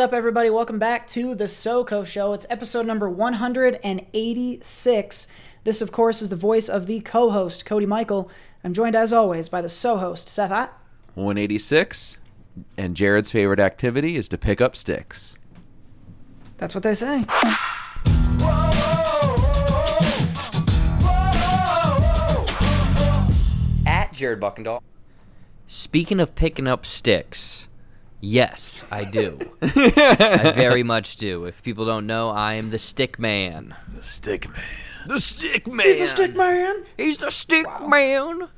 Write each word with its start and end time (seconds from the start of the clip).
What's 0.00 0.12
up, 0.12 0.16
everybody? 0.16 0.48
Welcome 0.48 0.78
back 0.78 1.06
to 1.08 1.34
the 1.34 1.44
SoCo 1.44 2.06
Show. 2.06 2.32
It's 2.32 2.46
episode 2.48 2.86
number 2.86 3.10
186. 3.10 5.28
This, 5.64 5.82
of 5.82 5.92
course, 5.92 6.22
is 6.22 6.30
the 6.30 6.36
voice 6.36 6.70
of 6.70 6.86
the 6.86 7.00
co 7.00 7.28
host, 7.28 7.66
Cody 7.66 7.84
Michael. 7.84 8.30
I'm 8.64 8.72
joined, 8.72 8.96
as 8.96 9.12
always, 9.12 9.50
by 9.50 9.60
the 9.60 9.68
so 9.68 9.98
host, 9.98 10.26
Seth 10.26 10.52
Ott. 10.52 10.72
186, 11.16 12.16
and 12.78 12.96
Jared's 12.96 13.30
favorite 13.30 13.60
activity 13.60 14.16
is 14.16 14.26
to 14.30 14.38
pick 14.38 14.62
up 14.62 14.74
sticks. 14.74 15.36
That's 16.56 16.74
what 16.74 16.82
they 16.82 16.94
say. 16.94 17.26
At 23.84 24.14
Jared 24.14 24.40
Buckendall. 24.40 24.80
Speaking 25.66 26.20
of 26.20 26.34
picking 26.34 26.66
up 26.66 26.86
sticks, 26.86 27.68
yes, 28.20 28.84
I 28.90 29.04
do. 29.04 29.38
I 29.62 30.52
very 30.54 30.82
much 30.94 31.16
do. 31.16 31.44
If 31.44 31.62
people 31.62 31.84
don't 31.84 32.06
know, 32.06 32.30
I 32.30 32.54
am 32.54 32.70
the 32.70 32.78
stick 32.78 33.18
man. 33.18 33.74
The 33.88 34.02
stick 34.02 34.48
man. 34.48 34.64
The 35.06 35.20
stick 35.20 35.66
man. 35.66 35.86
He's 35.86 35.98
the 35.98 36.06
stick 36.06 36.36
man. 36.36 36.84
He's 36.96 37.18
the 37.18 37.30
stick 37.30 37.66
man. 37.86 38.48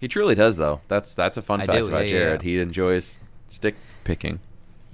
He 0.00 0.08
truly 0.08 0.34
does, 0.34 0.56
though. 0.56 0.80
That's 0.88 1.14
that's 1.14 1.36
a 1.36 1.42
fun 1.42 1.60
I 1.60 1.66
fact 1.66 1.78
do, 1.78 1.88
about 1.88 2.02
yeah, 2.04 2.08
Jared. 2.08 2.42
yeah. 2.42 2.50
He 2.50 2.58
enjoys 2.60 3.20
stick 3.48 3.76
picking. 4.04 4.40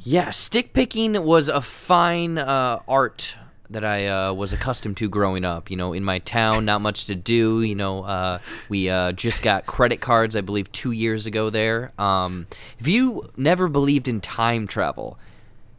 Yeah, 0.01 0.31
stick 0.31 0.73
picking 0.73 1.25
was 1.25 1.49
a 1.49 1.61
fine 1.61 2.39
uh, 2.39 2.81
art 2.87 3.37
that 3.71 3.85
I 3.85 4.07
uh, 4.07 4.33
was 4.33 4.53
accustomed 4.53 4.97
to 4.99 5.09
growing 5.09 5.45
up. 5.45 5.71
You 5.71 5.77
know, 5.77 5.93
in 5.93 6.05
my 6.05 6.19
town, 6.21 6.65
not 6.65 6.81
much 6.81 7.07
to 7.07 7.15
do. 7.15 7.63
You 7.63 7.75
know, 7.75 8.05
uh, 8.05 8.39
we 8.69 8.89
uh, 8.89 9.13
just 9.13 9.43
got 9.43 9.67
credit 9.67 10.01
cards, 10.01 10.37
I 10.37 10.41
believe, 10.41 10.71
two 10.73 10.93
years 10.93 11.27
ago 11.27 11.51
there. 11.51 11.93
Um, 11.99 12.47
if 12.79 12.89
you 12.89 13.31
never 13.37 13.69
believed 13.69 14.09
in 14.09 14.21
time 14.21 14.67
travel, 14.67 15.19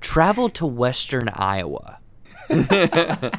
travel 0.01 0.49
to 0.49 0.65
Western 0.65 1.29
Iowa. 1.29 1.99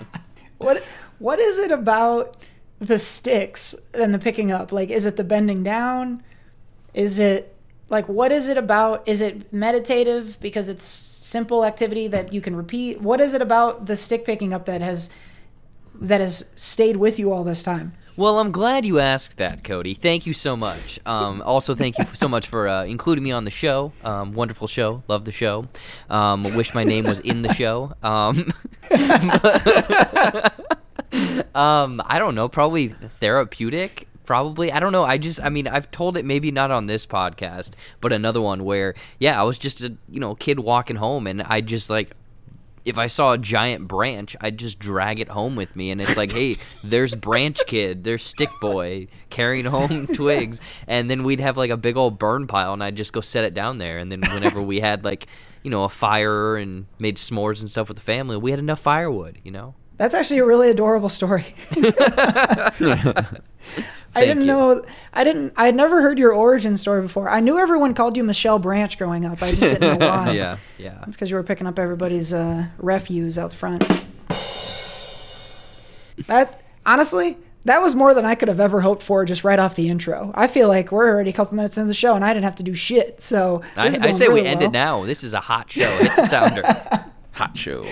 What 0.59 0.83
What 1.19 1.39
is 1.41 1.59
it 1.59 1.73
about 1.73 2.37
the 2.81 2.99
sticks 2.99 3.75
and 3.95 4.13
the 4.13 4.19
picking 4.19 4.53
up? 4.53 4.73
Like, 4.73 4.91
is 4.91 5.07
it 5.07 5.17
the 5.17 5.25
bending 5.25 5.63
down? 5.63 6.23
Is 6.95 7.19
it 7.19 7.55
like 7.91 8.09
what 8.09 8.33
is 8.33 8.49
it 8.49 8.59
about? 8.59 9.07
Is 9.07 9.21
it 9.21 9.53
meditative 9.53 10.39
because 10.41 10.69
it's 10.69 10.85
simple 10.85 11.65
activity 11.65 12.07
that 12.09 12.33
you 12.33 12.41
can 12.41 12.55
repeat? 12.55 13.01
What 13.01 13.21
is 13.21 13.35
it 13.35 13.43
about 13.43 13.87
the 13.87 13.97
stick 13.97 14.25
picking 14.25 14.53
up 14.53 14.67
that 14.67 14.81
has 14.81 15.11
that 15.95 16.21
has 16.21 16.51
stayed 16.55 16.97
with 16.97 17.19
you 17.19 17.33
all 17.33 17.45
this 17.45 17.63
time? 17.63 17.95
Well, 18.19 18.41
I'm 18.41 18.51
glad 18.51 18.85
you 18.85 18.99
asked 18.99 19.37
that, 19.37 19.63
Cody. 19.63 19.95
Thank 19.95 20.27
you 20.27 20.33
so 20.33 20.57
much. 20.57 20.99
Um, 21.07 21.41
also, 21.41 21.77
thank 21.77 21.97
you 21.99 22.05
so 22.15 22.27
much 22.27 22.49
for 22.49 22.67
uh, 22.67 22.85
including 22.85 23.23
me 23.23 23.31
on 23.31 23.45
the 23.45 23.51
show. 23.53 23.93
Um, 24.03 24.33
wonderful 24.33 24.67
show. 24.67 25.05
Love 25.07 25.25
the 25.25 25.31
show. 25.31 25.69
Um, 26.11 26.43
wish 26.57 26.75
my 26.75 26.83
name 26.83 27.05
was 27.05 27.21
in 27.21 27.43
the 27.43 27.55
show. 27.55 27.93
Um, 28.03 28.53
um, 31.55 32.03
I 32.05 32.19
don't 32.19 32.35
know. 32.35 32.49
Probably 32.49 32.89
therapeutic. 32.89 34.09
Probably. 34.29 34.71
I 34.71 34.79
don't 34.79 34.93
know. 34.93 35.05
I 35.05 35.17
just, 35.17 35.41
I 35.43 35.49
mean, 35.49 35.67
I've 35.67 35.91
told 35.91 36.19
it 36.19 36.25
maybe 36.27 36.51
not 36.51 36.71
on 36.71 36.85
this 36.85 37.07
podcast, 37.07 37.73
but 38.03 38.13
another 38.13 38.43
one 38.43 38.63
where, 38.63 38.95
yeah, 39.19 39.41
I 39.41 39.43
was 39.45 39.59
just 39.59 39.81
a, 39.81 39.97
you 40.07 40.21
know, 40.21 40.35
kid 40.35 40.61
walking 40.61 40.97
home 40.97 41.27
and 41.27 41.41
I 41.41 41.63
just 41.63 41.89
like, 41.89 42.13
if 42.85 42.99
I 42.99 43.07
saw 43.07 43.33
a 43.33 43.39
giant 43.39 43.89
branch, 43.89 44.37
I'd 44.39 44.59
just 44.59 44.79
drag 44.79 45.19
it 45.19 45.29
home 45.29 45.57
with 45.57 45.75
me. 45.75 45.91
And 45.91 45.99
it's 45.99 46.19
like, 46.19 46.31
hey, 46.31 46.59
there's 46.85 47.15
Branch 47.15 47.59
Kid, 47.67 48.05
there's 48.05 48.23
Stick 48.23 48.51
Boy 48.61 49.09
carrying 49.31 49.65
home 49.65 50.07
twigs. 50.15 50.61
And 50.87 51.11
then 51.11 51.25
we'd 51.25 51.41
have 51.41 51.57
like 51.57 51.71
a 51.71 51.79
big 51.79 51.97
old 51.97 52.19
burn 52.19 52.47
pile, 52.47 52.75
and 52.75 52.85
I'd 52.85 52.97
just 52.97 53.15
go 53.15 53.23
set 53.23 53.45
it 53.45 53.55
down 53.55 53.79
there. 53.79 53.97
And 53.97 54.13
then 54.13 54.21
whenever 54.21 54.61
we 54.61 54.81
had 54.81 55.05
like, 55.05 55.27
you 55.63 55.71
know, 55.71 55.85
a 55.85 55.89
fire 55.89 56.59
and 56.59 56.85
made 56.99 57.17
s'mores 57.17 57.61
and 57.61 57.71
stuff 57.71 57.89
with 57.89 57.97
the 57.97 58.05
family, 58.05 58.37
we 58.37 58.51
had 58.51 58.61
enough 58.61 58.81
firewood, 58.81 59.39
you 59.43 59.53
know? 59.53 59.75
That's 59.99 60.15
actually 60.15 60.39
a 60.39 60.45
really 60.47 60.71
adorable 60.71 61.09
story. 61.09 61.45
I 64.15 64.25
didn't 64.25 64.41
you. 64.41 64.47
know. 64.47 64.85
I 65.13 65.25
didn't. 65.25 65.53
I 65.57 65.67
had 65.67 65.75
never 65.75 66.01
heard 66.01 66.19
your 66.19 66.33
origin 66.33 66.77
story 66.77 67.03
before. 67.03 67.29
I 67.29 67.41
knew 67.41 67.59
everyone 67.59 67.95
called 67.95 68.17
you 68.17 68.25
Michelle 68.25 68.59
Branch 68.59 68.97
growing 68.97 69.27
up. 69.27 69.43
I 69.43 69.51
just 69.51 69.61
didn't 69.61 69.99
know 69.99 70.07
why. 70.09 70.33
Yeah, 70.33 70.57
yeah. 70.79 71.03
It's 71.07 71.17
because 71.17 71.31
you 71.31 71.37
were 71.37 71.43
picking 71.43 71.67
up 71.67 71.79
everybody's 71.79 72.33
uh, 72.33 72.69
refuse 72.79 73.39
out 73.39 73.53
front. 73.53 73.83
That 76.27 76.63
honestly, 76.87 77.37
that 77.65 77.83
was 77.83 77.95
more 77.95 78.15
than 78.15 78.25
I 78.25 78.35
could 78.35 78.49
have 78.49 78.61
ever 78.61 78.81
hoped 78.81 79.03
for 79.03 79.25
just 79.25 79.45
right 79.45 79.59
off 79.59 79.75
the 79.75 79.89
intro. 79.89 80.33
I 80.35 80.47
feel 80.47 80.69
like 80.69 80.91
we're 80.91 81.09
already 81.09 81.31
a 81.31 81.33
couple 81.33 81.55
minutes 81.57 81.77
into 81.77 81.89
the 81.89 81.95
show 81.95 82.15
and 82.15 82.25
I 82.25 82.33
didn't 82.33 82.45
have 82.45 82.57
to 82.57 82.63
do 82.63 82.75
shit. 82.75 83.21
So 83.21 83.63
I, 83.77 83.87
I 83.87 84.11
say 84.11 84.29
we 84.29 84.37
really 84.37 84.49
end 84.49 84.63
it 84.63 84.71
now. 84.71 85.05
This 85.05 85.23
is 85.23 85.35
a 85.35 85.41
hot 85.41 85.71
show. 85.71 85.89
Hit 85.99 86.17
the 86.17 86.27
sounder. 86.27 86.63
Hot 87.39 87.57
show. 87.57 87.87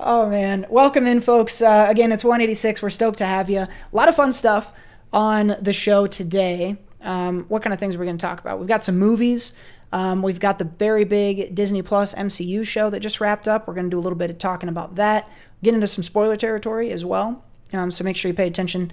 Oh 0.00 0.28
man, 0.28 0.66
welcome 0.68 1.06
in, 1.06 1.20
folks. 1.20 1.62
Uh, 1.62 1.86
again, 1.88 2.10
it's 2.10 2.24
186. 2.24 2.82
We're 2.82 2.90
stoked 2.90 3.18
to 3.18 3.26
have 3.26 3.48
you. 3.48 3.60
A 3.60 3.68
lot 3.92 4.08
of 4.08 4.16
fun 4.16 4.32
stuff 4.32 4.72
on 5.12 5.54
the 5.60 5.72
show 5.72 6.08
today. 6.08 6.78
Um, 7.00 7.44
what 7.44 7.62
kind 7.62 7.72
of 7.72 7.78
things 7.78 7.94
are 7.94 8.00
we 8.00 8.06
going 8.06 8.18
to 8.18 8.26
talk 8.26 8.40
about? 8.40 8.58
We've 8.58 8.66
got 8.66 8.82
some 8.82 8.98
movies. 8.98 9.52
Um, 9.92 10.20
we've 10.20 10.40
got 10.40 10.58
the 10.58 10.64
very 10.64 11.04
big 11.04 11.54
Disney 11.54 11.80
Plus 11.80 12.12
MCU 12.12 12.66
show 12.66 12.90
that 12.90 12.98
just 12.98 13.20
wrapped 13.20 13.46
up. 13.46 13.68
We're 13.68 13.74
going 13.74 13.86
to 13.86 13.90
do 13.90 14.00
a 14.00 14.02
little 14.02 14.18
bit 14.18 14.30
of 14.30 14.38
talking 14.38 14.68
about 14.68 14.96
that. 14.96 15.30
Get 15.62 15.74
into 15.74 15.86
some 15.86 16.02
spoiler 16.02 16.36
territory 16.36 16.90
as 16.90 17.04
well. 17.04 17.44
Um, 17.72 17.92
so 17.92 18.02
make 18.02 18.16
sure 18.16 18.28
you 18.28 18.34
pay 18.34 18.48
attention 18.48 18.90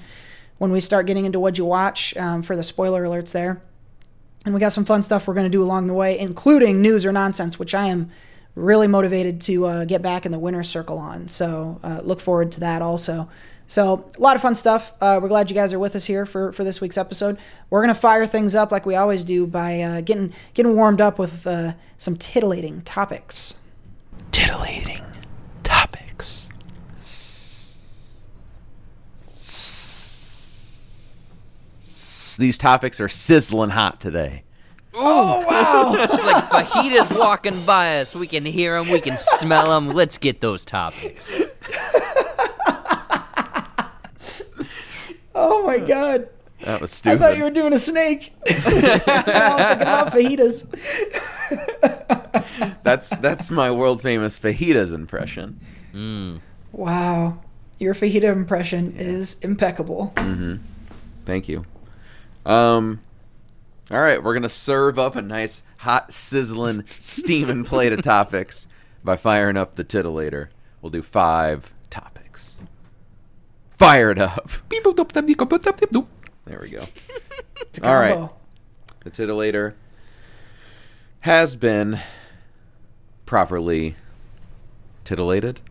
when 0.59 0.71
we 0.71 0.81
start 0.81 1.07
getting 1.07 1.25
into 1.25 1.39
what 1.39 1.57
you 1.57 1.65
watch 1.65 2.15
um, 2.15 2.43
for 2.43 2.55
the 2.55 2.61
spoiler 2.61 3.05
alerts 3.05 3.31
there. 3.31 3.59
And 4.45 4.53
we 4.53 4.59
got 4.59 4.71
some 4.71 4.85
fun 4.85 5.01
stuff 5.01 5.27
we're 5.27 5.33
going 5.33 5.47
to 5.47 5.57
do 5.57 5.63
along 5.63 5.87
the 5.87 5.95
way, 5.95 6.19
including 6.19 6.79
news 6.79 7.07
or 7.07 7.11
nonsense, 7.11 7.57
which 7.57 7.73
I 7.73 7.87
am 7.87 8.11
really 8.55 8.87
motivated 8.87 9.41
to 9.41 9.65
uh, 9.65 9.85
get 9.85 10.01
back 10.01 10.25
in 10.25 10.31
the 10.31 10.39
winner's 10.39 10.69
circle 10.69 10.97
on. 10.97 11.27
So 11.27 11.79
uh, 11.83 11.99
look 12.03 12.21
forward 12.21 12.51
to 12.53 12.61
that 12.61 12.81
also. 12.81 13.29
So 13.67 14.05
a 14.15 14.21
lot 14.21 14.35
of 14.35 14.41
fun 14.41 14.55
stuff. 14.55 14.93
Uh, 15.01 15.19
we're 15.21 15.27
glad 15.27 15.49
you 15.49 15.55
guys 15.55 15.73
are 15.73 15.79
with 15.79 15.95
us 15.95 16.05
here 16.05 16.25
for, 16.25 16.51
for 16.51 16.63
this 16.63 16.79
week's 16.79 16.97
episode. 16.97 17.37
We're 17.69 17.81
gonna 17.81 17.95
fire 17.95 18.25
things 18.25 18.55
up 18.55 18.71
like 18.71 18.85
we 18.85 18.95
always 18.95 19.23
do 19.23 19.47
by 19.47 19.81
uh, 19.81 20.01
getting 20.01 20.33
getting 20.53 20.75
warmed 20.75 21.01
up 21.01 21.17
with 21.19 21.45
uh, 21.47 21.73
some 21.97 22.15
titillating 22.15 22.81
topics. 22.81 23.55
Titillating 24.31 25.03
topics. 25.63 26.47
These 32.37 32.57
topics 32.57 32.99
are 32.99 33.09
sizzling 33.09 33.71
hot 33.71 33.99
today. 33.99 34.44
Oh 34.97 35.45
wow! 35.47 35.93
It's 36.11 36.25
like 36.25 36.45
fajitas 36.67 37.17
walking 37.17 37.61
by 37.65 37.99
us. 37.99 38.15
We 38.15 38.27
can 38.27 38.45
hear 38.45 38.77
them. 38.79 38.89
We 38.91 39.01
can 39.01 39.17
smell 39.17 39.65
them. 39.69 39.89
Let's 39.89 40.17
get 40.17 40.41
those 40.41 40.63
topics. 40.63 41.33
oh 45.35 45.65
my 45.65 45.79
god! 45.79 46.29
That 46.61 46.81
was 46.81 46.91
stupid. 46.91 47.17
I 47.17 47.19
thought 47.19 47.37
you 47.37 47.43
were 47.43 47.51
doing 47.51 47.73
a 47.73 47.77
snake. 47.77 48.33
now 48.49 48.53
I'm 48.55 49.77
thinking 49.77 49.81
about 49.81 50.13
fajitas. 50.13 50.65
That's 52.83 53.09
that's 53.17 53.51
my 53.51 53.71
world 53.71 54.01
famous 54.01 54.39
fajitas 54.39 54.93
impression. 54.93 55.59
Wow, 56.71 57.41
your 57.79 57.93
fajita 57.93 58.31
impression 58.31 58.93
is 58.97 59.39
impeccable. 59.41 60.13
Thank 61.25 61.49
you. 61.49 61.65
Um, 62.45 63.01
all 63.91 63.99
right, 63.99 64.21
we're 64.21 64.33
gonna 64.33 64.49
serve 64.49 64.97
up 64.97 65.15
a 65.15 65.21
nice, 65.21 65.63
hot, 65.77 66.11
sizzling, 66.11 66.83
steaming 66.97 67.63
plate 67.63 67.93
of 67.93 68.01
topics 68.01 68.67
by 69.03 69.15
firing 69.15 69.57
up 69.57 69.75
the 69.75 69.83
titillator. 69.83 70.47
We'll 70.81 70.89
do 70.89 71.01
five 71.01 71.73
topics. 71.89 72.57
Fire 73.71 74.11
it 74.11 74.17
up. 74.17 74.49
There 76.45 76.59
we 76.61 76.69
go. 76.69 76.87
All 77.83 77.95
right. 77.95 78.13
combo. 78.13 78.35
The 79.03 79.11
titillator 79.11 79.73
has 81.21 81.55
been 81.55 81.99
properly 83.25 83.95
titillated. 85.03 85.61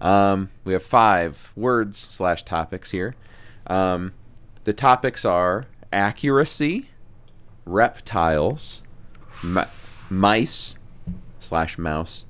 Um, 0.00 0.50
we 0.64 0.72
have 0.72 0.82
five 0.82 1.50
words 1.56 1.98
slash 1.98 2.42
topics 2.42 2.90
here. 2.90 3.14
Um, 3.66 4.12
the 4.64 4.72
topics 4.72 5.24
are 5.24 5.66
accuracy, 5.92 6.90
reptiles, 7.66 8.80
mi- 9.44 9.62
mice 10.08 10.76
slash 11.40 11.76
mouse, 11.76 12.24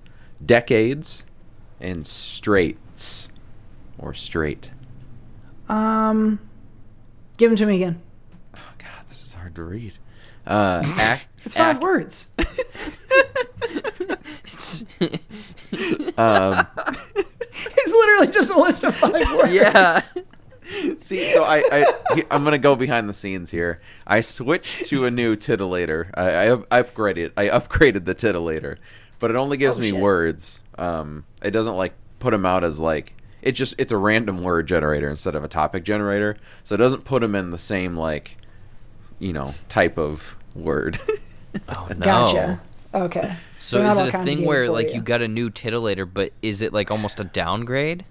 decades, 0.44 1.24
and 1.80 2.06
straights 2.06 3.30
or 3.98 4.12
straight. 4.14 4.70
Um, 5.68 6.40
give 7.36 7.50
them 7.50 7.56
to 7.56 7.66
me 7.66 7.76
again. 7.76 8.00
Oh 8.56 8.60
God, 8.78 9.06
this 9.08 9.22
is 9.22 9.34
hard 9.34 9.54
to 9.56 9.62
read. 9.62 9.92
Uh, 10.46 10.82
ac- 10.98 11.26
It's 11.44 11.54
five 11.56 11.76
ac- 11.76 11.84
words. 11.84 12.28
Um, 16.18 16.66
It's 17.78 17.92
literally 17.92 18.26
just 18.32 18.50
a 18.50 18.58
list 18.58 18.84
of 18.84 18.94
five 18.96 19.12
words. 19.12 19.52
Yeah. 19.52 20.00
See, 20.98 21.28
so 21.30 21.44
I, 21.44 21.62
I 21.70 22.24
I'm 22.30 22.44
gonna 22.44 22.58
go 22.58 22.74
behind 22.76 23.08
the 23.08 23.14
scenes 23.14 23.50
here. 23.50 23.80
I 24.06 24.20
switched 24.20 24.86
to 24.86 25.04
a 25.06 25.10
new 25.10 25.36
titillator. 25.36 26.10
I, 26.14 26.50
I 26.52 26.82
upgraded. 26.82 27.32
I 27.36 27.48
upgraded 27.48 28.04
the 28.04 28.14
titillator 28.14 28.78
but 29.18 29.30
it 29.30 29.36
only 29.36 29.56
gives 29.56 29.78
Oh, 29.78 29.80
me 29.80 29.90
shit. 29.90 30.00
words. 30.00 30.60
Um, 30.78 31.24
it 31.42 31.50
doesn't 31.50 31.76
like 31.76 31.94
put 32.18 32.30
them 32.32 32.44
out 32.44 32.64
as 32.64 32.78
like 32.78 33.14
it 33.42 33.52
just 33.52 33.74
it's 33.78 33.92
a 33.92 33.96
random 33.96 34.42
word 34.42 34.66
generator 34.66 35.08
instead 35.08 35.34
of 35.34 35.44
a 35.44 35.48
topic 35.48 35.84
generator. 35.84 36.36
So 36.64 36.74
it 36.74 36.78
doesn't 36.78 37.04
put 37.04 37.22
them 37.22 37.34
in 37.34 37.50
the 37.50 37.58
same 37.58 37.94
like 37.94 38.36
you 39.18 39.32
know 39.32 39.54
type 39.68 39.98
of 39.98 40.36
word. 40.54 40.98
Oh, 41.70 41.88
no. 41.96 42.04
Gotcha. 42.04 42.60
Okay. 42.92 43.34
So 43.60 43.78
They're 43.78 43.86
is 43.88 43.96
it 43.96 44.14
a 44.14 44.18
thing 44.24 44.44
where 44.44 44.66
for 44.66 44.72
like 44.72 44.92
you 44.92 45.00
got 45.00 45.22
a 45.22 45.28
new 45.28 45.48
titillator, 45.48 46.06
but 46.12 46.34
is 46.42 46.60
it 46.60 46.74
like 46.74 46.90
almost 46.90 47.18
a 47.18 47.24
downgrade? 47.24 48.04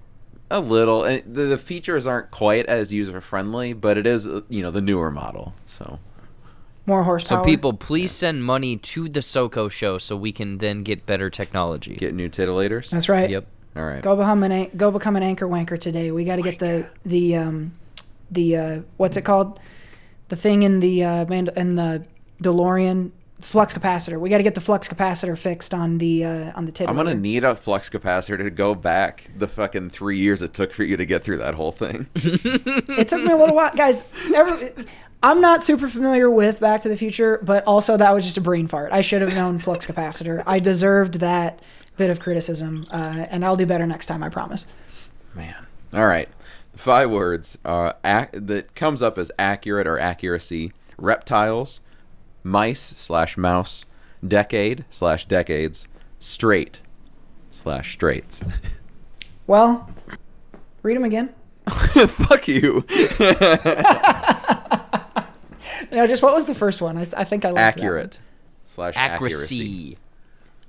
A 0.50 0.60
little. 0.60 1.04
And 1.04 1.24
the, 1.36 1.44
the 1.44 1.58
features 1.58 2.06
aren't 2.08 2.32
quite 2.32 2.66
as 2.66 2.94
user 2.94 3.22
friendly, 3.22 3.74
but 3.74 3.98
it 3.98 4.06
is 4.06 4.28
uh, 4.28 4.42
you 4.50 4.62
know 4.62 4.72
the 4.72 4.82
newer 4.82 5.12
model. 5.12 5.54
So 5.66 6.00
more 6.86 7.04
horsepower. 7.04 7.40
So 7.40 7.46
people, 7.46 7.74
please 7.74 8.12
send 8.12 8.44
money 8.44 8.78
to 8.78 9.10
the 9.10 9.22
SoCo 9.22 9.72
show 9.72 9.98
so 9.98 10.16
we 10.16 10.32
can 10.32 10.60
then 10.60 10.84
get 10.84 11.06
better 11.06 11.30
technology. 11.30 11.96
get 11.96 12.14
new 12.14 12.30
titillators. 12.30 12.90
That's 12.92 13.10
right. 13.10 13.30
Yep. 13.30 13.48
All 13.76 13.86
right. 13.86 14.02
Go 14.02 14.16
become 14.16 14.44
an 14.44 14.52
an- 14.52 14.72
go 14.78 14.92
become 14.92 15.16
an 15.16 15.24
anchor 15.24 15.48
wanker 15.48 15.80
today. 15.80 16.12
We 16.12 16.24
got 16.24 16.38
to 16.38 16.42
get 16.42 16.60
the 16.60 16.88
the 17.06 17.36
um 17.36 17.74
the 18.32 18.58
uh 18.58 18.82
what's 18.98 19.18
it 19.18 19.24
called? 19.24 19.60
The 20.30 20.36
thing 20.36 20.64
in 20.64 20.80
the 20.80 21.04
uh 21.04 21.26
in 21.26 21.76
the 21.76 22.06
DeLorean 22.42 23.12
flux 23.46 23.74
capacitor. 23.74 24.20
We 24.20 24.30
got 24.30 24.38
to 24.38 24.44
get 24.44 24.56
the 24.56 24.62
flux 24.62 24.88
capacitor 24.88 25.38
fixed 25.38 25.74
on 25.74 26.00
the 26.00 26.26
uh 26.26 26.52
on 26.56 26.66
the 26.66 26.72
titillator. 26.72 26.90
I'm 26.90 26.96
gonna 26.96 27.16
need 27.16 27.44
a 27.44 27.56
flux 27.56 27.90
capacitor 27.90 28.40
to 28.40 28.50
go 28.50 28.74
back 28.76 29.30
the 29.38 29.48
fucking 29.48 29.92
three 29.92 30.18
years 30.18 30.42
it 30.42 30.54
took 30.54 30.72
for 30.72 30.84
you 30.84 30.98
to 30.98 31.06
get 31.06 31.24
through 31.24 31.38
that 31.38 31.54
whole 31.54 31.72
thing. 31.72 32.08
It 32.98 33.08
took 33.08 33.22
me 33.22 33.32
a 33.32 33.36
little 33.36 33.56
while, 33.56 33.74
guys. 33.76 34.06
Every, 34.34 34.72
I'm 35.22 35.42
not 35.42 35.64
super 35.64 35.88
familiar 35.88 36.30
with 36.30 36.60
Back 36.60 36.82
to 36.82 36.90
the 36.90 36.96
Future, 36.98 37.40
but 37.44 37.64
also 37.66 37.98
that 37.98 38.14
was 38.14 38.24
just 38.24 38.38
a 38.38 38.42
brain 38.42 38.68
fart. 38.68 38.92
I 38.92 39.02
should 39.02 39.22
have 39.22 39.34
known 39.36 39.60
flux 39.60 39.86
capacitor. 39.86 40.42
I 40.48 40.60
deserved 40.60 41.16
that 41.16 41.62
bit 41.98 42.10
of 42.10 42.20
criticism, 42.20 42.88
uh, 42.92 43.26
and 43.30 43.44
I'll 43.46 43.56
do 43.56 43.66
better 43.66 43.86
next 43.86 44.08
time. 44.08 44.24
I 44.24 44.30
promise. 44.30 44.66
Man. 45.34 45.66
All 45.94 46.08
right. 46.08 46.30
Five 46.76 47.10
words 47.10 47.58
uh, 47.66 47.94
ac- 48.04 48.30
that 48.34 48.76
comes 48.76 49.02
up 49.02 49.18
as 49.18 49.32
accurate 49.38 49.88
or 49.88 50.00
accuracy: 50.00 50.74
reptiles, 50.98 51.82
mice 52.46 52.80
slash 52.82 53.36
mouse, 53.36 53.86
decade 54.26 54.86
slash 54.90 55.26
decades, 55.26 55.88
straight 56.20 56.80
slash 57.50 57.92
straights. 57.94 58.44
Well, 59.48 59.88
read 60.82 60.98
them 60.98 61.04
again. 61.04 61.30
Fuck 61.68 62.48
you. 62.48 62.84
No, 65.92 66.08
just 66.08 66.24
what 66.24 66.34
was 66.34 66.46
the 66.46 66.56
first 66.56 66.82
one? 66.82 66.98
I, 66.98 67.02
I 67.16 67.24
think 67.24 67.46
I 67.46 67.50
liked 67.50 67.58
that 67.58 67.78
accurate 67.78 68.20
slash 68.66 68.96
accuracy. 68.98 69.36
Accuracy. 69.94 69.98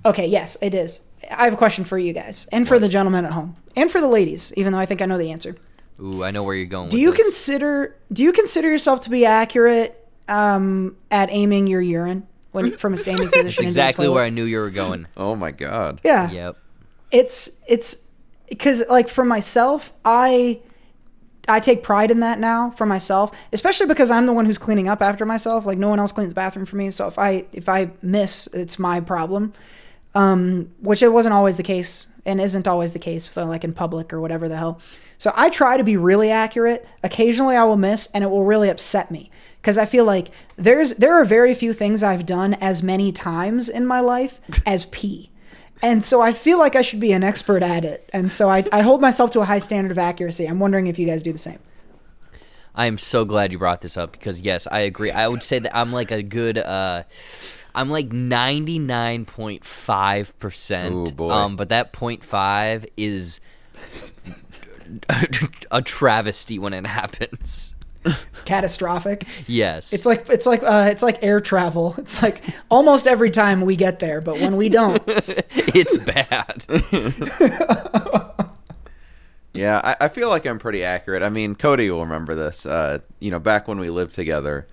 Okay, 0.05 0.27
yes, 0.27 0.57
it 0.61 0.75
is. 0.75 1.01
I 1.31 1.45
have 1.45 1.55
a 1.55 1.57
question 1.57 1.85
for 1.85 1.99
you 1.99 2.13
guys, 2.13 2.47
and 2.53 2.69
for 2.69 2.79
the 2.79 2.89
gentlemen 2.89 3.25
at 3.25 3.33
home, 3.33 3.57
and 3.75 3.91
for 3.91 4.01
the 4.01 4.09
ladies. 4.09 4.53
Even 4.57 4.73
though 4.73 4.79
I 4.79 4.87
think 4.87 5.03
I 5.03 5.07
know 5.07 5.19
the 5.19 5.33
answer. 5.33 5.57
Ooh, 6.01 6.23
I 6.23 6.31
know 6.31 6.43
where 6.43 6.55
you're 6.55 6.67
going. 6.67 6.91
Do 6.91 6.97
with 6.99 7.03
you 7.03 7.11
this. 7.13 7.23
consider 7.23 7.97
Do 8.13 8.23
you 8.23 8.33
consider 8.33 8.69
yourself 8.71 9.01
to 9.01 9.11
be 9.11 9.25
accurate 9.25 10.06
um, 10.29 10.97
at 11.11 11.29
aiming 11.31 11.67
your 11.67 11.81
urine 11.81 12.27
when 12.53 12.77
from 12.77 12.93
a 12.93 12.97
standing 12.97 13.29
position? 13.29 13.45
That's 13.45 13.57
into 13.59 13.65
a 13.65 13.69
exactly 13.69 14.09
where 14.09 14.25
I 14.25 14.31
knew 14.31 14.45
you 14.45 14.59
were 14.59 14.71
going. 14.71 15.07
Oh 15.17 15.35
my 15.37 15.51
god. 15.51 16.01
Yeah, 16.05 16.31
Yep. 16.31 16.57
it's 17.11 17.51
it's 17.69 18.05
because 18.49 18.83
like 18.89 19.09
for 19.09 19.25
myself, 19.25 19.93
I 20.05 20.61
I 21.49 21.61
take 21.61 21.83
pride 21.85 22.11
in 22.11 22.21
that 22.21 22.39
now 22.41 22.71
for 22.73 22.87
myself, 22.87 23.31
especially 23.53 23.87
because 23.87 24.11
I'm 24.11 24.27
the 24.27 24.33
one 24.33 24.47
who's 24.47 24.59
cleaning 24.59 24.89
up 24.89 25.01
after 25.03 25.25
myself. 25.25 25.65
Like 25.67 25.79
no 25.79 25.89
one 25.89 25.99
else 26.01 26.13
cleans 26.13 26.31
the 26.31 26.35
bathroom 26.35 26.67
for 26.67 26.77
me, 26.77 26.91
so 26.91 27.07
if 27.09 27.19
I 27.19 27.45
if 27.53 27.69
I 27.69 27.91
miss, 28.03 28.47
it's 28.49 28.79
my 28.79 29.01
problem. 29.01 29.53
Um, 30.15 30.71
which 30.81 31.03
it 31.03 31.09
wasn't 31.09 31.35
always 31.35 31.59
the 31.59 31.63
case 31.63 32.07
and 32.25 32.41
isn't 32.41 32.67
always 32.67 32.93
the 32.93 32.99
case, 32.99 33.31
so 33.31 33.45
like 33.45 33.65
in 33.65 33.75
public 33.75 34.15
or 34.15 34.21
whatever 34.21 34.49
the 34.49 34.57
hell. 34.57 34.81
So 35.19 35.31
I 35.37 35.51
try 35.51 35.77
to 35.77 35.85
be 35.85 35.99
really 35.99 36.31
accurate. 36.31 36.89
Occasionally 37.03 37.55
I 37.55 37.65
will 37.65 37.77
miss, 37.77 38.09
and 38.15 38.25
it 38.25 38.29
will 38.31 38.45
really 38.45 38.71
upset 38.71 39.11
me 39.11 39.31
because 39.67 39.79
I 39.79 39.85
feel 39.85 40.05
like 40.05 40.31
there's 40.55 40.95
there 40.95 41.21
are 41.21 41.25
very 41.25 41.53
few 41.53 41.73
things 41.73 42.05
I've 42.05 42.25
done 42.25 42.55
as 42.55 42.85
many 42.85 43.11
times 43.11 43.69
in 43.69 43.85
my 43.85 43.99
life 43.99 44.41
as 44.67 44.87
pee. 44.87 45.33
And 45.83 46.05
so 46.05 46.21
I 46.21 46.33
feel 46.33 46.57
like 46.57 46.77
I 46.77 46.83
should 46.83 47.01
be 47.01 47.11
an 47.11 47.25
expert 47.25 47.65
at 47.65 47.85
it. 47.85 48.09
And 48.13 48.31
so 48.31 48.49
I, 48.49 48.65
I 48.71 48.83
hold 48.83 49.01
myself 49.01 49.33
to 49.33 49.41
a 49.41 49.45
high 49.45 49.59
standard 49.59 49.91
of 49.91 49.99
accuracy. 49.99 50.47
I'm 50.47 50.61
wondering 50.61 50.87
if 50.87 51.01
you 51.01 51.07
guys 51.09 51.25
do 51.25 51.33
the 51.33 51.39
same. 51.39 51.59
I 52.77 52.87
am 52.87 52.97
so 52.97 53.25
glad 53.25 53.51
you 53.51 53.59
brought 53.59 53.81
this 53.81 53.97
up 53.97 54.13
because 54.13 54.41
yes, 54.41 54.69
I 54.71 54.83
agree. 54.83 55.11
I 55.11 55.27
would 55.27 55.43
say 55.43 55.59
that 55.59 55.77
I'm 55.77 55.93
like 55.93 56.13
a 56.13 56.23
good 56.23 56.59
uh 56.59 57.03
I'm 57.75 57.91
like 57.91 58.11
99.5%. 58.11 60.93
Ooh, 60.93 61.07
boy. 61.13 61.31
Um 61.31 61.57
but 61.57 61.71
that 61.71 61.93
0.5 61.93 62.87
is 62.97 63.41
a 65.73 65.83
travesty 65.83 66.61
when 66.61 66.73
it 66.73 66.87
happens. 66.87 67.75
It's 68.07 68.43
catastrophic. 68.45 69.27
Yes. 69.47 69.93
It's 69.93 70.07
like 70.07 70.29
it's 70.29 70.47
like 70.47 70.63
uh, 70.63 70.89
it's 70.91 71.03
like 71.03 71.23
air 71.23 71.41
travel. 71.41 71.95
It's 71.99 72.23
like 72.23 72.43
almost 72.71 73.07
every 73.07 73.31
time 73.31 73.63
we 73.63 73.77
get 73.77 73.99
there, 73.99 74.21
but 74.21 74.41
when 74.41 74.57
we 74.57 74.69
don't, 74.69 75.03
it's 75.07 75.99
bad. 75.99 76.65
Yeah, 79.57 79.81
I, 79.83 80.05
I 80.05 80.09
feel 80.09 80.29
like 80.29 80.47
I'm 80.47 80.59
pretty 80.59 80.85
accurate. 80.85 81.23
I 81.23 81.31
mean, 81.31 81.55
Cody 81.55 81.91
will 81.91 82.03
remember 82.03 82.35
this. 82.35 82.67
Uh, 82.67 82.99
you 83.21 83.31
know, 83.31 83.39
back 83.39 83.67
when 83.67 83.81
we 83.81 83.89
lived 83.89 84.15
together, 84.15 84.67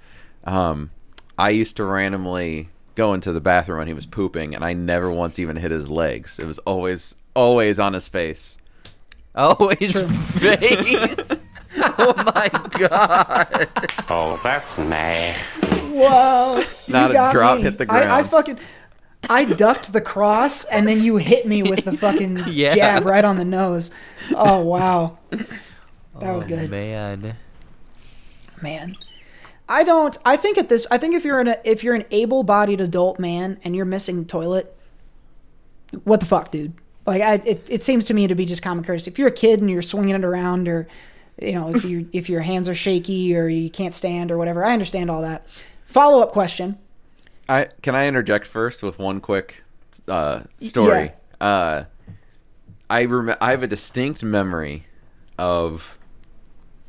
um, 0.44 0.92
I 1.38 1.52
used 1.52 1.78
to 1.78 1.86
randomly 1.86 2.68
go 2.96 3.14
into 3.14 3.32
the 3.32 3.42
bathroom 3.42 3.80
when 3.80 3.88
he 3.88 3.94
was 3.94 4.06
pooping, 4.06 4.54
and 4.54 4.64
I 4.64 4.74
never 4.74 5.10
once 5.10 5.40
even 5.40 5.56
hit 5.56 5.72
his 5.72 5.90
legs. 5.90 6.38
It 6.38 6.46
was 6.46 6.60
always, 6.60 7.16
always 7.34 7.80
on 7.80 7.94
his 7.94 8.10
face. 8.10 8.58
Oh, 9.36 9.74
his 9.80 10.02
face. 10.40 11.33
Oh 12.08 12.14
my 12.36 12.50
god. 12.72 13.70
Oh, 14.10 14.40
that's 14.44 14.78
nasty. 14.78 15.68
whoa, 15.68 16.64
you 16.88 16.94
Not 16.94 17.12
a 17.12 17.14
got 17.14 17.34
drop 17.34 17.58
me. 17.58 17.64
hit 17.64 17.78
the 17.78 17.86
I, 17.92 17.98
I 18.00 18.04
ground. 18.06 18.30
fucking 18.30 18.60
I 19.30 19.46
ducked 19.46 19.94
the 19.94 20.02
cross, 20.02 20.66
and 20.66 20.86
then 20.88 21.02
you 21.02 21.18
hit 21.18 21.48
me 21.48 21.64
with 21.64 21.86
the 21.86 21.96
fucking 21.98 22.40
Yeah. 22.48 22.76
jab 22.76 23.06
right 23.06 23.24
on 23.24 23.38
the 23.38 23.46
nose. 23.46 23.90
Oh 24.36 24.62
wow, 24.64 25.18
that 25.32 25.48
was 26.36 26.44
Oh, 26.44 26.48
good. 26.48 26.70
man. 26.70 27.36
man 28.62 28.96
i 29.70 29.82
don't 29.84 30.18
i 30.26 30.36
think 30.38 30.58
at 30.58 30.68
this 30.70 30.86
i 30.92 30.98
think 30.98 31.16
if 31.16 31.24
you're 31.26 31.40
an 31.40 31.56
if 31.64 31.84
you're 31.86 31.96
an 31.96 32.04
able-bodied 32.12 32.80
adult 32.82 33.18
man 33.20 33.58
and 33.64 33.76
you're 33.76 33.86
missing 33.86 34.18
the 34.20 34.26
toilet 34.26 34.76
what 36.04 36.20
the 36.20 36.26
fuck 36.26 36.52
dude 36.52 36.74
like 37.06 37.22
I, 37.22 37.36
it, 37.46 37.66
it 37.70 37.84
seems 37.84 38.06
to 38.06 38.14
me 38.14 38.28
to 38.28 38.36
be 38.36 38.46
just 38.46 38.62
common 38.62 38.84
courtesy 38.84 39.10
if 39.12 39.18
you're 39.20 39.28
a 39.30 39.32
kid 39.32 39.62
and 39.62 39.70
you're 39.70 39.82
swinging 39.82 40.16
it 40.16 40.24
around 40.26 40.68
or 40.68 40.88
you 41.42 41.54
know 41.54 41.74
if 41.74 41.86
you 41.86 42.08
if 42.14 42.30
your 42.30 42.42
hands 42.42 42.70
are 42.70 42.76
shaky 42.76 43.36
or 43.36 43.48
you 43.48 43.70
can't 43.70 43.94
stand 43.94 44.32
or 44.32 44.38
whatever 44.38 44.64
i 44.64 44.74
understand 44.74 45.10
all 45.10 45.22
that 45.22 45.46
follow-up 45.86 46.32
question 46.32 46.78
I 47.50 47.68
can 47.82 47.94
I 47.94 48.08
interject 48.08 48.48
first 48.48 48.84
with 48.84 49.00
one 49.00 49.20
quick 49.20 49.64
uh, 50.08 50.44
story. 50.62 51.12
Uh, 51.42 51.84
I 52.90 53.06
rem- 53.06 53.36
I 53.42 53.52
have 53.52 53.64
a 53.64 53.68
distinct 53.68 54.24
memory 54.24 54.86
of 55.38 56.00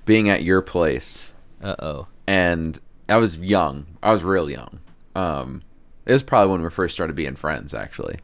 being 0.04 0.28
at 0.28 0.42
your 0.42 0.62
place 0.62 1.28
Uh-oh. 1.62 2.06
and 2.26 2.78
I 3.08 3.16
was 3.16 3.38
young. 3.38 3.86
I 4.02 4.12
was 4.12 4.22
real 4.22 4.48
young. 4.48 4.80
Um, 5.14 5.62
it 6.06 6.12
was 6.12 6.22
probably 6.22 6.52
when 6.52 6.62
we 6.62 6.70
first 6.70 6.94
started 6.94 7.16
being 7.16 7.34
friends, 7.36 7.74
actually. 7.74 8.18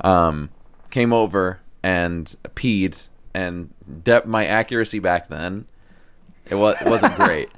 Um, 0.00 0.50
came 0.90 1.12
over 1.12 1.60
and 1.82 2.34
peed, 2.56 3.08
and 3.34 3.72
de- 4.04 4.26
my 4.26 4.46
accuracy 4.46 4.98
back 4.98 5.28
then, 5.28 5.66
it 6.50 6.54
was 6.56 6.76
it 6.80 6.88
wasn't 6.88 7.14
great. 7.16 7.48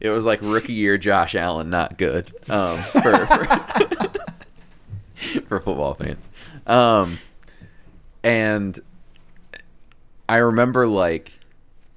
It 0.00 0.10
was 0.10 0.24
like 0.24 0.40
rookie 0.42 0.72
year 0.72 0.98
Josh 0.98 1.34
Allen, 1.34 1.70
not 1.70 1.96
good 1.96 2.32
um, 2.50 2.78
for, 2.78 3.26
for, 3.26 3.44
for 5.46 5.60
football 5.60 5.94
fans. 5.94 6.26
Um, 6.66 7.18
and 8.24 8.80
I 10.28 10.36
remember 10.38 10.86
like 10.88 11.38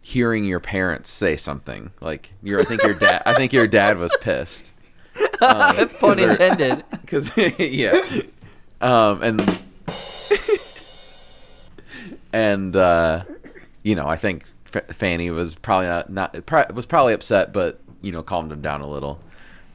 hearing 0.02 0.46
your 0.46 0.60
parents 0.60 1.10
say 1.10 1.36
something 1.36 1.90
like 2.00 2.32
your 2.44 2.60
I 2.60 2.64
think 2.64 2.84
your 2.84 2.94
dad 2.94 3.24
I 3.26 3.34
think 3.34 3.54
your 3.54 3.66
dad 3.66 3.98
was 3.98 4.16
pissed 4.22 4.72
Pun 5.40 5.76
'cause 5.80 6.16
they're- 6.18 6.30
intended. 6.30 6.84
because 6.92 7.36
yeah 7.58 8.02
um 8.82 9.24
and 9.24 9.60
and 12.34 12.76
uh 12.76 13.24
you 13.86 13.96
know 13.96 14.08
I 14.08 14.18
think 14.18 14.44
F- 14.74 14.94
Fanny 14.96 15.30
was 15.30 15.56
probably 15.56 15.88
not, 15.88 16.10
not 16.10 16.46
pro- 16.46 16.66
was 16.74 16.86
probably 16.86 17.14
upset 17.14 17.54
but 17.54 17.80
you 18.02 18.12
know 18.12 18.24
calmed 18.24 18.52
him 18.52 18.62
down 18.62 18.82
a 18.82 18.88
little. 18.90 19.22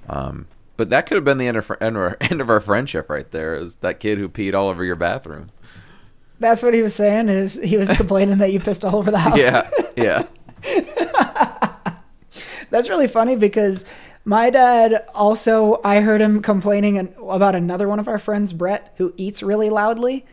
Um 0.09 0.47
but 0.76 0.90
that 0.90 1.07
could 1.07 1.14
have 1.17 1.25
been 1.25 1.38
the 1.38 1.47
end 1.47 1.57
of, 1.57 1.71
end 1.81 1.97
of 1.97 2.02
our 2.02 2.17
end 2.31 2.40
of 2.40 2.50
our 2.50 2.61
friendship 2.61 3.09
right 3.09 3.31
there 3.31 3.55
is 3.55 3.76
that 3.76 4.00
kid 4.00 4.19
who 4.19 4.29
peed 4.29 4.52
all 4.52 4.69
over 4.69 4.85
your 4.85 4.97
bathroom. 4.97 5.50
That's 6.40 6.62
what 6.62 6.75
he 6.75 6.83
was 6.83 6.95
saying 6.95 7.29
is 7.29 7.55
he 7.62 7.76
was 7.76 7.90
complaining 7.97 8.38
that 8.38 8.52
you 8.52 8.61
pissed 8.61 8.85
all 8.85 8.97
over 8.97 9.11
the 9.11 9.19
house. 9.19 9.38
Yeah 9.38 9.71
yeah. 9.97 10.26
That's 12.71 12.88
really 12.88 13.09
funny 13.09 13.37
because 13.37 13.85
My 14.25 14.50
dad 14.50 15.07
also, 15.14 15.81
I 15.83 16.00
heard 16.00 16.21
him 16.21 16.43
complaining 16.43 17.14
about 17.26 17.55
another 17.55 17.88
one 17.88 17.99
of 17.99 18.07
our 18.07 18.19
friends, 18.19 18.52
Brett, 18.52 18.93
who 18.99 19.14
eats 19.17 19.43
really 19.43 19.71
loudly. 19.71 20.26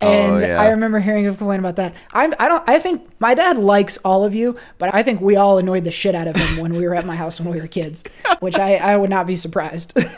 And 0.00 0.34
Oh, 0.34 0.38
yeah. 0.38 0.60
I 0.60 0.68
remember 0.68 0.98
hearing 1.00 1.24
him 1.24 1.34
complain 1.36 1.58
about 1.58 1.76
that. 1.76 1.94
I'm, 2.12 2.34
I 2.38 2.48
don't. 2.48 2.62
I 2.68 2.78
think 2.78 3.08
my 3.18 3.32
dad 3.34 3.56
likes 3.56 3.96
all 3.98 4.24
of 4.24 4.34
you, 4.34 4.56
but 4.76 4.94
I 4.94 5.02
think 5.02 5.20
we 5.22 5.36
all 5.36 5.56
annoyed 5.56 5.84
the 5.84 5.90
shit 5.90 6.14
out 6.14 6.28
of 6.28 6.36
him 6.36 6.60
when 6.62 6.74
we 6.74 6.86
were 6.86 6.94
at 6.94 7.06
my 7.06 7.16
house 7.16 7.40
when 7.40 7.50
we 7.50 7.58
were 7.60 7.66
kids, 7.66 8.04
which 8.40 8.58
I, 8.58 8.74
I 8.76 8.96
would 8.98 9.08
not 9.10 9.26
be 9.26 9.36
surprised. 9.36 9.96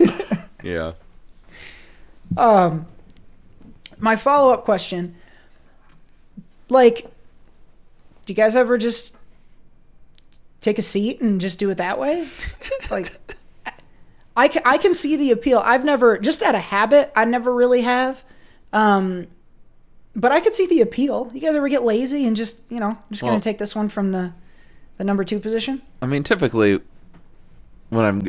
Yeah. 0.64 0.94
Um. 2.36 2.86
my 3.98 4.16
follow 4.16 4.52
up 4.52 4.64
question 4.64 5.14
like 6.68 7.02
do 8.26 8.32
you 8.32 8.34
guys 8.34 8.56
ever 8.56 8.76
just 8.76 9.16
take 10.60 10.76
a 10.78 10.82
seat 10.82 11.20
and 11.20 11.40
just 11.40 11.60
do 11.60 11.70
it 11.70 11.76
that 11.76 11.98
way 12.00 12.26
like 12.90 13.18
I 14.36 14.48
can, 14.48 14.62
I 14.64 14.78
can 14.78 14.94
see 14.94 15.14
the 15.16 15.30
appeal 15.30 15.60
i've 15.64 15.84
never 15.84 16.18
just 16.18 16.42
out 16.42 16.56
of 16.56 16.60
habit 16.60 17.12
i 17.14 17.24
never 17.24 17.54
really 17.54 17.82
have 17.82 18.24
um 18.72 19.28
but 20.18 20.32
i 20.32 20.40
could 20.40 20.54
see 20.54 20.66
the 20.66 20.80
appeal 20.82 21.30
you 21.32 21.40
guys 21.40 21.56
ever 21.56 21.68
get 21.68 21.82
lazy 21.82 22.26
and 22.26 22.36
just 22.36 22.60
you 22.70 22.80
know 22.80 22.90
I'm 22.90 23.10
just 23.10 23.22
gonna 23.22 23.40
take 23.40 23.56
this 23.58 23.74
one 23.74 23.88
from 23.88 24.12
the 24.12 24.32
the 24.98 25.04
number 25.04 25.24
two 25.24 25.38
position 25.40 25.80
I 26.02 26.06
mean, 26.06 26.22
typically, 26.22 26.80
when 27.88 28.04
I'm 28.04 28.22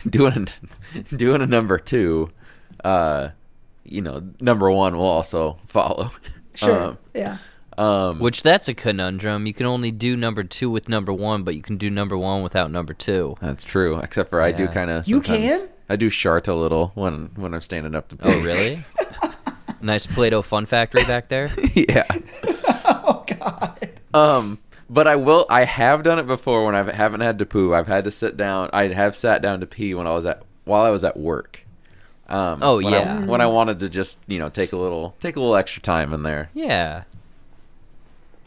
doing 0.10 0.48
a, 0.94 1.16
doing 1.16 1.40
a 1.42 1.46
number 1.46 1.78
two, 1.78 2.30
uh, 2.82 3.28
you 3.84 4.00
know, 4.02 4.22
number 4.40 4.70
one 4.70 4.96
will 4.96 5.06
also 5.06 5.58
follow. 5.66 6.10
sure 6.54 6.96
yeah 7.14 7.38
Um, 7.78 7.86
um, 7.86 8.18
Which 8.18 8.42
that's 8.42 8.68
a 8.68 8.74
conundrum. 8.74 9.46
You 9.46 9.54
can 9.54 9.66
only 9.66 9.90
do 9.90 10.16
number 10.16 10.44
two 10.44 10.68
with 10.70 10.88
number 10.88 11.12
one, 11.12 11.42
but 11.42 11.54
you 11.54 11.62
can 11.62 11.76
do 11.78 11.90
number 11.90 12.16
one 12.16 12.42
without 12.42 12.70
number 12.70 12.92
two. 12.94 13.36
that's 13.40 13.64
true. 13.64 13.98
Except 13.98 14.30
for 14.30 14.40
I 14.40 14.52
do 14.52 14.68
kind 14.68 14.90
of. 14.90 15.08
You 15.08 15.20
can? 15.20 15.68
I 15.88 15.96
do 15.96 16.08
shart 16.10 16.48
a 16.48 16.54
little 16.54 16.92
when 16.94 17.30
when 17.36 17.54
I'm 17.54 17.60
standing 17.60 17.94
up 17.94 18.08
to. 18.08 18.16
Oh, 18.22 18.42
really? 18.42 18.84
nice 19.82 20.06
Play-Doh 20.06 20.42
Fun 20.42 20.66
Factory 20.66 21.04
back 21.04 21.28
there. 21.28 21.50
yeah. 21.74 22.04
oh 22.84 23.24
god 23.26 23.88
Um, 24.14 24.58
but 24.90 25.06
I 25.06 25.16
will. 25.16 25.46
I 25.48 25.64
have 25.64 26.02
done 26.02 26.18
it 26.18 26.26
before 26.26 26.64
when 26.66 26.74
I 26.74 26.92
haven't 26.94 27.20
had 27.22 27.38
to 27.38 27.46
poo. 27.46 27.72
I've 27.74 27.86
had 27.86 28.04
to 28.04 28.10
sit 28.10 28.36
down. 28.36 28.68
I 28.72 28.88
have 28.88 29.16
sat 29.16 29.40
down 29.42 29.60
to 29.60 29.66
pee 29.66 29.94
when 29.94 30.06
I 30.06 30.10
was 30.14 30.26
at 30.26 30.42
while 30.64 30.82
I 30.82 30.90
was 30.90 31.02
at 31.04 31.16
work. 31.16 31.64
Um, 32.28 32.60
Oh, 32.62 32.76
when 32.76 32.86
I- 32.94 32.98
yeah. 32.98 33.24
when 33.24 33.40
I 33.40 33.46
wanted 33.46 33.78
to 33.80 33.88
just 33.88 34.20
you 34.26 34.38
know 34.38 34.48
take 34.48 34.72
a 34.72 34.76
little 34.76 35.14
take 35.20 35.36
a 35.36 35.40
little 35.40 35.56
extra 35.56 35.80
time 35.82 36.12
in 36.12 36.22
there. 36.22 36.50
Yeah. 36.54 37.04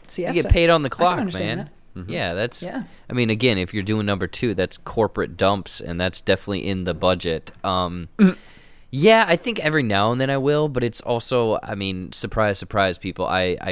You 0.02 0.08
siesta. 0.08 0.42
get 0.44 0.52
paid 0.52 0.70
on 0.70 0.82
the 0.82 0.86
I 0.86 0.90
can 0.90 0.96
clock, 0.96 1.18
understand 1.18 1.56
man. 1.58 1.70
that. 2.06 2.12
Yeah, 2.12 2.34
that's. 2.34 2.62
Yeah. 2.62 2.84
I 3.10 3.12
mean, 3.14 3.30
again, 3.30 3.58
if 3.58 3.72
you're 3.74 3.82
doing 3.82 4.06
number 4.06 4.26
two, 4.26 4.54
that's 4.54 4.76
corporate 4.78 5.36
dumps, 5.36 5.80
and 5.80 5.98
that's 6.00 6.20
definitely 6.20 6.66
in 6.68 6.84
the 6.84 6.94
budget. 6.94 7.50
Um, 7.64 8.08
yeah, 8.98 9.24
I 9.28 9.36
think 9.36 9.58
every 9.60 9.82
now 9.82 10.10
and 10.12 10.18
then 10.20 10.30
I 10.30 10.38
will, 10.38 10.68
but 10.68 10.82
it's 10.82 11.00
also, 11.02 11.58
I 11.62 11.74
mean, 11.74 12.12
surprise, 12.12 12.58
surprise, 12.58 12.96
people. 12.96 13.26
I, 13.26 13.58
I, 13.60 13.70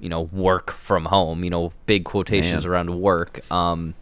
you 0.00 0.08
know, 0.08 0.22
work 0.22 0.70
from 0.70 1.04
home. 1.04 1.44
You 1.44 1.50
know, 1.50 1.72
big 1.84 2.04
quotations 2.04 2.64
Man. 2.64 2.72
around 2.72 3.00
work. 3.00 3.40
Um, 3.52 3.94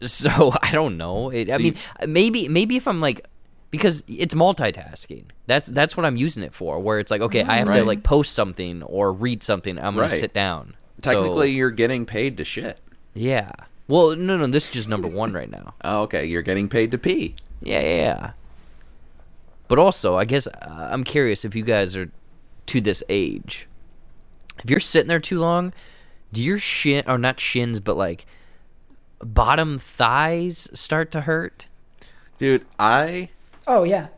so 0.00 0.52
I 0.62 0.72
don't 0.72 0.96
know. 0.96 1.30
It, 1.30 1.50
I 1.50 1.56
See- 1.58 1.62
mean, 1.62 1.76
maybe, 2.06 2.48
maybe 2.48 2.76
if 2.76 2.88
I'm 2.88 3.00
like. 3.00 3.26
Because 3.70 4.02
it's 4.08 4.34
multitasking. 4.34 5.24
That's 5.46 5.68
that's 5.68 5.94
what 5.94 6.06
I'm 6.06 6.16
using 6.16 6.42
it 6.42 6.54
for. 6.54 6.78
Where 6.80 6.98
it's 7.00 7.10
like, 7.10 7.20
okay, 7.20 7.42
I 7.42 7.58
have 7.58 7.70
to 7.74 7.84
like 7.84 8.02
post 8.02 8.32
something 8.32 8.82
or 8.82 9.12
read 9.12 9.42
something. 9.42 9.76
I'm 9.76 9.92
gonna 9.94 10.08
Right. 10.08 10.10
sit 10.10 10.32
down. 10.32 10.74
So- 11.04 11.10
Technically, 11.12 11.50
you're 11.50 11.70
getting 11.70 12.06
paid 12.06 12.38
to 12.38 12.44
shit. 12.44 12.78
yeah. 13.12 13.52
Well, 13.86 14.16
no, 14.16 14.38
no, 14.38 14.46
this 14.46 14.64
is 14.68 14.70
just 14.70 14.88
number 14.88 15.06
one 15.08 15.34
right 15.34 15.50
now. 15.50 15.74
Oh, 15.84 16.02
okay, 16.04 16.24
you're 16.24 16.40
getting 16.40 16.70
paid 16.70 16.90
to 16.92 16.98
pee. 16.98 17.34
Yeah, 17.60 17.80
yeah, 17.80 17.96
yeah. 17.96 18.30
But 19.68 19.78
also, 19.78 20.16
I 20.16 20.24
guess 20.24 20.46
uh, 20.46 20.88
I'm 20.90 21.04
curious 21.04 21.44
if 21.44 21.54
you 21.54 21.62
guys 21.62 21.94
are 21.94 22.10
to 22.66 22.80
this 22.80 23.02
age. 23.08 23.68
If 24.62 24.70
you're 24.70 24.80
sitting 24.80 25.08
there 25.08 25.20
too 25.20 25.38
long, 25.38 25.72
do 26.32 26.42
your 26.42 26.58
shin 26.58 27.04
or 27.06 27.18
not 27.18 27.38
shins, 27.38 27.80
but 27.80 27.96
like 27.96 28.26
bottom 29.20 29.78
thighs 29.78 30.68
start 30.78 31.10
to 31.12 31.22
hurt? 31.22 31.66
Dude, 32.38 32.64
I 32.78 33.30
oh 33.66 33.84
yeah 33.84 34.08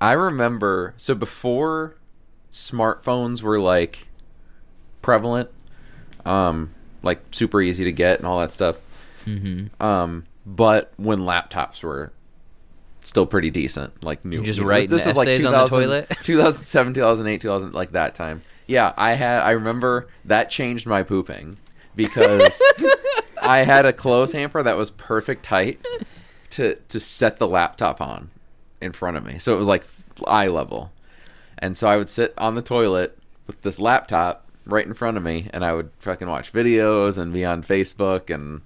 I 0.00 0.12
remember 0.12 0.94
so 0.96 1.14
before 1.14 1.96
smartphones 2.50 3.42
were 3.42 3.58
like 3.58 4.08
prevalent, 5.02 5.50
um, 6.24 6.74
like 7.02 7.20
super 7.30 7.60
easy 7.60 7.84
to 7.84 7.92
get 7.92 8.18
and 8.18 8.26
all 8.26 8.40
that 8.40 8.52
stuff. 8.52 8.78
Mm-hmm. 9.24 9.82
Um, 9.82 10.24
but 10.46 10.92
when 10.96 11.20
laptops 11.20 11.82
were 11.82 12.12
still 13.02 13.26
pretty 13.26 13.50
decent, 13.50 14.02
like 14.02 14.24
new, 14.24 14.38
You 14.38 14.44
just 14.44 14.60
writing 14.60 14.92
essays 14.92 15.44
on 15.44 15.52
the 15.52 15.66
toilet? 15.66 16.08
2007, 16.22 16.94
2008, 16.94 17.40
2000, 17.40 17.74
like 17.74 17.92
that 17.92 18.14
time. 18.14 18.42
Yeah, 18.66 18.92
I 18.96 19.12
had. 19.12 19.42
I 19.42 19.52
remember 19.52 20.08
that 20.26 20.50
changed 20.50 20.86
my 20.86 21.02
pooping 21.02 21.56
because 21.96 22.62
I 23.42 23.58
had 23.58 23.86
a 23.86 23.92
clothes 23.92 24.32
hamper 24.32 24.62
that 24.62 24.76
was 24.76 24.90
perfect 24.90 25.46
height 25.46 25.84
to 26.50 26.74
to 26.74 27.00
set 27.00 27.38
the 27.38 27.48
laptop 27.48 28.00
on 28.00 28.30
in 28.80 28.92
front 28.92 29.16
of 29.16 29.24
me. 29.24 29.38
So 29.38 29.54
it 29.54 29.58
was 29.58 29.68
like 29.68 29.84
eye 30.26 30.48
level. 30.48 30.92
And 31.58 31.76
so 31.76 31.88
I 31.88 31.96
would 31.96 32.10
sit 32.10 32.34
on 32.38 32.54
the 32.54 32.62
toilet 32.62 33.18
with 33.46 33.62
this 33.62 33.80
laptop 33.80 34.46
right 34.64 34.86
in 34.86 34.94
front 34.94 35.16
of 35.16 35.22
me 35.22 35.48
and 35.52 35.64
I 35.64 35.72
would 35.72 35.90
fucking 35.98 36.28
watch 36.28 36.52
videos 36.52 37.18
and 37.18 37.32
be 37.32 37.44
on 37.44 37.62
Facebook 37.62 38.32
and 38.32 38.60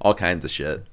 all 0.00 0.14
kinds 0.14 0.44
of 0.44 0.50
shit 0.50 0.86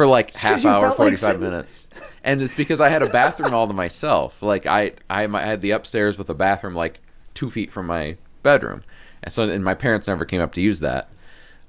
for 0.00 0.06
like 0.06 0.34
half 0.34 0.52
'cause 0.54 0.64
you 0.64 0.70
hour, 0.70 0.80
felt 0.86 0.98
like 0.98 1.18
45 1.18 1.40
minutes. 1.40 1.86
And 2.24 2.40
it's 2.40 2.54
because 2.54 2.80
I 2.80 2.88
had 2.88 3.02
a 3.02 3.08
bathroom 3.10 3.52
all 3.52 3.66
to 3.68 3.74
myself. 3.74 4.42
Like 4.42 4.64
I 4.66 4.92
I 5.10 5.24
I 5.24 5.42
had 5.42 5.60
the 5.60 5.72
upstairs 5.72 6.16
with 6.16 6.30
a 6.30 6.34
bathroom 6.34 6.74
like 6.74 7.00
2 7.34 7.50
feet 7.50 7.70
from 7.70 7.86
my 7.86 8.16
bedroom. 8.42 8.82
And 9.22 9.32
so 9.32 9.42
and 9.48 9.62
my 9.62 9.74
parents 9.74 10.06
never 10.06 10.24
came 10.24 10.40
up 10.40 10.54
to 10.54 10.60
use 10.62 10.80
that. 10.80 11.08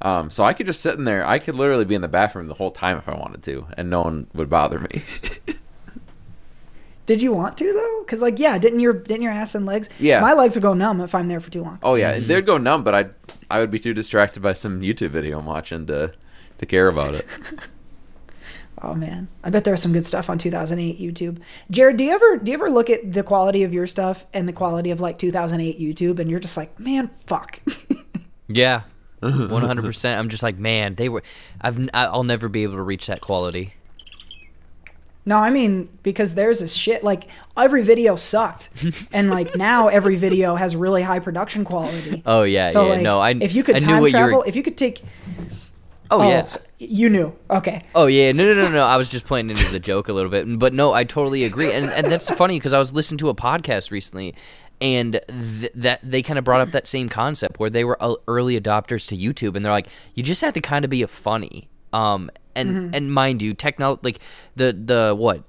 Um, 0.01 0.29
so 0.29 0.43
I 0.45 0.53
could 0.53 0.65
just 0.65 0.79
sit 0.81 0.95
in 0.95 1.03
there. 1.03 1.27
I 1.27 1.39
could 1.39 1.55
literally 1.55 1.85
be 1.85 1.93
in 1.93 2.01
the 2.01 2.07
bathroom 2.07 2.47
the 2.47 2.53
whole 2.55 2.71
time 2.71 2.97
if 2.97 3.07
I 3.07 3.13
wanted 3.15 3.43
to, 3.43 3.67
and 3.77 3.89
no 3.89 4.01
one 4.01 4.27
would 4.33 4.50
bother 4.50 4.79
me. 4.79 5.03
Did 7.05 7.21
you 7.21 7.33
want 7.33 7.57
to 7.57 7.73
though? 7.73 8.03
Because 8.05 8.21
like, 8.21 8.39
yeah, 8.39 8.57
didn't 8.57 8.79
your 8.79 8.93
didn't 8.93 9.23
your 9.23 9.33
ass 9.33 9.55
and 9.55 9.65
legs? 9.65 9.89
Yeah. 10.00 10.21
my 10.21 10.33
legs 10.33 10.55
would 10.55 10.61
go 10.63 10.73
numb 10.73 11.01
if 11.01 11.13
I'm 11.13 11.27
there 11.27 11.39
for 11.41 11.51
too 11.51 11.61
long. 11.63 11.79
oh 11.83 11.95
yeah, 11.95 12.17
they'd 12.19 12.45
go 12.45 12.57
numb, 12.57 12.83
but 12.83 12.95
I 12.95 13.09
I 13.50 13.59
would 13.59 13.71
be 13.71 13.79
too 13.79 13.93
distracted 13.93 14.41
by 14.41 14.53
some 14.53 14.81
YouTube 14.81 15.09
video 15.09 15.39
I'm 15.39 15.45
watching 15.45 15.85
to 15.88 16.13
to 16.59 16.65
care 16.65 16.88
about 16.88 17.15
it. 17.15 17.25
Oh 18.83 18.95
man, 18.95 19.27
I 19.43 19.50
bet 19.51 19.63
there's 19.63 19.81
some 19.81 19.93
good 19.93 20.05
stuff 20.05 20.29
on 20.29 20.38
2008 20.39 21.00
YouTube. 21.00 21.38
Jared, 21.69 21.97
do 21.97 22.03
you 22.03 22.11
ever 22.11 22.38
do 22.38 22.51
you 22.51 22.57
ever 22.57 22.69
look 22.69 22.89
at 22.89 23.11
the 23.13 23.21
quality 23.23 23.61
of 23.63 23.73
your 23.73 23.85
stuff 23.85 24.25
and 24.33 24.47
the 24.47 24.53
quality 24.53 24.89
of 24.91 25.00
like 25.00 25.17
2008 25.19 25.79
YouTube, 25.79 26.17
and 26.19 26.29
you're 26.31 26.39
just 26.39 26.57
like, 26.57 26.79
man, 26.79 27.09
fuck. 27.25 27.61
Yeah. 28.53 28.81
100%. 29.21 30.17
I'm 30.17 30.27
just 30.27 30.43
like, 30.43 30.57
man, 30.57 30.95
they 30.95 31.07
were 31.07 31.23
I've 31.61 31.89
I'll 31.93 32.23
never 32.23 32.50
be 32.50 32.63
able 32.63 32.75
to 32.77 32.81
reach 32.81 33.07
that 33.07 33.21
quality. 33.21 33.75
no, 35.25 35.38
I 35.38 35.51
mean 35.51 35.88
because 36.03 36.33
there's 36.33 36.59
this 36.59 36.73
shit 36.73 37.03
like 37.03 37.25
every 37.55 37.83
video 37.83 38.15
sucked, 38.15 38.69
and 39.13 39.29
like 39.29 39.55
now 39.55 39.88
every 39.88 40.15
video 40.15 40.55
has 40.55 40.75
really 40.75 41.03
high 41.03 41.19
production 41.19 41.63
quality. 41.63 42.23
Oh 42.25 42.43
yeah, 42.43 42.65
so 42.65 42.85
yeah. 42.88 42.93
like, 42.93 43.01
no, 43.03 43.19
I 43.19 43.29
if 43.39 43.53
you 43.53 43.63
could 43.63 43.75
I 43.75 43.79
time 43.79 43.95
you 43.97 44.01
were- 44.01 44.09
travel, 44.09 44.43
if 44.47 44.55
you 44.55 44.63
could 44.63 44.77
take, 44.77 45.01
Oh, 46.12 46.27
yeah. 46.27 46.39
s- 46.39 46.58
you 46.77 47.10
knew. 47.10 47.34
Okay, 47.50 47.84
Oh 47.96 48.06
yeah, 48.08 48.32
no, 48.34 48.44
no, 48.44 48.53
no, 48.53 48.68
no. 48.80 48.84
I 48.84 48.98
was 48.98 49.08
just 49.10 49.25
playing 49.25 49.50
into 49.50 49.72
the 49.72 49.80
joke 49.80 50.10
a 50.10 50.13
little 50.13 50.30
bit, 50.30 50.46
but 50.60 50.74
no, 50.74 50.91
I 50.94 51.03
totally 51.06 51.44
agree, 51.46 51.72
and 51.72 51.89
and 51.89 52.08
that's 52.08 52.30
funny 52.30 52.58
because 52.58 52.74
I 52.74 52.77
was 52.80 52.91
listening 52.91 53.18
to 53.20 53.30
a 53.30 53.36
podcast 53.36 53.91
recently, 53.91 54.36
and 54.82 55.22
th- 55.30 55.72
that 55.75 56.00
they 56.03 56.22
kind 56.22 56.38
of 56.38 56.44
brought 56.44 56.62
up 56.62 56.72
that 56.72 56.88
same 56.88 57.08
concept 57.08 57.60
where 57.60 57.70
they 57.70 57.84
were 57.86 57.98
uh, 58.03 58.15
early 58.27 58.60
adopters 58.60 59.08
to 59.10 59.18
YouTube, 59.18 59.56
and 59.56 59.63
they're 59.63 59.72
like, 59.72 59.88
you 60.13 60.22
just 60.24 60.41
have 60.41 60.53
to 60.56 60.62
kind 60.62 60.84
of 60.84 60.91
be 60.91 61.01
a 61.01 61.08
funny, 61.08 61.70
um, 61.94 62.30
and 62.56 62.94
and 62.96 63.13
mind 63.13 63.41
you, 63.41 63.53
techno 63.53 63.98
like 64.03 64.20
the 64.56 64.74
the 64.74 65.15
what, 65.18 65.44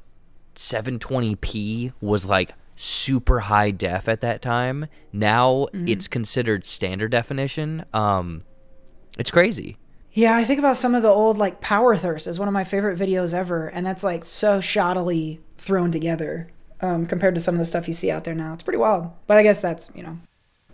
720p 0.54 1.92
was 2.00 2.24
like 2.24 2.52
super 2.76 3.40
high 3.40 3.70
def 3.70 4.08
at 4.08 4.20
that 4.20 4.42
time. 4.42 4.86
Now 5.12 5.66
it's 5.72 6.08
considered 6.08 6.66
standard 6.66 7.10
definition. 7.10 7.84
Um, 7.92 8.44
it's 9.18 9.30
crazy. 9.30 9.76
Yeah, 10.14 10.36
I 10.36 10.44
think 10.44 10.58
about 10.58 10.76
some 10.76 10.94
of 10.94 11.02
the 11.02 11.08
old 11.08 11.38
like 11.38 11.60
Power 11.60 11.96
Thirst 11.96 12.26
is 12.26 12.38
one 12.38 12.48
of 12.48 12.52
my 12.54 12.64
favorite 12.64 12.98
videos 12.98 13.32
ever, 13.32 13.68
and 13.68 13.84
that's 13.86 14.04
like 14.04 14.24
so 14.24 14.60
shoddily 14.60 15.38
thrown 15.56 15.90
together 15.90 16.48
um, 16.80 17.06
compared 17.06 17.34
to 17.34 17.40
some 17.40 17.54
of 17.54 17.58
the 17.58 17.64
stuff 17.64 17.88
you 17.88 17.94
see 17.94 18.10
out 18.10 18.24
there 18.24 18.34
now. 18.34 18.52
It's 18.52 18.62
pretty 18.62 18.78
wild, 18.78 19.10
but 19.26 19.38
I 19.38 19.42
guess 19.42 19.60
that's 19.62 19.90
you 19.94 20.02
know. 20.02 20.18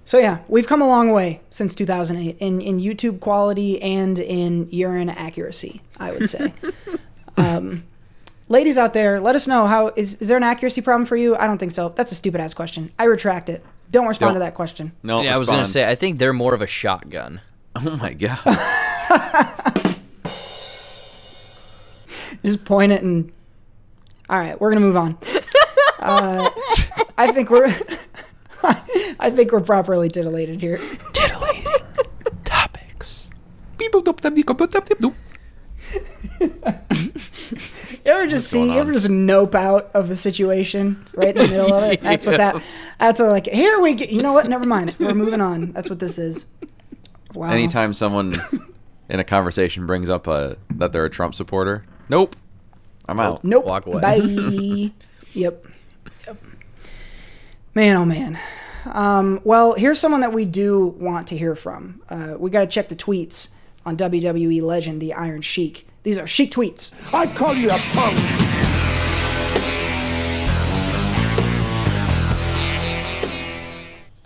So 0.04 0.18
yeah, 0.18 0.38
we've 0.48 0.66
come 0.66 0.80
a 0.82 0.88
long 0.88 1.12
way 1.12 1.40
since 1.50 1.74
2008 1.74 2.36
in 2.40 2.60
in 2.60 2.80
YouTube 2.80 3.20
quality 3.20 3.80
and 3.80 4.18
in 4.18 4.68
urine 4.72 5.10
accuracy. 5.10 5.82
I 6.00 6.10
would 6.12 6.28
say. 6.28 6.52
um, 7.36 7.84
ladies 8.48 8.76
out 8.76 8.92
there, 8.92 9.20
let 9.20 9.36
us 9.36 9.46
know 9.46 9.66
how 9.66 9.92
is 9.94 10.16
is 10.16 10.26
there 10.26 10.36
an 10.36 10.42
accuracy 10.42 10.80
problem 10.80 11.06
for 11.06 11.16
you? 11.16 11.36
I 11.36 11.46
don't 11.46 11.58
think 11.58 11.72
so. 11.72 11.90
That's 11.90 12.10
a 12.10 12.16
stupid 12.16 12.40
ass 12.40 12.54
question. 12.54 12.90
I 12.98 13.04
retract 13.04 13.48
it. 13.50 13.64
Don't 13.90 14.08
respond 14.08 14.30
to 14.34 14.40
Don't. 14.40 14.46
that 14.46 14.54
question. 14.54 14.92
No, 15.04 15.22
Yeah, 15.22 15.34
I 15.34 15.38
was 15.38 15.48
gonna 15.48 15.60
respond. 15.60 15.72
say 15.84 15.88
I 15.88 15.94
think 15.94 16.18
they're 16.18 16.32
more 16.32 16.54
of 16.54 16.60
a 16.60 16.66
shotgun. 16.66 17.40
Oh 17.76 17.96
my 17.98 18.14
god. 18.14 18.40
Just 22.44 22.64
point 22.64 22.92
it 22.92 23.02
and. 23.02 23.32
All 24.30 24.38
right, 24.38 24.60
we're 24.60 24.70
gonna 24.70 24.84
move 24.84 24.96
on. 24.96 25.18
Uh, 25.98 26.48
I 27.16 27.32
think 27.32 27.50
we're. 27.50 27.66
I 29.20 29.30
think 29.30 29.52
we're 29.52 29.60
properly 29.60 30.08
titillated 30.08 30.60
here. 30.60 30.78
Titillating 31.12 31.64
topics. 32.44 33.28
You 38.08 38.14
ever 38.14 38.26
just 38.26 38.48
see? 38.48 38.58
going 38.58 38.72
You 38.72 38.80
ever 38.80 38.92
just 38.92 39.10
nope 39.10 39.54
out 39.54 39.90
of 39.92 40.10
a 40.10 40.16
situation 40.16 41.04
right 41.14 41.36
in 41.36 41.36
the 41.36 41.48
middle 41.48 41.74
of 41.74 41.92
it? 41.92 42.00
That's 42.00 42.24
what 42.24 42.38
that. 42.38 42.62
That's 42.98 43.20
what, 43.20 43.30
like. 43.30 43.46
Here 43.46 43.80
we 43.80 43.94
get. 43.94 44.10
You 44.10 44.22
know 44.22 44.32
what? 44.32 44.48
Never 44.48 44.64
mind. 44.64 44.96
We're 44.98 45.14
moving 45.14 45.40
on. 45.40 45.72
That's 45.72 45.90
what 45.90 45.98
this 45.98 46.18
is. 46.18 46.46
Wow. 47.34 47.50
Anytime 47.50 47.92
someone 47.92 48.34
in 49.08 49.20
a 49.20 49.24
conversation 49.24 49.86
brings 49.86 50.10
up 50.10 50.26
a, 50.26 50.56
that 50.70 50.92
they're 50.92 51.04
a 51.04 51.10
Trump 51.10 51.34
supporter, 51.34 51.84
nope, 52.08 52.36
I'm 53.08 53.18
out. 53.18 53.42
Nope. 53.42 53.64
Walk 53.64 53.86
away. 53.86 54.00
Bye. 54.02 54.16
yep. 55.32 55.64
Yep. 56.26 56.44
Man, 57.74 57.96
oh 57.96 58.04
man. 58.04 58.38
Um, 58.84 59.40
well, 59.44 59.74
here's 59.74 59.98
someone 59.98 60.20
that 60.20 60.32
we 60.32 60.44
do 60.44 60.86
want 60.98 61.28
to 61.28 61.38
hear 61.38 61.54
from. 61.54 62.02
Uh, 62.08 62.34
we 62.38 62.50
got 62.50 62.60
to 62.60 62.66
check 62.66 62.88
the 62.88 62.96
tweets 62.96 63.48
on 63.86 63.96
WWE 63.96 64.62
legend, 64.62 65.00
the 65.00 65.14
Iron 65.14 65.40
Sheik. 65.40 65.86
These 66.02 66.18
are 66.18 66.26
Sheik 66.26 66.52
tweets. 66.52 66.92
I 67.12 67.26
call 67.26 67.54
you 67.54 67.70
a 67.70 67.78
punk. 67.78 68.18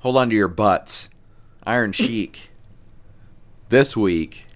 Hold 0.01 0.17
on 0.17 0.31
to 0.31 0.35
your 0.35 0.49
butts. 0.49 1.09
Iron 1.65 1.93
Sheik. 1.93 2.51
this 3.69 3.97
week, 3.97 4.47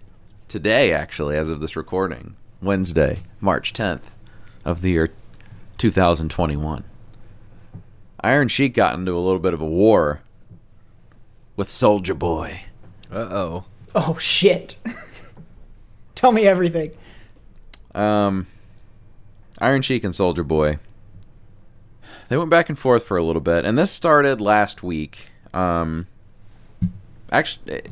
today 0.49 0.93
actually, 0.93 1.37
as 1.37 1.49
of 1.49 1.61
this 1.61 1.77
recording, 1.77 2.37
Wednesday, 2.63 3.19
March 3.41 3.73
10th 3.73 4.11
of 4.65 4.83
the 4.83 4.91
year 4.91 5.11
2021. 5.79 6.85
Iron 8.21 8.49
Sheik 8.49 8.75
got 8.75 8.95
into 8.95 9.13
a 9.13 9.21
little 9.21 9.41
bit 9.41 9.55
of 9.55 9.61
a 9.61 9.67
war 9.67 10.23
with 11.57 11.69
Soulja 11.69 12.19
Boy. 12.19 12.63
Uh 13.11 13.29
oh. 13.31 13.65
Oh 13.95 14.17
shit. 14.19 14.77
Tell 16.15 16.33
me 16.33 16.47
everything. 16.47 16.91
Um, 17.95 18.47
Iron 19.59 19.83
Sheik 19.83 20.05
and 20.05 20.13
Soulja 20.15 20.47
Boy. 20.47 20.79
They 22.29 22.37
went 22.37 22.51
back 22.51 22.69
and 22.69 22.79
forth 22.79 23.05
for 23.05 23.17
a 23.17 23.23
little 23.23 23.41
bit, 23.41 23.65
and 23.65 23.79
this 23.79 23.93
started 23.93 24.41
last 24.41 24.83
week. 24.83 25.29
Um, 25.55 26.09
actually, 27.31 27.83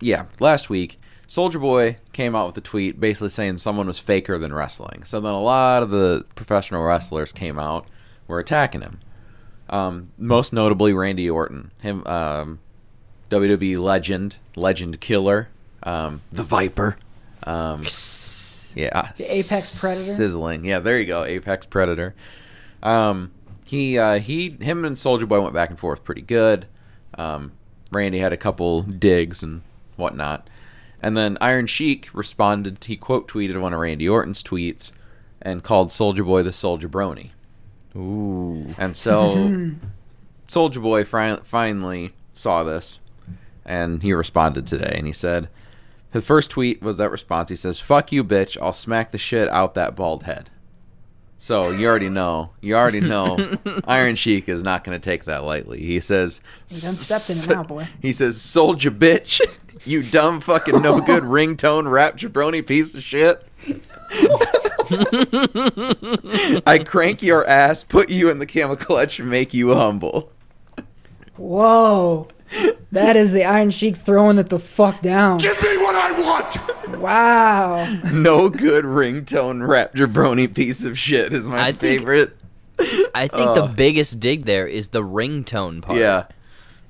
yeah, 0.00 0.26
last 0.38 0.70
week. 0.70 1.00
Soulja 1.34 1.60
Boy 1.60 1.96
came 2.12 2.36
out 2.36 2.46
with 2.46 2.56
a 2.58 2.60
tweet 2.60 3.00
basically 3.00 3.28
saying 3.28 3.56
someone 3.56 3.88
was 3.88 3.98
faker 3.98 4.38
than 4.38 4.54
wrestling. 4.54 5.02
So 5.02 5.18
then 5.20 5.32
a 5.32 5.42
lot 5.42 5.82
of 5.82 5.90
the 5.90 6.24
professional 6.36 6.84
wrestlers 6.84 7.32
came 7.32 7.58
out, 7.58 7.88
were 8.28 8.38
attacking 8.38 8.82
him. 8.82 9.00
Um, 9.68 10.12
most 10.16 10.52
notably 10.52 10.92
Randy 10.92 11.28
Orton, 11.28 11.72
him, 11.82 12.06
um, 12.06 12.60
WWE 13.30 13.80
legend, 13.80 14.36
legend 14.54 15.00
killer, 15.00 15.48
um, 15.82 16.20
the 16.30 16.44
Viper. 16.44 16.98
Um, 17.42 17.80
yeah, 18.76 19.10
The 19.16 19.26
apex 19.28 19.80
predator? 19.80 20.12
sizzling. 20.12 20.64
Yeah, 20.64 20.78
there 20.78 21.00
you 21.00 21.06
go, 21.06 21.24
apex 21.24 21.66
predator. 21.66 22.14
Um, 22.80 23.32
he, 23.64 23.98
uh, 23.98 24.20
he, 24.20 24.50
him 24.50 24.84
and 24.84 24.94
Soulja 24.94 25.26
Boy 25.26 25.40
went 25.40 25.52
back 25.52 25.70
and 25.70 25.78
forth 25.80 26.04
pretty 26.04 26.22
good. 26.22 26.66
Um, 27.18 27.50
Randy 27.90 28.20
had 28.20 28.32
a 28.32 28.36
couple 28.36 28.82
digs 28.82 29.42
and 29.42 29.62
whatnot, 29.96 30.48
and 31.04 31.18
then 31.18 31.36
Iron 31.38 31.66
Sheik 31.66 32.08
responded. 32.14 32.82
He 32.82 32.96
quote 32.96 33.28
tweeted 33.28 33.60
one 33.60 33.74
of 33.74 33.80
Randy 33.80 34.08
Orton's 34.08 34.42
tweets 34.42 34.90
and 35.42 35.62
called 35.62 35.90
Soulja 35.90 36.24
Boy 36.24 36.42
the 36.42 36.50
Soldier 36.50 36.88
Brony. 36.88 37.32
Ooh. 37.94 38.74
And 38.78 38.96
so 38.96 39.34
Soulja 40.48 40.80
Boy 40.82 41.04
fi- 41.04 41.40
finally 41.44 42.14
saw 42.32 42.62
this 42.64 43.00
and 43.66 44.02
he 44.02 44.14
responded 44.14 44.66
today 44.66 44.94
and 44.96 45.06
he 45.06 45.12
said 45.12 45.50
his 46.10 46.24
first 46.24 46.48
tweet 46.48 46.80
was 46.80 46.96
that 46.96 47.10
response. 47.10 47.50
He 47.50 47.56
says, 47.56 47.80
"Fuck 47.80 48.10
you, 48.10 48.24
bitch. 48.24 48.56
I'll 48.62 48.72
smack 48.72 49.10
the 49.10 49.18
shit 49.18 49.48
out 49.50 49.74
that 49.74 49.94
bald 49.94 50.22
head." 50.22 50.48
So 51.36 51.70
you 51.70 51.86
already 51.86 52.08
know. 52.08 52.52
You 52.62 52.76
already 52.76 53.00
know. 53.00 53.58
Iron 53.84 54.14
Sheik 54.14 54.48
is 54.48 54.62
not 54.62 54.84
going 54.84 54.98
to 54.98 55.04
take 55.04 55.24
that 55.24 55.44
lightly. 55.44 55.80
He 55.80 56.00
says, 56.00 56.40
You 56.68 56.80
done 56.80 56.92
stepped 56.92 57.50
in 57.50 57.54
now, 57.54 57.64
boy. 57.64 57.88
He 58.00 58.12
says, 58.12 58.40
"Soldier 58.40 58.90
bitch, 58.90 59.42
you 59.86 60.02
dumb 60.02 60.40
fucking 60.40 60.80
no 60.82 61.00
good 61.00 61.22
ringtone 61.24 61.90
rap 61.90 62.16
jabroni 62.16 62.66
piece 62.66 62.94
of 62.94 63.02
shit." 63.02 63.42
I 66.66 66.84
crank 66.84 67.22
your 67.22 67.46
ass, 67.46 67.84
put 67.84 68.10
you 68.10 68.30
in 68.30 68.38
the 68.38 68.46
camel 68.46 68.76
clutch, 68.76 69.18
and 69.18 69.30
make 69.30 69.54
you 69.54 69.74
humble. 69.74 70.30
Whoa. 71.36 72.28
That 72.92 73.16
is 73.16 73.32
the 73.32 73.44
Iron 73.44 73.70
Sheik 73.70 73.96
throwing 73.96 74.38
it 74.38 74.48
the 74.50 74.58
fuck 74.58 75.00
down. 75.00 75.38
Give 75.38 75.60
me 75.62 75.76
what 75.78 75.94
I 75.96 76.20
want. 76.20 76.98
Wow. 77.00 77.84
No 78.12 78.48
good 78.48 78.84
ringtone 78.84 79.66
rap 79.66 79.94
jabroni 79.94 80.52
piece 80.54 80.84
of 80.84 80.96
shit 80.98 81.32
is 81.32 81.48
my 81.48 81.60
I 81.68 81.72
think- 81.72 82.00
favorite. 82.00 82.36
I 83.14 83.28
think 83.28 83.54
the 83.54 83.72
biggest 83.74 84.18
dig 84.18 84.46
there 84.46 84.66
is 84.66 84.88
the 84.88 85.02
ringtone 85.02 85.80
part. 85.80 85.98
Yeah. 85.98 86.24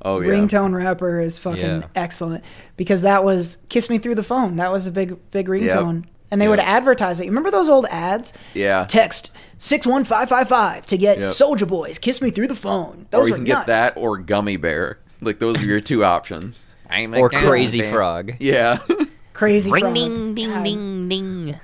Oh 0.04 0.20
yeah. 0.20 0.30
Ringtone 0.30 0.74
rapper 0.74 1.18
is 1.20 1.38
fucking 1.38 1.60
Yeah. 1.62 1.86
excellent 1.94 2.44
because 2.76 3.02
that 3.02 3.24
was 3.24 3.58
"Kiss 3.68 3.88
Me 3.88 3.98
Through 3.98 4.16
the 4.16 4.22
Phone." 4.22 4.56
That 4.56 4.70
was 4.70 4.86
a 4.86 4.90
big, 4.90 5.16
big 5.30 5.48
ringtone, 5.48 6.04
and 6.30 6.40
they 6.40 6.48
would 6.48 6.60
advertise 6.60 7.20
it. 7.20 7.24
You 7.24 7.30
remember 7.30 7.50
those 7.50 7.68
old 7.68 7.86
ads? 7.90 8.32
Yeah. 8.52 8.84
Text 8.86 9.30
six 9.56 9.86
one 9.86 10.04
five 10.04 10.28
five 10.28 10.48
five 10.48 10.84
to 10.86 10.98
get 10.98 11.18
Yep. 11.18 11.30
Soulja 11.30 11.66
Boys 11.66 11.98
"Kiss 11.98 12.20
Me 12.20 12.30
Through 12.30 12.48
the 12.48 12.54
Phone." 12.54 13.06
Those 13.10 13.24
or 13.24 13.28
you 13.28 13.32
were 13.32 13.38
can 13.38 13.44
nuts. 13.44 13.60
get 13.60 13.66
that 13.66 13.96
or 13.96 14.18
gummy 14.18 14.56
bear. 14.58 14.98
Like 15.22 15.38
those 15.38 15.56
are 15.62 15.66
your 15.66 15.80
two 15.80 16.04
options. 16.04 16.66
I'm 16.90 17.14
a 17.14 17.20
Or 17.20 17.28
gummy 17.30 17.46
Crazy 17.46 17.80
bear. 17.80 17.92
Frog. 17.92 18.32
Yeah. 18.40 18.78
crazy. 19.32 19.70
Ring 19.70 19.84
Frog. 19.84 19.94
ding 19.94 20.34
ding 20.34 20.48
God, 20.50 20.64
ding 20.64 21.08
ding. 21.08 21.60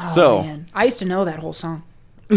Oh, 0.00 0.06
so 0.06 0.42
man. 0.42 0.66
I 0.74 0.84
used 0.84 0.98
to 0.98 1.04
know 1.06 1.24
that 1.24 1.38
whole 1.38 1.52
song. 1.54 1.82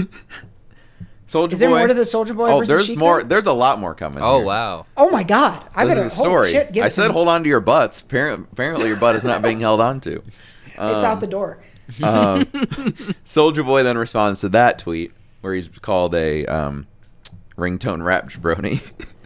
Soulja 1.32 1.48
Boy. 1.50 1.54
Is 1.54 1.60
there 1.60 1.70
Boy. 1.70 1.78
more 1.78 1.88
to 1.88 1.94
the 1.94 2.02
Soulja 2.02 2.36
Boy 2.36 2.50
Oh, 2.50 2.60
versus 2.60 2.68
there's 2.70 2.86
Sheik 2.88 2.98
more. 3.00 3.20
thing? 3.22 3.30
There's 3.30 3.48
a 3.48 3.54
lot 3.54 3.80
more 3.80 3.96
coming. 3.96 4.22
Oh 4.22 4.38
here. 4.40 4.46
wow. 4.48 4.86
Oh 4.98 5.10
my 5.10 5.24
god! 5.24 5.66
I 5.74 5.86
This 5.86 5.96
better 5.96 6.08
is 6.08 6.14
a 6.14 6.16
story. 6.16 6.52
Shit, 6.52 6.74
give 6.74 6.84
I 6.84 6.90
said 6.90 7.08
me. 7.08 7.14
hold 7.14 7.28
on 7.30 7.44
to 7.44 7.50
your 7.50 7.62
butts. 7.62 8.02
Apparently, 8.02 8.48
apparently 8.52 8.88
your 8.90 8.98
butt 8.98 9.16
is 9.16 9.24
not 9.24 9.42
being 9.42 9.60
held 9.62 9.80
on 9.80 10.02
to. 10.02 10.22
It's 10.66 11.04
out 11.04 11.20
the 11.22 11.28
door. 11.28 11.60
Soulja 11.92 13.66
Boy 13.66 13.84
then 13.84 13.98
responds 13.98 14.42
to 14.42 14.50
that 14.50 14.80
tweet 14.80 15.12
where 15.42 15.54
he's 15.54 15.68
called 15.68 16.16
a 16.16 16.46
um, 16.48 16.88
ringtone 17.58 18.04
rap 18.04 18.30
jabroni. 18.30 18.80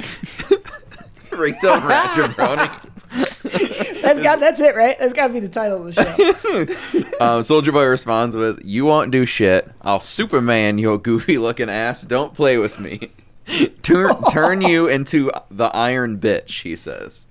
ringtone 1.32 1.84
rap 1.88 2.12
jabroni. 2.16 2.90
That's 4.02 4.20
got. 4.20 4.40
That's 4.40 4.60
it, 4.60 4.76
right? 4.76 4.98
That's 5.00 5.14
got 5.14 5.28
to 5.28 5.34
be 5.34 5.40
the 5.40 5.50
title 5.50 5.88
of 5.88 5.94
the 5.96 6.04
show. 6.04 7.06
Um, 7.20 7.42
Soulja 7.44 7.72
Boy 7.72 7.86
responds 7.86 8.36
with, 8.36 8.62
"You 8.66 8.86
won't 8.86 9.12
do 9.12 9.26
shit. 9.26 9.70
I'll 9.82 10.00
Superman 10.00 10.78
your 10.78 10.98
goofy 10.98 11.38
looking 11.38 11.70
ass. 11.70 12.02
Don't 12.04 12.34
play 12.34 12.58
with 12.58 12.80
me. 12.80 13.10
turn 13.84 14.16
turn 14.32 14.62
you 14.62 14.88
into 14.88 15.32
the 15.50 15.66
Iron 15.76 16.20
Bitch." 16.20 16.62
He 16.64 16.76
says. 16.76 17.26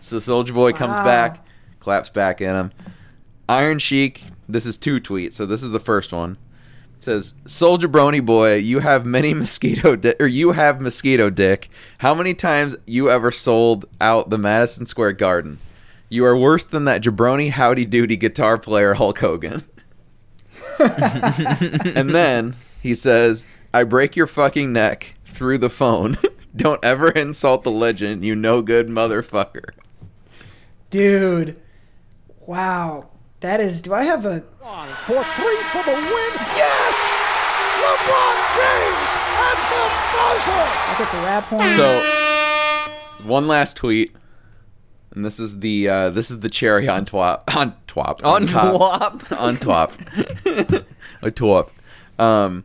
So 0.00 0.16
Soulja 0.16 0.54
Boy 0.54 0.72
comes 0.72 0.96
Wow. 0.98 1.04
back, 1.04 1.44
claps 1.80 2.08
back 2.08 2.40
at 2.40 2.54
him. 2.54 2.72
Iron 3.48 3.78
Sheik. 3.78 4.24
This 4.48 4.64
is 4.66 4.76
two 4.76 5.00
tweets. 5.00 5.34
So 5.34 5.44
this 5.46 5.62
is 5.62 5.70
the 5.70 5.80
first 5.80 6.12
one. 6.12 6.36
Says, 7.00 7.34
"Soldier 7.46 7.88
Brony 7.88 8.24
boy, 8.24 8.56
you 8.56 8.80
have 8.80 9.06
many 9.06 9.32
mosquito 9.42 9.96
di- 9.96 10.14
or 10.18 10.26
you 10.26 10.52
have 10.52 10.80
mosquito 10.80 11.30
dick. 11.30 11.70
How 11.98 12.14
many 12.14 12.34
times 12.34 12.76
you 12.86 13.10
ever 13.10 13.30
sold 13.30 13.86
out 14.00 14.30
the 14.30 14.38
Madison 14.38 14.86
Square 14.86 15.12
Garden? 15.12 15.58
You 16.08 16.24
are 16.24 16.36
worse 16.36 16.64
than 16.64 16.84
that 16.86 17.02
jabroni 17.02 17.50
howdy 17.50 17.86
doody 17.86 18.16
guitar 18.16 18.58
player 18.58 18.94
Hulk 18.94 19.18
Hogan." 19.18 19.64
and 20.78 22.10
then 22.14 22.56
he 22.82 22.94
says, 22.94 23.46
"I 23.72 23.84
break 23.84 24.16
your 24.16 24.26
fucking 24.26 24.72
neck 24.72 25.14
through 25.24 25.58
the 25.58 25.70
phone. 25.70 26.16
Don't 26.56 26.84
ever 26.84 27.10
insult 27.10 27.62
the 27.62 27.70
legend, 27.70 28.24
you 28.24 28.34
no 28.34 28.62
good 28.62 28.88
motherfucker." 28.88 29.70
Dude. 30.90 31.60
Wow. 32.40 33.10
That 33.40 33.60
is. 33.60 33.82
Do 33.82 33.94
I 33.94 34.04
have 34.04 34.26
a? 34.26 34.40
For 35.04 35.22
three 35.22 35.56
for 35.72 35.82
the 35.84 35.92
win. 35.92 36.32
Yes! 36.56 36.94
LeBron 37.78 38.36
James 38.58 39.10
at 39.38 39.58
the 39.70 39.84
buzzer. 40.12 40.64
Like 40.88 41.00
it's 41.00 41.14
a 41.14 41.16
rap 41.18 41.44
horn. 41.44 41.70
So, 41.70 43.24
one 43.26 43.46
last 43.46 43.76
tweet, 43.76 44.14
and 45.12 45.24
this 45.24 45.38
is 45.38 45.60
the 45.60 45.88
uh, 45.88 46.10
this 46.10 46.30
is 46.30 46.40
the 46.40 46.48
cherry 46.50 46.88
on 46.88 47.06
twop 47.06 47.42
on 47.56 47.74
twop 47.86 48.22
On 48.24 48.46
top. 48.46 48.74
twop. 49.22 49.40
on 49.40 49.56
top 49.56 49.92
a 51.22 51.30
twop. 51.30 51.70
Um, 52.18 52.64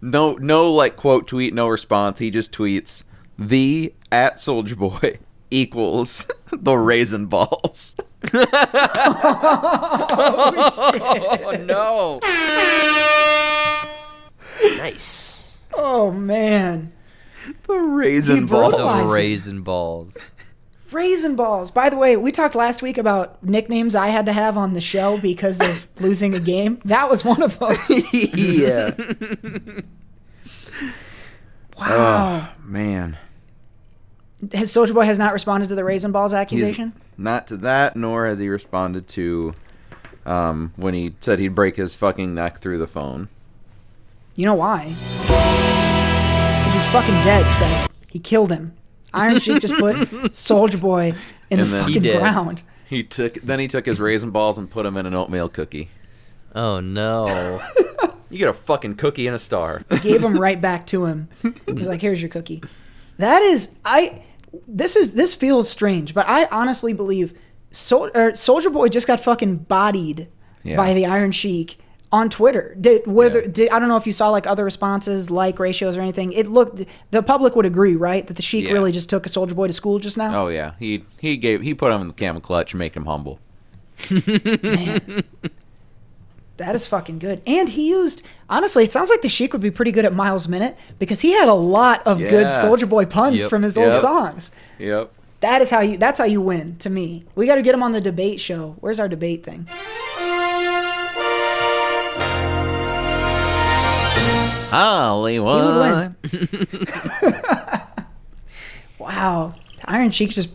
no 0.00 0.34
no 0.34 0.72
like 0.72 0.96
quote 0.96 1.26
tweet 1.26 1.52
no 1.52 1.66
response. 1.68 2.20
He 2.20 2.30
just 2.30 2.52
tweets 2.52 3.02
the 3.38 3.92
at 4.12 4.36
Soulja 4.36 4.76
Boy 4.78 5.18
equals 5.50 6.30
the 6.52 6.76
raisin 6.78 7.26
balls. 7.26 7.96
Oh 11.40 11.56
no! 11.64 12.20
Nice. 14.78 15.54
Oh 15.74 16.10
man. 16.12 16.92
The 17.66 17.78
raisin 17.78 18.46
balls. 18.46 18.74
The 18.74 19.12
raisin 19.14 19.62
balls. 19.62 20.32
Raisin 20.90 21.36
balls. 21.36 21.70
By 21.70 21.90
the 21.90 21.96
way, 21.96 22.16
we 22.16 22.32
talked 22.32 22.54
last 22.54 22.82
week 22.82 22.96
about 22.98 23.42
nicknames 23.44 23.94
I 23.94 24.08
had 24.08 24.26
to 24.26 24.32
have 24.32 24.56
on 24.56 24.72
the 24.72 24.80
show 24.80 25.20
because 25.20 25.60
of 25.60 25.86
losing 26.00 26.34
a 26.34 26.40
game. 26.40 26.80
That 26.84 27.10
was 27.10 27.24
one 27.24 27.42
of 27.42 27.58
them. 27.58 27.70
yeah. 28.12 28.94
Wow. 31.78 32.48
Oh, 32.50 32.54
man. 32.64 33.18
His 34.52 34.70
Soulja 34.72 34.94
Boy 34.94 35.04
has 35.04 35.18
not 35.18 35.32
responded 35.32 35.68
to 35.68 35.74
the 35.74 35.84
raisin 35.84 36.12
balls 36.12 36.32
He's- 36.32 36.40
accusation. 36.42 36.92
Not 37.16 37.46
to 37.48 37.56
that, 37.58 37.96
nor 37.96 38.26
has 38.26 38.38
he 38.38 38.48
responded 38.48 39.08
to 39.08 39.54
um, 40.24 40.72
when 40.76 40.94
he 40.94 41.14
said 41.20 41.38
he'd 41.40 41.54
break 41.56 41.74
his 41.76 41.94
fucking 41.96 42.32
neck 42.34 42.58
through 42.60 42.78
the 42.78 42.86
phone. 42.86 43.28
You 44.36 44.46
know 44.46 44.54
why? 44.54 44.94
Because 45.26 46.72
he's 46.74 46.86
fucking 46.92 47.14
dead, 47.24 47.52
so 47.54 47.86
he 48.08 48.18
killed 48.18 48.52
him. 48.52 48.74
Iron 49.12 49.38
Sheik 49.40 49.60
just 49.60 49.74
put 49.74 49.96
Soulja 50.32 50.80
Boy 50.80 51.14
in 51.50 51.58
And 51.58 51.68
the 51.68 51.72
then- 51.72 51.88
He 51.88 51.94
fucking 51.94 52.02
did. 52.02 52.18
ground. 52.20 52.62
He 52.86 53.02
took 53.02 53.34
then 53.42 53.58
he 53.58 53.68
took 53.68 53.84
his 53.84 54.00
raisin 54.00 54.30
balls 54.30 54.56
and 54.56 54.70
put 54.70 54.84
them 54.84 54.96
in 54.96 55.04
an 55.06 55.14
oatmeal 55.14 55.48
cookie. 55.48 55.90
Oh 56.54 56.80
no! 56.80 57.60
You 58.30 58.36
get 58.36 58.48
a 58.48 58.52
fucking 58.52 58.96
cookie 58.96 59.26
and 59.26 59.34
a 59.34 59.38
star. 59.38 59.80
Gave 60.02 60.22
him 60.22 60.38
right 60.40 60.60
back 60.60 60.86
to 60.88 61.06
him. 61.06 61.30
He's 61.66 61.86
like, 61.86 62.02
"Here's 62.02 62.20
your 62.20 62.28
cookie." 62.28 62.62
That 63.16 63.40
is, 63.40 63.78
I. 63.86 64.22
This 64.66 64.96
is 64.96 65.12
this 65.12 65.34
feels 65.34 65.68
strange, 65.68 66.14
but 66.14 66.26
I 66.28 66.46
honestly 66.46 66.92
believe 66.92 67.32
Sol- 67.70 68.10
Soulja 68.10 68.72
Boy 68.72 68.88
just 68.88 69.06
got 69.06 69.20
fucking 69.20 69.56
bodied 69.56 70.28
Yeah. 70.64 70.76
by 70.76 70.94
the 70.94 71.06
Iron 71.06 71.32
Sheik 71.32 71.78
on 72.10 72.30
Twitter. 72.30 72.74
Did 72.80 73.06
whether 73.06 73.42
Yeah. 73.42 73.48
did, 73.48 73.70
I 73.70 73.78
don't 73.78 73.88
know 73.88 73.96
if 73.98 74.06
you 74.06 74.12
saw 74.12 74.30
like 74.30 74.46
other 74.46 74.64
responses, 74.64 75.30
like 75.30 75.58
ratios 75.58 75.96
or 75.96 76.00
anything. 76.00 76.32
It 76.32 76.46
looked 76.46 76.82
the 77.10 77.22
public 77.22 77.54
would 77.56 77.66
agree, 77.66 77.94
right, 77.96 78.26
that 78.26 78.34
the 78.34 78.42
Sheik 78.42 78.64
Yeah. 78.64 78.72
really 78.72 78.92
just 78.92 79.10
took 79.10 79.26
a 79.26 79.28
Soulja 79.28 79.54
Boy 79.54 79.66
to 79.66 79.72
school 79.72 79.98
just 79.98 80.16
now. 80.16 80.44
Oh 80.44 80.48
yeah, 80.48 80.72
he 80.78 81.04
he 81.20 81.36
gave 81.36 81.60
he 81.62 81.74
put 81.74 81.92
him 81.92 82.00
in 82.00 82.06
the 82.06 82.12
camel 82.14 82.40
clutch, 82.40 82.74
make 82.74 82.96
him 82.96 83.04
humble. 83.04 83.38
That 86.58 86.74
is 86.74 86.86
fucking 86.86 87.18
good. 87.20 87.40
And 87.46 87.68
he 87.68 87.88
used 87.88 88.22
honestly, 88.50 88.84
it 88.84 88.92
sounds 88.92 89.10
like 89.10 89.22
the 89.22 89.28
Sheik 89.28 89.52
would 89.52 89.62
be 89.62 89.70
pretty 89.70 89.92
good 89.92 90.04
at 90.04 90.12
Miles 90.12 90.46
Minute 90.48 90.76
because 90.98 91.20
he 91.20 91.32
had 91.32 91.48
a 91.48 91.54
lot 91.54 92.04
of 92.06 92.18
good 92.18 92.48
Soulja 92.48 92.88
Boy 92.88 93.06
puns 93.06 93.38
Yep, 93.38 93.48
from 93.50 93.62
his 93.62 93.78
old 93.78 94.00
songs. 94.00 94.50
Yep. 94.78 95.12
That 95.40 95.62
is 95.62 95.70
how 95.70 95.80
you 95.80 95.96
that's 95.98 96.18
how 96.18 96.24
you 96.26 96.40
win 96.40 96.76
to 96.78 96.90
me. 96.90 97.24
We 97.36 97.46
got 97.46 97.54
to 97.56 97.62
get 97.62 97.74
him 97.74 97.82
on 97.82 97.92
the 97.92 98.00
debate 98.00 98.40
show. 98.40 98.76
Where's 98.80 98.98
our 99.00 99.08
debate 99.08 99.44
thing? 99.44 99.68
Hollywood. 104.70 106.14
Wow. 106.22 107.74
Wow. 108.98 109.54
Iron 109.84 110.10
Sheik 110.10 110.30
just 110.30 110.50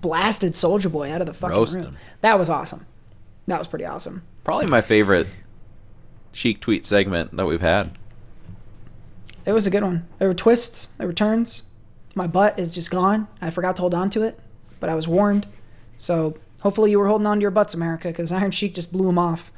blasted 0.00 0.52
Soulja 0.52 0.90
Boy 0.90 1.12
out 1.12 1.20
of 1.20 1.26
the 1.26 1.34
fucking 1.34 1.54
Roast 1.56 1.74
room. 1.74 1.84
him. 1.86 1.96
That 2.20 2.38
was 2.38 2.48
awesome. 2.48 2.86
That 3.48 3.58
was 3.58 3.66
pretty 3.66 3.84
awesome. 3.84 4.22
Probably 4.50 4.66
my 4.66 4.80
favorite 4.80 5.28
cheek 6.32 6.60
tweet 6.60 6.84
segment 6.84 7.36
that 7.36 7.46
we've 7.46 7.60
had. 7.60 7.96
It 9.46 9.52
was 9.52 9.64
a 9.64 9.70
good 9.70 9.84
one. 9.84 10.08
There 10.18 10.26
were 10.26 10.34
twists, 10.34 10.86
there 10.86 11.06
were 11.06 11.12
turns. 11.12 11.62
My 12.16 12.26
butt 12.26 12.58
is 12.58 12.74
just 12.74 12.90
gone. 12.90 13.28
I 13.40 13.50
forgot 13.50 13.76
to 13.76 13.82
hold 13.82 13.94
on 13.94 14.10
to 14.10 14.22
it, 14.22 14.40
but 14.80 14.90
I 14.90 14.96
was 14.96 15.06
warned. 15.06 15.46
So 15.96 16.36
hopefully 16.62 16.90
you 16.90 16.98
were 16.98 17.06
holding 17.06 17.28
on 17.28 17.36
to 17.36 17.42
your 17.42 17.52
butts, 17.52 17.74
America, 17.74 18.08
because 18.08 18.32
Iron 18.32 18.50
Sheik 18.50 18.74
just 18.74 18.90
blew 18.90 19.08
him 19.08 19.18
off. 19.18 19.52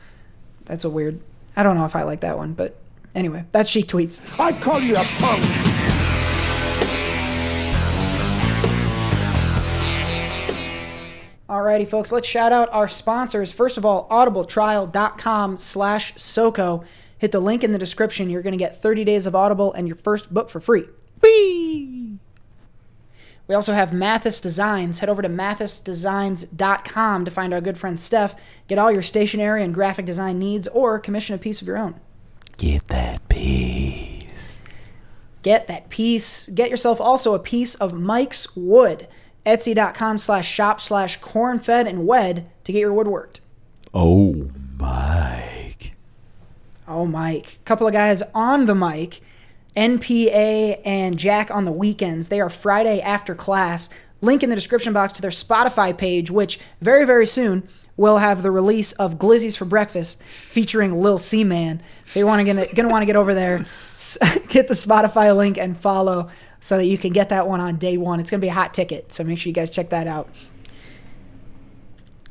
That's 0.66 0.85
a 0.85 0.90
weird. 0.90 1.22
I 1.57 1.62
don't 1.62 1.76
know 1.76 1.87
if 1.87 1.96
I 1.96 2.02
like 2.02 2.20
that 2.20 2.37
one, 2.37 2.52
but 2.52 2.76
anyway, 3.14 3.46
that's 3.50 3.70
Sheik 3.70 3.87
tweets. 3.87 4.20
I 4.38 4.52
call 4.52 4.78
you 4.78 4.96
a 4.96 5.05
punk. 5.05 5.71
Alrighty, 11.62 11.87
folks, 11.87 12.11
let's 12.11 12.27
shout 12.27 12.51
out 12.51 12.68
our 12.72 12.88
sponsors. 12.88 13.53
First 13.53 13.79
of 13.79 13.85
all, 13.85 14.09
audibletrial.com 14.09 15.59
slash 15.59 16.12
SOCO. 16.16 16.83
Hit 17.18 17.31
the 17.31 17.38
link 17.38 17.62
in 17.62 17.70
the 17.70 17.79
description. 17.79 18.29
You're 18.29 18.42
going 18.42 18.51
to 18.51 18.59
get 18.59 18.83
30 18.83 19.05
days 19.05 19.29
of 19.29 19.37
Audible 19.37 19.72
and 19.72 19.87
your 19.87 19.94
first 19.94 20.35
book 20.35 20.51
for 20.51 20.59
free. 20.59 20.87
We 23.46 23.55
also 23.55 23.75
have 23.75 23.92
Mathis 23.92 24.40
Designs. 24.40 24.98
Head 24.98 25.09
over 25.09 25.22
to 25.22 25.29
mathisdesigns.com 25.29 27.25
to 27.25 27.31
find 27.31 27.55
our 27.55 27.61
good 27.61 27.79
friend 27.79 28.01
Steph. 28.01 28.35
Get 28.66 28.79
all 28.79 28.90
your 28.90 29.03
stationery 29.03 29.62
and 29.62 29.72
graphic 29.72 30.05
design 30.05 30.40
needs 30.40 30.66
or 30.66 30.98
commission 30.98 31.37
a 31.37 31.38
piece 31.38 31.62
of 31.62 31.68
your 31.68 31.79
own. 31.79 31.94
Get 32.59 32.88
that 32.88 33.29
piece. 33.29 34.62
Get 35.42 35.68
that 35.68 35.90
piece. 35.90 36.48
Get 36.48 36.70
yourself 36.70 37.01
also 37.01 37.35
a 37.35 37.38
piece 37.38 37.77
of 37.77 37.92
Mike's 37.92 38.57
Wood. 38.57 39.07
Etsy.com 39.44 40.18
slash 40.18 40.48
shop 40.48 40.81
slash 40.81 41.20
cornfed 41.20 41.87
and 41.87 42.07
wed 42.07 42.48
to 42.64 42.72
get 42.72 42.81
your 42.81 42.92
wood 42.92 43.09
worked. 43.09 43.40
Oh, 43.92 44.50
Mike. 44.78 45.94
Oh, 46.87 47.07
Mike. 47.07 47.59
Couple 47.64 47.87
of 47.87 47.92
guys 47.92 48.22
on 48.35 48.66
the 48.66 48.74
mic. 48.74 49.20
NPA 49.76 50.81
and 50.85 51.18
Jack 51.18 51.50
on 51.50 51.64
the 51.64 51.72
weekends. 51.72 52.28
They 52.28 52.40
are 52.40 52.50
Friday 52.50 53.00
after 53.00 53.35
class. 53.35 53.88
Link 54.20 54.42
in 54.42 54.50
the 54.50 54.57
description 54.57 54.92
box 54.92 55.14
to 55.14 55.22
their 55.22 55.31
Spotify 55.31 55.96
page, 55.96 56.31
which 56.31 56.61
very, 56.81 57.05
very 57.05 57.26
soon 57.26 57.66
will 57.96 58.18
have 58.18 58.42
the 58.42 58.50
release 58.50 58.92
of 58.92 59.18
Glizzy's 59.18 59.57
for 59.57 59.64
Breakfast 59.64 60.22
featuring 60.22 61.00
Lil 61.00 61.18
C 61.18 61.44
Man. 61.44 61.83
So 62.07 62.20
you're 62.20 62.26
wanna, 62.26 62.44
gonna, 62.44 62.66
gonna 62.74 62.88
want 62.88 63.02
to 63.02 63.07
get 63.07 63.16
over 63.16 63.35
there, 63.35 63.59
get 64.48 64.68
the 64.68 64.74
Spotify 64.74 65.35
link, 65.37 65.59
and 65.59 65.81
follow 65.81 66.31
so 66.62 66.79
that 66.79 66.87
you 66.87 66.96
can 66.96 67.12
get 67.12 67.29
that 67.29 67.46
one 67.48 67.61
on 67.61 67.77
day 67.77 67.98
one. 67.98 68.20
It's 68.20 68.31
gonna 68.31 68.40
be 68.40 68.48
a 68.48 68.55
hot 68.55 68.72
ticket, 68.72 69.12
so 69.12 69.22
make 69.25 69.38
sure 69.38 69.51
you 69.51 69.55
guys 69.55 69.68
check 69.68 69.90
that 69.90 70.07
out. 70.07 70.31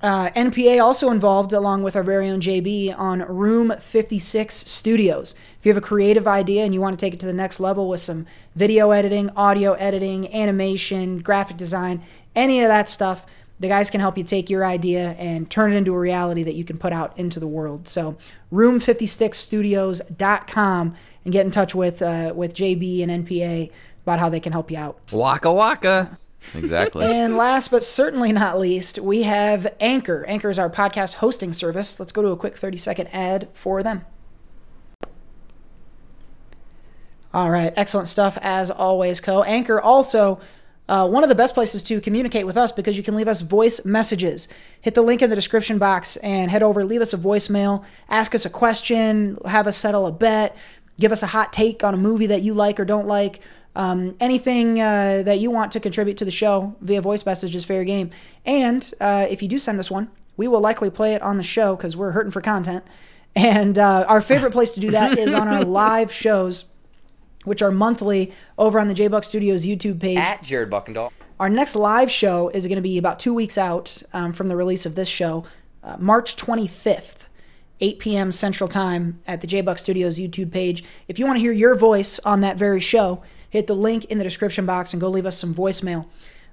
Uh, 0.02 0.32
NPA 0.32 0.82
also 0.82 1.12
involved, 1.12 1.54
along 1.54 1.84
with 1.84 1.96
our 1.96 2.02
very 2.02 2.28
own 2.28 2.41
JB, 2.41 2.98
on 2.98 3.20
Room 3.20 3.72
56 3.78 4.56
Studios. 4.56 5.36
If 5.60 5.65
you 5.65 5.70
have 5.70 5.78
a 5.78 5.86
creative 5.86 6.28
idea 6.28 6.63
and 6.63 6.74
you 6.74 6.82
want 6.82 7.00
to 7.00 7.06
take 7.06 7.13
it 7.13 7.20
to 7.20 7.28
the 7.28 7.34
next 7.34 7.60
level 7.60 7.88
with 7.88 8.00
some 8.00 8.26
video 8.56 8.89
editing, 8.89 9.30
audio 9.32 9.74
editing, 9.74 10.34
animation, 10.34 11.20
graphic 11.20 11.58
design, 11.58 12.02
any 12.36 12.62
of 12.62 12.70
that 12.70 12.89
stuff, 12.89 13.28
the 13.60 13.67
guys 13.67 13.91
can 13.91 14.00
help 14.00 14.17
you 14.17 14.24
take 14.24 14.50
your 14.50 14.65
idea 14.65 15.12
and 15.20 15.52
turn 15.52 15.74
it 15.74 15.76
into 15.76 15.94
a 15.94 16.00
reality 16.00 16.41
that 16.41 16.56
you 16.56 16.63
can 16.63 16.80
put 16.80 16.94
out 16.94 17.15
into 17.20 17.39
the 17.39 17.46
world. 17.46 17.88
So, 17.88 18.17
room56studios.com 18.52 20.96
and 21.24 21.32
get 21.32 21.46
in 21.46 21.52
touch 21.52 21.76
with 21.76 22.02
uh, 22.02 22.34
with 22.36 22.56
JB 22.56 23.04
and 23.04 23.28
NPA 23.28 23.70
about 24.03 24.19
how 24.19 24.29
they 24.29 24.39
can 24.39 24.51
help 24.51 24.71
you 24.71 24.77
out. 24.77 24.99
Waka 25.11 25.51
waka. 25.51 26.17
Exactly. 26.55 27.05
And 27.05 27.37
last 27.37 27.69
but 27.69 27.83
certainly 27.83 28.31
not 28.31 28.59
least, 28.59 28.97
we 28.99 29.23
have 29.23 29.73
Anchor. 29.79 30.25
Anchor 30.27 30.49
is 30.49 30.57
our 30.57 30.69
podcast 30.69 31.15
hosting 31.15 31.53
service. 31.53 31.99
Let's 31.99 32.11
go 32.11 32.21
to 32.21 32.29
a 32.29 32.37
quick 32.37 32.57
30 32.57 32.77
second 32.77 33.07
ad 33.13 33.47
for 33.53 33.83
them. 33.83 34.05
All 37.33 37.49
right, 37.49 37.71
excellent 37.77 38.09
stuff 38.09 38.37
as 38.41 38.69
always, 38.69 39.21
Co. 39.21 39.43
Anchor 39.43 39.79
also 39.79 40.41
uh, 40.89 41.07
one 41.07 41.23
of 41.23 41.29
the 41.29 41.35
best 41.35 41.53
places 41.53 41.81
to 41.83 42.01
communicate 42.01 42.45
with 42.45 42.57
us 42.57 42.73
because 42.73 42.97
you 42.97 43.03
can 43.03 43.15
leave 43.15 43.29
us 43.29 43.39
voice 43.39 43.85
messages. 43.85 44.49
Hit 44.81 44.95
the 44.95 45.01
link 45.01 45.21
in 45.21 45.29
the 45.29 45.35
description 45.37 45.77
box 45.77 46.17
and 46.17 46.51
head 46.51 46.61
over, 46.61 46.83
leave 46.83 46.99
us 46.99 47.13
a 47.13 47.17
voicemail, 47.17 47.85
ask 48.09 48.35
us 48.35 48.45
a 48.45 48.49
question, 48.49 49.37
have 49.45 49.65
us 49.65 49.77
settle 49.77 50.05
a 50.05 50.11
bet, 50.11 50.57
give 50.99 51.13
us 51.13 51.23
a 51.23 51.27
hot 51.27 51.53
take 51.53 51.85
on 51.85 51.93
a 51.93 51.97
movie 51.97 52.27
that 52.27 52.41
you 52.41 52.53
like 52.53 52.77
or 52.77 52.83
don't 52.83 53.07
like. 53.07 53.39
Um, 53.75 54.15
anything 54.19 54.81
uh, 54.81 55.23
that 55.23 55.39
you 55.39 55.49
want 55.49 55.71
to 55.73 55.79
contribute 55.79 56.17
to 56.17 56.25
the 56.25 56.31
show 56.31 56.75
via 56.81 57.01
voice 57.01 57.25
message 57.25 57.55
is 57.55 57.63
fair 57.63 57.84
game. 57.84 58.10
And 58.45 58.91
uh, 58.99 59.27
if 59.29 59.41
you 59.41 59.47
do 59.47 59.57
send 59.57 59.79
us 59.79 59.89
one, 59.89 60.12
we 60.38 60.47
will 60.47 60.60
likely 60.60 60.89
play 60.89 61.13
it 61.13 61.21
on 61.21 61.38
the 61.38 61.43
show 61.43 61.75
because 61.75 61.95
we're 61.95 62.12
hurting 62.12 62.31
for 62.31 62.41
content. 62.41 62.84
And 63.36 63.79
uh, 63.79 64.05
our 64.07 64.21
favorite 64.21 64.51
place 64.51 64.71
to 64.73 64.79
do 64.79 64.91
that 64.91 65.17
is 65.17 65.34
on 65.34 65.47
our 65.47 65.63
live 65.65 66.12
shows, 66.12 66.65
which 67.45 67.62
are 67.62 67.71
monthly 67.71 68.34
over 68.57 68.79
on 68.79 68.88
the 68.88 68.93
J 68.93 69.07
Buck 69.07 69.23
Studios 69.23 69.65
YouTube 69.65 69.99
page. 69.99 70.17
At 70.17 70.43
Jared 70.43 70.69
Buckendall. 70.69 71.12
Our 71.39 71.49
next 71.49 71.75
live 71.75 72.12
show 72.12 72.49
is 72.49 72.67
going 72.67 72.75
to 72.75 72.84
be 72.84 72.97
about 72.97 73.19
two 73.19 73.34
weeks 73.34 73.57
out 73.57 74.03
um, 74.13 74.34
from 74.34 74.47
the 74.47 74.55
release 74.55 74.86
of 74.86 74.95
this 74.95 75.07
show, 75.07 75.43
uh, 75.84 75.95
March 75.97 76.36
25th, 76.36 77.27
8 77.79 77.99
p.m. 77.99 78.31
Central 78.31 78.67
Time 78.67 79.19
at 79.25 79.41
the 79.41 79.47
J 79.47 79.62
Buck 79.62 79.79
Studios 79.79 80.19
YouTube 80.19 80.51
page. 80.51 80.84
If 81.07 81.17
you 81.17 81.25
want 81.25 81.38
to 81.38 81.41
hear 81.41 81.51
your 81.51 81.73
voice 81.73 82.19
on 82.19 82.41
that 82.41 82.57
very 82.57 82.79
show, 82.79 83.23
hit 83.51 83.67
the 83.67 83.75
link 83.75 84.05
in 84.05 84.17
the 84.17 84.23
description 84.23 84.65
box 84.65 84.93
and 84.93 84.99
go 84.99 85.07
leave 85.09 85.27
us 85.27 85.37
some 85.37 85.53
voicemail. 85.53 86.07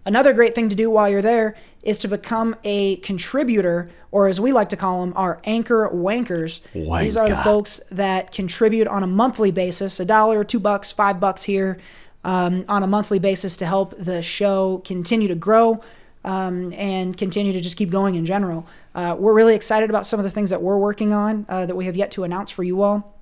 Another 0.04 0.32
great 0.32 0.54
thing 0.54 0.68
to 0.68 0.76
do 0.76 0.90
while 0.90 1.08
you're 1.08 1.22
there 1.22 1.54
is 1.82 1.98
to 2.00 2.08
become 2.08 2.54
a 2.64 2.96
contributor, 2.96 3.88
or 4.10 4.26
as 4.28 4.38
we 4.40 4.52
like 4.52 4.68
to 4.70 4.76
call 4.76 5.00
them, 5.00 5.12
our 5.16 5.40
anchor 5.44 5.88
wankers. 5.92 6.60
These 7.04 7.16
are 7.16 7.26
the 7.28 7.36
folks 7.44 7.80
that 7.90 8.32
contribute 8.32 8.86
on 8.88 9.02
a 9.02 9.06
monthly 9.06 9.50
basis, 9.50 10.00
a 10.00 10.04
dollar, 10.04 10.44
two 10.44 10.60
bucks, 10.60 10.92
five 10.92 11.18
bucks 11.20 11.42
here, 11.44 11.78
um, 12.24 12.64
on 12.68 12.82
a 12.82 12.86
monthly 12.86 13.18
basis 13.18 13.56
to 13.58 13.66
help 13.66 13.94
the 13.98 14.22
show 14.22 14.78
continue 14.84 15.28
to 15.28 15.34
grow. 15.48 15.80
um, 16.24 16.72
and 16.74 17.16
continue 17.16 17.52
to 17.52 17.60
just 17.60 17.76
keep 17.76 17.90
going 17.90 18.14
in 18.16 18.26
general. 18.26 18.66
Uh, 18.94 19.14
we're 19.18 19.32
really 19.32 19.54
excited 19.54 19.88
about 19.88 20.04
some 20.06 20.18
of 20.18 20.24
the 20.24 20.30
things 20.30 20.50
that 20.50 20.60
we're 20.60 20.76
working 20.76 21.12
on 21.12 21.46
uh, 21.48 21.64
that 21.64 21.76
we 21.76 21.86
have 21.86 21.96
yet 21.96 22.10
to 22.12 22.24
announce 22.24 22.50
for 22.50 22.64
you 22.64 22.82
all, 22.82 23.18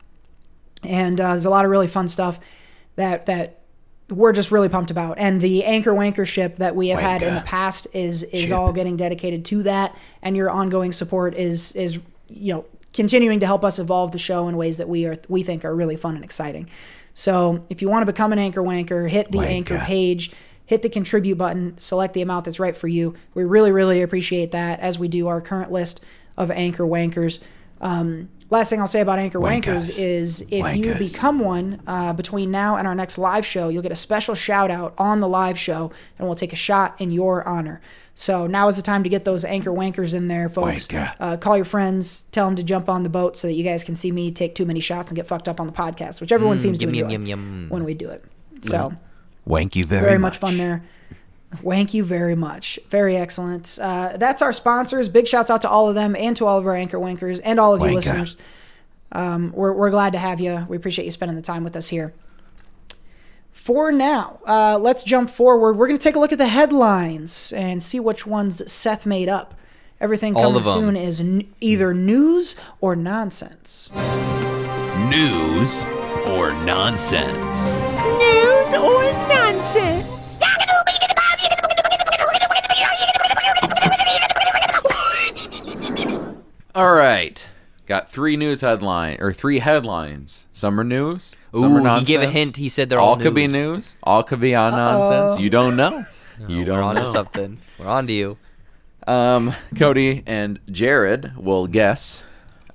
and 0.82 1.20
uh, 1.20 1.30
there's 1.30 1.44
a 1.46 1.50
lot 1.50 1.64
of 1.64 1.70
really 1.70 1.88
fun 1.88 2.08
stuff 2.08 2.40
that 2.96 3.26
that 3.26 3.55
we're 4.08 4.32
just 4.32 4.50
really 4.50 4.68
pumped 4.68 4.90
about. 4.90 5.18
And 5.18 5.40
the 5.40 5.64
anchor 5.64 5.92
wankership 5.92 6.56
that 6.56 6.76
we 6.76 6.88
have 6.88 7.00
had 7.00 7.22
in 7.22 7.34
the 7.34 7.40
past 7.40 7.86
is 7.92 8.22
is 8.24 8.52
all 8.52 8.72
getting 8.72 8.96
dedicated 8.96 9.44
to 9.46 9.62
that, 9.64 9.96
and 10.22 10.36
your 10.36 10.50
ongoing 10.50 10.92
support 10.92 11.34
is 11.34 11.72
is 11.72 11.98
you 12.28 12.54
know 12.54 12.64
continuing 12.92 13.40
to 13.40 13.46
help 13.46 13.64
us 13.64 13.78
evolve 13.78 14.12
the 14.12 14.18
show 14.18 14.48
in 14.48 14.56
ways 14.56 14.78
that 14.78 14.88
we 14.88 15.06
are 15.06 15.16
we 15.28 15.42
think 15.42 15.64
are 15.64 15.74
really 15.74 15.96
fun 15.96 16.14
and 16.14 16.24
exciting. 16.24 16.68
So 17.14 17.64
if 17.70 17.82
you 17.82 17.88
want 17.88 18.02
to 18.06 18.12
become 18.12 18.32
an 18.32 18.38
anchor 18.38 18.62
wanker, 18.62 19.08
hit 19.08 19.32
the 19.32 19.40
anchor 19.40 19.78
page, 19.78 20.30
hit 20.66 20.82
the 20.82 20.88
contribute 20.88 21.36
button, 21.36 21.76
select 21.78 22.14
the 22.14 22.22
amount 22.22 22.44
that's 22.44 22.60
right 22.60 22.76
for 22.76 22.88
you. 22.88 23.14
We 23.34 23.44
really 23.44 23.72
really 23.72 24.02
appreciate 24.02 24.52
that 24.52 24.80
as 24.80 24.98
we 24.98 25.08
do 25.08 25.26
our 25.26 25.40
current 25.40 25.72
list 25.72 26.00
of 26.36 26.50
anchor 26.50 26.84
wankers. 26.84 27.40
Um, 27.80 28.28
last 28.50 28.70
thing 28.70 28.80
I'll 28.80 28.86
say 28.86 29.00
about 29.00 29.18
anchor 29.18 29.38
wankers 29.38 29.90
is 29.96 30.42
if 30.50 30.76
you 30.76 30.94
become 30.94 31.40
one 31.40 31.80
uh, 31.86 32.12
between 32.12 32.50
now 32.50 32.76
and 32.76 32.86
our 32.86 32.94
next 32.94 33.18
live 33.18 33.44
show, 33.44 33.68
you'll 33.68 33.82
get 33.82 33.92
a 33.92 33.96
special 33.96 34.34
shout 34.34 34.70
out 34.70 34.94
on 34.98 35.20
the 35.20 35.28
live 35.28 35.58
show, 35.58 35.90
and 36.18 36.26
we'll 36.28 36.36
take 36.36 36.52
a 36.52 36.56
shot 36.56 37.00
in 37.00 37.10
your 37.10 37.46
honor. 37.46 37.80
So 38.14 38.46
now 38.46 38.66
is 38.68 38.76
the 38.76 38.82
time 38.82 39.02
to 39.02 39.08
get 39.10 39.24
those 39.24 39.44
anchor 39.44 39.70
wankers 39.70 40.14
in 40.14 40.28
there, 40.28 40.48
folks. 40.48 40.86
Uh, 41.20 41.36
call 41.36 41.56
your 41.56 41.66
friends, 41.66 42.22
tell 42.32 42.46
them 42.46 42.56
to 42.56 42.62
jump 42.62 42.88
on 42.88 43.02
the 43.02 43.10
boat 43.10 43.36
so 43.36 43.46
that 43.48 43.54
you 43.54 43.62
guys 43.64 43.84
can 43.84 43.94
see 43.94 44.10
me 44.10 44.30
take 44.30 44.54
too 44.54 44.64
many 44.64 44.80
shots 44.80 45.10
and 45.10 45.16
get 45.16 45.26
fucked 45.26 45.48
up 45.48 45.60
on 45.60 45.66
the 45.66 45.72
podcast, 45.72 46.20
which 46.20 46.32
everyone 46.32 46.58
seems 46.58 46.78
to 46.78 46.86
yum, 46.86 46.94
enjoy 46.94 47.10
yum, 47.10 47.26
yum, 47.26 47.66
when 47.68 47.84
we 47.84 47.92
do 47.92 48.08
it. 48.08 48.24
So 48.62 48.94
Wank 49.44 49.76
you 49.76 49.84
very, 49.84 50.02
very 50.04 50.18
much 50.18 50.38
fun 50.38 50.56
there. 50.56 50.82
Thank 51.56 51.94
you 51.94 52.04
very 52.04 52.34
much. 52.34 52.78
Very 52.88 53.16
excellent. 53.16 53.78
Uh, 53.80 54.16
that's 54.16 54.42
our 54.42 54.52
sponsors. 54.52 55.08
Big 55.08 55.26
shouts 55.28 55.50
out 55.50 55.62
to 55.62 55.68
all 55.68 55.88
of 55.88 55.94
them 55.94 56.14
and 56.16 56.36
to 56.36 56.46
all 56.46 56.58
of 56.58 56.66
our 56.66 56.74
anchor 56.74 56.98
wankers 56.98 57.40
and 57.44 57.58
all 57.60 57.74
of 57.74 57.80
you 57.80 57.94
listeners. 57.94 58.36
Um, 59.12 59.52
we're, 59.54 59.72
we're 59.72 59.90
glad 59.90 60.12
to 60.14 60.18
have 60.18 60.40
you. 60.40 60.66
We 60.68 60.76
appreciate 60.76 61.04
you 61.04 61.10
spending 61.10 61.36
the 61.36 61.42
time 61.42 61.64
with 61.64 61.76
us 61.76 61.88
here. 61.88 62.12
For 63.52 63.90
now, 63.90 64.38
uh, 64.46 64.78
let's 64.78 65.02
jump 65.02 65.30
forward. 65.30 65.74
We're 65.76 65.86
going 65.86 65.98
to 65.98 66.02
take 66.02 66.14
a 66.16 66.18
look 66.18 66.32
at 66.32 66.38
the 66.38 66.46
headlines 66.48 67.52
and 67.52 67.82
see 67.82 67.98
which 67.98 68.26
ones 68.26 68.70
Seth 68.70 69.06
made 69.06 69.28
up. 69.28 69.54
Everything 70.00 70.36
All 70.36 70.42
coming 70.42 70.60
of 70.60 70.66
'em. 70.66 70.72
soon 70.72 70.96
is 70.96 71.20
n- 71.20 71.52
either 71.60 71.94
news 71.94 72.54
or 72.80 72.94
nonsense. 72.94 73.90
news 75.10 75.86
or 76.26 76.52
nonsense. 76.64 77.72
News 77.72 78.74
or 78.74 79.12
nonsense? 79.28 80.06
All 86.76 86.92
right. 86.92 87.48
Got 87.86 88.10
three 88.10 88.36
news 88.36 88.60
headline 88.60 89.16
or 89.20 89.32
three 89.32 89.60
headlines. 89.60 90.46
Some 90.52 90.78
are 90.78 90.84
news. 90.84 91.34
Some 91.54 91.72
Ooh, 91.72 91.86
are 91.86 91.98
he 92.00 92.04
gave 92.04 92.20
a 92.20 92.26
hint. 92.28 92.58
He 92.58 92.68
said 92.68 92.90
they're 92.90 93.00
all, 93.00 93.14
all 93.14 93.16
could 93.16 93.34
be 93.34 93.46
news. 93.46 93.52
news. 93.54 93.96
All 94.02 94.22
could 94.22 94.40
be 94.40 94.54
on 94.54 94.72
nonsense. 94.72 95.40
You 95.40 95.48
don't 95.48 95.76
know. 95.76 96.04
You 96.48 96.58
We're 96.58 96.64
don't 96.66 96.82
on 96.82 96.94
to 96.96 97.02
know. 97.02 97.10
something. 97.10 97.58
We're 97.78 97.86
on 97.86 98.06
to 98.08 98.12
you. 98.12 98.36
Um, 99.06 99.54
Cody 99.74 100.22
and 100.26 100.58
Jared 100.70 101.34
will 101.34 101.66
guess 101.66 102.22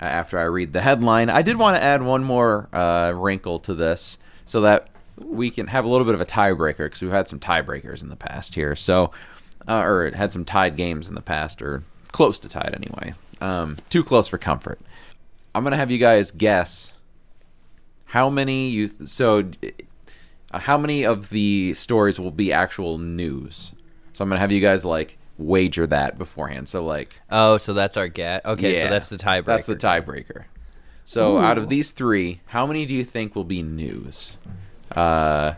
uh, 0.02 0.06
after 0.06 0.40
I 0.40 0.46
read 0.46 0.74
the 0.74 0.82
headline. 0.82 1.30
I 1.30 1.44
did 1.44 1.58
want 1.60 1.78
to 1.78 1.84
add 1.84 2.02
one 2.02 2.24
more 2.24 2.70
uh, 2.74 3.12
wrinkle 3.16 3.60
to 3.60 3.76
this 3.76 4.18
so 4.46 4.62
that 4.62 4.88
we 5.24 5.52
can 5.52 5.68
have 5.68 5.86
a 5.86 5.88
little 5.88 6.06
bit 6.06 6.16
of 6.16 6.22
a 6.22 6.26
tiebreaker 6.26 6.86
because 6.88 7.04
we've 7.04 7.12
had 7.12 7.30
some 7.30 7.40
tiebreakers 7.40 8.02
in 8.02 8.10
the 8.10 8.16
past 8.16 8.56
here. 8.56 8.76
So, 8.76 9.12
uh, 9.68 9.82
or 9.84 10.08
it 10.08 10.16
had 10.16 10.34
some 10.34 10.44
tied 10.44 10.76
games 10.76 11.08
in 11.08 11.14
the 11.14 11.22
past, 11.22 11.62
or 11.62 11.84
close 12.12 12.40
to 12.40 12.50
tied 12.50 12.74
anyway. 12.74 13.14
Um, 13.42 13.78
too 13.90 14.04
close 14.04 14.28
for 14.28 14.38
comfort. 14.38 14.80
I'm 15.54 15.64
gonna 15.64 15.78
have 15.78 15.92
you 15.92 15.98
guys 15.98 16.32
guess 16.32 16.94
how 18.06 18.30
many 18.30 18.70
you. 18.70 18.90
So, 19.06 19.50
uh, 20.54 20.60
how 20.60 20.78
many 20.78 21.06
of 21.06 21.30
the 21.30 21.74
stories 21.74 22.20
will 22.20 22.32
be 22.32 22.54
actual 22.54 22.98
news? 22.98 23.74
So 24.14 24.24
I'm 24.24 24.30
gonna 24.30 24.40
have 24.40 24.52
you 24.52 24.62
guys 24.62 24.86
like 24.86 25.18
wager 25.38 25.88
that 25.88 26.18
beforehand. 26.18 26.70
So 26.70 26.86
like, 26.86 27.20
Oh, 27.30 27.58
so 27.58 27.74
that's 27.74 27.98
our 27.98 28.08
get. 28.08 28.46
Okay, 28.46 28.76
so 28.76 28.88
that's 28.88 29.10
the 29.10 29.18
tiebreaker. 29.18 29.46
That's 29.46 29.66
the 29.66 29.76
tiebreaker. 29.76 30.44
So 31.04 31.40
out 31.40 31.58
of 31.58 31.68
these 31.68 31.92
three, 31.92 32.42
how 32.48 32.66
many 32.68 32.86
do 32.86 32.94
you 32.94 33.04
think 33.04 33.36
will 33.36 33.44
be 33.44 33.62
news? 33.64 34.38
Uh, 34.96 35.56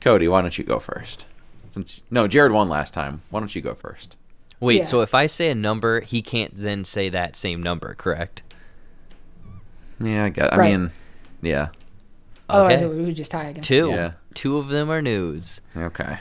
Cody, 0.00 0.26
why 0.28 0.40
don't 0.40 0.56
you 0.56 0.64
go 0.64 0.78
first? 0.78 1.26
Since 1.70 2.00
no, 2.10 2.26
Jared 2.26 2.52
won 2.52 2.68
last 2.68 2.94
time. 2.94 3.22
Why 3.30 3.40
don't 3.40 3.54
you 3.54 3.60
go 3.60 3.74
first? 3.74 4.16
Wait, 4.60 4.78
Yeah. 4.78 4.84
so 4.84 5.00
if 5.02 5.14
I 5.14 5.26
say 5.26 5.50
a 5.50 5.54
number, 5.54 6.00
he 6.00 6.20
can't 6.22 6.54
then 6.54 6.84
say 6.84 7.08
that 7.08 7.36
same 7.36 7.62
number, 7.62 7.94
correct? 7.94 8.42
Yeah, 10.00 10.24
I 10.24 10.28
guess. 10.30 10.48
I 10.52 10.56
Right. 10.56 10.70
mean, 10.78 10.90
yeah. 11.42 11.68
Otherwise, 12.48 12.82
Okay. 12.82 12.94
we 12.96 13.04
would 13.04 13.14
just 13.16 13.30
tie 13.30 13.44
again. 13.48 13.62
Two. 13.62 13.88
Yeah. 13.90 14.12
Two 14.34 14.58
of 14.58 14.68
them 14.68 14.90
are 14.90 15.02
news. 15.02 15.60
Okay. 15.76 16.18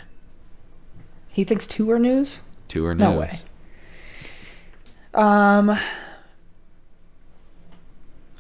He 1.30 1.44
thinks 1.44 1.66
two 1.68 1.90
are 1.92 2.00
news? 2.00 2.42
Two 2.68 2.86
or 2.86 2.94
news. 2.96 3.00
No 3.02 3.20
way. 3.20 3.32
Um, 5.14 5.78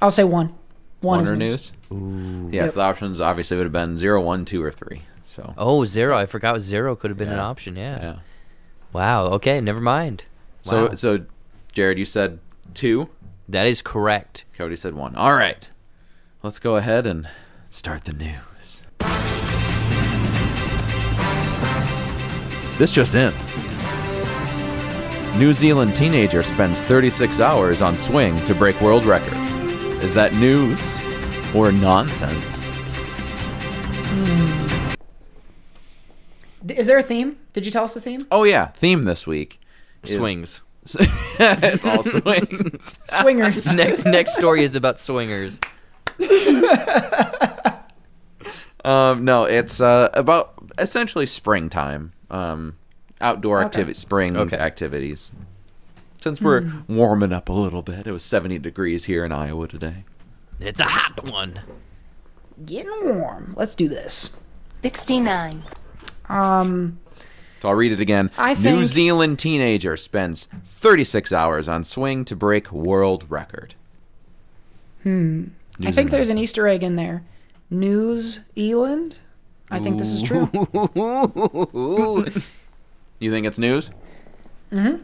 I'll 0.01 0.11
say 0.11 0.23
one. 0.23 0.53
One, 0.99 1.19
One 1.19 1.23
is 1.23 1.31
or 1.31 1.35
news. 1.35 1.71
news. 1.91 2.53
Yeah, 2.53 2.63
Yep. 2.63 2.71
so 2.71 2.79
the 2.79 2.85
options 2.85 3.21
obviously 3.21 3.57
would 3.57 3.63
have 3.65 3.71
been 3.73 3.97
zero, 3.97 4.21
one, 4.21 4.45
two, 4.45 4.63
or 4.63 4.71
three. 4.71 5.03
So 5.23 5.53
Oh, 5.57 5.85
zero. 5.85 6.17
I 6.17 6.25
forgot 6.25 6.59
zero 6.61 6.95
could 6.95 7.11
have 7.11 7.17
been 7.17 7.29
an 7.29 7.39
option. 7.39 7.75
Yeah. 7.75 7.99
yeah. 8.01 8.15
Wow. 8.93 9.25
Okay, 9.33 9.61
never 9.61 9.81
mind. 9.81 10.25
So 10.61 10.87
Wow. 10.87 10.95
so 10.95 11.25
Jared, 11.71 11.97
you 11.99 12.05
said 12.05 12.39
two. 12.73 13.09
that 13.49 13.65
is 13.67 13.81
correct. 13.81 14.45
Cody 14.57 14.75
said 14.75 14.93
one. 14.95 15.15
All 15.15 15.33
right. 15.33 15.69
Let's 16.43 16.59
go 16.59 16.75
ahead 16.77 17.05
and 17.05 17.29
start 17.69 18.03
the 18.05 18.13
news. 18.13 18.83
This 22.77 22.91
just 22.91 23.15
in. 23.15 23.33
New 25.39 25.53
Zealand 25.53 25.95
teenager 25.95 26.43
spends 26.43 26.81
36 26.83 27.39
hours 27.39 27.81
on 27.81 27.97
swing 27.97 28.43
to 28.43 28.53
break 28.55 28.79
world 28.81 29.05
record. 29.05 29.33
Is 30.03 30.13
that 30.13 30.33
news 30.33 30.97
or 31.55 31.71
nonsense? 31.71 32.57
D- 32.57 32.63
Is 36.69 36.87
there 36.87 36.97
a 36.97 37.03
theme? 37.03 37.37
Did 37.53 37.65
you 37.65 37.71
tell 37.71 37.83
us 37.83 37.93
the 37.93 38.01
theme? 38.01 38.27
Oh 38.31 38.43
yeah, 38.43 38.67
theme 38.67 39.03
this 39.03 39.25
week. 39.27 39.59
is- 40.03 40.15
Swings. 40.15 40.61
it's 41.39 41.85
all 41.85 42.01
swings. 42.01 42.99
Swingers. 43.09 43.73
next 43.75 44.05
next 44.05 44.35
story 44.35 44.63
is 44.63 44.73
about 44.75 44.99
swingers. 44.99 45.59
Um, 48.85 49.25
no, 49.25 49.43
it's 49.43 49.81
uh, 49.81 50.09
about 50.13 50.53
essentially 50.77 51.25
springtime. 51.25 52.13
Um, 52.29 52.77
outdoor 53.19 53.59
Okay. 53.59 53.65
activity, 53.65 53.93
spring 53.95 54.37
Okay. 54.37 54.57
activities. 54.57 55.31
Since 56.21 56.41
we're 56.41 56.71
warming 56.87 57.33
up 57.33 57.49
a 57.49 57.53
little 57.53 57.81
bit, 57.81 58.07
it 58.07 58.11
was 58.11 58.23
70 58.23 58.59
degrees 58.59 59.05
here 59.05 59.25
in 59.25 59.31
Iowa 59.31 59.67
today. 59.67 60.05
It's 60.59 60.79
a 60.79 60.85
hot 60.85 61.25
one. 61.29 61.59
Getting 62.65 62.91
warm. 63.19 63.53
Let's 63.57 63.75
do 63.75 63.87
this. 63.89 64.37
69. 64.83 65.63
Um, 66.29 66.99
So 67.61 67.69
I'll 67.69 67.75
read 67.75 67.91
it 67.91 67.99
again. 67.99 68.29
I 68.37 68.53
think, 68.55 68.65
New 68.75 68.85
Zealand 68.85 69.39
teenager 69.39 69.97
spends 69.97 70.47
36 70.65 71.31
hours 71.33 71.67
on 71.67 71.83
swing 71.83 72.25
to 72.25 72.35
break 72.35 72.71
world 72.71 73.25
record. 73.29 73.75
Hmm. 75.03 75.45
I 75.83 75.91
think 75.91 76.11
there's 76.11 76.29
an 76.29 76.37
Easter 76.37 76.67
egg 76.67 76.83
in 76.83 76.95
there. 76.95 77.23
News 77.69 78.39
Eland. 78.55 79.15
I 79.69 79.79
think 79.79 79.97
this 79.97 80.09
is 80.09 80.21
true. 80.23 80.49
You 83.19 83.31
think 83.31 83.47
it's 83.47 83.57
news? 83.57 83.89
Mm-hmm. 84.71 85.03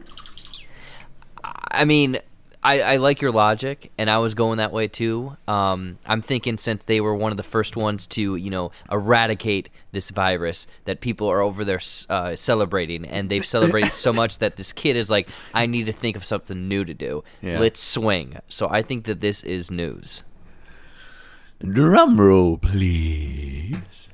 I 1.44 1.84
mean, 1.86 2.20
I, 2.64 2.80
I 2.80 2.98
like 2.98 3.22
your 3.22 3.32
logic, 3.32 3.92
and 3.98 4.10
I 4.10 4.20
was 4.20 4.36
going 4.36 4.58
that 4.58 4.72
way 4.72 4.88
too. 4.88 5.36
Um, 5.48 5.98
I'm 6.06 6.22
thinking 6.22 6.58
since 6.58 6.86
they 6.86 7.02
were 7.02 7.14
one 7.14 7.32
of 7.32 7.38
the 7.38 7.44
first 7.44 7.76
ones 7.76 8.08
to, 8.08 8.38
you 8.38 8.50
know, 8.50 8.72
eradicate 8.90 9.70
this 9.92 10.10
virus, 10.12 10.66
that 10.86 11.02
people 11.02 11.28
are 11.30 11.42
over 11.42 11.66
there 11.66 11.82
uh, 12.10 12.36
celebrating, 12.36 13.06
and 13.06 13.30
they've 13.30 13.46
celebrated 13.46 13.92
so 13.92 14.14
much 14.22 14.40
that 14.40 14.56
this 14.56 14.72
kid 14.72 14.96
is 14.96 15.12
like, 15.12 15.28
I 15.54 15.66
need 15.66 15.88
to 15.88 15.92
think 15.92 16.16
of 16.16 16.24
something 16.24 16.68
new 16.68 16.86
to 16.86 16.94
do. 16.94 17.24
Yeah. 17.42 17.60
Let's 17.60 17.82
swing. 17.82 18.38
So 18.48 18.70
I 18.70 18.82
think 18.82 19.06
that 19.06 19.20
this 19.20 19.44
is 19.44 19.70
news. 19.70 20.24
Drum 21.60 22.20
roll, 22.20 22.58
please. 22.58 24.10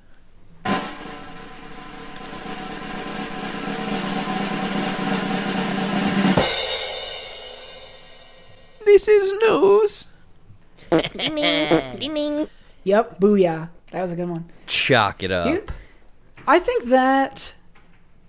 This 8.89 9.07
is 9.07 9.33
news. 9.33 10.07
Yep. 12.85 13.19
Booyah. 13.19 13.69
That 13.91 14.01
was 14.01 14.11
a 14.11 14.15
good 14.15 14.27
one. 14.27 14.49
Chalk 14.65 15.21
it 15.21 15.31
up. 15.31 15.45
Dude, 15.45 15.71
I 16.47 16.57
think 16.57 16.85
that 16.85 17.53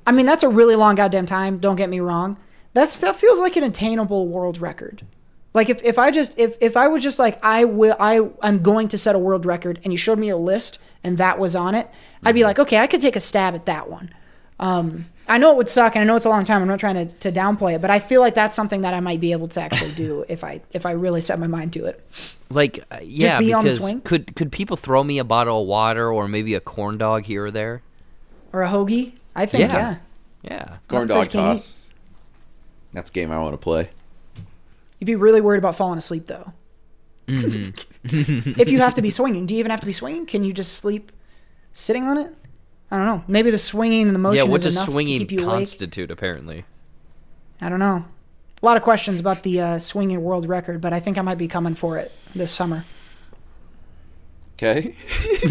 I 0.07 0.13
mean, 0.13 0.27
that's 0.27 0.43
a 0.43 0.51
really 0.51 0.77
long 0.77 0.97
goddamn 0.97 1.25
time. 1.25 1.61
Don't 1.61 1.77
get 1.77 1.89
me 1.89 2.01
wrong. 2.01 2.39
That's 2.75 2.95
that 2.97 3.17
feels 3.17 3.41
like 3.41 3.57
an 3.57 3.65
attainable 3.65 4.29
world 4.29 4.61
record. 4.61 5.07
Like 5.55 5.71
if, 5.71 5.83
if 5.83 5.99
I 5.99 6.11
just 6.11 6.39
if 6.39 6.59
if 6.61 6.77
I 6.77 6.89
was 6.89 7.03
just 7.03 7.19
like 7.19 7.39
I 7.43 7.65
will 7.65 7.97
I 7.99 8.29
I'm 8.43 8.63
going 8.63 8.89
to 8.89 8.99
set 8.99 9.15
a 9.15 9.19
world 9.19 9.47
record 9.47 9.81
and 9.83 9.95
you 9.95 9.97
showed 9.97 10.19
me 10.19 10.29
a 10.29 10.37
list 10.37 10.79
and 11.03 11.17
that 11.17 11.39
was 11.39 11.57
on 11.57 11.75
it, 11.75 11.89
I'd 12.23 12.33
be 12.33 12.41
mm-hmm. 12.41 12.49
like, 12.49 12.59
okay, 12.59 12.77
I 12.77 12.87
could 12.87 13.01
take 13.01 13.17
a 13.17 13.21
stab 13.21 13.55
at 13.55 13.65
that 13.65 13.89
one. 13.89 14.13
Um, 14.61 15.07
I 15.27 15.39
know 15.39 15.53
it 15.53 15.57
would 15.57 15.69
suck 15.69 15.97
and 15.97 16.03
I 16.03 16.05
know 16.05 16.17
it's 16.17 16.25
a 16.27 16.29
long 16.29 16.45
time. 16.45 16.61
I'm 16.61 16.69
not 16.69 16.79
trying 16.81 16.95
to, 16.95 17.07
to 17.21 17.33
downplay 17.33 17.75
it, 17.77 17.81
but 17.81 17.91
I 17.91 17.99
feel 17.99 18.21
like 18.21 18.35
that's 18.35 18.55
something 18.55 18.83
that 18.83 18.95
I 18.95 19.01
might 19.01 19.21
be 19.21 19.33
able 19.33 19.49
to 19.49 19.61
actually 19.63 19.93
do 19.93 20.25
if 20.29 20.45
I 20.45 20.61
if 20.73 20.85
I 20.87 20.91
really 20.93 21.21
set 21.23 21.39
my 21.39 21.47
mind 21.47 21.73
to 21.75 21.87
it. 21.87 22.05
Like, 22.51 22.85
uh, 22.91 22.99
yeah, 23.03 23.39
be 23.39 23.53
on 23.53 23.65
the 23.65 23.71
because 23.71 23.81
swing? 23.83 24.01
could 24.03 24.37
could 24.37 24.53
people 24.53 24.77
throw 24.77 25.03
me 25.03 25.19
a 25.19 25.25
bottle 25.25 25.63
of 25.63 25.67
water 25.67 26.13
or 26.13 26.29
maybe 26.29 26.55
a 26.55 26.61
corn 26.61 26.99
dog 26.99 27.25
here 27.25 27.47
or 27.47 27.51
there? 27.51 27.83
Or 28.53 28.63
a 28.63 28.69
hoagie. 28.69 29.15
I 29.35 29.47
think 29.47 29.71
Yeah. 29.71 29.77
yeah. 29.77 29.97
Yeah. 30.43 30.77
Corn 30.89 31.09
Says 31.09 31.29
dog 31.29 31.35
you- 31.35 31.41
toss. 31.41 31.89
That's 32.93 33.09
a 33.09 33.13
game 33.13 33.31
I 33.31 33.39
want 33.39 33.55
to 33.55 33.59
play. 33.59 33.91
You'd 34.99 35.07
be 35.07 35.17
really 35.17 35.41
worried 35.41 35.59
about 35.59 35.77
falling 35.77 35.97
asleep 35.97 36.27
though. 36.27 36.53
Mm-hmm. 37.29 38.53
if 38.61 38.69
you 38.69 38.81
have 38.81 38.95
to 38.95 39.03
be 39.03 39.11
swinging, 39.11 39.47
do 39.47 39.55
you 39.55 39.61
even 39.61 39.71
have 39.71 39.81
to 39.81 39.87
be 39.87 39.93
swinging? 39.93 40.27
Can 40.27 40.45
you 40.45 40.53
just 40.53 40.75
sleep 40.75 41.13
sitting 41.73 42.05
on 42.05 42.19
it? 42.19 42.35
I 42.91 42.97
don't 42.97 43.07
know. 43.07 43.23
Maybe 43.29 43.51
the 43.51 43.59
swinging 43.59 44.07
and 44.07 44.15
the 44.15 44.19
motion 44.19 44.37
Yeah, 44.37 44.43
what 44.45 44.57
is 44.57 44.65
does 44.65 44.77
enough 44.77 44.89
swinging 44.89 45.19
keep 45.21 45.33
you 45.33 45.39
awake. 45.41 45.49
constitute? 45.49 46.11
Apparently, 46.11 46.65
I 47.61 47.69
don't 47.69 47.79
know. 47.79 48.05
A 48.63 48.67
lot 48.67 48.77
of 48.77 48.83
questions 48.83 49.21
about 49.21 49.43
the 49.43 49.61
uh, 49.61 49.79
swinging 49.79 50.23
world 50.23 50.47
record, 50.47 50.81
but 50.81 50.93
I 50.93 51.01
think 51.01 51.17
I 51.17 51.23
might 51.23 51.39
be 51.39 51.49
coming 51.49 51.75
for 51.75 51.97
it 51.99 52.13
this 52.35 52.51
summer. 52.53 52.85
Okay. 54.55 54.95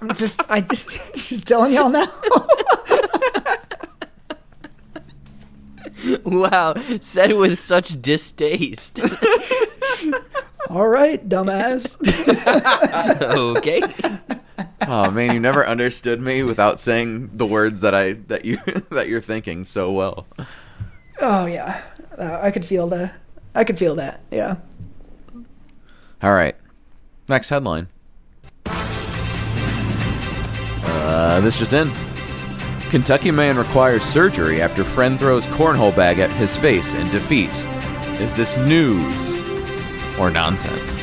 I'm 0.00 0.14
just, 0.14 0.40
I 0.48 0.60
just, 0.62 0.88
just 1.16 1.46
telling 1.46 1.72
y'all 1.74 1.90
now. 1.90 2.06
wow, 6.24 6.74
said 7.00 7.32
with 7.34 7.58
such 7.58 8.00
distaste. 8.00 9.00
All 10.70 10.88
right, 10.88 11.26
dumbass. 11.28 11.96
okay, 13.56 13.82
Oh 14.88 15.10
man, 15.10 15.34
you 15.34 15.40
never 15.40 15.66
understood 15.66 16.20
me 16.20 16.42
without 16.42 16.78
saying 16.80 17.30
the 17.34 17.46
words 17.46 17.80
that 17.80 17.94
I 17.94 18.12
that 18.28 18.44
you 18.44 18.56
that 18.90 19.08
you're 19.08 19.20
thinking 19.20 19.64
so 19.64 19.90
well. 19.90 20.26
oh 21.20 21.46
yeah, 21.46 21.82
uh, 22.16 22.40
I 22.42 22.50
could 22.50 22.64
feel 22.64 22.86
the, 22.86 23.10
I 23.54 23.64
could 23.64 23.78
feel 23.78 23.96
that. 23.96 24.20
Yeah. 24.30 24.56
All 26.22 26.32
right. 26.32 26.56
Next 27.28 27.48
headline. 27.48 27.88
Uh, 30.84 31.40
this 31.40 31.58
just 31.58 31.72
in. 31.72 31.90
Kentucky 32.90 33.32
man 33.32 33.56
requires 33.56 34.02
surgery 34.04 34.62
after 34.62 34.84
friend 34.84 35.18
throws 35.18 35.46
cornhole 35.48 35.94
bag 35.94 36.20
at 36.20 36.30
his 36.30 36.56
face 36.56 36.94
in 36.94 37.10
defeat. 37.10 37.62
Is 38.20 38.32
this 38.32 38.56
news 38.56 39.42
or 40.18 40.30
nonsense? 40.30 41.02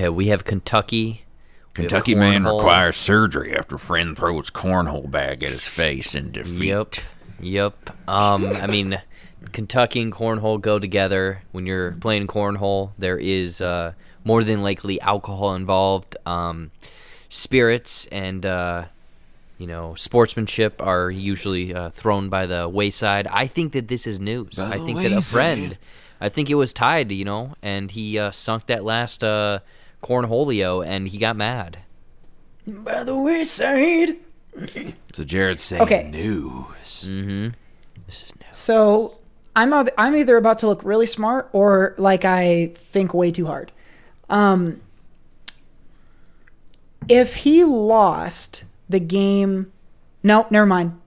Okay. 0.00 0.08
We 0.08 0.28
have 0.28 0.44
Kentucky. 0.44 1.24
We 1.76 1.84
have 1.84 1.90
Kentucky 1.90 2.14
man 2.14 2.44
requires 2.44 2.96
surgery 2.96 3.56
after 3.56 3.78
friend 3.78 4.16
throws 4.16 4.50
cornhole 4.50 5.10
bag 5.10 5.42
at 5.42 5.50
his 5.50 5.66
face 5.66 6.14
in 6.14 6.32
defeat. 6.32 6.66
Yep. 6.66 6.94
Yep. 7.40 7.90
Um, 8.08 8.46
I 8.46 8.66
mean, 8.66 9.00
Kentucky 9.52 10.02
and 10.02 10.12
cornhole 10.12 10.60
go 10.60 10.78
together. 10.78 11.42
When 11.52 11.66
you're 11.66 11.92
playing 11.92 12.26
cornhole, 12.26 12.90
there 12.98 13.18
is 13.18 13.60
uh, 13.60 13.92
more 14.24 14.44
than 14.44 14.62
likely 14.62 15.00
alcohol 15.00 15.54
involved. 15.54 16.16
Um, 16.26 16.70
spirits 17.28 18.06
and 18.06 18.44
uh, 18.44 18.86
you 19.56 19.66
know 19.66 19.94
sportsmanship 19.94 20.82
are 20.82 21.10
usually 21.10 21.72
uh, 21.72 21.90
thrown 21.90 22.28
by 22.28 22.46
the 22.46 22.68
wayside. 22.68 23.26
I 23.28 23.46
think 23.46 23.72
that 23.72 23.88
this 23.88 24.06
is 24.06 24.20
news. 24.20 24.56
By 24.56 24.72
I 24.72 24.78
the 24.78 24.84
think 24.84 24.98
that 24.98 25.12
a 25.12 25.22
friend. 25.22 25.78
I 26.20 26.28
think 26.28 26.50
it 26.50 26.54
was 26.54 26.74
tied, 26.74 27.10
you 27.12 27.24
know, 27.24 27.54
and 27.62 27.90
he 27.90 28.18
uh, 28.18 28.30
sunk 28.30 28.66
that 28.66 28.84
last 28.84 29.24
uh, 29.24 29.60
cornholio, 30.02 30.84
and 30.86 31.08
he 31.08 31.18
got 31.18 31.36
mad. 31.36 31.78
By 32.66 33.04
the 33.04 33.16
wayside. 33.16 34.16
So 35.12 35.24
Jared's 35.24 35.62
saying 35.62 35.82
Okay. 35.82 36.08
news. 36.12 37.08
This 38.06 38.22
is 38.24 38.32
news. 38.36 38.44
So 38.52 39.14
I'm 39.56 39.70
eith- 39.72 39.90
I'm 39.98 40.14
either 40.14 40.36
about 40.36 40.58
to 40.58 40.68
look 40.68 40.82
really 40.84 41.06
smart 41.06 41.48
or 41.52 41.94
like 41.98 42.24
I 42.24 42.70
think 42.76 43.12
way 43.12 43.32
too 43.32 43.46
hard. 43.46 43.72
Um, 44.28 44.80
if 47.08 47.34
he 47.36 47.64
lost 47.64 48.64
the 48.88 49.00
game, 49.00 49.72
no, 50.22 50.46
never 50.50 50.66
mind. 50.66 50.98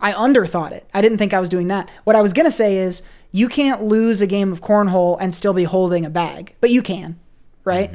I 0.00 0.12
underthought 0.12 0.72
it. 0.72 0.86
I 0.94 1.00
didn't 1.02 1.18
think 1.18 1.34
I 1.34 1.40
was 1.40 1.48
doing 1.48 1.68
that. 1.68 1.90
What 2.04 2.16
I 2.16 2.22
was 2.22 2.32
gonna 2.32 2.50
say 2.50 2.76
is 2.78 3.02
you 3.32 3.48
can't 3.48 3.82
lose 3.82 4.22
a 4.22 4.26
game 4.26 4.52
of 4.52 4.60
cornhole 4.60 5.16
and 5.20 5.34
still 5.34 5.52
be 5.52 5.64
holding 5.64 6.04
a 6.04 6.10
bag, 6.10 6.54
but 6.60 6.70
you 6.70 6.82
can, 6.82 7.18
right? 7.64 7.90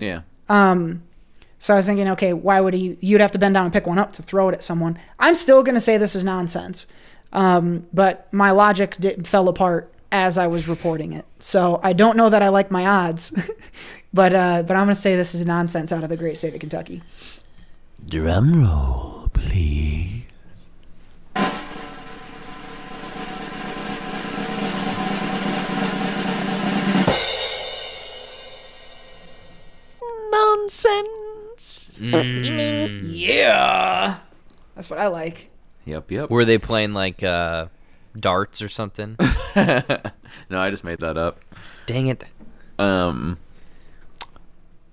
Yeah. 0.00 0.22
So 1.60 1.74
I 1.74 1.76
was 1.76 1.86
thinking, 1.86 2.08
okay, 2.08 2.32
why 2.32 2.60
would 2.60 2.72
he? 2.72 2.96
You'd 3.00 3.20
have 3.20 3.32
to 3.32 3.38
bend 3.38 3.54
down 3.54 3.64
and 3.64 3.72
pick 3.72 3.86
one 3.86 3.98
up 3.98 4.12
to 4.14 4.22
throw 4.22 4.48
it 4.48 4.54
at 4.54 4.62
someone. 4.62 4.98
I'm 5.18 5.34
still 5.34 5.62
going 5.62 5.74
to 5.74 5.80
say 5.80 5.98
this 5.98 6.16
is 6.16 6.24
nonsense, 6.24 6.86
um, 7.34 7.86
but 7.92 8.32
my 8.32 8.50
logic 8.50 8.96
did, 8.98 9.28
fell 9.28 9.46
apart 9.46 9.92
as 10.10 10.38
I 10.38 10.46
was 10.46 10.66
reporting 10.66 11.12
it. 11.12 11.26
So 11.38 11.78
I 11.82 11.92
don't 11.92 12.16
know 12.16 12.30
that 12.30 12.42
I 12.42 12.48
like 12.48 12.70
my 12.70 12.86
odds, 12.86 13.30
but 14.14 14.32
uh, 14.32 14.62
but 14.62 14.74
I'm 14.74 14.86
going 14.86 14.94
to 14.94 15.00
say 15.00 15.16
this 15.16 15.34
is 15.34 15.44
nonsense 15.44 15.92
out 15.92 16.02
of 16.02 16.08
the 16.08 16.16
great 16.16 16.38
state 16.38 16.54
of 16.54 16.60
Kentucky. 16.60 17.02
Drum 18.08 18.64
roll, 18.64 19.28
please. 19.34 20.19
Nonsense. 30.60 31.98
Yeah, 31.98 34.18
that's 34.74 34.90
what 34.90 34.98
I 34.98 35.08
like. 35.08 35.50
Yep, 35.84 36.10
yep. 36.10 36.30
Were 36.30 36.44
they 36.44 36.58
playing 36.58 36.92
like 36.92 37.22
uh, 37.22 37.66
darts 38.18 38.62
or 38.62 38.68
something? 38.68 39.16
no, 39.56 40.00
I 40.52 40.70
just 40.70 40.84
made 40.84 41.00
that 41.00 41.16
up. 41.16 41.40
Dang 41.86 42.06
it. 42.06 42.24
Um, 42.78 43.38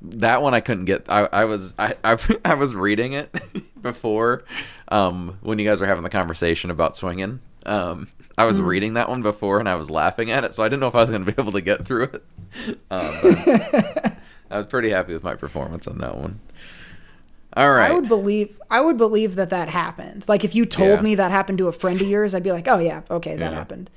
that 0.01 0.41
one 0.41 0.53
I 0.53 0.61
couldn't 0.61 0.85
get. 0.85 1.05
I, 1.09 1.27
I 1.31 1.45
was 1.45 1.73
I, 1.77 1.95
I 2.03 2.17
I 2.45 2.55
was 2.55 2.75
reading 2.75 3.13
it 3.13 3.35
before, 3.81 4.43
um, 4.87 5.37
when 5.41 5.59
you 5.59 5.65
guys 5.65 5.79
were 5.79 5.87
having 5.87 6.03
the 6.03 6.09
conversation 6.09 6.71
about 6.71 6.95
swinging. 6.95 7.39
Um, 7.65 8.07
I 8.37 8.45
was 8.45 8.61
reading 8.61 8.93
that 8.93 9.09
one 9.09 9.23
before 9.23 9.59
and 9.59 9.67
I 9.67 9.75
was 9.75 9.89
laughing 9.89 10.31
at 10.31 10.45
it, 10.45 10.55
so 10.55 10.63
I 10.63 10.69
didn't 10.69 10.79
know 10.79 10.87
if 10.87 10.95
I 10.95 11.01
was 11.01 11.09
going 11.09 11.25
to 11.25 11.31
be 11.31 11.41
able 11.41 11.51
to 11.53 11.61
get 11.61 11.85
through 11.85 12.03
it. 12.03 12.23
Um, 12.89 13.13
but 13.21 14.16
I 14.49 14.57
was 14.57 14.65
pretty 14.67 14.89
happy 14.89 15.13
with 15.13 15.23
my 15.23 15.35
performance 15.35 15.87
on 15.87 15.97
that 15.99 16.17
one. 16.17 16.39
All 17.55 17.71
right. 17.71 17.91
I 17.91 17.93
would 17.95 18.07
believe 18.07 18.55
I 18.69 18.81
would 18.81 18.97
believe 18.97 19.35
that 19.35 19.49
that 19.49 19.69
happened. 19.69 20.25
Like 20.27 20.43
if 20.43 20.53
you 20.53 20.65
told 20.65 20.89
Yeah. 20.99 21.01
me 21.01 21.15
that 21.15 21.31
happened 21.31 21.57
to 21.59 21.67
a 21.67 21.71
friend 21.71 21.99
of 21.99 22.07
yours, 22.07 22.35
I'd 22.35 22.43
be 22.43 22.51
like, 22.51 22.67
oh 22.67 22.79
yeah, 22.79 23.01
okay, 23.09 23.35
that 23.35 23.51
Yeah. 23.51 23.57
happened. 23.57 23.89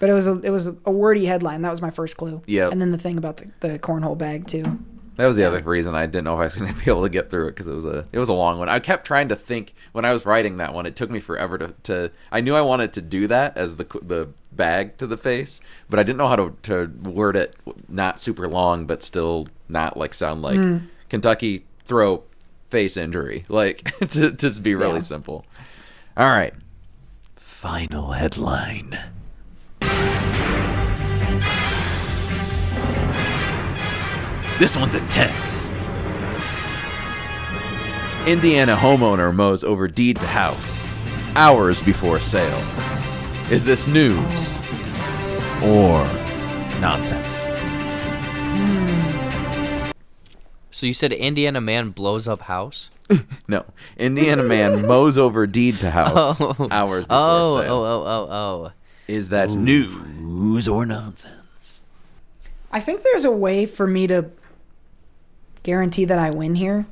But 0.00 0.10
it 0.10 0.14
was 0.14 0.26
a 0.26 0.40
it 0.40 0.50
was 0.50 0.68
a 0.84 0.90
wordy 0.90 1.26
headline. 1.26 1.62
That 1.62 1.70
was 1.70 1.80
my 1.80 1.90
first 1.90 2.16
clue. 2.16 2.42
Yep. 2.46 2.72
And 2.72 2.80
then 2.80 2.90
the 2.90 2.98
thing 2.98 3.16
about 3.16 3.36
the, 3.36 3.50
the 3.60 3.78
cornhole 3.78 4.18
bag 4.18 4.46
too. 4.46 4.78
That 5.16 5.26
was 5.26 5.36
the 5.36 5.44
other 5.44 5.60
reason 5.62 5.94
I 5.94 6.06
didn't 6.06 6.24
know 6.24 6.34
if 6.34 6.40
I 6.40 6.44
was 6.44 6.56
going 6.56 6.74
to 6.74 6.84
be 6.84 6.90
able 6.90 7.02
to 7.04 7.08
get 7.08 7.30
through 7.30 7.46
it 7.46 7.50
because 7.52 7.68
it 7.68 7.72
was 7.74 7.84
a 7.84 8.04
it 8.10 8.18
was 8.18 8.28
a 8.28 8.32
long 8.32 8.58
one. 8.58 8.68
I 8.68 8.80
kept 8.80 9.06
trying 9.06 9.28
to 9.28 9.36
think 9.36 9.74
when 9.92 10.04
I 10.04 10.12
was 10.12 10.26
writing 10.26 10.56
that 10.56 10.74
one. 10.74 10.84
It 10.86 10.96
took 10.96 11.08
me 11.10 11.20
forever 11.20 11.56
to, 11.58 11.72
to 11.84 12.10
I 12.32 12.40
knew 12.40 12.56
I 12.56 12.62
wanted 12.62 12.92
to 12.94 13.00
do 13.00 13.28
that 13.28 13.56
as 13.56 13.76
the 13.76 13.84
the 14.02 14.28
bag 14.50 14.96
to 14.98 15.06
the 15.06 15.16
face, 15.16 15.60
but 15.88 16.00
I 16.00 16.02
didn't 16.02 16.18
know 16.18 16.26
how 16.26 16.36
to 16.36 16.56
to 16.62 16.86
word 17.08 17.36
it 17.36 17.54
not 17.88 18.18
super 18.18 18.48
long 18.48 18.86
but 18.86 19.04
still 19.04 19.46
not 19.68 19.96
like 19.96 20.14
sound 20.14 20.42
like 20.42 20.56
hmm. 20.56 20.78
Kentucky 21.08 21.64
throw 21.84 22.22
face 22.68 22.96
injury 22.96 23.44
like 23.48 23.84
to 24.00 24.06
to 24.08 24.32
just 24.32 24.62
be 24.62 24.74
really 24.74 24.94
Yeah. 24.94 25.00
simple. 25.00 25.44
All 26.16 26.28
right. 26.28 26.54
Final 27.36 28.12
headline. 28.12 28.98
This 34.58 34.76
one's 34.76 34.94
intense. 34.94 35.68
Indiana 38.26 38.76
homeowner 38.76 39.34
mows 39.34 39.64
over 39.64 39.88
deed 39.88 40.20
to 40.20 40.26
house 40.26 40.78
hours 41.34 41.82
before 41.82 42.20
sale. 42.20 42.62
Is 43.50 43.64
this 43.64 43.86
news 43.88 44.56
or 45.62 46.04
nonsense? 46.80 47.44
Hmm. 48.54 49.03
So 50.74 50.86
you 50.86 50.92
said 50.92 51.12
Indiana 51.12 51.60
man 51.60 51.90
blows 51.90 52.26
up 52.26 52.42
house? 52.42 52.90
No. 53.46 53.64
Indiana 53.98 54.42
man 54.42 54.86
mows 54.88 55.16
over 55.18 55.46
deed 55.46 55.78
to 55.80 55.90
house 55.90 56.40
Oh. 56.40 56.68
hours 56.70 57.04
before 57.04 57.18
Oh, 57.20 57.54
sale. 57.60 57.72
oh, 57.74 57.84
oh, 57.84 58.04
oh, 58.06 58.28
oh. 58.66 58.72
Is 59.06 59.28
that 59.28 59.50
news? 59.52 59.88
News 60.18 60.66
or 60.66 60.84
nonsense? 60.86 61.80
I 62.72 62.80
think 62.80 63.02
there's 63.02 63.24
a 63.24 63.30
way 63.30 63.66
for 63.66 63.86
me 63.86 64.06
to 64.08 64.30
guarantee 65.62 66.06
that 66.06 66.18
I 66.18 66.30
win 66.30 66.54
here. 66.56 66.86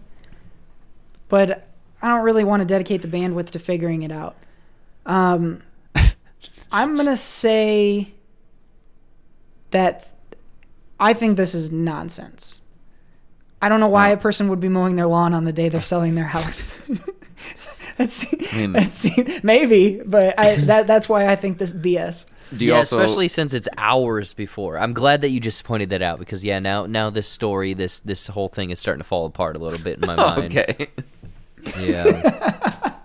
but 1.29 1.67
I 2.03 2.09
don't 2.09 2.25
really 2.25 2.45
want 2.45 2.61
to 2.61 2.67
dedicate 2.67 3.01
the 3.03 3.09
bandwidth 3.09 3.51
to 3.51 3.59
figuring 3.59 4.03
it 4.03 4.13
out. 4.13 4.37
Um, 5.07 5.63
I'm 6.73 6.95
gonna 6.97 7.17
say 7.17 8.13
that 9.71 10.09
I 11.01 11.15
think 11.15 11.37
this 11.37 11.55
is 11.55 11.73
nonsense. 11.73 12.61
I 13.63 13.69
don't 13.69 13.79
know 13.79 13.89
why 13.89 14.09
a 14.09 14.17
person 14.17 14.49
would 14.49 14.61
be 14.61 14.69
mowing 14.69 14.97
their 14.97 15.07
lawn 15.07 15.33
on 15.33 15.45
the 15.45 15.53
day 15.53 15.69
they're 15.69 15.81
selling 15.81 16.17
their 16.17 16.25
house. 16.25 16.75
that's, 17.97 18.31
mean- 18.53 18.73
that's 18.73 19.07
maybe, 19.45 20.03
but 20.05 20.39
I, 20.39 20.57
that 20.57 20.89
that's 20.89 21.09
why 21.09 21.29
I 21.29 21.37
think 21.37 21.59
this 21.59 21.71
BS. 21.71 22.27
Do 22.57 22.65
you 22.65 22.73
yeah, 22.73 22.79
also 22.79 22.99
especially 22.99 23.29
since 23.29 23.55
it's 23.55 23.69
hours 23.79 24.35
before. 24.35 24.79
I'm 24.79 24.93
glad 24.93 25.23
that 25.23 25.31
you 25.31 25.41
just 25.41 25.65
pointed 25.65 25.91
that 25.91 26.03
out 26.03 26.19
because 26.19 26.45
yeah, 26.45 26.59
now 26.59 26.87
now 26.87 27.09
this 27.09 27.29
story, 27.29 27.73
this 27.73 28.01
this 28.01 28.27
whole 28.27 28.49
thing 28.49 28.71
is 28.71 28.81
starting 28.81 29.01
to 29.01 29.09
fall 29.09 29.27
apart 29.27 29.57
a 29.57 29.59
little 29.61 29.79
bit 29.79 30.01
in 30.01 30.07
my 30.07 30.17
mind. 30.17 30.59
okay? 30.59 30.89
Yeah. 31.79 32.99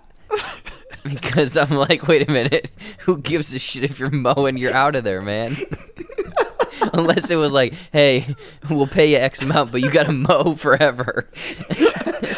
because 1.04 1.56
I'm 1.56 1.70
like, 1.70 2.06
wait 2.08 2.28
a 2.28 2.32
minute, 2.32 2.70
who 2.98 3.18
gives 3.18 3.54
a 3.54 3.58
shit 3.58 3.84
if 3.84 3.98
you're 4.00 4.10
mowing? 4.10 4.56
You're 4.56 4.74
out 4.74 4.96
of 4.96 5.04
there, 5.04 5.22
man. 5.22 5.56
Unless 6.92 7.30
it 7.30 7.36
was 7.36 7.52
like, 7.52 7.74
hey, 7.92 8.34
we'll 8.68 8.86
pay 8.86 9.12
you 9.12 9.18
X 9.18 9.42
amount, 9.42 9.72
but 9.72 9.80
you 9.80 9.90
gotta 9.90 10.12
mow 10.12 10.54
forever. 10.54 11.28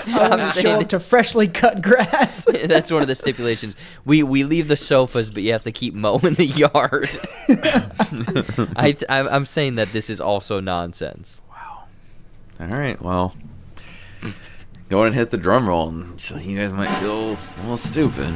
I'm 0.07 0.33
I'm 0.33 0.41
show 0.41 0.61
saying 0.61 0.83
up 0.83 0.89
to 0.91 1.01
freshly 1.01 1.49
cut 1.49 1.83
grass. 1.83 2.45
that's 2.65 2.91
one 2.93 3.03
of 3.03 3.09
the 3.09 3.15
stipulations. 3.15 3.77
We 4.05 4.23
we 4.23 4.45
leave 4.45 4.69
the 4.69 4.77
sofas, 4.77 5.31
but 5.31 5.43
you 5.43 5.53
have 5.53 5.63
to 5.65 5.73
keep 5.73 5.95
mowing 5.95 6.35
the 6.35 6.47
yard. 6.47 7.09
I 8.77 8.97
I'm, 9.09 9.29
I'm 9.29 9.47
saying 9.47 9.77
that 9.77 9.93
this 9.93 10.11
is 10.11 10.21
also 10.21 10.61
nonsense. 10.61 11.41
Wow. 11.51 11.85
All 12.61 12.67
right, 12.67 13.01
well, 13.01 13.35
go 14.89 14.99
ahead 14.99 15.09
and 15.09 15.17
hit 15.17 15.31
the 15.31 15.39
drum 15.39 15.69
roll, 15.69 15.89
and 15.89 16.21
so 16.21 16.37
you 16.37 16.59
guys 16.59 16.75
might 16.75 16.93
feel 16.97 17.33
a 17.33 17.61
little 17.63 17.77
stupid. 17.77 18.35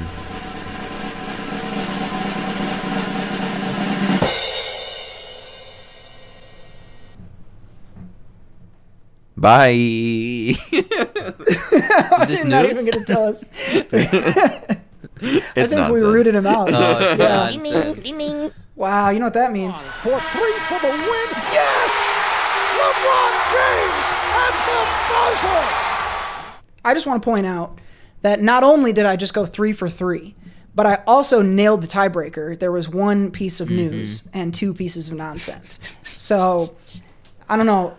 Bye. 9.44 9.68
Is 9.72 10.56
this 12.28 12.40
You're 12.40 12.48
not 12.48 12.64
news? 12.64 12.80
even 12.80 12.94
gonna 12.94 13.04
tell 13.04 13.24
us. 13.26 13.44
it's 13.60 13.92
I 15.20 15.66
think 15.66 15.92
we 15.92 16.00
rooted 16.00 16.34
him 16.34 16.46
out. 16.46 16.72
Oh, 16.72 16.98
it's 16.98 17.18
Yeah. 17.20 17.50
nonsense. 17.50 18.54
Wow, 18.74 19.10
you 19.10 19.18
know 19.18 19.26
what 19.26 19.34
that 19.34 19.52
means? 19.52 19.82
For 19.82 20.18
three 20.18 20.52
for 20.60 20.78
the 20.80 20.88
win. 20.88 21.28
Yes! 21.52 21.90
LeBron 22.80 23.32
James 23.52 24.06
at 24.32 24.54
the 24.64 24.80
buzzer. 25.12 25.64
I 26.82 26.94
just 26.94 27.06
want 27.06 27.22
to 27.22 27.26
point 27.26 27.44
out 27.44 27.78
that 28.22 28.40
not 28.40 28.64
only 28.64 28.94
did 28.94 29.04
I 29.04 29.16
just 29.16 29.34
go 29.34 29.44
three 29.44 29.74
for 29.74 29.90
three, 29.90 30.34
but 30.74 30.86
I 30.86 31.02
also 31.06 31.42
nailed 31.42 31.82
the 31.82 31.86
tiebreaker. 31.86 32.58
There 32.58 32.72
was 32.72 32.88
one 32.88 33.30
piece 33.30 33.60
of 33.60 33.68
mm-hmm. 33.68 33.76
news 33.76 34.26
and 34.32 34.54
two 34.54 34.72
pieces 34.72 35.10
of 35.10 35.16
nonsense. 35.16 35.98
So 36.02 36.74
I 37.46 37.58
don't 37.58 37.66
know. 37.66 37.94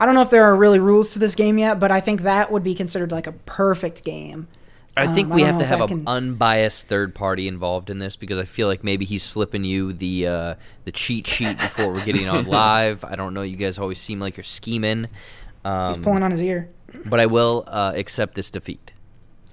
I 0.00 0.06
don't 0.06 0.14
know 0.14 0.22
if 0.22 0.30
there 0.30 0.44
are 0.44 0.56
really 0.56 0.78
rules 0.78 1.12
to 1.12 1.18
this 1.18 1.34
game 1.34 1.56
yet, 1.58 1.78
but 1.80 1.90
I 1.90 2.00
think 2.00 2.22
that 2.22 2.50
would 2.50 2.64
be 2.64 2.74
considered 2.74 3.12
like 3.12 3.26
a 3.26 3.32
perfect 3.32 4.04
game. 4.04 4.48
I 4.96 5.06
think 5.08 5.28
Um, 5.30 5.34
we 5.34 5.42
I 5.42 5.46
have 5.46 5.58
to 5.58 5.66
have 5.66 5.80
an 5.82 5.88
can- 5.88 6.04
unbiased 6.06 6.86
third 6.86 7.14
party 7.16 7.48
involved 7.48 7.90
in 7.90 7.98
this 7.98 8.14
because 8.14 8.38
I 8.38 8.44
feel 8.44 8.68
like 8.68 8.84
maybe 8.84 9.04
he's 9.04 9.22
slipping 9.24 9.64
you 9.64 9.92
the 9.92 10.26
uh, 10.28 10.54
the 10.84 10.92
cheat 10.92 11.26
sheet 11.26 11.56
before 11.58 11.92
we're 11.92 12.04
getting 12.04 12.28
on 12.28 12.46
live. 12.62 13.04
I 13.04 13.16
don't 13.16 13.34
know. 13.34 13.42
You 13.42 13.56
guys 13.56 13.76
always 13.78 13.98
seem 13.98 14.20
like 14.20 14.36
you're 14.36 14.44
scheming, 14.44 15.08
um, 15.64 16.00
Pulling 16.02 16.22
on 16.22 16.30
his 16.30 16.42
ear. 16.42 16.68
but 17.06 17.18
I 17.18 17.26
will 17.26 17.64
uh, 17.66 17.92
accept 17.96 18.34
this 18.34 18.50
defeat. 18.52 18.92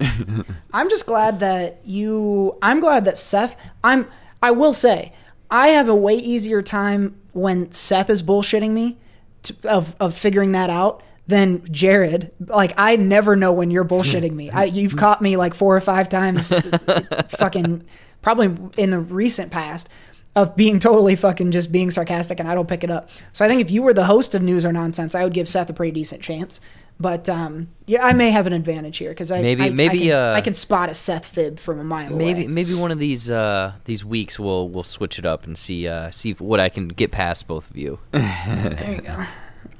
I'm 0.72 0.88
just 0.88 1.06
glad 1.06 1.38
that 1.40 1.80
you. 1.84 2.56
I'm 2.62 2.80
glad 2.80 3.04
that 3.04 3.16
Seth. 3.18 3.56
I'm. 3.82 4.06
I 4.42 4.50
will 4.50 4.72
say, 4.72 5.12
I 5.50 5.68
have 5.68 5.88
a 5.88 5.94
way 5.94 6.14
easier 6.14 6.62
time 6.62 7.16
when 7.32 7.70
Seth 7.72 8.10
is 8.10 8.22
bullshitting 8.22 8.70
me, 8.70 8.98
to, 9.44 9.54
of 9.68 9.94
of 10.00 10.16
figuring 10.16 10.52
that 10.52 10.70
out 10.70 11.02
than 11.26 11.66
Jared. 11.72 12.30
Like 12.40 12.74
I 12.76 12.96
never 12.96 13.36
know 13.36 13.52
when 13.52 13.70
you're 13.70 13.84
bullshitting 13.84 14.32
me. 14.32 14.50
I, 14.50 14.64
you've 14.64 14.96
caught 14.96 15.22
me 15.22 15.36
like 15.36 15.54
four 15.54 15.76
or 15.76 15.80
five 15.80 16.08
times, 16.08 16.52
fucking 17.28 17.84
probably 18.20 18.56
in 18.76 18.90
the 18.90 18.98
recent 18.98 19.50
past. 19.50 19.88
Of 20.34 20.56
being 20.56 20.78
totally 20.78 21.14
fucking 21.14 21.50
just 21.50 21.70
being 21.70 21.90
sarcastic 21.90 22.40
and 22.40 22.48
I 22.48 22.54
don't 22.54 22.66
pick 22.66 22.82
it 22.82 22.90
up. 22.90 23.10
So 23.34 23.44
I 23.44 23.48
think 23.48 23.60
if 23.60 23.70
you 23.70 23.82
were 23.82 23.92
the 23.92 24.06
host 24.06 24.34
of 24.34 24.40
News 24.40 24.64
or 24.64 24.72
Nonsense, 24.72 25.14
I 25.14 25.24
would 25.24 25.34
give 25.34 25.46
Seth 25.46 25.68
a 25.68 25.74
pretty 25.74 25.92
decent 25.92 26.22
chance. 26.22 26.58
But 27.00 27.28
um, 27.28 27.68
yeah, 27.86 28.04
I 28.04 28.12
may 28.12 28.30
have 28.30 28.46
an 28.46 28.52
advantage 28.52 28.98
here 28.98 29.10
because 29.10 29.32
I 29.32 29.42
Maybe- 29.42 29.64
I, 29.64 29.70
maybe, 29.70 30.12
I 30.12 30.14
can, 30.20 30.28
uh, 30.28 30.32
I 30.34 30.40
can 30.40 30.54
spot 30.54 30.88
a 30.88 30.94
Seth 30.94 31.26
fib 31.26 31.58
from 31.58 31.80
a 31.80 31.84
mile 31.84 32.10
Maybe 32.10 32.14
away. 32.14 32.34
maybe 32.34 32.46
maybe 32.48 32.74
one 32.74 32.92
of 32.92 33.00
these 33.00 33.28
uh, 33.30 33.72
these 33.86 34.04
weeks 34.04 34.38
we'll 34.38 34.68
we'll 34.68 34.84
switch 34.84 35.18
it 35.18 35.26
up 35.26 35.44
and 35.44 35.58
see 35.58 35.88
uh, 35.88 36.10
see 36.12 36.32
what 36.34 36.60
I 36.60 36.68
can 36.68 36.86
get 36.88 37.10
past 37.10 37.48
both 37.48 37.68
of 37.70 37.76
you. 37.76 37.98
There 38.12 38.92
you 38.94 39.00
go. 39.00 39.24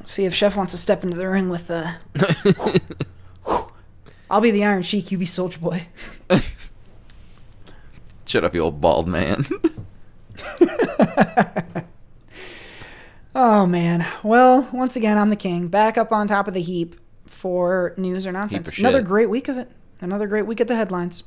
See 0.04 0.24
if 0.24 0.34
Chef 0.34 0.56
wants 0.56 0.72
to 0.72 0.78
step 0.78 1.04
into 1.04 1.16
the 1.16 1.28
ring 1.28 1.48
with 1.48 1.68
the. 1.68 1.94
I'll 4.28 4.40
be 4.40 4.50
the 4.50 4.64
Iron 4.64 4.82
Sheik. 4.82 5.12
You 5.12 5.18
be 5.18 5.26
Soulja 5.26 5.60
Boy. 5.60 5.86
Shut 8.24 8.44
up, 8.44 8.54
you 8.54 8.62
old 8.62 8.80
bald 8.80 9.06
man. 9.06 9.44
Oh 13.34 13.66
man. 13.66 14.06
Well, 14.22 14.68
once 14.72 14.94
again, 14.94 15.16
I'm 15.16 15.30
the 15.30 15.36
king. 15.36 15.68
Back 15.68 15.96
up 15.96 16.12
on 16.12 16.28
top 16.28 16.48
of 16.48 16.54
the 16.54 16.60
heap 16.60 16.96
for 17.26 17.94
news 17.96 18.26
or 18.26 18.32
nonsense. 18.32 18.68
of 18.68 18.78
Another 18.78 19.00
great 19.00 19.30
week 19.30 19.48
of 19.48 19.56
it. 19.56 19.70
Another 20.00 20.26
great 20.26 20.46
week 20.46 20.60
at 20.60 20.68
the 20.68 20.76
headlines. 20.76 21.24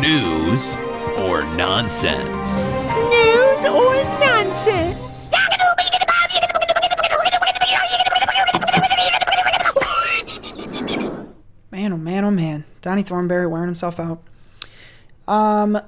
News 0.00 0.76
or 1.18 1.42
nonsense? 1.56 2.64
News 2.64 3.64
or 3.64 3.94
nonsense? 4.20 5.00
Man, 11.70 11.92
oh 11.92 11.96
man, 11.96 12.24
oh 12.24 12.30
man. 12.30 12.64
Donnie 12.82 13.02
Thornberry 13.02 13.46
wearing 13.46 13.68
himself 13.68 13.98
out. 13.98 14.22
Um, 15.26 15.80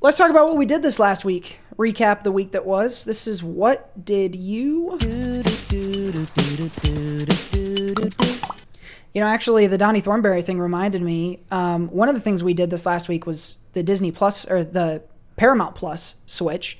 let's 0.00 0.18
talk 0.18 0.30
about 0.30 0.48
what 0.48 0.58
we 0.58 0.66
did 0.66 0.82
this 0.82 0.98
last 0.98 1.24
week. 1.24 1.59
Recap 1.80 2.24
the 2.24 2.30
week 2.30 2.52
that 2.52 2.66
was. 2.66 3.04
This 3.04 3.26
is 3.26 3.42
what 3.42 4.04
did 4.04 4.36
you? 4.36 4.98
You 9.14 9.20
know, 9.22 9.26
actually, 9.26 9.66
the 9.66 9.78
Donnie 9.78 10.02
Thornberry 10.02 10.42
thing 10.42 10.60
reminded 10.60 11.00
me. 11.00 11.40
Um, 11.50 11.88
one 11.88 12.10
of 12.10 12.14
the 12.14 12.20
things 12.20 12.44
we 12.44 12.52
did 12.52 12.68
this 12.68 12.84
last 12.84 13.08
week 13.08 13.24
was 13.24 13.60
the 13.72 13.82
Disney 13.82 14.12
Plus 14.12 14.44
or 14.44 14.62
the 14.62 15.00
Paramount 15.36 15.74
Plus 15.74 16.16
switch. 16.26 16.78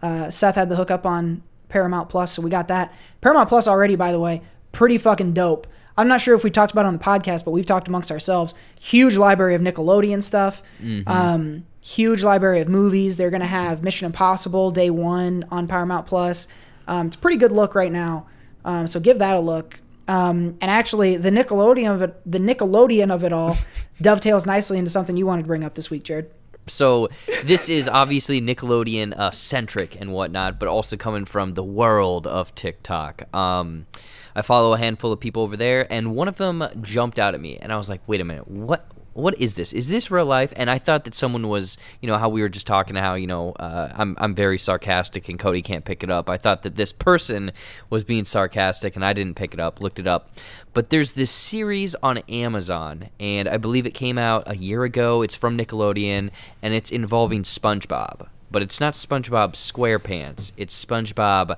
Uh, 0.00 0.30
Seth 0.30 0.54
had 0.54 0.68
the 0.68 0.76
hookup 0.76 1.04
on 1.04 1.42
Paramount 1.68 2.08
Plus, 2.08 2.30
so 2.30 2.40
we 2.40 2.48
got 2.48 2.68
that. 2.68 2.94
Paramount 3.20 3.48
Plus 3.48 3.66
already, 3.66 3.96
by 3.96 4.12
the 4.12 4.20
way, 4.20 4.42
pretty 4.70 4.96
fucking 4.96 5.32
dope. 5.32 5.66
I'm 5.98 6.06
not 6.06 6.20
sure 6.20 6.36
if 6.36 6.44
we 6.44 6.50
talked 6.50 6.70
about 6.70 6.84
it 6.84 6.88
on 6.88 6.98
the 6.98 7.02
podcast, 7.02 7.44
but 7.44 7.50
we've 7.50 7.66
talked 7.66 7.88
amongst 7.88 8.12
ourselves. 8.12 8.54
Huge 8.78 9.16
library 9.16 9.56
of 9.56 9.60
Nickelodeon 9.60 10.22
stuff. 10.22 10.62
Um, 11.08 11.66
huge 11.86 12.24
library 12.24 12.60
of 12.60 12.68
movies. 12.68 13.16
They're 13.16 13.30
gonna 13.30 13.46
have 13.46 13.84
Mission 13.84 14.06
Impossible 14.06 14.70
Day 14.72 14.90
One 14.90 15.44
on 15.50 15.68
Paramount 15.68 16.06
Plus. 16.06 16.48
Um, 16.88 17.06
it's 17.06 17.16
a 17.16 17.18
pretty 17.18 17.36
good 17.36 17.52
look 17.52 17.74
right 17.74 17.92
now. 17.92 18.26
Um, 18.64 18.86
so 18.86 18.98
give 18.98 19.20
that 19.20 19.36
a 19.36 19.40
look. 19.40 19.80
Um, 20.08 20.56
and 20.60 20.70
actually, 20.70 21.16
the 21.16 21.30
Nickelodeon 21.30 21.94
of 21.94 22.02
it, 22.02 22.20
the 22.30 22.38
Nickelodeon 22.38 23.10
of 23.12 23.24
it 23.24 23.32
all, 23.32 23.56
dovetails 24.02 24.46
nicely 24.46 24.78
into 24.78 24.90
something 24.90 25.16
you 25.16 25.26
wanted 25.26 25.42
to 25.42 25.48
bring 25.48 25.64
up 25.64 25.74
this 25.74 25.90
week, 25.90 26.02
Jared. 26.02 26.30
So 26.68 27.08
this 27.44 27.68
is 27.68 27.88
obviously 27.88 28.40
Nickelodeon 28.40 29.16
uh, 29.16 29.30
centric 29.30 30.00
and 30.00 30.12
whatnot, 30.12 30.58
but 30.58 30.68
also 30.68 30.96
coming 30.96 31.24
from 31.24 31.54
the 31.54 31.62
world 31.62 32.26
of 32.26 32.52
TikTok. 32.56 33.32
Um, 33.34 33.86
I 34.34 34.42
follow 34.42 34.72
a 34.72 34.78
handful 34.78 35.12
of 35.12 35.20
people 35.20 35.42
over 35.42 35.56
there, 35.56 35.90
and 35.92 36.16
one 36.16 36.26
of 36.26 36.36
them 36.36 36.64
jumped 36.82 37.20
out 37.20 37.34
at 37.34 37.40
me, 37.40 37.58
and 37.58 37.72
I 37.72 37.76
was 37.76 37.88
like, 37.88 38.00
"Wait 38.08 38.20
a 38.20 38.24
minute, 38.24 38.48
what? 38.48 38.84
What 39.16 39.38
is 39.40 39.54
this? 39.54 39.72
Is 39.72 39.88
this 39.88 40.10
real 40.10 40.26
life?" 40.26 40.52
And 40.56 40.70
I 40.70 40.78
thought 40.78 41.04
that 41.04 41.14
someone 41.14 41.48
was, 41.48 41.78
you 42.00 42.06
know, 42.06 42.18
how 42.18 42.28
we 42.28 42.42
were 42.42 42.48
just 42.48 42.66
talking, 42.66 42.96
how 42.96 43.14
you 43.14 43.26
know, 43.26 43.52
uh, 43.52 43.92
I'm 43.94 44.16
I'm 44.18 44.34
very 44.34 44.58
sarcastic, 44.58 45.28
and 45.28 45.38
Cody 45.38 45.62
can't 45.62 45.84
pick 45.84 46.02
it 46.02 46.10
up. 46.10 46.28
I 46.28 46.36
thought 46.36 46.62
that 46.62 46.76
this 46.76 46.92
person 46.92 47.52
was 47.90 48.04
being 48.04 48.24
sarcastic, 48.24 48.96
and 48.96 49.04
I 49.04 49.12
didn't 49.12 49.34
pick 49.34 49.54
it 49.54 49.60
up. 49.60 49.80
Looked 49.80 49.98
it 49.98 50.06
up, 50.06 50.30
but 50.74 50.90
there's 50.90 51.14
this 51.14 51.30
series 51.30 51.94
on 51.96 52.18
Amazon, 52.28 53.08
and 53.18 53.48
I 53.48 53.56
believe 53.56 53.86
it 53.86 53.94
came 53.94 54.18
out 54.18 54.44
a 54.46 54.56
year 54.56 54.84
ago. 54.84 55.22
It's 55.22 55.34
from 55.34 55.56
Nickelodeon, 55.56 56.30
and 56.62 56.74
it's 56.74 56.90
involving 56.90 57.42
SpongeBob. 57.42 58.28
But 58.50 58.62
it's 58.62 58.80
not 58.80 58.94
SpongeBob 58.94 59.52
SquarePants. 59.52 60.52
It's 60.56 60.84
SpongeBob 60.84 61.56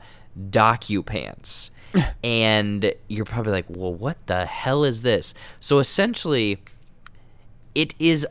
DocuPants. 0.51 1.71
and 2.25 2.93
you're 3.09 3.25
probably 3.25 3.53
like, 3.53 3.67
well, 3.69 3.95
what 3.95 4.19
the 4.27 4.47
hell 4.47 4.85
is 4.85 5.03
this? 5.03 5.35
So 5.61 5.79
essentially, 5.79 6.59
it 7.79 7.95
is 7.99 8.26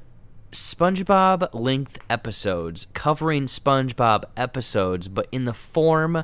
SpongeBob 0.52 1.54
length 1.54 1.98
episodes 2.10 2.88
covering 2.94 3.46
SpongeBob 3.46 4.26
episodes, 4.36 5.08
but 5.08 5.28
in 5.32 5.46
the 5.46 5.54
form 5.54 6.24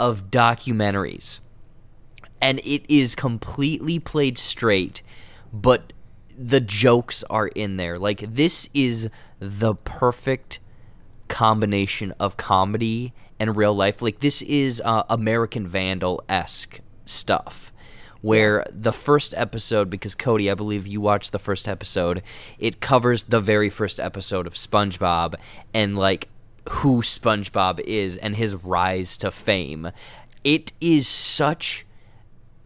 of 0.00 0.30
documentaries 0.30 1.40
and 2.40 2.58
it 2.64 2.84
is 2.88 3.14
completely 3.14 3.98
played 3.98 4.38
straight 4.38 5.02
but 5.52 5.92
the 6.36 6.60
jokes 6.60 7.22
are 7.24 7.48
in 7.48 7.76
there. 7.76 7.98
Like 7.98 8.34
this 8.34 8.68
is 8.72 9.10
the 9.38 9.74
perfect 9.74 10.58
combination 11.28 12.12
of 12.18 12.36
comedy 12.36 13.12
and 13.38 13.56
real 13.56 13.74
life. 13.74 14.02
Like 14.02 14.20
this 14.20 14.42
is 14.42 14.80
uh, 14.84 15.04
American 15.08 15.66
Vandal 15.66 16.24
esque 16.28 16.80
stuff. 17.04 17.71
Where 18.22 18.64
the 18.70 18.92
first 18.92 19.34
episode, 19.36 19.90
because 19.90 20.14
Cody, 20.14 20.50
I 20.50 20.54
believe 20.54 20.86
you 20.86 21.00
watched 21.00 21.32
the 21.32 21.38
first 21.38 21.68
episode, 21.68 22.22
it 22.58 22.80
covers 22.80 23.24
the 23.24 23.40
very 23.40 23.68
first 23.68 23.98
episode 23.98 24.46
of 24.46 24.54
SpongeBob 24.54 25.34
and 25.74 25.98
like 25.98 26.28
who 26.68 27.02
SpongeBob 27.02 27.80
is 27.80 28.16
and 28.16 28.36
his 28.36 28.54
rise 28.54 29.16
to 29.18 29.32
fame. 29.32 29.90
It 30.44 30.72
is 30.80 31.08
such 31.08 31.84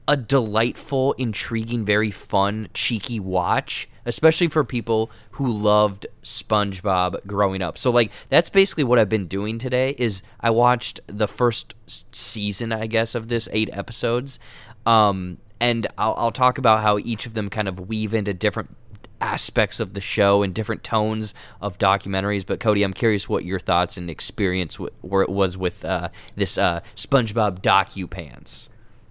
a 0.09 0.17
delightful, 0.17 1.15
intriguing, 1.15 1.85
very 1.85 2.11
fun, 2.11 2.69
cheeky 2.75 3.19
watch, 3.19 3.89
especially 4.05 4.49
for 4.49 4.63
people 4.63 5.11
who 5.33 5.49
loved 5.49 6.07
SpongeBob 6.23 7.27
growing 7.27 7.63
up. 7.63 7.77
So 7.79 7.91
like 7.91 8.13
that's 8.29 8.51
basically 8.51 8.85
what 8.85 8.99
I've 8.99 9.09
been 9.09 9.27
doing 9.27 9.59
today 9.59 9.97
is 9.99 10.23
I 10.39 10.51
watched 10.51 11.01
the 11.07 11.27
first 11.27 11.75
season, 12.13 12.73
I 12.73 12.87
guess, 12.87 13.15
of 13.15 13.29
this 13.29 13.49
8 13.51 13.71
episodes. 13.73 14.39
Um 14.85 15.39
and 15.61 15.87
I'll, 15.97 16.15
I'll 16.17 16.33
talk 16.33 16.59
about 16.59 16.83
how 16.83 16.99
each 16.99 17.27
of 17.27 17.35
them 17.35 17.49
kind 17.51 17.69
of 17.69 17.89
weave 17.89 18.15
into 18.15 18.35
different 18.35 18.71
aspects 19.21 19.81
of 19.81 19.95
the 19.95 20.01
show 20.01 20.43
and 20.43 20.55
different 20.55 20.85
tones 20.85 21.35
of 21.61 21.79
documentaries. 21.79 22.45
But 22.45 22.61
Cody, 22.61 22.83
I'm 22.83 22.93
curious 22.93 23.29
what 23.29 23.45
your 23.45 23.59
thoughts 23.59 23.97
and 23.97 24.11
experience 24.11 24.75
w- 24.75 24.93
where 25.01 25.23
it 25.23 25.31
was 25.31 25.57
with 25.57 25.85
uh, 25.85 26.11
this 26.35 26.59
uh, 26.59 26.81
SpongeBob 26.95 27.61
docu 27.61 28.09
pants. 28.09 28.69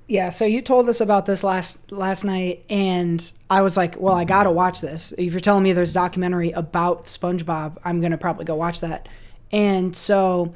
Yeah, 0.07 0.29
so 0.29 0.45
you 0.45 0.61
told 0.61 0.87
us 0.87 1.01
about 1.01 1.25
this 1.25 1.43
last 1.43 1.91
last 1.91 2.23
night, 2.23 2.63
and 2.69 3.31
I 3.49 3.63
was 3.63 3.75
like, 3.75 3.99
"Well, 3.99 4.13
I 4.13 4.23
gotta 4.23 4.51
watch 4.51 4.79
this." 4.79 5.11
If 5.17 5.33
you're 5.33 5.39
telling 5.39 5.63
me 5.63 5.73
there's 5.73 5.91
a 5.91 5.95
documentary 5.95 6.51
about 6.51 7.05
SpongeBob, 7.05 7.77
I'm 7.83 8.01
gonna 8.01 8.17
probably 8.17 8.45
go 8.45 8.53
watch 8.55 8.81
that. 8.81 9.09
And 9.51 9.95
so 9.95 10.53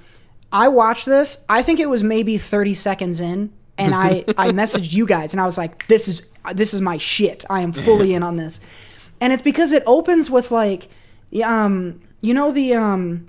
I 0.52 0.68
watched 0.68 1.08
this. 1.08 1.46
I 1.50 1.64
think 1.64 1.80
it 1.80 1.90
was 1.90 2.04
maybe 2.04 2.38
30 2.38 2.76
seconds 2.76 3.22
in, 3.22 3.52
and 3.80 3.96
I 3.96 4.26
I 4.38 4.52
messaged 4.52 4.94
you 4.94 5.06
guys, 5.06 5.34
and 5.34 5.42
I 5.42 5.46
was 5.46 5.58
like, 5.58 5.88
"This 5.88 6.08
is 6.08 6.22
this 6.54 6.74
is 6.74 6.82
my 6.82 6.98
shit. 6.98 7.46
I 7.50 7.62
am 7.62 7.74
fully 7.74 8.14
in 8.14 8.24
on 8.24 8.38
this." 8.38 8.60
And 9.22 9.34
it's 9.34 9.44
because 9.44 9.74
it 9.74 9.84
opens 9.86 10.32
with 10.32 10.50
like, 10.50 10.90
um, 11.44 12.02
you 12.22 12.34
know 12.34 12.52
the 12.52 12.74
um, 12.74 13.28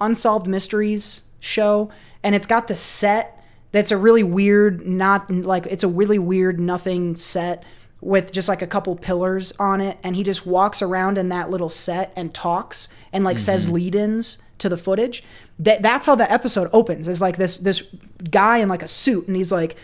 unsolved 0.00 0.46
mysteries 0.46 1.22
show 1.40 1.90
and 2.22 2.34
it's 2.34 2.46
got 2.46 2.68
the 2.68 2.74
set 2.74 3.42
that's 3.72 3.90
a 3.90 3.96
really 3.96 4.22
weird 4.22 4.86
not 4.86 5.30
like 5.30 5.66
it's 5.66 5.84
a 5.84 5.88
really 5.88 6.18
weird 6.18 6.60
nothing 6.60 7.16
set 7.16 7.64
with 8.00 8.32
just 8.32 8.48
like 8.48 8.62
a 8.62 8.66
couple 8.66 8.96
pillars 8.96 9.52
on 9.58 9.80
it 9.80 9.98
and 10.02 10.16
he 10.16 10.22
just 10.22 10.46
walks 10.46 10.80
around 10.82 11.18
in 11.18 11.28
that 11.28 11.50
little 11.50 11.68
set 11.68 12.12
and 12.16 12.32
talks 12.34 12.88
and 13.12 13.24
like 13.24 13.38
says 13.38 13.68
lead-ins 13.68 14.38
to 14.58 14.68
the 14.68 14.76
footage 14.76 15.22
that 15.60 15.82
that's 15.82 16.06
how 16.06 16.14
the 16.14 16.30
episode 16.30 16.68
opens 16.72 17.06
is 17.06 17.20
like 17.20 17.36
this 17.36 17.58
this 17.58 17.82
guy 18.30 18.58
in 18.58 18.68
like 18.68 18.82
a 18.82 18.88
suit 18.88 19.26
and 19.28 19.36
he's 19.36 19.52
like 19.52 19.76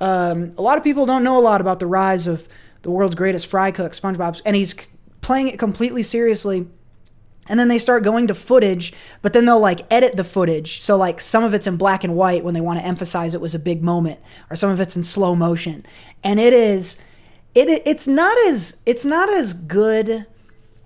um, 0.00 0.52
a 0.56 0.62
lot 0.62 0.78
of 0.78 0.84
people 0.84 1.06
don't 1.06 1.24
know 1.24 1.38
a 1.38 1.40
lot 1.40 1.60
about 1.60 1.80
the 1.80 1.86
rise 1.86 2.26
of 2.26 2.48
the 2.82 2.90
world's 2.90 3.14
greatest 3.14 3.46
fry 3.46 3.70
cook 3.70 3.92
SpongeBob 3.92 4.40
and 4.46 4.56
he's 4.56 4.74
playing 5.20 5.48
it 5.48 5.58
completely 5.58 6.02
seriously 6.02 6.66
and 7.48 7.58
then 7.58 7.68
they 7.68 7.78
start 7.78 8.02
going 8.02 8.26
to 8.26 8.34
footage 8.34 8.92
but 9.20 9.32
then 9.32 9.44
they'll 9.44 9.60
like 9.60 9.80
edit 9.92 10.16
the 10.16 10.24
footage 10.24 10.80
so 10.80 10.96
like 10.96 11.20
some 11.20 11.44
of 11.44 11.52
it's 11.52 11.66
in 11.66 11.76
black 11.76 12.04
and 12.04 12.16
white 12.16 12.42
when 12.42 12.54
they 12.54 12.60
want 12.60 12.78
to 12.78 12.84
emphasize 12.84 13.34
it 13.34 13.40
was 13.40 13.54
a 13.54 13.58
big 13.58 13.82
moment 13.82 14.18
or 14.50 14.56
some 14.56 14.70
of 14.70 14.80
it's 14.80 14.96
in 14.96 15.02
slow 15.02 15.34
motion 15.34 15.84
and 16.24 16.40
it 16.40 16.52
is 16.52 16.96
it 17.54 17.82
it's 17.84 18.06
not 18.06 18.38
as 18.46 18.82
it's 18.86 19.04
not 19.04 19.28
as 19.28 19.52
good 19.52 20.26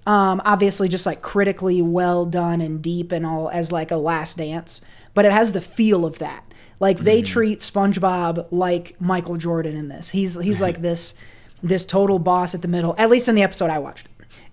um 0.07 0.41
obviously 0.45 0.89
just 0.89 1.07
like 1.07 1.23
critically 1.23 1.81
well 1.83 2.25
done 2.27 2.61
and 2.61 2.83
deep 2.83 3.13
and 3.13 3.25
all 3.25 3.49
as 3.51 3.71
like 3.71 3.91
a 3.91 3.97
last 3.97 4.37
dance 4.37 4.81
but 5.15 5.25
it 5.25 5.33
has 5.33 5.53
the 5.53 5.61
feel 5.61 6.05
of 6.05 6.19
that 6.19 6.45
like 6.81 6.99
they 6.99 7.23
treat 7.23 7.61
SpongeBob 7.61 8.49
like 8.51 9.01
Michael 9.01 9.37
Jordan 9.37 9.77
in 9.77 9.89
this 9.89 10.11
he's 10.11 10.41
he's 10.41 10.61
like 10.61 10.81
this 10.83 11.15
this 11.63 11.87
total 11.87 12.19
boss 12.19 12.55
at 12.55 12.63
the 12.63 12.69
middle 12.69 12.95
at 12.99 13.11
least 13.11 13.29
in 13.29 13.35
the 13.37 13.43
episode 13.43 13.71
I 13.71 13.79
watched 13.79 14.09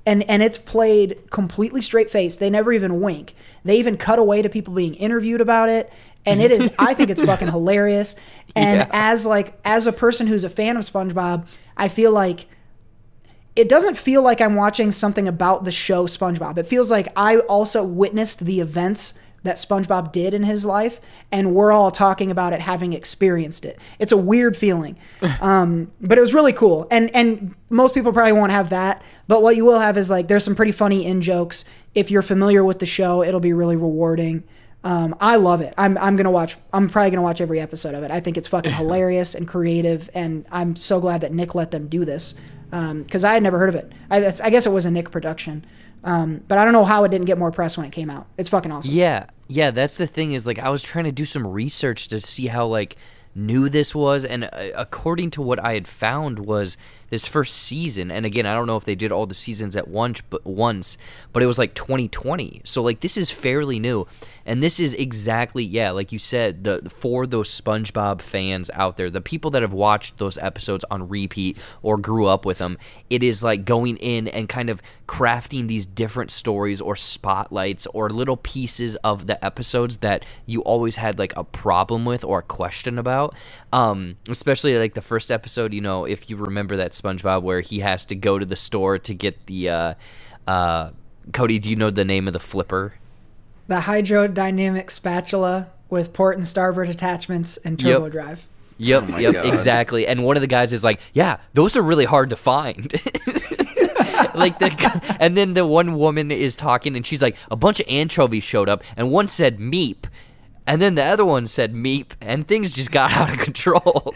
and 0.05 0.27
and 0.29 0.41
it's 0.43 0.57
played 0.57 1.17
completely 1.29 1.81
straight 1.81 2.09
faced. 2.09 2.39
They 2.39 2.49
never 2.49 2.71
even 2.71 3.01
wink. 3.01 3.35
They 3.65 3.77
even 3.77 3.97
cut 3.97 4.17
away 4.17 4.41
to 4.41 4.49
people 4.49 4.73
being 4.73 4.95
interviewed 4.95 5.41
about 5.41 5.67
it, 5.67 5.91
and 6.25 6.41
it 6.41 6.51
is. 6.51 6.73
I 6.79 6.93
think 6.93 7.09
it's 7.09 7.21
fucking 7.21 7.47
hilarious. 7.51 8.15
And 8.55 8.79
Yeah. 8.79 8.87
as 8.91 9.25
like 9.25 9.59
as 9.65 9.87
a 9.87 9.93
person 9.93 10.25
who's 10.27 10.45
a 10.45 10.49
fan 10.49 10.77
of 10.77 10.83
SpongeBob, 10.83 11.45
I 11.75 11.89
feel 11.89 12.11
like 12.13 12.47
it 13.55 13.67
doesn't 13.67 13.97
feel 13.97 14.21
like 14.21 14.41
I'm 14.41 14.55
watching 14.55 14.91
something 14.91 15.27
about 15.27 15.63
the 15.65 15.71
show 15.71 16.05
SpongeBob. 16.05 16.57
It 16.57 16.67
feels 16.67 16.91
like 16.91 17.07
I 17.15 17.39
also 17.39 17.83
witnessed 17.83 18.45
the 18.45 18.59
events 18.59 19.13
that 19.43 19.55
SpongeBob 19.55 20.11
did 20.11 20.33
in 20.33 20.43
his 20.43 20.65
life, 20.65 20.99
and 21.31 21.53
we're 21.53 21.71
all 21.71 21.91
talking 21.91 22.29
about 22.29 22.53
it 22.53 22.61
having 22.61 22.93
experienced 22.93 23.65
it. 23.65 23.79
It's 23.97 24.11
a 24.11 24.17
weird 24.17 24.57
feeling, 24.57 24.97
um, 25.41 25.91
but 26.01 26.17
it 26.17 26.21
was 26.21 26.33
really 26.33 26.53
cool. 26.53 26.87
And 26.91 27.13
and 27.15 27.55
most 27.69 27.93
people 27.93 28.13
probably 28.13 28.33
won't 28.33 28.51
have 28.51 28.69
that, 28.69 29.03
but 29.27 29.41
what 29.41 29.55
you 29.55 29.65
will 29.65 29.79
have 29.79 29.97
is 29.97 30.09
like 30.09 30.27
there's 30.27 30.43
some 30.43 30.55
pretty 30.55 30.71
funny 30.71 31.05
in 31.05 31.21
jokes. 31.21 31.65
If 31.95 32.11
you're 32.11 32.21
familiar 32.21 32.63
with 32.63 32.79
the 32.79 32.85
show, 32.85 33.23
it'll 33.23 33.39
be 33.39 33.53
really 33.53 33.75
rewarding. 33.75 34.43
Um, 34.81 35.15
I 35.19 35.35
love 35.35 35.61
it. 35.61 35.73
I'm 35.77 35.97
I'm 35.97 36.15
gonna 36.15 36.31
watch. 36.31 36.55
I'm 36.73 36.89
probably 36.89 37.11
gonna 37.11 37.21
watch 37.21 37.41
every 37.41 37.59
episode 37.59 37.95
of 37.95 38.03
it. 38.03 38.11
I 38.11 38.19
think 38.19 38.37
it's 38.37 38.47
fucking 38.47 38.71
hilarious 38.73 39.35
and 39.35 39.47
creative, 39.47 40.09
and 40.13 40.45
I'm 40.51 40.75
so 40.75 40.99
glad 40.99 41.21
that 41.21 41.33
Nick 41.33 41.55
let 41.55 41.71
them 41.71 41.87
do 41.87 42.05
this 42.05 42.35
because 42.69 43.23
I 43.23 43.33
had 43.33 43.43
never 43.43 43.57
heard 43.59 43.69
of 43.69 43.75
it. 43.75 43.91
I, 44.09 44.33
I 44.43 44.49
guess 44.49 44.65
it 44.65 44.71
was 44.71 44.85
a 44.85 44.91
Nick 44.91 45.11
production, 45.11 45.65
um, 46.03 46.43
but 46.47 46.57
I 46.57 46.63
don't 46.63 46.73
know 46.73 46.85
how 46.85 47.03
it 47.03 47.09
didn't 47.09 47.25
get 47.25 47.37
more 47.37 47.51
press 47.51 47.77
when 47.77 47.85
it 47.85 47.91
came 47.91 48.09
out. 48.09 48.27
It's 48.37 48.49
fucking 48.49 48.71
awesome. 48.71 48.93
Yeah, 48.93 49.27
yeah. 49.47 49.71
That's 49.71 49.97
the 49.97 50.07
thing 50.07 50.33
is 50.33 50.45
like 50.45 50.59
I 50.59 50.69
was 50.69 50.83
trying 50.83 51.05
to 51.05 51.11
do 51.11 51.25
some 51.25 51.45
research 51.45 52.07
to 52.09 52.21
see 52.21 52.47
how 52.47 52.67
like 52.67 52.95
new 53.35 53.69
this 53.69 53.93
was, 53.93 54.25
and 54.25 54.45
uh, 54.45 54.69
according 54.75 55.31
to 55.31 55.41
what 55.41 55.63
I 55.63 55.73
had 55.73 55.87
found 55.87 56.39
was 56.39 56.77
this 57.09 57.25
first 57.25 57.55
season. 57.55 58.11
And 58.11 58.25
again, 58.25 58.45
I 58.45 58.53
don't 58.53 58.67
know 58.67 58.77
if 58.77 58.85
they 58.85 58.95
did 58.95 59.11
all 59.11 59.25
the 59.25 59.35
seasons 59.35 59.75
at 59.75 59.87
once, 59.87 60.21
but 60.21 60.45
once, 60.45 60.97
but 61.33 61.43
it 61.43 61.47
was 61.47 61.57
like 61.57 61.73
2020. 61.73 62.61
So 62.63 62.81
like 62.81 62.99
this 62.99 63.17
is 63.17 63.31
fairly 63.31 63.79
new, 63.79 64.07
and 64.45 64.61
this 64.63 64.79
is 64.79 64.93
exactly 64.93 65.63
yeah, 65.63 65.91
like 65.91 66.11
you 66.11 66.19
said, 66.19 66.63
the 66.63 66.89
for 66.89 67.25
those 67.27 67.49
SpongeBob 67.49 68.21
fans 68.21 68.69
out 68.73 68.97
there, 68.97 69.09
the 69.09 69.21
people 69.21 69.51
that 69.51 69.61
have 69.61 69.73
watched 69.73 70.17
those 70.17 70.37
episodes 70.37 70.85
on 70.89 71.09
repeat 71.09 71.57
or 71.81 71.97
grew 71.97 72.25
up 72.25 72.45
with 72.45 72.59
them, 72.59 72.77
it 73.09 73.23
is 73.23 73.43
like 73.43 73.65
going 73.65 73.97
in 73.97 74.27
and 74.27 74.49
kind 74.49 74.69
of 74.69 74.81
crafting 75.07 75.67
these 75.67 75.87
different 75.87 76.29
stories 76.29 76.79
or 76.79 76.95
spotlights 76.95 77.87
or 77.87 78.11
little 78.11 78.37
pieces 78.37 78.95
of 78.97 79.25
the 79.25 79.43
episodes 79.43 79.97
that 79.97 80.23
you 80.45 80.61
always 80.61 80.97
had 80.97 81.17
like 81.17 81.35
a 81.35 81.43
problem 81.43 82.05
with 82.05 82.23
or 82.23 82.39
a 82.39 82.43
question 82.43 82.99
about. 82.99 83.28
Um, 83.73 84.17
especially 84.27 84.77
like 84.77 84.93
the 84.93 85.01
first 85.01 85.31
episode, 85.31 85.73
you 85.73 85.81
know, 85.81 86.05
if 86.05 86.29
you 86.29 86.37
remember 86.37 86.77
that 86.77 86.91
SpongeBob 86.91 87.41
where 87.43 87.61
he 87.61 87.79
has 87.79 88.05
to 88.05 88.15
go 88.15 88.39
to 88.39 88.45
the 88.45 88.55
store 88.55 88.97
to 88.99 89.13
get 89.13 89.45
the 89.45 89.69
uh, 89.69 89.93
uh, 90.47 90.91
Cody, 91.33 91.59
do 91.59 91.69
you 91.69 91.75
know 91.75 91.89
the 91.89 92.05
name 92.05 92.27
of 92.27 92.33
the 92.33 92.39
flipper? 92.39 92.93
The 93.67 93.81
hydrodynamic 93.81 94.89
spatula 94.89 95.69
with 95.89 96.13
port 96.13 96.37
and 96.37 96.47
starboard 96.47 96.89
attachments 96.89 97.57
and 97.57 97.81
Yep. 97.81 97.93
turbo 97.97 98.09
drive. 98.09 98.47
Yep, 98.81 99.03
yep, 99.19 99.33
God. 99.33 99.45
exactly. 99.45 100.07
And 100.07 100.23
one 100.23 100.37
of 100.37 100.41
the 100.41 100.47
guys 100.47 100.71
is 100.71 100.83
like, 100.85 101.01
"Yeah, 101.13 101.37
those 101.53 101.75
are 101.75 101.81
really 101.81 102.05
hard 102.05 102.29
to 102.29 102.35
find." 102.37 102.91
like 104.33 104.59
the 104.59 105.17
and 105.19 105.35
then 105.35 105.53
the 105.53 105.65
one 105.65 105.95
woman 105.97 106.31
is 106.31 106.55
talking 106.55 106.95
and 106.95 107.05
she's 107.05 107.21
like, 107.21 107.35
"A 107.51 107.55
bunch 107.55 107.79
of 107.79 107.87
anchovies 107.89 108.43
showed 108.43 108.69
up 108.69 108.83
and 108.95 109.11
one 109.11 109.27
said 109.27 109.57
meep." 109.57 110.05
And 110.69 110.79
then 110.79 110.93
the 110.93 111.03
other 111.03 111.25
one 111.25 111.47
said 111.47 111.73
meep 111.73 112.11
and 112.21 112.47
things 112.47 112.71
just 112.71 112.91
got 112.91 113.11
out 113.17 113.31
of 113.31 113.39
control. 113.39 114.13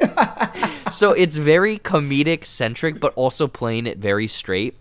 so 0.92 1.10
it's 1.10 1.36
very 1.36 1.78
comedic 1.78 2.44
centric 2.44 3.00
but 3.00 3.12
also 3.14 3.48
playing 3.48 3.88
it 3.88 3.98
very 3.98 4.28
straight. 4.28 4.76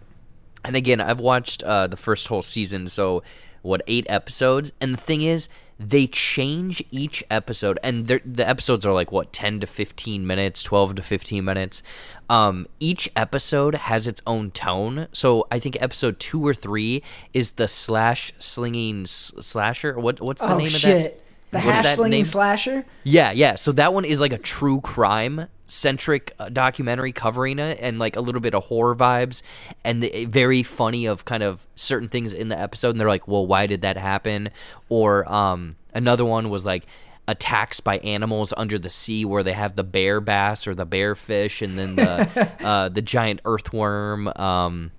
And 0.64 0.76
again, 0.76 1.02
I've 1.02 1.20
watched 1.20 1.64
uh, 1.64 1.88
the 1.88 1.98
first 1.98 2.28
whole 2.28 2.44
season, 2.44 2.86
so 2.86 3.24
what 3.64 3.82
eight 3.88 4.06
episodes? 4.08 4.72
And 4.80 4.94
the 4.94 5.02
thing 5.02 5.24
is, 5.24 5.50
they 5.78 6.08
change 6.08 6.84
each 6.90 7.24
episode, 7.30 7.78
and 7.84 8.08
the 8.08 8.48
episodes 8.48 8.86
are 8.86 8.94
like 8.94 9.12
what 9.12 9.34
ten 9.34 9.60
to 9.60 9.68
fifteen 9.68 10.26
minutes, 10.26 10.64
twelve 10.64 10.96
to 10.96 11.02
fifteen 11.02 11.44
minutes. 11.44 11.84
Um, 12.30 12.68
each 12.80 13.10
episode 13.16 13.76
has 13.76 14.08
its 14.08 14.22
own 14.26 14.52
tone. 14.52 15.08
So 15.12 15.48
I 15.52 15.60
think 15.60 15.78
episode 15.82 16.20
two 16.20 16.46
or 16.46 16.54
three 16.54 17.04
is 17.34 17.52
the 17.52 17.68
slash 17.68 18.32
slinging 18.40 19.06
slasher. 19.06 20.00
What 20.00 20.22
what's 20.22 20.42
the 20.42 20.54
oh 20.54 20.58
name 20.58 20.68
of 20.68 20.82
that? 20.82 21.20
The 21.56 21.62
What's 21.62 21.96
that 21.96 22.10
name? 22.10 22.26
slasher. 22.26 22.86
Yeah, 23.06 23.32
yeah. 23.32 23.56
So 23.56 23.72
that 23.74 23.94
one 23.94 24.04
is 24.04 24.20
like 24.20 24.34
a 24.34 24.38
true 24.38 24.82
crime 24.82 25.48
centric 25.68 26.34
uh, 26.38 26.50
documentary 26.50 27.14
covering 27.14 27.60
it 27.60 27.80
and 27.82 27.98
like 27.98 28.18
a 28.18 28.22
little 28.22 28.42
bit 28.42 28.54
of 28.54 28.66
horror 28.66 28.96
vibes 28.96 29.42
and 29.84 30.04
the, 30.04 30.26
very 30.26 30.64
funny 30.64 31.06
of 31.06 31.24
kind 31.24 31.42
of 31.44 31.66
certain 31.76 32.10
things 32.10 32.34
in 32.34 32.50
the 32.50 32.60
episode 32.60 32.90
and 32.90 33.00
they're 33.00 33.08
like, 33.08 33.26
"Well, 33.28 33.48
why 33.48 33.68
did 33.68 33.82
that 33.84 33.98
happen?" 33.98 34.50
Or 34.90 35.32
um 35.32 35.78
another 35.94 36.26
one 36.26 36.50
was 36.50 36.66
like 36.66 36.86
attacks 37.28 37.80
by 37.80 38.00
animals 38.00 38.54
under 38.58 38.78
the 38.78 38.90
sea 38.90 39.24
where 39.24 39.44
they 39.44 39.54
have 39.54 39.78
the 39.78 39.84
bear 39.84 40.20
bass 40.20 40.68
or 40.68 40.76
the 40.76 40.86
bear 40.86 41.16
fish 41.16 41.62
and 41.62 41.80
then 41.80 41.96
the 41.96 42.52
uh, 42.64 42.90
the 42.90 43.02
giant 43.02 43.40
earthworm 43.46 44.28
um 44.36 44.92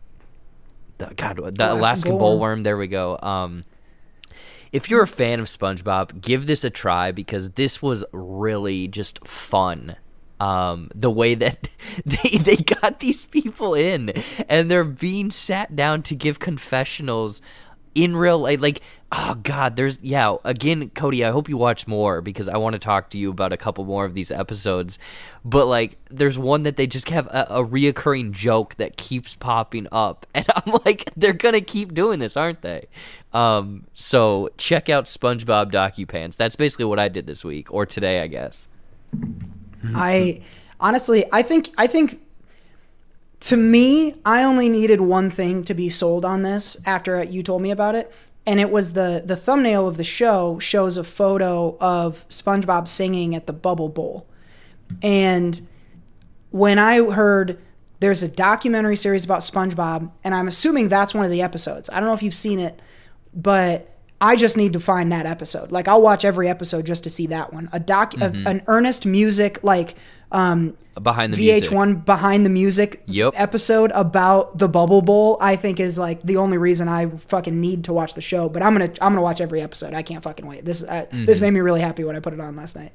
the 0.98 1.06
god 1.16 1.36
the 1.36 1.42
Alaskan 1.42 1.78
Alaskan 1.78 2.12
bullworm 2.14 2.64
there 2.64 2.76
we 2.76 2.88
go 2.88 3.18
um 3.22 3.62
if 4.76 4.90
you're 4.90 5.02
a 5.02 5.08
fan 5.08 5.40
of 5.40 5.46
SpongeBob, 5.46 6.20
give 6.20 6.46
this 6.46 6.62
a 6.62 6.68
try 6.68 7.10
because 7.10 7.52
this 7.52 7.80
was 7.80 8.04
really 8.12 8.88
just 8.88 9.26
fun. 9.26 9.96
Um, 10.38 10.90
the 10.94 11.10
way 11.10 11.34
that 11.34 11.70
they 12.04 12.36
they 12.36 12.56
got 12.56 13.00
these 13.00 13.24
people 13.24 13.72
in 13.72 14.12
and 14.50 14.70
they're 14.70 14.84
being 14.84 15.30
sat 15.30 15.74
down 15.74 16.02
to 16.02 16.14
give 16.14 16.40
confessionals 16.40 17.40
in 17.96 18.14
real 18.14 18.38
life 18.38 18.60
like 18.60 18.82
oh 19.10 19.34
god 19.42 19.74
there's 19.76 20.00
yeah. 20.02 20.36
Again 20.44 20.90
cody 20.90 21.24
i 21.24 21.30
hope 21.30 21.48
you 21.48 21.56
watch 21.56 21.86
more 21.86 22.20
because 22.20 22.46
i 22.46 22.56
want 22.56 22.74
to 22.74 22.78
talk 22.78 23.10
to 23.10 23.18
you 23.18 23.30
about 23.30 23.52
a 23.52 23.56
couple 23.56 23.84
more 23.84 24.04
of 24.04 24.14
these 24.14 24.30
episodes. 24.30 24.98
But 25.44 25.66
like 25.66 25.96
there's 26.10 26.38
one 26.38 26.64
that 26.64 26.76
they 26.76 26.86
just 26.86 27.08
have 27.08 27.26
a, 27.28 27.46
a 27.50 27.64
reoccurring 27.64 28.32
joke 28.32 28.74
that 28.76 28.96
keeps 28.96 29.34
popping 29.34 29.88
up. 29.90 30.26
And 30.36 30.46
i'm 30.54 30.74
like 30.84 31.10
they're 31.16 31.32
gonna 31.32 31.62
keep 31.62 31.94
doing 31.94 32.18
this 32.18 32.36
aren't 32.36 32.60
they? 32.62 32.86
Um 33.32 33.86
so 33.94 34.50
check 34.58 34.88
out 34.88 35.06
spongebob 35.06 35.72
docupants. 35.72 36.36
That's 36.36 36.56
basically 36.56 36.84
what 36.84 36.98
i 36.98 37.08
did 37.08 37.26
this 37.26 37.42
week 37.44 37.72
or 37.72 37.86
today 37.86 38.20
i 38.20 38.26
guess. 38.26 38.68
I 39.94 40.42
honestly, 40.80 41.24
I 41.32 41.42
think, 41.42 41.70
I 41.78 41.86
think 41.86 42.20
to 43.40 43.56
me, 43.56 44.14
I 44.24 44.42
only 44.42 44.68
needed 44.68 45.00
one 45.00 45.30
thing 45.30 45.62
to 45.64 45.74
be 45.74 45.88
sold 45.88 46.24
on 46.24 46.42
this 46.42 46.76
after 46.86 47.22
you 47.22 47.42
told 47.42 47.62
me 47.62 47.70
about 47.70 47.94
it. 47.94 48.12
And 48.46 48.60
it 48.60 48.70
was 48.70 48.92
the 48.92 49.22
the 49.24 49.36
thumbnail 49.36 49.88
of 49.88 49.96
the 49.96 50.04
show 50.04 50.58
shows 50.60 50.96
a 50.96 51.04
photo 51.04 51.76
of 51.80 52.26
SpongeBob 52.28 52.86
singing 52.86 53.34
at 53.34 53.46
the 53.46 53.52
Bubble 53.52 53.88
Bowl. 53.88 54.26
And 55.02 55.60
when 56.50 56.78
I 56.78 57.02
heard 57.10 57.58
there's 57.98 58.22
a 58.22 58.28
documentary 58.28 58.96
series 58.96 59.24
about 59.24 59.40
SpongeBob, 59.40 60.10
and 60.22 60.34
I'm 60.34 60.48
assuming 60.48 60.88
that's 60.88 61.14
one 61.14 61.24
of 61.24 61.30
the 61.30 61.42
episodes. 61.42 61.88
I 61.90 61.98
don't 61.98 62.08
know 62.08 62.14
if 62.14 62.22
you've 62.22 62.34
seen 62.34 62.60
it, 62.60 62.80
but 63.34 63.96
I 64.20 64.36
just 64.36 64.56
need 64.56 64.72
to 64.74 64.80
find 64.80 65.10
that 65.12 65.26
episode. 65.26 65.72
Like 65.72 65.88
I'll 65.88 66.02
watch 66.02 66.24
every 66.24 66.48
episode 66.48 66.86
just 66.86 67.04
to 67.04 67.10
see 67.10 67.26
that 67.26 67.52
one. 67.52 67.68
A 67.72 67.80
doc, 67.80 68.14
a, 68.14 68.30
mm-hmm. 68.30 68.46
an 68.46 68.62
earnest 68.66 69.06
music 69.06 69.62
like 69.62 69.94
um, 70.32 70.76
behind 71.02 71.32
the 71.32 71.36
music 71.36 71.70
VH1 71.70 72.04
behind 72.04 72.44
the 72.44 72.50
music 72.50 73.02
Yep. 73.06 73.34
episode 73.36 73.92
about 73.94 74.58
the 74.58 74.68
Bubble 74.68 75.02
Bowl. 75.02 75.36
I 75.40 75.56
think 75.56 75.78
is 75.80 75.98
like 75.98 76.22
the 76.22 76.36
only 76.38 76.58
reason 76.58 76.88
I 76.88 77.06
fucking 77.06 77.60
need 77.60 77.84
to 77.84 77.92
watch 77.92 78.14
the 78.14 78.20
show. 78.20 78.48
But 78.48 78.62
I'm 78.62 78.72
gonna 78.72 78.90
I'm 79.00 79.12
gonna 79.12 79.22
watch 79.22 79.40
every 79.40 79.60
episode. 79.62 79.94
I 79.94 80.02
can't 80.02 80.22
fucking 80.22 80.46
wait. 80.46 80.64
This 80.64 80.82
uh, 80.82 81.06
Mm-hmm. 81.10 81.24
this 81.26 81.40
made 81.40 81.52
me 81.52 81.60
really 81.60 81.80
happy 81.80 82.02
when 82.04 82.16
I 82.16 82.20
put 82.20 82.32
it 82.32 82.40
on 82.40 82.56
last 82.56 82.76
night. 82.76 82.92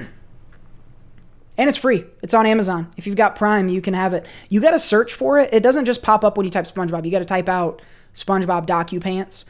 And 1.59 1.69
it's 1.69 1.77
free. 1.77 2.05
It's 2.23 2.33
on 2.33 2.47
Amazon. 2.47 2.91
If 2.97 3.07
you've 3.07 3.15
got 3.17 3.37
Prime, 3.37 3.69
you 3.69 3.83
can 3.83 3.93
have 3.93 4.15
it. 4.15 4.25
You 4.49 4.59
got 4.61 4.71
to 4.71 4.79
search 4.79 5.13
for 5.13 5.39
it. 5.39 5.51
It 5.53 5.63
doesn't 5.63 5.85
just 5.85 6.03
pop 6.03 6.25
up 6.25 6.39
when 6.39 6.47
you 6.47 6.51
type 6.51 6.65
SpongeBob. 6.65 7.05
You 7.05 7.11
got 7.11 7.19
to 7.19 7.27
type 7.27 7.47
out 7.49 7.83
SpongeBob 8.15 8.67
DocuPants, 8.67 9.45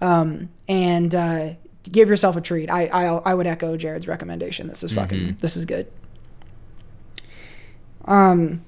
um, 0.00 0.50
and 0.68 1.12
uh, 1.16 1.50
give 1.88 2.08
yourself 2.08 2.36
a 2.36 2.40
treat. 2.40 2.70
I, 2.70 2.86
I 2.86 3.04
I 3.04 3.34
would 3.34 3.46
echo 3.46 3.76
Jared's 3.76 4.06
recommendation. 4.06 4.68
This 4.68 4.82
is 4.84 4.92
fucking. 4.92 5.38
This 5.40 5.56
is 5.56 5.64
good. 5.64 5.86
Um, 8.04 8.64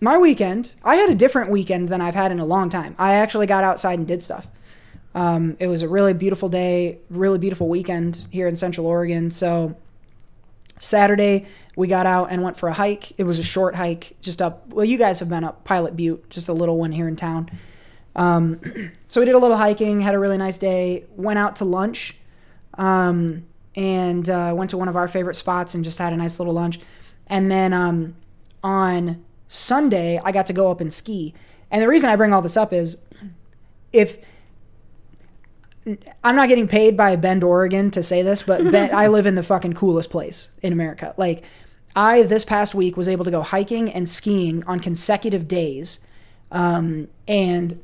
my 0.00 0.18
weekend. 0.18 0.74
I 0.84 0.96
had 0.96 1.10
a 1.10 1.14
different 1.14 1.50
weekend 1.50 1.88
than 1.88 2.00
I've 2.00 2.14
had 2.14 2.30
in 2.30 2.38
a 2.38 2.46
long 2.46 2.68
time. 2.68 2.94
I 2.98 3.14
actually 3.14 3.46
got 3.46 3.64
outside 3.64 3.98
and 3.98 4.06
did 4.06 4.22
stuff. 4.22 4.48
Um, 5.14 5.56
it 5.58 5.66
was 5.66 5.80
a 5.80 5.88
really 5.88 6.12
beautiful 6.12 6.50
day, 6.50 6.98
really 7.08 7.38
beautiful 7.38 7.68
weekend 7.68 8.26
here 8.30 8.46
in 8.46 8.54
Central 8.54 8.86
Oregon. 8.86 9.30
So 9.30 9.74
Saturday, 10.78 11.46
we 11.74 11.88
got 11.88 12.04
out 12.04 12.30
and 12.30 12.42
went 12.42 12.58
for 12.58 12.68
a 12.68 12.74
hike. 12.74 13.12
It 13.18 13.24
was 13.24 13.38
a 13.38 13.42
short 13.42 13.74
hike, 13.74 14.14
just 14.20 14.42
up. 14.42 14.68
Well, 14.68 14.84
you 14.84 14.98
guys 14.98 15.20
have 15.20 15.30
been 15.30 15.42
up 15.42 15.64
Pilot 15.64 15.96
Butte, 15.96 16.28
just 16.28 16.48
a 16.48 16.52
little 16.52 16.76
one 16.76 16.92
here 16.92 17.08
in 17.08 17.16
town. 17.16 17.50
Um, 18.14 18.60
so 19.08 19.20
we 19.20 19.24
did 19.24 19.34
a 19.34 19.38
little 19.38 19.56
hiking, 19.56 20.00
had 20.02 20.14
a 20.14 20.18
really 20.18 20.36
nice 20.36 20.58
day. 20.58 21.04
Went 21.16 21.38
out 21.38 21.56
to 21.56 21.64
lunch, 21.64 22.14
um, 22.76 23.44
and 23.74 24.28
uh, 24.30 24.52
went 24.56 24.70
to 24.70 24.76
one 24.76 24.88
of 24.88 24.96
our 24.96 25.08
favorite 25.08 25.34
spots 25.34 25.74
and 25.74 25.84
just 25.84 25.98
had 25.98 26.12
a 26.12 26.16
nice 26.16 26.38
little 26.38 26.54
lunch. 26.54 26.80
And 27.26 27.50
then 27.50 27.72
um, 27.72 28.16
on 28.62 29.24
Sunday, 29.48 30.20
I 30.24 30.32
got 30.32 30.46
to 30.46 30.52
go 30.52 30.70
up 30.70 30.80
and 30.80 30.92
ski. 30.92 31.34
And 31.70 31.82
the 31.82 31.88
reason 31.88 32.08
I 32.08 32.16
bring 32.16 32.32
all 32.32 32.42
this 32.42 32.56
up 32.56 32.72
is 32.72 32.96
if 33.92 34.18
I'm 36.24 36.36
not 36.36 36.48
getting 36.48 36.66
paid 36.66 36.96
by 36.96 37.14
Bend, 37.16 37.44
Oregon 37.44 37.90
to 37.92 38.02
say 38.02 38.22
this, 38.22 38.42
but 38.42 38.70
ben, 38.70 38.94
I 38.94 39.06
live 39.06 39.26
in 39.26 39.36
the 39.36 39.42
fucking 39.42 39.74
coolest 39.74 40.10
place 40.10 40.50
in 40.62 40.72
America. 40.72 41.14
Like, 41.16 41.44
I 41.94 42.24
this 42.24 42.44
past 42.44 42.74
week 42.74 42.96
was 42.96 43.08
able 43.08 43.24
to 43.24 43.30
go 43.30 43.42
hiking 43.42 43.90
and 43.90 44.08
skiing 44.08 44.64
on 44.66 44.80
consecutive 44.80 45.48
days, 45.48 46.00
um, 46.50 47.08
and 47.26 47.80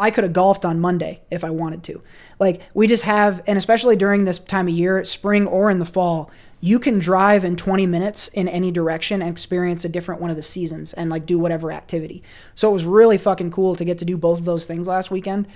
I 0.00 0.10
could 0.10 0.24
have 0.24 0.32
golfed 0.32 0.64
on 0.64 0.80
Monday 0.80 1.20
if 1.30 1.44
I 1.44 1.50
wanted 1.50 1.82
to. 1.84 2.02
Like, 2.38 2.62
we 2.74 2.86
just 2.86 3.04
have, 3.04 3.42
and 3.46 3.58
especially 3.58 3.96
during 3.96 4.24
this 4.24 4.38
time 4.38 4.66
of 4.66 4.74
year, 4.74 5.04
spring 5.04 5.46
or 5.46 5.70
in 5.70 5.78
the 5.78 5.84
fall, 5.84 6.30
you 6.60 6.78
can 6.78 6.98
drive 6.98 7.44
in 7.44 7.56
20 7.56 7.86
minutes 7.86 8.28
in 8.28 8.48
any 8.48 8.70
direction 8.70 9.22
and 9.22 9.30
experience 9.30 9.84
a 9.84 9.88
different 9.88 10.20
one 10.20 10.30
of 10.30 10.36
the 10.36 10.42
seasons 10.42 10.92
and 10.92 11.10
like 11.10 11.24
do 11.26 11.38
whatever 11.38 11.70
activity. 11.72 12.22
So 12.54 12.70
it 12.70 12.72
was 12.72 12.84
really 12.84 13.18
fucking 13.18 13.50
cool 13.50 13.76
to 13.76 13.84
get 13.84 13.98
to 13.98 14.04
do 14.04 14.16
both 14.16 14.38
of 14.38 14.44
those 14.44 14.66
things 14.66 14.86
last 14.86 15.10
weekend 15.10 15.46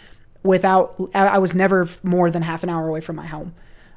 without, 0.42 1.10
I 1.14 1.38
was 1.38 1.54
never 1.54 1.88
more 2.02 2.30
than 2.30 2.42
half 2.42 2.62
an 2.62 2.70
hour 2.70 2.88
away 2.88 3.00
from 3.00 3.16
my 3.16 3.26
home. 3.26 3.54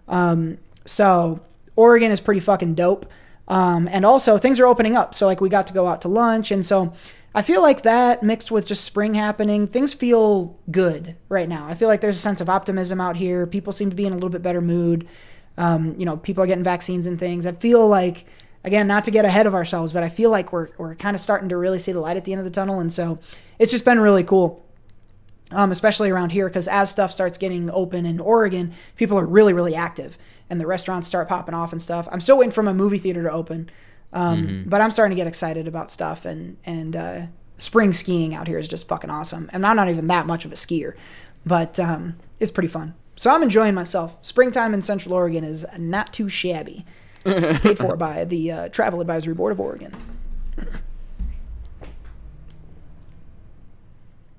Um, 0.08 0.58
so 0.86 1.42
Oregon 1.76 2.12
is 2.12 2.20
pretty 2.20 2.40
fucking 2.40 2.76
dope. 2.76 3.06
Um, 3.50 3.88
and 3.92 4.06
also 4.06 4.38
things 4.38 4.60
are 4.60 4.66
opening 4.68 4.98
up. 4.98 5.16
So 5.16 5.26
like 5.26 5.40
we 5.40 5.50
got 5.50 5.68
to 5.68 5.74
go 5.74 5.88
out 5.88 6.02
to 6.02 6.08
lunch. 6.08 6.52
And 6.52 6.66
so 6.66 6.94
I 7.38 7.44
feel 7.44 7.62
like 7.62 7.84
that 7.84 8.24
mixed 8.24 8.50
with 8.50 8.66
just 8.66 8.84
spring 8.84 9.14
happening, 9.14 9.68
things 9.68 9.94
feel 9.94 10.58
good 10.72 11.16
right 11.30 11.48
now. 11.48 11.68
I 11.68 11.76
feel 11.76 11.88
like 11.88 12.02
there's 12.02 12.16
a 12.16 12.20
sense 12.20 12.42
of 12.42 12.50
optimism 12.50 13.00
out 13.00 13.16
here. 13.16 13.46
People 13.46 13.72
seem 13.72 13.92
to 13.92 13.96
be 13.96 14.08
in 14.08 14.12
a 14.12 14.16
little 14.16 14.32
bit 14.32 14.42
better 14.42 14.60
mood. 14.60 15.08
Um, 15.56 15.94
you 16.00 16.06
know, 16.08 16.18
people 16.18 16.44
are 16.44 16.48
getting 16.48 16.64
vaccines 16.64 17.06
and 17.06 17.20
things. 17.20 17.46
I 17.46 17.52
feel 17.52 17.88
like, 17.88 18.26
again, 18.64 18.88
not 18.88 19.06
to 19.06 19.12
get 19.12 19.24
ahead 19.24 19.46
of 19.46 19.54
ourselves, 19.54 19.94
but 19.94 20.02
I 20.02 20.10
feel 20.10 20.32
like 20.32 20.52
we're, 20.52 20.70
we're 20.80 20.96
kind 20.96 21.16
of 21.16 21.22
starting 21.22 21.50
to 21.50 21.58
really 21.58 21.78
see 21.78 21.92
the 21.92 22.00
light 22.00 22.18
at 22.18 22.26
the 22.26 22.32
end 22.32 22.40
of 22.40 22.46
the 22.46 22.50
tunnel. 22.50 22.80
And 22.80 22.92
so 22.92 23.20
it's 23.60 23.72
just 23.72 23.86
been 23.86 24.00
really 24.00 24.24
cool 24.24 24.66
um, 25.52 25.72
especially 25.72 26.10
around 26.10 26.32
here, 26.32 26.48
because 26.48 26.68
as 26.68 26.90
stuff 26.90 27.12
starts 27.12 27.38
getting 27.38 27.70
open 27.72 28.06
in 28.06 28.20
Oregon, 28.20 28.74
people 28.96 29.18
are 29.18 29.26
really, 29.26 29.54
really 29.54 29.76
active, 29.76 30.18
and 30.50 30.60
the 30.60 30.68
restaurants 30.68 31.08
start 31.08 31.30
popping 31.30 31.56
off 31.56 31.72
and 31.72 31.82
stuff. 31.82 32.08
I'm 32.12 32.20
still 32.20 32.38
waiting 32.38 32.52
for 32.52 32.64
my 32.64 32.74
movie 32.74 32.98
theater 32.98 33.24
to 33.24 33.32
open, 33.32 33.70
um, 34.14 34.64
but 34.68 34.82
I'm 34.82 34.92
starting 34.92 35.16
to 35.16 35.20
get 35.20 35.28
excited 35.28 35.68
about 35.68 35.92
stuff, 35.92 36.26
and 36.26 36.58
and 36.66 36.96
uh, 36.96 37.22
spring 37.58 37.94
skiing 37.94 38.34
out 38.34 38.48
here 38.48 38.60
is 38.60 38.68
just 38.68 38.88
fucking 38.88 39.10
awesome. 39.10 39.50
And 39.54 39.66
I'm 39.66 39.76
not 39.76 39.90
even 39.90 40.08
that 40.08 40.26
much 40.26 40.46
of 40.46 40.52
a 40.52 40.56
skier, 40.56 40.94
but 41.46 41.80
um, 41.80 42.18
it's 42.40 42.52
pretty 42.52 42.70
fun. 42.70 42.96
So 43.16 43.32
I'm 43.32 43.44
enjoying 43.44 43.74
myself. 43.74 44.16
Springtime 44.22 44.74
in 44.74 44.82
Central 44.82 45.14
Oregon 45.14 45.44
is 45.44 45.66
not 45.78 46.14
too 46.14 46.30
shabby. 46.30 46.86
Paid 47.24 47.78
for 47.78 47.98
by 47.98 48.24
the 48.24 48.52
uh, 48.52 48.70
Travel 48.70 49.02
Advisory 49.02 49.34
Board 49.34 49.52
of 49.52 49.60
Oregon. 49.60 49.94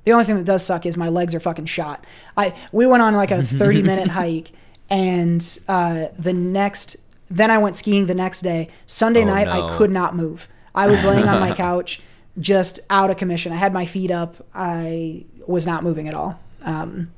The 0.05 0.12
only 0.12 0.25
thing 0.25 0.37
that 0.37 0.47
does 0.47 0.64
suck 0.64 0.87
is 0.87 0.97
my 0.97 1.11
legs 1.11 1.35
are 1.35 1.41
fucking 1.41 1.66
shot. 1.66 2.07
I 2.35 2.55
we 2.73 2.87
went 2.87 3.03
on 3.03 3.12
like 3.14 3.31
a 3.31 3.43
30 3.45 3.83
minute 3.83 4.09
hike 4.09 4.53
and 4.89 5.59
uh, 5.69 6.07
the 6.19 6.33
next 6.33 6.97
then 7.29 7.51
I 7.51 7.59
went 7.59 7.76
skiing 7.76 8.07
the 8.07 8.14
next 8.14 8.41
day. 8.43 8.68
Sunday 8.87 9.22
Oh, 9.22 9.26
night 9.26 9.47
no. 9.47 9.66
I 9.66 9.76
could 9.76 9.91
not 9.91 10.14
move. 10.16 10.49
I 10.74 10.87
was 10.87 11.05
laying 11.05 11.29
on 11.29 11.41
my 11.41 11.55
couch 11.57 12.01
just 12.39 12.81
out 12.89 13.11
of 13.11 13.16
commission. 13.16 13.53
I 13.53 13.57
had 13.57 13.72
my 13.72 13.85
feet 13.85 14.11
up. 14.11 14.37
I 14.55 15.24
was 15.47 15.66
not 15.66 15.83
moving 15.83 16.09
at 16.09 16.14
all. 16.14 16.41
Um, 16.62 17.11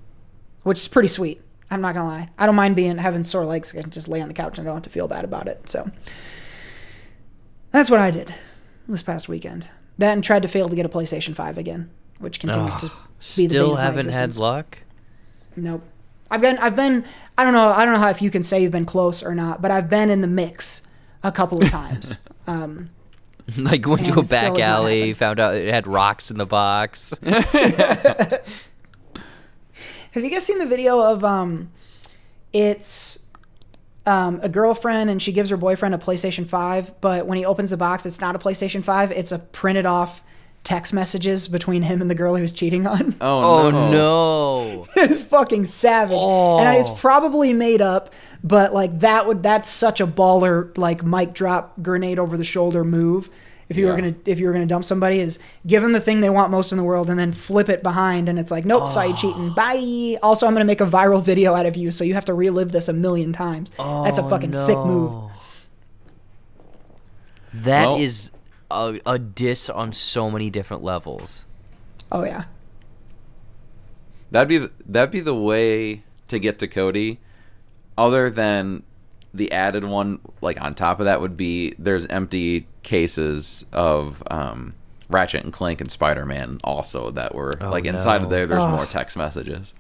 which 0.63 0.79
is 0.79 0.89
pretty 0.89 1.09
sweet. 1.09 1.41
I'm 1.71 1.81
not 1.81 1.95
gonna 1.95 2.09
lie. 2.09 2.29
I 2.39 2.47
don't 2.47 2.57
mind 2.57 2.75
being 2.77 2.99
having 2.99 3.23
sore 3.25 3.45
legs. 3.45 3.75
I 3.77 3.83
can 3.83 3.91
just 3.91 4.09
lay 4.09 4.21
on 4.21 4.29
the 4.29 4.35
couch 4.35 4.59
and 4.59 4.67
I 4.67 4.69
don't 4.69 4.77
have 4.77 4.83
to 4.85 4.91
feel 4.91 5.07
bad 5.09 5.25
about 5.25 5.47
it. 5.47 5.69
So 5.69 5.91
that's 7.71 7.91
what 7.91 8.01
I 8.01 8.11
did 8.11 8.35
this 8.89 9.03
past 9.03 9.29
weekend. 9.29 9.69
Then 9.99 10.23
tried 10.23 10.43
to 10.43 10.49
fail 10.49 10.69
to 10.69 10.75
get 10.75 10.87
a 10.87 10.89
PlayStation 10.89 11.35
5 11.35 11.59
again, 11.59 11.91
which 12.19 12.41
continues 12.41 12.75
to 12.77 12.87
be 12.89 12.93
Still 13.21 13.77
haven't 13.77 14.15
had 14.15 14.37
luck. 14.37 14.79
Nope. 15.57 15.83
I've 16.31 16.41
been 16.41 16.59
I've 16.59 16.77
been 16.77 17.05
I 17.37 17.45
don't 17.45 17.53
know 17.53 17.69
I 17.69 17.85
don't 17.85 17.95
know 17.95 18.01
how 18.01 18.11
if 18.11 18.23
you 18.23 18.31
can 18.31 18.43
say 18.43 18.63
you've 18.63 18.73
been 18.73 18.87
close 18.87 19.23
or 19.23 19.35
not, 19.35 19.61
but 19.61 19.71
I've 19.71 19.91
been 19.91 20.11
in 20.11 20.21
the 20.21 20.29
mix 20.29 20.83
a 21.23 21.33
couple 21.33 21.63
of 21.63 21.71
times. 21.71 22.19
um, 22.47 22.91
like 23.59 23.87
went 23.87 24.07
to 24.07 24.21
a 24.21 24.23
back 24.23 24.59
alley, 24.61 25.13
found 25.13 25.41
out 25.41 25.55
it 25.55 25.73
had 25.73 25.87
rocks 25.87 26.31
in 26.31 26.39
the 26.39 26.47
box. 26.47 27.19
have 27.23 28.45
you 30.15 30.31
guys 30.31 30.47
seen 30.47 30.59
the 30.59 30.67
video 30.67 31.01
of 31.01 31.25
um, 31.25 31.71
it's 32.53 33.25
um, 34.07 34.41
a 34.43 34.49
girlfriend 34.49 35.11
and 35.11 35.21
she 35.21 35.33
gives 35.33 35.51
her 35.51 35.57
boyfriend 35.57 35.95
a 35.95 35.99
PlayStation 35.99 36.49
5, 36.49 37.01
but 37.01 37.27
when 37.27 37.39
he 37.39 37.45
opens 37.45 37.71
the 37.71 37.77
box, 37.77 38.07
it's 38.07 38.21
not 38.21 38.35
a 38.35 38.39
PlayStation 38.39 38.85
5. 38.85 39.13
It's 39.13 39.33
a 39.33 39.39
printed 39.39 39.87
off 39.87 40.23
text 40.63 40.93
messages 40.93 41.49
between 41.49 41.83
him 41.83 42.01
and 42.01 42.11
the 42.11 42.15
girl 42.15 42.35
he 42.35 42.43
was 42.43 42.53
cheating 42.53 42.87
on. 42.87 43.15
Oh, 43.21 43.67
Oh 43.67 43.71
no. 43.71 43.91
no. 43.91 44.87
it's 44.97 45.21
fucking 45.21 45.65
savage. 45.65 46.17
And 46.17 46.69
I- 46.69 46.77
it's 46.77 46.89
oh. 46.89 46.95
probably 46.95 47.53
made 47.53 47.81
up, 47.81 48.13
but 48.45 48.73
like 48.73 49.01
that 49.01 49.27
would 49.27 49.43
that's 49.43 49.71
such 49.71 50.01
a 50.01 50.07
baller 50.07 50.77
like 50.77 51.05
mic 51.05 51.33
drop 51.33 51.81
grenade 51.83 52.19
over 52.19 52.37
the 52.37 52.45
shoulder 52.45 52.85
move. 52.85 53.31
If 53.69 53.77
you 53.77 53.87
were 53.87 53.95
gonna 53.95 54.17
if 54.27 54.41
you 54.41 54.49
were 54.49 54.53
gonna 54.53 54.67
dump 54.67 54.85
somebody, 54.85 55.21
is 55.21 55.39
give 55.65 55.81
them 55.81 55.93
the 55.93 56.01
thing 56.01 56.21
they 56.23 56.31
want 56.31 56.51
most 56.51 56.73
in 56.73 56.79
the 56.79 56.83
world 56.83 57.09
and 57.09 57.19
then 57.19 57.31
flip 57.33 57.69
it 57.69 57.85
behind 57.85 58.29
and 58.29 58.37
it's 58.37 58.51
like, 58.51 58.65
nope, 58.65 58.89
saw 58.89 59.03
you 59.03 59.13
oh. 59.13 59.17
cheating. 59.17 59.55
Bye. 59.55 60.19
Also, 60.25 60.47
I'm 60.47 60.53
gonna 60.55 60.65
make 60.65 60.81
a 60.81 60.87
viral 60.87 61.23
video 61.23 61.55
out 61.55 61.67
of 61.67 61.77
you, 61.77 61.93
so 61.93 62.03
you 62.03 62.15
have 62.15 62.25
to 62.25 62.35
relive 62.35 62.73
this 62.73 62.89
a 62.89 62.93
million 62.93 63.33
times. 63.33 63.71
that's 63.79 64.19
a 64.19 64.25
oh, 64.25 64.29
fucking 64.29 64.53
sick 64.53 64.77
move. 64.77 65.31
That 67.55 67.99
is 68.01 68.31
Well- 68.33 68.40
a, 68.71 69.01
a 69.07 69.19
diss 69.19 69.69
on 69.71 69.93
so 69.93 70.31
many 70.31 70.51
different 70.51 70.83
levels. 70.83 71.45
Oh 72.13 72.25
yeah. 72.25 72.45
That'd 74.31 74.49
be 74.49 74.59
th- 74.59 74.71
that'd 74.87 75.11
be 75.11 75.21
the 75.21 75.35
way 75.35 76.03
to 76.29 76.39
get 76.39 76.59
to 76.61 76.69
Cody. 76.69 77.19
Other 77.99 78.31
than 78.31 78.83
the 79.35 79.53
added 79.53 79.85
one, 79.85 80.21
like 80.41 80.61
on 80.61 80.75
top 80.75 81.01
of 81.01 81.07
that, 81.07 81.21
would 81.21 81.37
be 81.37 81.75
there's 81.79 82.07
empty 82.07 82.67
cases 82.83 83.65
of 83.73 84.23
um, 84.31 84.75
Ratchet 85.09 85.45
and 85.45 85.53
Clank 85.53 85.81
and 85.81 85.91
Spider 85.91 86.25
Man 86.25 86.61
also 86.65 87.11
that 87.13 87.35
were 87.35 87.55
like 87.61 87.85
inside 87.87 88.23
of 88.23 88.31
there. 88.31 88.47
There's 88.47 88.63
Oh. 88.63 88.69
more 88.69 88.87
text 88.87 89.17
messages. 89.17 89.75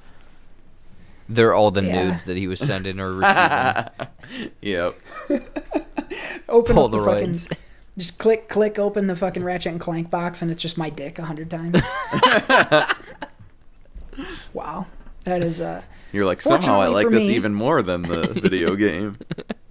They're 1.28 1.54
all 1.54 1.70
the 1.70 1.82
Yeah. 1.84 2.08
nudes 2.10 2.24
that 2.24 2.36
he 2.36 2.48
was 2.48 2.58
sending 2.58 2.98
or 2.98 3.12
receiving. 3.14 4.50
Yep. 4.60 4.98
Open 6.48 6.76
up 6.78 6.90
the 6.90 6.98
fucking 6.98 7.32
Polaroids. 7.32 7.52
Just 8.00 8.18
click 8.18 8.48
click 8.48 8.78
open 8.78 9.06
the 9.06 9.14
fucking 9.14 9.44
Ratchet 9.44 9.72
and 9.72 9.80
Clank 9.80 10.10
box 10.10 10.42
and 10.42 10.50
it's 10.50 10.60
just 10.60 10.78
my 10.78 10.88
dick 10.90 11.18
a 11.18 11.24
hundred 11.24 11.50
times. 11.50 11.80
wow. 14.52 14.86
That 15.24 15.42
is 15.42 15.60
uh 15.60 15.82
You're 16.12 16.24
like 16.24 16.40
somehow 16.40 16.80
I 16.80 16.88
like 16.88 17.10
this 17.10 17.28
me- 17.28 17.36
even 17.36 17.54
more 17.54 17.82
than 17.82 18.02
the 18.02 18.26
video 18.42 18.74
game. 18.74 19.18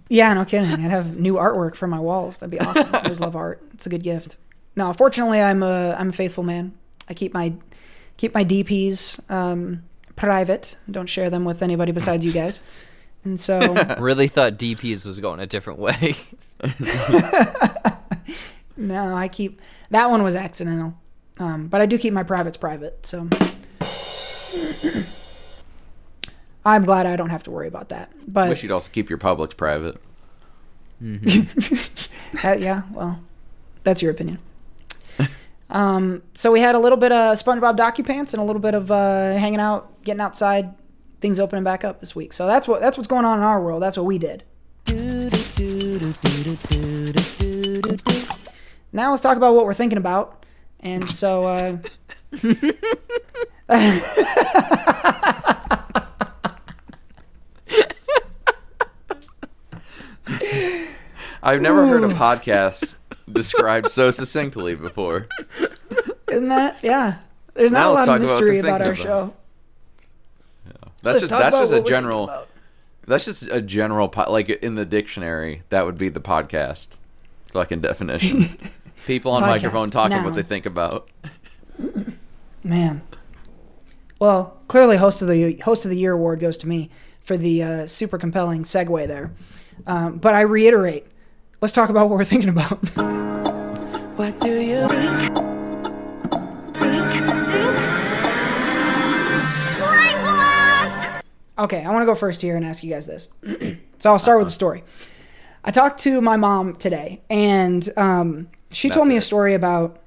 Yeah, 0.10 0.34
no 0.34 0.46
kidding. 0.46 0.72
I'd 0.72 0.92
have 0.92 1.20
new 1.20 1.36
artwork 1.36 1.76
for 1.76 1.88
my 1.88 2.00
walls. 2.00 2.40
That'd 2.40 2.52
be 2.52 2.60
awesome. 2.60 2.94
I 2.94 3.00
always 3.00 3.20
love 3.20 3.36
art. 3.36 3.62
It's 3.74 3.86
a 3.86 3.90
good 3.90 4.04
gift. 4.04 4.38
No, 4.76 4.94
fortunately, 4.94 5.42
I'm 5.42 5.64
a 5.64 5.94
I'm 5.94 6.10
a 6.10 6.14
faithful 6.14 6.44
man. 6.44 6.74
I 7.08 7.14
keep 7.14 7.34
my 7.34 7.54
keep 8.18 8.34
my 8.34 8.46
DPs 8.46 9.30
um, 9.32 9.84
private. 10.16 10.76
Don't 10.90 11.08
share 11.08 11.30
them 11.30 11.46
with 11.46 11.62
anybody 11.62 11.92
besides 11.92 12.26
you 12.26 12.32
guys. 12.32 12.62
And 13.24 13.40
so, 13.40 13.76
really 14.00 14.28
thought 14.28 14.54
DPs 14.54 15.06
was 15.06 15.20
going 15.20 15.40
a 15.40 15.48
different 15.48 15.80
way. 15.80 16.16
No, 18.80 19.14
I 19.14 19.28
keep 19.28 19.62
that 19.92 20.10
one 20.10 20.24
was 20.24 20.36
accidental. 20.36 20.96
Um, 21.38 21.68
but 21.68 21.80
I 21.82 21.86
do 21.86 21.98
keep 21.98 22.14
my 22.14 22.24
privates 22.24 22.58
private. 22.58 23.06
So, 23.06 23.30
I'm 26.66 26.84
glad 26.84 27.06
I 27.06 27.16
don't 27.16 27.30
have 27.30 27.44
to 27.44 27.52
worry 27.52 27.68
about 27.68 27.90
that. 27.90 28.12
But 28.28 28.48
I 28.48 28.50
Wish 28.50 28.64
you'd 28.64 28.72
also 28.72 28.90
keep 28.92 29.10
your 29.10 29.18
publics 29.18 29.54
private. 29.54 30.02
Uh, 32.44 32.56
yeah, 32.60 32.84
well, 32.92 33.20
that's 33.84 34.04
your 34.04 34.12
opinion. 34.12 34.38
um, 35.72 36.22
so 36.36 36.52
we 36.52 36.60
had 36.60 36.76
a 36.76 36.80
little 36.80 36.98
bit 36.98 37.12
of 37.12 37.36
SpongeBob 37.38 37.76
DocuPants 37.76 38.34
and 38.34 38.42
a 38.42 38.44
little 38.44 38.62
bit 38.62 38.76
of 38.76 38.92
uh, 38.92 39.34
hanging 39.34 39.60
out, 39.60 40.04
getting 40.04 40.22
outside, 40.22 40.76
things 41.22 41.40
opening 41.40 41.64
back 41.64 41.84
up 41.84 42.00
this 42.00 42.16
week. 42.16 42.32
So 42.34 42.46
that's 42.46 42.68
what 42.68 42.82
that's 42.82 42.98
what's 42.98 43.08
going 43.08 43.26
on 43.26 43.40
in 43.40 43.44
our 43.44 43.60
world. 43.60 43.82
That's 43.82 43.98
what 43.98 44.06
we 44.06 44.20
did. 44.20 44.44
Now 48.92 49.12
let's 49.12 49.22
talk 49.22 49.38
about 49.38 49.56
what 49.56 49.66
we're 49.66 49.74
thinking 49.74 49.98
about. 49.98 50.46
And 50.80 51.10
so, 51.10 51.44
uh, 51.44 51.78
I've 61.42 61.62
never 61.62 61.88
heard 61.88 62.04
a 62.04 62.14
podcast 62.14 62.98
described 63.32 63.90
so 63.90 64.12
succinctly 64.12 64.76
before. 64.76 65.28
isn't 66.30 66.50
that 66.50 66.78
yeah? 66.82 67.20
There's 67.54 67.72
not 67.72 67.80
Now 67.80 67.92
a 67.92 67.94
lot 67.94 68.00
of 68.02 68.06
talk 68.06 68.18
about 68.18 68.22
mystery 68.22 68.60
about 68.60 68.82
our 68.82 68.96
thinking 68.96 69.04
show. 69.06 69.34
That's 71.02 71.04
Let's 71.04 71.20
just 71.22 71.32
that's 71.32 71.58
just 71.58 71.74
a 71.74 71.82
general. 71.82 72.46
That's 73.06 73.26
just 73.26 73.44
a 73.50 73.62
general 73.62 74.10
po- 74.10 74.32
like 74.32 74.50
in 74.50 74.76
the 74.76 74.86
dictionary. 74.86 75.64
That 75.70 75.86
would 75.86 75.98
be 75.98 76.10
the 76.10 76.20
podcast, 76.20 76.98
like 77.54 77.72
in 77.72 77.82
definition. 77.82 78.46
People 79.10 79.32
on 79.32 79.42
Podcast, 79.42 79.48
microphone 79.48 79.90
talking 79.90 80.18
noun. 80.18 80.24
what 80.24 80.36
they 80.36 80.44
think 80.44 80.68
about. 80.68 81.10
Man. 82.64 83.02
Well, 84.20 84.62
clearly, 84.68 84.98
host 84.98 85.24
of 85.24 85.28
the 85.28 85.60
host 85.66 85.84
of 85.84 85.90
the 85.90 85.98
year 85.98 86.12
award 86.12 86.40
goes 86.40 86.58
to 86.58 86.68
me 86.68 86.92
for 87.20 87.36
the 87.36 87.64
uh, 87.64 87.88
super 87.88 88.20
compelling 88.20 88.62
segue 88.62 89.08
there. 89.08 89.32
Um, 89.88 90.20
but 90.20 90.36
I 90.36 90.42
reiterate, 90.42 91.08
let's 91.60 91.74
talk 91.74 91.90
about 91.90 92.08
what 92.08 92.20
we're 92.20 92.24
thinking 92.24 92.50
about. 92.50 92.78
What 94.16 94.40
do 94.42 94.60
you 94.60 94.88
think? 94.88 95.38
Okay, 101.58 101.84
I 101.84 101.90
want 101.90 102.04
to 102.04 102.06
go 102.06 102.14
first 102.14 102.44
here 102.44 102.56
and 102.56 102.64
ask 102.64 102.84
you 102.84 102.94
guys 102.94 103.08
this. 103.08 103.30
so 103.98 104.12
I'll 104.12 104.20
start 104.20 104.38
with 104.38 104.50
a 104.50 104.52
story. 104.52 104.84
I 105.64 105.72
talked 105.72 106.00
to 106.02 106.22
my 106.22 106.38
mom 106.38 106.76
today, 106.76 107.22
and 107.30 107.90
um, 107.98 108.50
she 108.72 108.90
told 108.90 109.08
me 109.08 109.18
a 109.18 109.22
story 109.22 109.54
about 109.54 110.02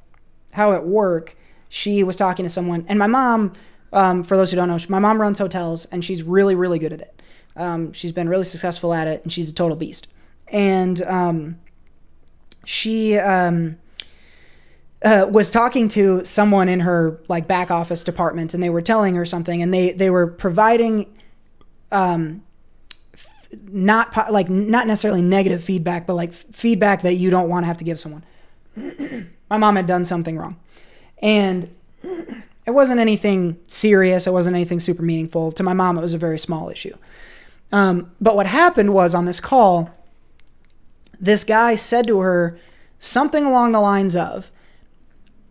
how 0.53 0.73
at 0.73 0.87
work 0.87 1.37
she 1.69 2.05
was 2.05 2.17
talking 2.17 2.45
to 2.45 2.51
someone, 2.51 2.85
and 2.89 2.99
my 2.99 3.07
mom, 3.07 3.53
um, 3.93 4.25
for 4.25 4.37
those 4.37 4.51
who 4.51 4.57
don't 4.57 4.69
know, 4.69 4.79
my 4.89 4.99
mom 4.99 5.21
runs 5.21 5.39
hotels, 5.39 5.85
and 5.87 6.05
she's 6.05 6.23
really, 6.23 6.55
really 6.55 6.79
good 6.79 6.93
at 6.93 7.01
it. 7.01 7.23
Um, 7.57 7.93
she's 7.93 8.13
been 8.13 8.29
really 8.29 8.45
successful 8.45 8.95
at 8.95 9.07
it, 9.09 9.23
and 9.23 9.33
she's 9.33 9.51
a 9.51 9.55
total 9.55 9.77
beast. 9.77 10.09
And 10.49 11.01
um, 11.03 11.59
she 12.65 13.19
um, 13.19 13.79
uh, 15.03 15.27
was 15.31 15.51
talking 15.51 15.89
to 15.89 16.25
someone 16.25 16.69
in 16.69 16.81
her 16.81 17.21
like 17.29 17.49
back 17.49 17.71
office 17.71 18.05
department, 18.05 18.55
and 18.55 18.63
they 18.63 18.71
were 18.71 18.83
telling 18.83 19.15
her 19.15 19.25
something, 19.25 19.63
and 19.63 19.73
they 19.73 19.93
they 19.93 20.11
were 20.11 20.27
providing 20.27 21.07
not 23.71 24.13
po- 24.13 24.31
like 24.31 24.49
not 24.49 24.87
necessarily 24.87 25.23
negative 25.23 25.63
feedback, 25.63 26.07
but 26.07 26.15
like 26.15 26.31
f- 26.31 26.45
feedback 26.53 27.03
that 27.03 27.15
you 27.15 27.31
don't 27.31 27.49
want 27.49 27.65
to 27.65 27.67
have 27.67 27.77
to 27.79 27.85
give 27.85 27.99
someone. 27.99 28.25
My 28.77 29.59
mom 29.59 29.77
had 29.77 29.87
done 29.87 30.05
something 30.05 30.39
wrong, 30.39 30.57
and 31.21 31.75
it 32.03 32.71
wasn't 32.71 33.01
anything 33.01 33.59
serious. 33.67 34.27
It 34.27 34.33
wasn't 34.33 34.57
anything 34.57 34.81
super 34.81 35.03
meaningful. 35.03 35.53
To 35.53 35.63
my 35.63 35.75
mom, 35.75 35.99
it 35.99 36.01
was 36.01 36.15
a 36.15 36.19
very 36.19 36.39
small 36.39 36.71
issue. 36.71 36.97
Um, 37.71 38.13
but 38.21 38.37
what 38.37 38.47
happened 38.47 38.93
was 38.93 39.15
on 39.15 39.25
this 39.25 39.41
call, 39.41 39.91
this 41.21 41.45
guy 41.45 41.75
said 41.75 42.07
to 42.07 42.21
her 42.21 42.59
something 42.99 43.45
along 43.45 43.73
the 43.73 43.81
lines 43.81 44.15
of, 44.17 44.51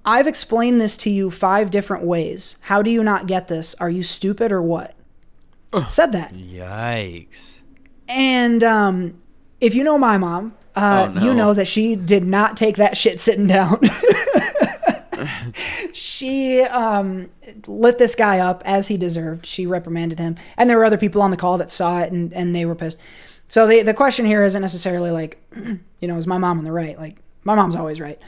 I've 0.04 0.28
explained 0.28 0.82
this 0.82 0.98
to 0.98 1.10
you 1.10 1.30
five 1.30 1.70
different 1.70 2.04
ways. 2.04 2.58
How 2.62 2.82
do 2.82 2.90
you 2.90 3.04
not 3.04 3.28
get 3.28 3.48
this? 3.48 3.76
Are 3.76 3.90
you 3.90 4.04
stupid 4.04 4.52
or 4.52 4.62
what? 4.62 4.96
Said 5.88 6.12
that. 6.12 6.34
Yikes. 6.34 7.62
And 8.08 8.64
um, 8.64 9.18
if 9.62 9.74
you 9.74 9.84
know 9.84 9.98
my 9.98 10.18
mom, 10.18 10.54
uh, 10.76 11.08
Oh, 11.10 11.14
no. 11.14 11.26
you 11.26 11.34
know 11.34 11.54
that 11.54 11.68
she 11.68 11.96
did 11.96 12.26
not 12.26 12.58
take 12.58 12.78
that 12.78 12.98
shit 12.98 13.20
sitting 13.20 13.48
down. 13.48 13.80
she 15.94 16.62
um, 16.62 17.30
lit 17.68 17.98
this 17.98 18.16
guy 18.16 18.40
up 18.40 18.64
as 18.66 18.88
he 18.88 18.98
deserved. 18.98 19.46
She 19.46 19.66
reprimanded 19.66 20.20
him. 20.20 20.36
And 20.58 20.70
there 20.70 20.78
were 20.78 20.86
other 20.86 20.98
people 20.98 21.22
on 21.22 21.32
the 21.32 21.38
call 21.38 21.58
that 21.58 21.72
saw 21.72 22.00
it 22.00 22.12
and, 22.12 22.34
and 22.34 22.56
they 22.56 22.66
were 22.66 22.76
pissed. 22.76 22.98
So 23.48 23.68
the, 23.68 23.84
the 23.84 23.94
question 23.94 24.26
here 24.26 24.44
isn't 24.44 24.62
necessarily 24.62 25.12
like, 25.12 25.42
you 26.00 26.08
know, 26.08 26.18
is 26.18 26.28
my 26.28 26.38
mom 26.38 26.60
on 26.60 26.64
the 26.64 26.72
right? 26.72 26.98
Like, 26.98 27.18
my 27.44 27.56
mom's 27.56 27.76
always 27.76 28.00
right. 28.00 28.20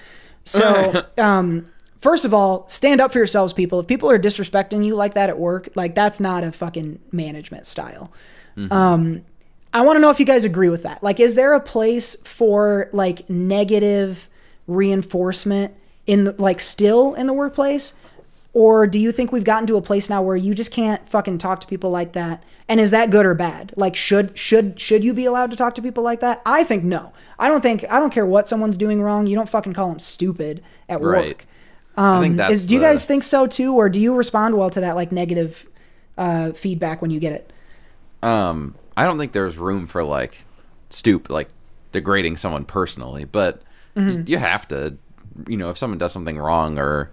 So, 0.44 1.06
um, 1.18 1.70
first 2.00 2.26
of 2.26 2.34
all, 2.34 2.68
stand 2.68 3.00
up 3.00 3.14
for 3.14 3.20
yourselves, 3.20 3.54
people. 3.54 3.80
If 3.80 3.88
people 3.88 4.12
are 4.12 4.20
disrespecting 4.20 4.86
you 4.86 4.96
like 4.96 5.14
that 5.14 5.30
at 5.30 5.40
work, 5.40 5.70
like, 5.76 5.96
that's 5.96 6.20
not 6.20 6.44
a 6.44 6.52
fucking 6.52 7.00
management 7.12 7.66
style. 7.66 8.12
Um, 8.70 9.26
I 9.74 9.82
want 9.82 9.98
to 9.98 10.00
know 10.02 10.10
if 10.12 10.20
you 10.20 10.26
guys 10.26 10.46
agree 10.46 10.70
with 10.70 10.84
that. 10.84 11.02
Like, 11.04 11.20
is 11.20 11.36
there 11.36 11.54
a 11.54 11.60
place 11.60 12.16
for 12.24 12.90
like 12.94 13.30
negative 13.30 14.30
reinforcement 14.68 15.74
in 16.06 16.26
the, 16.26 16.36
like 16.42 16.60
still 16.60 17.14
in 17.16 17.28
the 17.28 17.34
workplace? 17.34 17.94
Or 18.54 18.86
do 18.86 19.00
you 19.00 19.12
think 19.12 19.32
we've 19.32 19.44
gotten 19.44 19.66
to 19.68 19.78
a 19.78 19.82
place 19.82 20.10
now 20.12 20.22
where 20.22 20.36
you 20.36 20.54
just 20.54 20.72
can't 20.72 21.08
fucking 21.10 21.40
talk 21.40 21.60
to 21.62 21.68
people 21.68 21.90
like 21.90 22.14
that? 22.14 22.44
And 22.70 22.80
is 22.80 22.92
that 22.92 23.10
good 23.10 23.26
or 23.26 23.34
bad? 23.34 23.74
Like, 23.76 23.96
should 23.96 24.38
should 24.38 24.80
should 24.80 25.04
you 25.04 25.14
be 25.14 25.26
allowed 25.26 25.50
to 25.52 25.58
talk 25.58 25.74
to 25.76 25.82
people 25.82 26.04
like 26.04 26.20
that? 26.20 26.42
I 26.46 26.64
think 26.64 26.84
no. 26.84 27.14
I 27.40 27.48
don't 27.48 27.62
think 27.62 27.84
I 27.90 28.00
don't 28.00 28.14
care 28.14 28.26
what 28.28 28.48
someone's 28.48 28.78
doing 28.78 29.02
wrong. 29.02 29.26
You 29.28 29.36
don't 29.36 29.50
fucking 29.50 29.74
call 29.74 29.90
them 29.90 30.00
stupid 30.00 30.62
at 30.88 31.02
Right. 31.02 31.28
work. 31.30 31.46
I 31.98 32.22
think 32.22 32.38
that's 32.38 32.48
Um, 32.50 32.54
Is, 32.54 32.68
do 32.68 32.76
you 32.76 32.80
the- 32.80 32.86
guys 32.88 33.06
think 33.06 33.24
so 33.24 33.48
too, 33.48 33.74
or 33.74 33.90
do 33.90 34.00
you 34.00 34.16
respond 34.16 34.56
well 34.56 34.70
to 34.70 34.80
that 34.82 34.96
like 34.96 35.12
negative 35.12 35.68
uh, 36.18 36.52
feedback 36.52 37.02
when 37.02 37.10
you 37.12 37.20
get 37.20 37.34
it? 37.34 37.52
Um, 38.22 38.76
I 38.96 39.06
don't 39.06 39.18
think 39.18 39.32
there's 39.32 39.58
room 39.58 39.88
for 39.88 40.04
like 40.04 40.46
stoop 40.90 41.30
like 41.30 41.50
degrading 41.92 42.38
someone 42.38 42.66
personally, 42.66 43.26
but 43.26 43.62
Mm-hmm. 43.96 44.10
you, 44.10 44.24
you 44.26 44.38
have 44.40 44.68
to 44.70 44.98
you 45.48 45.56
know 45.56 45.70
if 45.70 45.78
someone 45.78 46.00
does 46.00 46.12
something 46.12 46.38
wrong 46.40 46.80
or 46.80 47.12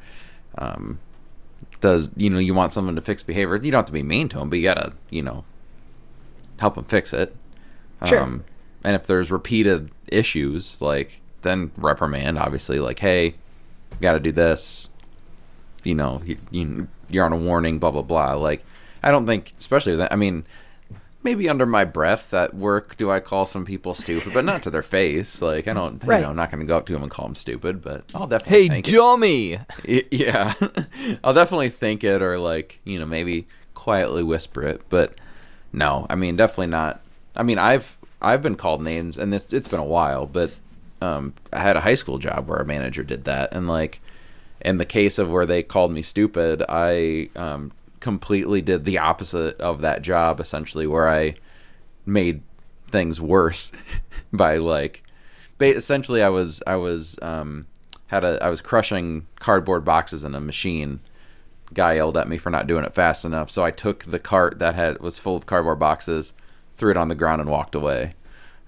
um, 0.57 0.99
does 1.83 2.11
you 2.17 2.31
know 2.31 2.39
you 2.39 2.55
want 2.55 2.73
someone 2.73 2.95
to 2.97 3.03
fix 3.03 3.23
behavior, 3.23 3.57
you 3.57 3.71
don't 3.71 3.81
have 3.81 3.85
to 3.87 3.93
be 3.93 4.03
mean 4.03 4.31
to 4.31 4.39
them, 4.39 4.49
but 4.49 4.59
you 4.59 4.65
gotta 4.65 4.95
you 5.11 5.21
know 5.21 5.45
help 6.57 6.77
them 6.77 6.85
fix 6.85 7.13
it. 7.13 7.37
Sure. 8.07 8.23
Um, 8.23 8.45
and 8.83 8.97
if 8.97 9.07
there's 9.07 9.31
repeated 9.31 9.91
issues, 10.09 10.81
like 10.81 11.21
then 11.43 11.71
reprimand. 11.77 12.39
Obviously, 12.39 12.79
like 12.81 13.01
hey, 13.01 13.27
you 13.27 14.01
got 14.01 14.15
to 14.15 14.21
do 14.21 14.33
this. 14.33 14.89
You 15.85 15.95
know, 15.95 16.23
you, 16.25 16.39
you 16.51 16.89
you're 17.11 17.27
on 17.27 17.33
a 17.35 17.37
warning. 17.37 17.79
Blah 17.79 17.91
blah 17.91 18.01
blah. 18.01 18.33
Like 18.35 18.65
I 19.03 19.11
don't 19.11 19.27
think, 19.27 19.53
especially 19.59 19.97
that. 19.97 20.13
I 20.15 20.17
mean, 20.17 20.47
maybe 21.23 21.49
under 21.49 21.67
my 21.67 21.85
breath 21.85 22.33
at 22.33 22.55
work 22.55 22.97
do 22.97 23.11
I 23.11 23.21
call 23.21 23.45
some 23.47 23.65
people 23.65 23.95
stupid, 23.95 24.33
but 24.33 24.45
not 24.45 24.63
to 24.65 24.71
their 24.71 24.83
face. 24.83 25.43
Like 25.43 25.69
I 25.69 25.75
don't, 25.75 26.03
Right. 26.05 26.17
you 26.19 26.23
know, 26.25 26.31
I'm 26.31 26.37
not 26.37 26.51
going 26.51 26.61
to 26.61 26.67
go 26.67 26.77
up 26.77 26.87
to 26.87 26.93
them 26.93 27.03
and 27.03 27.11
call 27.11 27.27
them 27.27 27.35
stupid, 27.35 27.83
but 27.83 28.05
I'll 28.15 28.27
definitely 28.27 28.59
Hey, 28.63 28.69
thank 28.69 28.89
it. 28.89 28.93
dummy! 28.93 29.59
Yeah, 30.11 30.55
I'll 31.25 31.35
definitely 31.35 31.69
think 31.71 32.05
it 32.05 32.23
or 32.23 32.39
like 32.39 32.81
you 32.85 32.99
know 32.99 33.07
maybe 33.07 33.47
quietly 33.75 34.23
whisper 34.23 34.63
it, 34.63 34.83
but 34.89 35.15
no, 35.73 36.07
I 36.11 36.15
mean 36.15 36.37
definitely 36.37 36.67
not. 36.69 37.01
I 37.37 37.43
mean 37.43 37.59
I've 37.59 37.97
I've 38.23 38.43
been 38.43 38.57
called 38.57 38.83
names 38.83 39.17
and 39.19 39.33
this 39.33 39.53
it's 39.53 39.69
been 39.69 39.81
a 39.81 39.85
while, 39.85 40.27
but 40.27 40.55
um, 41.03 41.33
I 41.53 41.61
had 41.61 41.77
a 41.77 41.81
high 41.81 41.95
school 41.95 42.19
job 42.19 42.47
where 42.49 42.59
a 42.59 42.65
manager 42.67 43.03
did 43.03 43.25
that, 43.25 43.55
and 43.55 43.67
like 43.69 44.01
in 44.63 44.77
the 44.77 44.85
case 44.85 45.19
of 45.19 45.31
where 45.31 45.47
they 45.47 45.63
called 45.63 45.91
me 45.93 46.03
stupid, 46.03 46.63
I 46.69 47.31
um, 47.37 47.73
completely 48.01 48.61
did 48.63 48.85
the 48.85 48.99
opposite 48.99 49.61
of 49.61 49.81
that 49.83 50.03
job 50.03 50.41
essentially, 50.41 50.87
where 50.87 51.09
I 51.09 51.35
made 52.07 52.43
things 52.91 53.21
worse 53.21 53.71
by 54.33 54.57
like 54.57 55.05
essentially 55.61 56.23
I 56.23 56.29
was 56.29 56.63
I 56.67 56.77
was 56.77 57.19
um 57.23 57.67
had 58.09 58.25
a 58.25 58.43
I 58.43 58.51
was 58.51 58.61
crushing 58.61 59.27
cardboard 59.39 59.85
boxes 59.85 60.25
in 60.25 60.35
a 60.35 60.41
machine. 60.41 61.01
Guy 61.73 61.95
yelled 61.95 62.17
at 62.17 62.29
me 62.29 62.37
for 62.37 62.51
not 62.51 62.67
doing 62.67 62.85
it 62.85 62.95
fast 62.95 63.25
enough, 63.25 63.49
so 63.49 63.65
I 63.65 63.71
took 63.71 64.05
the 64.05 64.19
cart 64.19 64.59
that 64.59 64.75
had 64.75 65.01
was 65.01 65.21
full 65.21 65.37
of 65.37 65.47
cardboard 65.47 65.79
boxes, 65.79 66.33
threw 66.77 66.91
it 66.91 66.97
on 66.97 67.07
the 67.09 67.15
ground 67.15 67.41
and 67.41 67.49
walked 67.51 67.77
away. 67.77 68.15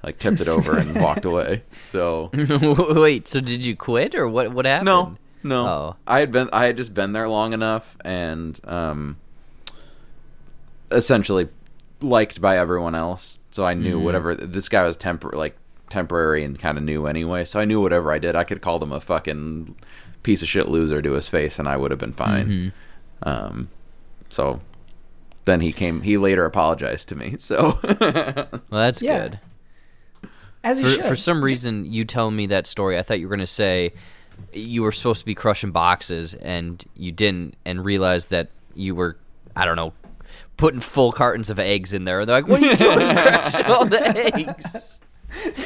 Like 0.05 0.19
tipped 0.19 0.41
it 0.41 0.49
over 0.49 0.79
and 0.79 0.95
walked 1.03 1.25
away. 1.25 1.63
So 1.73 2.31
Wait, 2.95 3.27
so 3.27 3.41
did 3.41 3.63
you 3.63 3.75
quit 3.75 4.15
or 4.15 4.29
what? 4.29 4.53
What 4.53 4.67
happened? 4.67 4.87
no, 4.87 5.17
no. 5.43 5.67
Oh. 5.67 5.97
I 6.07 6.21
had 6.21 6.31
been 6.33 6.49
I 6.53 6.67
had 6.67 6.77
just 6.77 6.95
been 6.95 7.13
there 7.13 7.29
long 7.29 7.53
enough 7.53 7.97
and 8.05 8.59
um 8.65 9.17
essentially 10.91 11.49
liked 12.01 12.41
by 12.41 12.59
everyone 12.59 12.95
else. 12.95 13.39
So 13.51 13.65
I 13.65 13.75
knew 13.75 13.99
whatever 13.99 14.35
this 14.35 14.69
guy 14.69 14.85
was 14.87 14.97
tempor 14.99 15.33
like 15.35 15.57
temporary 15.89 16.43
and 16.45 16.59
kind 16.59 16.79
of 16.79 16.85
new 16.85 17.07
anyway. 17.07 17.45
So 17.45 17.61
I 17.61 17.65
knew 17.65 17.81
whatever 17.81 18.13
I 18.13 18.19
did, 18.19 18.35
I 18.35 18.45
could 18.45 18.61
call 18.63 18.83
him 18.83 18.93
a 18.93 19.01
fucking 19.01 19.75
piece 20.23 20.43
of 20.43 20.49
shit 20.49 20.69
loser 20.69 21.03
to 21.03 21.13
his 21.13 21.29
face 21.29 21.59
and 21.59 21.69
I 21.69 21.77
would 21.77 21.91
have 21.91 22.01
been 22.01 22.13
fine. 22.13 22.73
Um 23.23 23.69
so 24.29 24.61
then 25.45 25.61
he 25.61 25.73
came 25.73 26.03
he 26.03 26.17
later 26.19 26.45
apologized 26.45 27.09
to 27.09 27.17
me. 27.17 27.37
So 27.39 27.79
Well, 27.83 28.61
that's 28.71 29.03
Yeah. 29.03 29.23
good. 29.29 29.41
As 30.65 30.79
you 30.81 30.87
For, 30.87 30.93
should. 30.95 31.05
for 31.07 31.17
some 31.17 31.43
reason, 31.43 31.85
you 31.93 32.05
telling 32.05 32.37
me 32.37 32.47
that 32.47 32.69
story, 32.69 32.97
I 32.97 33.03
thought 33.03 33.19
you 33.19 33.27
were 33.27 33.35
going 33.35 33.41
to 33.41 33.47
say 33.49 33.93
you 34.53 34.83
were 34.83 34.93
supposed 34.93 35.21
to 35.21 35.27
be 35.27 35.35
crushing 35.35 35.71
boxes 35.71 36.35
and 36.35 36.85
you 36.97 37.13
didn't, 37.13 37.55
and 37.65 37.85
realized 37.85 38.31
that 38.31 38.49
you 38.75 38.95
were, 38.95 39.17
I 39.57 39.65
don't 39.65 39.77
know, 39.77 39.93
putting 40.57 40.81
full 40.81 41.13
cartons 41.13 41.51
of 41.51 41.59
eggs 41.59 41.93
in 41.93 42.05
there. 42.05 42.25
They're 42.27 42.37
like, 42.37 42.49
"What 42.49 42.63
are 42.63 42.67
you 42.67 42.77
doing, 42.77 43.17
crushing 43.17 43.67
all 43.67 43.85
the 43.85 44.35
eggs?" 44.35 45.01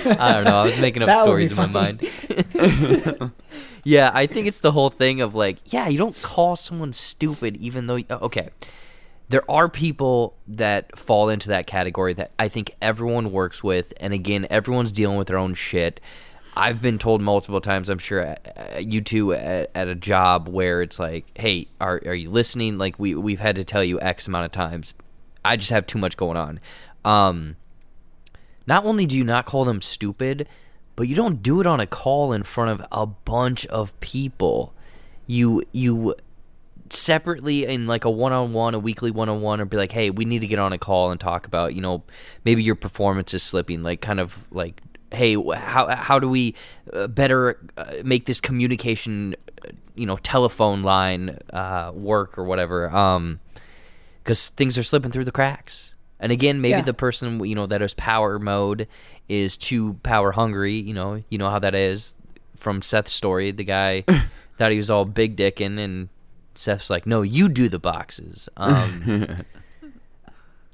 I 0.05 0.33
don't 0.33 0.45
know. 0.45 0.61
I 0.61 0.63
was 0.63 0.79
making 0.79 1.03
up 1.03 1.07
That 1.07 1.19
stories 1.19 1.51
in 1.51 1.57
my 1.57 1.67
mind. 1.67 2.01
yeah, 3.85 4.11
I 4.15 4.27
think 4.27 4.47
it's 4.47 4.61
the 4.61 4.73
whole 4.73 4.91
thing 4.91 5.21
of 5.21 5.35
like, 5.35 5.59
yeah, 5.73 5.89
you 5.89 5.99
don't 5.99 6.21
call 6.23 6.57
someone 6.57 6.93
stupid 6.93 7.57
even 7.57 7.87
though. 7.87 7.99
Okay, 8.11 8.51
there 9.29 9.49
are 9.51 9.69
people 9.69 10.37
that 10.47 10.97
fall 10.97 11.29
into 11.29 11.49
that 11.49 11.67
category 11.67 12.15
that 12.15 12.31
I 12.39 12.49
think 12.49 12.77
everyone 12.81 13.33
works 13.33 13.63
with, 13.65 13.93
and 13.99 14.13
again, 14.13 14.47
everyone's 14.51 14.93
dealing 14.93 15.17
with 15.17 15.29
their 15.29 15.39
own 15.39 15.55
shit. 15.55 16.01
I've 16.57 16.81
been 16.81 16.99
told 16.99 17.21
multiple 17.21 17.61
times, 17.61 17.91
I'm 17.91 17.99
sure 17.99 18.27
uh, 18.27 18.79
you 18.79 19.03
too, 19.03 19.35
at, 19.35 19.71
at 19.75 19.89
a 19.89 19.95
job 19.95 20.49
where 20.49 20.81
it's 20.81 20.99
like, 20.99 21.27
"Hey, 21.37 21.69
are 21.81 22.01
are 22.07 22.15
you 22.15 22.31
listening?" 22.31 22.79
Like 22.79 22.99
we 22.99 23.15
we've 23.15 23.41
had 23.41 23.57
to 23.57 23.65
tell 23.65 23.85
you 23.85 24.01
X 24.01 24.27
amount 24.27 24.47
of 24.47 24.53
times. 24.53 24.95
I 25.45 25.57
just 25.57 25.71
have 25.71 25.87
too 25.87 25.99
much 25.99 26.17
going 26.17 26.37
on. 26.37 26.59
Um, 27.05 27.57
not 28.67 28.85
only 28.85 29.07
do 29.07 29.17
you 29.17 29.23
not 29.23 29.45
call 29.45 29.65
them 29.65 29.81
stupid, 29.83 30.49
but 30.97 31.09
you 31.09 31.15
don't 31.15 31.43
do 31.43 31.61
it 31.61 31.67
on 31.67 31.79
a 31.79 31.87
call 31.87 32.33
in 32.33 32.43
front 32.43 32.81
of 32.81 32.87
a 32.91 33.07
bunch 33.07 33.67
of 33.67 33.99
people. 34.01 34.73
You 35.27 35.63
you 35.73 36.15
separately 36.91 37.67
in 37.67 37.87
like 37.87 38.05
a 38.05 38.11
one-on-one 38.11 38.73
a 38.73 38.79
weekly 38.79 39.11
one-on-one 39.11 39.61
or 39.61 39.65
be 39.65 39.77
like 39.77 39.91
hey 39.91 40.09
we 40.09 40.25
need 40.25 40.39
to 40.39 40.47
get 40.47 40.61
on 40.61 40.73
a 40.73 40.79
call 40.79 41.11
and 41.11 41.19
talk 41.19 41.45
about 41.45 41.75
you 41.75 41.81
know 41.81 42.03
maybe 42.45 42.63
your 42.63 42.77
performance 42.77 43.35
is 43.35 43.43
slipping 43.43 43.83
like 43.83 44.01
kind 44.01 44.21
of 44.21 44.47
like 44.53 44.81
hey 45.17 45.35
how 45.55 45.89
how 45.95 46.19
do 46.19 46.29
we 46.29 46.55
uh, 46.93 47.07
better 47.09 47.59
uh, 47.77 47.95
make 48.05 48.27
this 48.27 48.41
communication 48.41 49.35
uh, 49.67 49.71
you 49.95 50.07
know 50.07 50.17
telephone 50.19 50.83
line 50.83 51.39
uh, 51.53 51.91
work 51.95 52.39
or 52.39 52.45
whatever 52.45 52.89
um 52.91 53.41
because 54.23 54.49
things 54.51 54.77
are 54.79 54.83
slipping 54.83 55.11
through 55.11 55.25
the 55.25 55.33
cracks 55.33 55.95
and 56.21 56.31
again 56.33 56.61
maybe 56.61 56.71
Yeah. 56.79 56.83
the 56.83 56.95
person 56.95 57.45
you 57.45 57.55
know 57.55 57.67
that 57.67 57.83
is 57.83 57.95
power 57.95 58.39
mode 58.39 58.87
is 59.29 59.57
too 59.57 59.95
power 60.03 60.33
hungry 60.33 60.75
you 60.75 60.95
know 60.95 61.23
you 61.31 61.39
know 61.39 61.51
how 61.51 61.59
that 61.59 61.75
is 61.75 62.15
from 62.57 62.83
seth's 62.83 63.13
story 63.13 63.51
the 63.53 63.65
guy 63.65 64.05
thought 64.59 64.71
he 64.71 64.77
was 64.77 64.91
all 64.91 65.05
big 65.05 65.37
dicking 65.37 65.79
and 65.79 66.09
Seth's 66.59 66.89
like, 66.89 67.07
no, 67.07 67.21
you 67.21 67.51
do 67.51 67.69
the 67.69 67.79
boxes. 67.79 68.49
Um, 68.57 69.43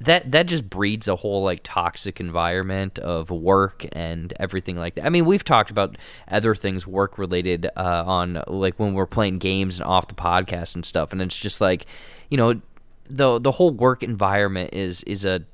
that 0.05 0.31
that 0.33 0.47
just 0.47 0.69
breeds 0.69 1.09
a 1.09 1.17
whole 1.17 1.43
like 1.43 1.61
toxic 1.63 2.21
environment 2.21 2.99
of 2.99 3.31
work 3.31 3.87
and 3.93 4.33
everything 4.39 4.77
like 4.77 4.95
that. 4.95 5.07
I 5.07 5.09
mean, 5.09 5.25
we've 5.25 5.45
talked 5.45 5.71
about 5.71 5.97
other 6.29 6.55
things 6.55 6.87
work 6.87 7.19
related 7.19 7.67
uh, 7.77 8.05
on 8.07 8.43
like 8.47 8.79
when 8.79 8.95
we're 8.95 9.07
playing 9.07 9.39
games 9.39 9.79
and 9.79 9.87
off 9.89 10.09
the 10.09 10.15
podcast 10.15 10.75
and 10.75 10.85
stuff, 10.85 11.13
and 11.13 11.21
it's 11.23 11.39
just 11.39 11.61
like, 11.61 11.87
you 12.31 12.37
know, 12.37 12.61
the 13.09 13.39
the 13.39 13.53
whole 13.53 13.71
work 13.71 14.03
environment 14.03 14.73
is 14.73 15.03
is 15.05 15.25
a 15.25 15.45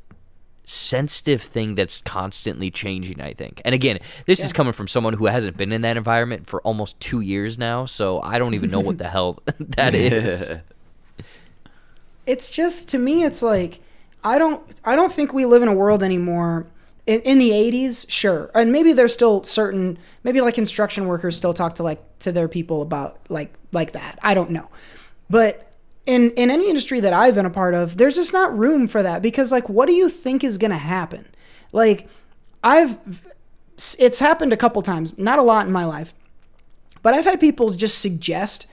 sensitive 0.64 1.40
thing 1.40 1.74
that's 1.74 2.02
constantly 2.02 2.70
changing 2.70 3.22
i 3.22 3.32
think. 3.32 3.62
And 3.64 3.74
again 3.74 4.00
this 4.26 4.40
is 4.40 4.52
coming 4.52 4.74
from 4.74 4.86
someone 4.86 5.14
who 5.14 5.24
hasn't 5.24 5.56
been 5.56 5.72
in 5.72 5.80
that 5.80 5.96
environment 5.96 6.46
for 6.46 6.60
almost 6.60 7.00
two 7.00 7.22
years 7.22 7.58
now 7.58 7.86
so 7.86 8.20
i 8.20 8.38
don't 8.38 8.52
even 8.52 8.70
know 8.70 8.80
what 8.80 8.98
the 8.98 9.08
hell 9.16 9.42
that 9.60 9.94
is. 9.94 10.50
It's 12.26 12.50
just 12.50 12.90
to 12.90 12.98
me 12.98 13.24
it's 13.24 13.40
like 13.40 13.80
i 14.28 14.38
don't 14.38 14.62
i 14.84 14.94
don't 14.94 15.12
think 15.12 15.32
we 15.32 15.44
live 15.46 15.62
in 15.62 15.68
a 15.68 15.74
world 15.74 16.02
anymore. 16.02 16.66
In, 17.06 17.20
in 17.22 17.38
the 17.38 17.52
80s 17.52 18.04
sure. 18.10 18.50
And 18.54 18.70
maybe 18.70 18.92
there's 18.92 19.14
still 19.14 19.42
certain 19.42 19.98
maybe 20.24 20.42
like 20.42 20.54
construction 20.54 21.06
workers 21.06 21.38
still 21.38 21.54
talk 21.54 21.76
to 21.76 21.82
like 21.82 22.02
to 22.18 22.32
their 22.32 22.48
people 22.48 22.82
about 22.82 23.18
like 23.30 23.54
like 23.72 23.92
that. 23.92 24.18
I 24.22 24.34
don't 24.34 24.50
know. 24.50 24.68
But 25.30 25.72
in 26.04 26.32
in 26.32 26.50
any 26.50 26.68
industry 26.68 27.00
that 27.00 27.12
i've 27.14 27.34
been 27.34 27.46
a 27.46 27.50
part 27.50 27.74
of 27.74 27.96
there's 27.96 28.14
just 28.14 28.32
not 28.34 28.56
room 28.56 28.88
for 28.88 29.02
that 29.02 29.22
because 29.22 29.50
like 29.50 29.68
what 29.70 29.86
do 29.86 29.94
you 29.94 30.10
think 30.10 30.44
is 30.44 30.58
going 30.58 30.70
to 30.70 30.76
happen? 30.76 31.26
Like 31.72 32.08
i've 32.62 32.98
it's 33.98 34.18
happened 34.18 34.52
a 34.52 34.56
couple 34.56 34.82
times 34.82 35.16
not 35.16 35.38
a 35.38 35.42
lot 35.42 35.66
in 35.66 35.72
my 35.72 35.84
life 35.84 36.12
but 37.02 37.14
I've 37.14 37.24
had 37.24 37.40
people 37.40 37.70
just 37.70 38.00
suggest 38.00 38.66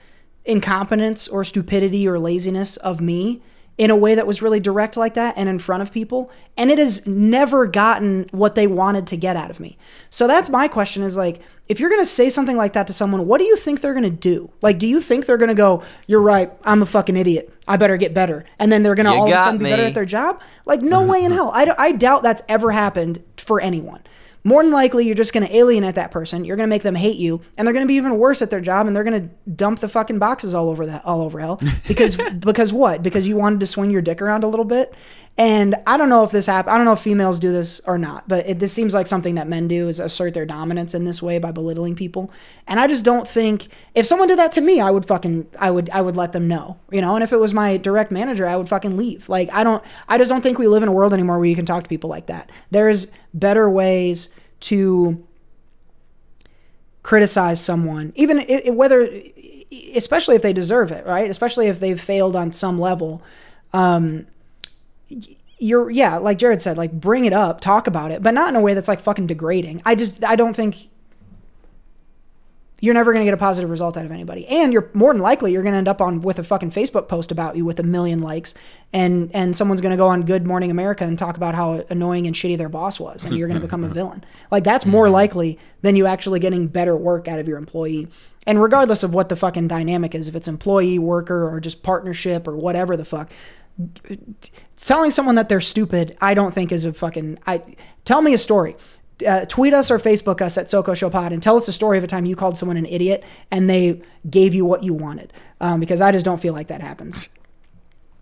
incompetence 0.44 1.28
or 1.28 1.44
stupidity 1.44 2.06
or 2.08 2.18
laziness 2.18 2.76
of 2.78 3.00
me 3.00 3.42
in 3.78 3.90
a 3.90 3.96
way 3.96 4.14
that 4.14 4.26
was 4.26 4.40
really 4.40 4.58
direct 4.60 4.96
like 4.96 5.14
that 5.14 5.34
and 5.36 5.48
in 5.48 5.58
front 5.58 5.82
of 5.82 5.92
people 5.92 6.30
and 6.56 6.70
it 6.70 6.78
has 6.78 7.06
never 7.06 7.66
gotten 7.66 8.26
what 8.32 8.54
they 8.54 8.66
wanted 8.66 9.06
to 9.06 9.16
get 9.16 9.36
out 9.36 9.50
of 9.50 9.60
me. 9.60 9.76
So 10.08 10.26
that's 10.26 10.48
my 10.48 10.66
question 10.66 11.02
is 11.02 11.16
like 11.16 11.40
if 11.68 11.78
you're 11.78 11.90
going 11.90 12.00
to 12.00 12.06
say 12.06 12.30
something 12.30 12.56
like 12.56 12.72
that 12.72 12.86
to 12.86 12.92
someone 12.92 13.26
what 13.26 13.38
do 13.38 13.44
you 13.44 13.56
think 13.56 13.80
they're 13.80 13.92
going 13.92 14.02
to 14.04 14.10
do? 14.10 14.50
Like 14.62 14.78
do 14.78 14.86
you 14.86 15.00
think 15.00 15.26
they're 15.26 15.36
going 15.36 15.48
to 15.48 15.54
go 15.54 15.82
you're 16.06 16.22
right 16.22 16.50
i'm 16.64 16.80
a 16.82 16.86
fucking 16.86 17.16
idiot. 17.16 17.52
I 17.68 17.76
better 17.76 17.96
get 17.96 18.14
better. 18.14 18.44
And 18.58 18.72
then 18.72 18.82
they're 18.82 18.94
going 18.94 19.06
to 19.06 19.12
all 19.12 19.26
of 19.26 19.32
a 19.32 19.36
sudden 19.38 19.58
be 19.58 19.64
better 19.64 19.84
at 19.84 19.94
their 19.94 20.04
job? 20.04 20.40
Like 20.64 20.80
no 20.80 21.04
way 21.04 21.22
in 21.22 21.32
hell. 21.32 21.50
I, 21.52 21.64
d- 21.64 21.72
I 21.76 21.92
doubt 21.92 22.22
that's 22.22 22.42
ever 22.48 22.70
happened 22.70 23.22
for 23.36 23.60
anyone 23.60 24.02
more 24.46 24.62
than 24.62 24.70
likely 24.70 25.04
you're 25.04 25.16
just 25.16 25.32
going 25.32 25.44
to 25.44 25.56
alienate 25.56 25.96
that 25.96 26.12
person. 26.12 26.44
You're 26.44 26.56
going 26.56 26.68
to 26.68 26.70
make 26.70 26.84
them 26.84 26.94
hate 26.94 27.16
you 27.16 27.40
and 27.58 27.66
they're 27.66 27.72
going 27.72 27.84
to 27.84 27.88
be 27.88 27.96
even 27.96 28.16
worse 28.16 28.40
at 28.42 28.50
their 28.50 28.60
job 28.60 28.86
and 28.86 28.94
they're 28.94 29.02
going 29.02 29.28
to 29.28 29.50
dump 29.50 29.80
the 29.80 29.88
fucking 29.88 30.20
boxes 30.20 30.54
all 30.54 30.70
over 30.70 30.86
that 30.86 31.04
all 31.04 31.20
over 31.20 31.40
hell. 31.40 31.58
Because 31.88 32.16
because 32.38 32.72
what? 32.72 33.02
Because 33.02 33.26
you 33.26 33.36
wanted 33.36 33.58
to 33.58 33.66
swing 33.66 33.90
your 33.90 34.02
dick 34.02 34.22
around 34.22 34.44
a 34.44 34.48
little 34.48 34.64
bit 34.64 34.94
and 35.38 35.74
i 35.86 35.96
don't 35.98 36.08
know 36.08 36.24
if 36.24 36.30
this 36.30 36.46
happen 36.46 36.72
i 36.72 36.76
don't 36.76 36.86
know 36.86 36.92
if 36.94 37.00
females 37.00 37.38
do 37.38 37.52
this 37.52 37.80
or 37.86 37.98
not 37.98 38.26
but 38.26 38.48
it, 38.48 38.58
this 38.58 38.72
seems 38.72 38.94
like 38.94 39.06
something 39.06 39.34
that 39.34 39.46
men 39.46 39.68
do 39.68 39.86
is 39.88 40.00
assert 40.00 40.32
their 40.32 40.46
dominance 40.46 40.94
in 40.94 41.04
this 41.04 41.20
way 41.22 41.38
by 41.38 41.50
belittling 41.52 41.94
people 41.94 42.30
and 42.66 42.80
i 42.80 42.86
just 42.86 43.04
don't 43.04 43.28
think 43.28 43.68
if 43.94 44.06
someone 44.06 44.28
did 44.28 44.38
that 44.38 44.50
to 44.52 44.60
me 44.62 44.80
i 44.80 44.90
would 44.90 45.04
fucking 45.04 45.46
i 45.58 45.70
would 45.70 45.90
i 45.90 46.00
would 46.00 46.16
let 46.16 46.32
them 46.32 46.48
know 46.48 46.78
you 46.90 47.00
know 47.02 47.14
and 47.14 47.22
if 47.22 47.32
it 47.32 47.36
was 47.38 47.52
my 47.52 47.76
direct 47.76 48.10
manager 48.10 48.46
i 48.46 48.56
would 48.56 48.68
fucking 48.68 48.96
leave 48.96 49.28
like 49.28 49.50
i 49.52 49.62
don't 49.62 49.84
i 50.08 50.16
just 50.16 50.30
don't 50.30 50.40
think 50.42 50.58
we 50.58 50.66
live 50.68 50.82
in 50.82 50.88
a 50.88 50.92
world 50.92 51.12
anymore 51.12 51.38
where 51.38 51.46
you 51.48 51.56
can 51.56 51.66
talk 51.66 51.82
to 51.82 51.88
people 51.88 52.08
like 52.08 52.26
that 52.26 52.50
there's 52.70 53.08
better 53.34 53.68
ways 53.68 54.30
to 54.60 55.22
criticize 57.02 57.60
someone, 57.64 58.12
even 58.16 58.40
i 58.40 58.62
i- 58.66 58.70
whether, 58.70 59.08
especially 59.94 60.34
if 60.34 60.42
they 60.42 60.52
deserve 60.52 60.90
it, 60.90 61.06
right? 61.06 61.30
Especially 61.30 61.68
if 61.68 61.78
they've 61.78 62.00
failed 62.00 62.34
on 62.34 62.52
some 62.52 62.80
level. 62.80 63.22
Um, 63.72 64.26
you're 65.58 65.90
yeah, 65.90 66.16
like 66.16 66.38
Jared 66.38 66.62
said, 66.62 66.76
like 66.76 66.92
bring 66.92 67.24
it 67.24 67.32
up, 67.32 67.60
talk 67.60 67.86
about 67.86 68.10
it, 68.10 68.22
but 68.22 68.34
not 68.34 68.48
in 68.48 68.56
a 68.56 68.60
way 68.60 68.74
that's 68.74 68.88
like 68.88 69.00
fucking 69.00 69.26
degrading. 69.26 69.82
I 69.84 69.94
just 69.94 70.24
I 70.24 70.36
don't 70.36 70.54
think 70.54 70.88
you're 72.80 72.94
never 72.94 73.12
going 73.12 73.24
to 73.24 73.24
get 73.24 73.32
a 73.32 73.38
positive 73.38 73.70
result 73.70 73.96
out 73.96 74.04
of 74.04 74.12
anybody. 74.12 74.46
And 74.48 74.70
you're 74.72 74.90
more 74.92 75.12
than 75.12 75.22
likely 75.22 75.52
you're 75.52 75.62
going 75.62 75.72
to 75.72 75.78
end 75.78 75.88
up 75.88 76.02
on 76.02 76.20
with 76.20 76.38
a 76.38 76.44
fucking 76.44 76.70
facebook 76.70 77.08
post 77.08 77.32
about 77.32 77.56
you 77.56 77.64
with 77.64 77.80
a 77.80 77.82
million 77.82 78.20
likes 78.20 78.52
and 78.92 79.30
and 79.34 79.56
someone's 79.56 79.80
going 79.80 79.92
to 79.92 79.96
go 79.96 80.08
on 80.08 80.24
good 80.24 80.46
morning 80.46 80.70
america 80.70 81.04
and 81.04 81.18
talk 81.18 81.36
about 81.36 81.54
how 81.54 81.84
annoying 81.88 82.26
and 82.26 82.36
shitty 82.36 82.58
their 82.58 82.68
boss 82.68 83.00
was 83.00 83.24
and 83.24 83.34
you're 83.34 83.48
going 83.48 83.60
to 83.60 83.66
become 83.66 83.82
a 83.82 83.88
villain. 83.88 84.24
Like 84.50 84.64
that's 84.64 84.84
more 84.84 85.06
mm-hmm. 85.06 85.14
likely 85.14 85.58
than 85.80 85.96
you 85.96 86.06
actually 86.06 86.40
getting 86.40 86.66
better 86.66 86.96
work 86.96 87.28
out 87.28 87.38
of 87.38 87.48
your 87.48 87.58
employee. 87.58 88.08
And 88.46 88.60
regardless 88.60 89.02
of 89.02 89.14
what 89.14 89.28
the 89.28 89.36
fucking 89.36 89.68
dynamic 89.68 90.14
is 90.14 90.28
if 90.28 90.36
it's 90.36 90.48
employee 90.48 90.98
worker 90.98 91.48
or 91.48 91.60
just 91.60 91.82
partnership 91.82 92.46
or 92.46 92.56
whatever 92.56 92.96
the 92.96 93.04
fuck 93.04 93.30
telling 94.76 95.10
someone 95.10 95.34
that 95.34 95.48
they're 95.48 95.60
stupid, 95.60 96.16
I 96.20 96.34
don't 96.34 96.54
think 96.54 96.72
is 96.72 96.84
a 96.84 96.92
fucking. 96.92 97.38
I 97.46 97.62
tell 98.04 98.22
me 98.22 98.34
a 98.34 98.38
story. 98.38 98.76
Uh, 99.26 99.46
tweet 99.46 99.72
us 99.72 99.90
or 99.90 99.98
Facebook 99.98 100.42
us 100.42 100.58
at 100.58 100.68
Soko 100.68 100.92
Show 100.92 101.08
Pod 101.08 101.32
and 101.32 101.42
tell 101.42 101.56
us 101.56 101.66
a 101.68 101.72
story 101.72 101.96
of 101.96 102.04
a 102.04 102.06
time 102.06 102.26
you 102.26 102.36
called 102.36 102.58
someone 102.58 102.76
an 102.76 102.84
idiot 102.84 103.24
and 103.50 103.68
they 103.70 104.02
gave 104.28 104.54
you 104.54 104.66
what 104.66 104.82
you 104.82 104.92
wanted. 104.92 105.32
Um, 105.58 105.80
because 105.80 106.02
I 106.02 106.12
just 106.12 106.24
don't 106.24 106.38
feel 106.38 106.52
like 106.52 106.68
that 106.68 106.82
happens. 106.82 107.30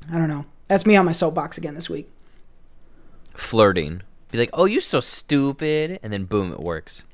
I 0.08 0.18
don't 0.18 0.28
know. 0.28 0.44
That's 0.68 0.86
me 0.86 0.94
on 0.96 1.04
my 1.04 1.12
soapbox 1.12 1.58
again 1.58 1.74
this 1.74 1.90
week. 1.90 2.08
Flirting. 3.34 4.02
Be 4.30 4.38
like, 4.38 4.50
oh, 4.52 4.64
you're 4.64 4.80
so 4.80 5.00
stupid, 5.00 6.00
and 6.02 6.12
then 6.12 6.24
boom, 6.24 6.52
it 6.52 6.60
works. 6.60 7.04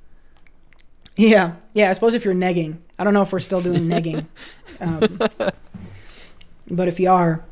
Yeah, 1.17 1.57
yeah. 1.75 1.91
I 1.91 1.93
suppose 1.93 2.15
if 2.15 2.25
you're 2.25 2.35
negging, 2.35 2.79
I 2.99 3.05
don't 3.05 3.13
know 3.13 3.23
if 3.23 3.33
we're 3.33 3.41
still 3.41 3.61
doing 3.61 3.89
negging, 3.89 4.25
um, 4.81 5.19
but 6.71 6.89
if 6.89 6.99
you 6.99 7.11
are, 7.11 7.45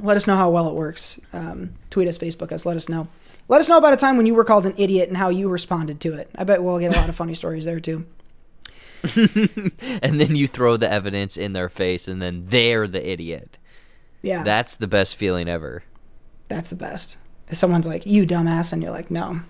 let 0.00 0.16
us 0.16 0.26
know 0.26 0.36
how 0.36 0.50
well 0.50 0.68
it 0.68 0.74
works. 0.74 1.20
Um, 1.32 1.74
tweet 1.90 2.08
us, 2.08 2.18
Facebook 2.18 2.52
us, 2.52 2.66
let 2.66 2.76
us 2.76 2.88
know. 2.88 3.08
Let 3.48 3.60
us 3.60 3.68
know 3.68 3.78
about 3.78 3.92
a 3.92 3.96
time 3.96 4.16
when 4.16 4.26
you 4.26 4.34
were 4.34 4.44
called 4.44 4.66
an 4.66 4.74
idiot 4.76 5.08
and 5.08 5.16
how 5.16 5.28
you 5.28 5.48
responded 5.48 6.00
to 6.00 6.14
it. 6.14 6.28
I 6.36 6.44
bet 6.44 6.62
we'll 6.62 6.78
get 6.80 6.94
a 6.94 6.98
lot 6.98 7.08
of 7.08 7.14
funny 7.16 7.34
stories 7.34 7.64
there 7.64 7.78
too. 7.80 8.04
And 10.02 10.20
then 10.20 10.34
you 10.34 10.46
throw 10.48 10.76
the 10.76 10.90
evidence 10.90 11.36
in 11.36 11.52
their 11.52 11.68
face, 11.68 12.08
and 12.08 12.20
then 12.20 12.44
they're 12.46 12.88
the 12.88 13.08
idiot. 13.08 13.58
Yeah, 14.22 14.42
That's 14.42 14.74
the 14.76 14.86
best 14.88 15.14
feeling 15.16 15.48
ever. 15.48 15.84
that's 16.48 16.70
the 16.70 16.76
best. 16.76 17.18
If 17.48 17.56
someone's 17.56 17.86
like, 17.86 18.04
"You 18.06 18.26
dumbass," 18.26 18.72
and 18.72 18.82
you're 18.82 18.90
like, 18.90 19.10
"No, 19.10 19.40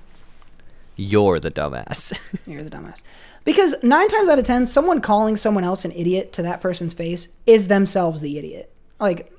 You're 0.96 1.40
the 1.40 1.50
dumbass. 1.50 2.18
you're 2.46 2.62
the 2.62 2.70
dumbass," 2.70 3.02
because 3.44 3.74
nine 3.82 4.08
times 4.08 4.28
out 4.28 4.38
of 4.38 4.44
ten, 4.44 4.66
someone 4.66 5.00
calling 5.00 5.36
someone 5.36 5.64
else 5.64 5.84
an 5.86 5.92
idiot 5.92 6.32
to 6.34 6.42
that 6.42 6.60
person's 6.60 6.92
face 6.92 7.28
is 7.46 7.68
themselves 7.68 8.20
the 8.20 8.36
idiot. 8.38 8.70
Like, 9.00 9.32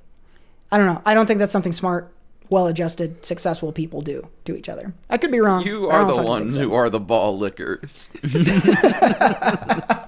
I 0.72 0.78
don't 0.78 0.88
know. 0.88 1.02
I 1.06 1.14
don't 1.14 1.26
think 1.26 1.40
that's 1.40 1.52
something 1.52 1.74
smart, 1.74 2.12
well-adjusted, 2.50 3.24
successful 3.26 3.72
people 3.72 4.02
do 4.02 4.28
to 4.46 4.56
each 4.56 4.70
other. 4.70 4.94
I 5.10 5.18
could 5.18 5.32
be 5.32 5.40
wrong. 5.40 5.66
You 5.66 5.90
are 5.90 6.06
the 6.06 6.22
ones 6.22 6.56
so. 6.56 6.62
who 6.62 6.74
are 6.74 6.90
the 6.90 7.00
ball 7.00 7.38
lickers. 7.38 8.12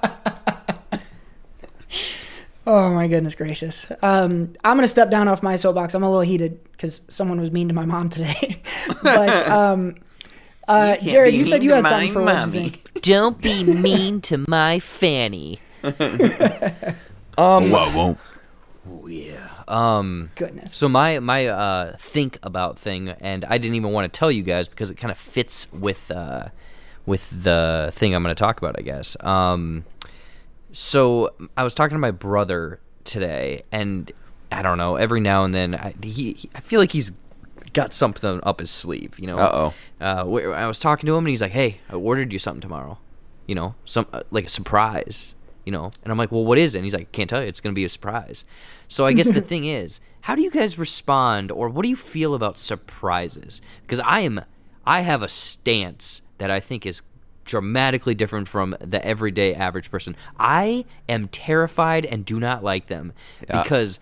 Oh 2.69 2.93
my 2.93 3.07
goodness 3.07 3.33
gracious. 3.33 3.91
Um, 4.03 4.53
I'm 4.63 4.77
gonna 4.77 4.85
step 4.85 5.09
down 5.09 5.27
off 5.27 5.41
my 5.41 5.55
soapbox. 5.55 5.95
I'm 5.95 6.03
a 6.03 6.07
little 6.07 6.21
heated 6.21 6.63
because 6.71 7.01
someone 7.07 7.41
was 7.41 7.49
mean 7.49 7.67
to 7.69 7.73
my 7.73 7.85
mom 7.85 8.09
today. 8.09 8.61
but 9.03 9.49
um, 9.49 9.95
uh, 10.67 10.95
can't 10.95 11.01
Jared, 11.01 11.33
you 11.33 11.45
said 11.45 11.63
you 11.63 11.73
had 11.73 11.87
something 11.87 12.13
for 12.13 12.21
what 12.21 12.31
you 12.31 12.39
mommy. 12.39 12.69
think. 12.69 12.93
Don't 13.01 13.41
be 13.41 13.63
mean 13.63 14.21
to 14.21 14.45
my 14.47 14.79
fanny. 14.79 15.59
Oh, 15.83 17.57
I 17.75 17.95
won't. 17.95 18.19
Um, 19.69 20.31
Goodness. 20.35 20.75
So 20.75 20.89
my 20.89 21.19
my 21.19 21.47
uh, 21.47 21.97
think 21.97 22.39
about 22.43 22.79
thing, 22.79 23.09
and 23.09 23.45
I 23.45 23.57
didn't 23.57 23.75
even 23.75 23.91
want 23.91 24.11
to 24.11 24.17
tell 24.17 24.31
you 24.31 24.43
guys 24.43 24.67
because 24.67 24.89
it 24.91 24.95
kind 24.95 25.11
of 25.11 25.17
fits 25.17 25.71
with 25.71 26.09
uh, 26.11 26.49
with 27.05 27.29
the 27.43 27.91
thing 27.93 28.13
I'm 28.15 28.23
going 28.23 28.35
to 28.35 28.39
talk 28.39 28.57
about, 28.57 28.75
I 28.77 28.81
guess. 28.81 29.15
Um, 29.21 29.85
so 30.71 31.33
I 31.55 31.63
was 31.63 31.73
talking 31.73 31.95
to 31.95 31.99
my 31.99 32.11
brother 32.11 32.79
today, 33.03 33.63
and 33.71 34.11
I 34.51 34.61
don't 34.61 34.77
know. 34.77 34.95
Every 34.95 35.19
now 35.19 35.43
and 35.43 35.53
then, 35.53 35.75
I, 35.75 35.93
he, 36.01 36.33
he 36.33 36.49
I 36.55 36.59
feel 36.59 36.79
like 36.79 36.91
he's 36.91 37.11
got 37.73 37.93
something 37.93 38.39
up 38.43 38.59
his 38.59 38.71
sleeve. 38.71 39.19
You 39.19 39.27
know. 39.27 39.37
Uh-oh. 39.37 39.73
Uh 40.01 40.25
wh- 40.25 40.55
I 40.55 40.67
was 40.67 40.79
talking 40.79 41.05
to 41.07 41.13
him, 41.13 41.19
and 41.25 41.29
he's 41.29 41.41
like, 41.41 41.51
"Hey, 41.51 41.79
I 41.89 41.93
ordered 41.95 42.33
you 42.33 42.39
something 42.39 42.61
tomorrow. 42.61 42.97
You 43.47 43.55
know, 43.55 43.75
some 43.85 44.07
uh, 44.13 44.23
like 44.31 44.45
a 44.45 44.49
surprise." 44.49 45.35
You 45.69 45.73
know, 45.73 45.91
and 46.01 46.11
I'm 46.11 46.17
like, 46.17 46.31
"Well, 46.31 46.45
what 46.45 46.57
is 46.57 46.73
it?" 46.73 46.79
And 46.79 46.83
he's 46.83 46.95
like, 46.95 47.11
"Can't 47.11 47.29
tell 47.29 47.43
you. 47.43 47.47
It's 47.47 47.61
gonna 47.61 47.73
be 47.73 47.85
a 47.85 47.89
surprise." 47.89 48.43
So 48.87 49.05
I 49.05 49.13
guess 49.13 49.29
the 49.29 49.39
thing 49.51 49.65
is, 49.65 50.01
how 50.21 50.33
do 50.33 50.41
you 50.41 50.49
guys 50.49 50.79
respond, 50.79 51.51
or 51.51 51.69
what 51.69 51.83
do 51.83 51.89
you 51.89 51.95
feel 51.95 52.33
about 52.33 52.57
surprises? 52.57 53.61
Because 53.83 53.99
I 53.99 54.21
am, 54.21 54.41
I 54.83 55.01
have 55.01 55.21
a 55.21 55.29
stance 55.29 56.23
that 56.39 56.49
I 56.49 56.59
think 56.59 56.87
is 56.87 57.03
dramatically 57.45 58.15
different 58.15 58.47
from 58.47 58.75
the 58.79 59.05
everyday 59.05 59.53
average 59.53 59.91
person. 59.91 60.15
I 60.39 60.85
am 61.07 61.27
terrified 61.27 62.03
and 62.03 62.25
do 62.25 62.39
not 62.39 62.63
like 62.63 62.87
them 62.87 63.13
because 63.61 63.99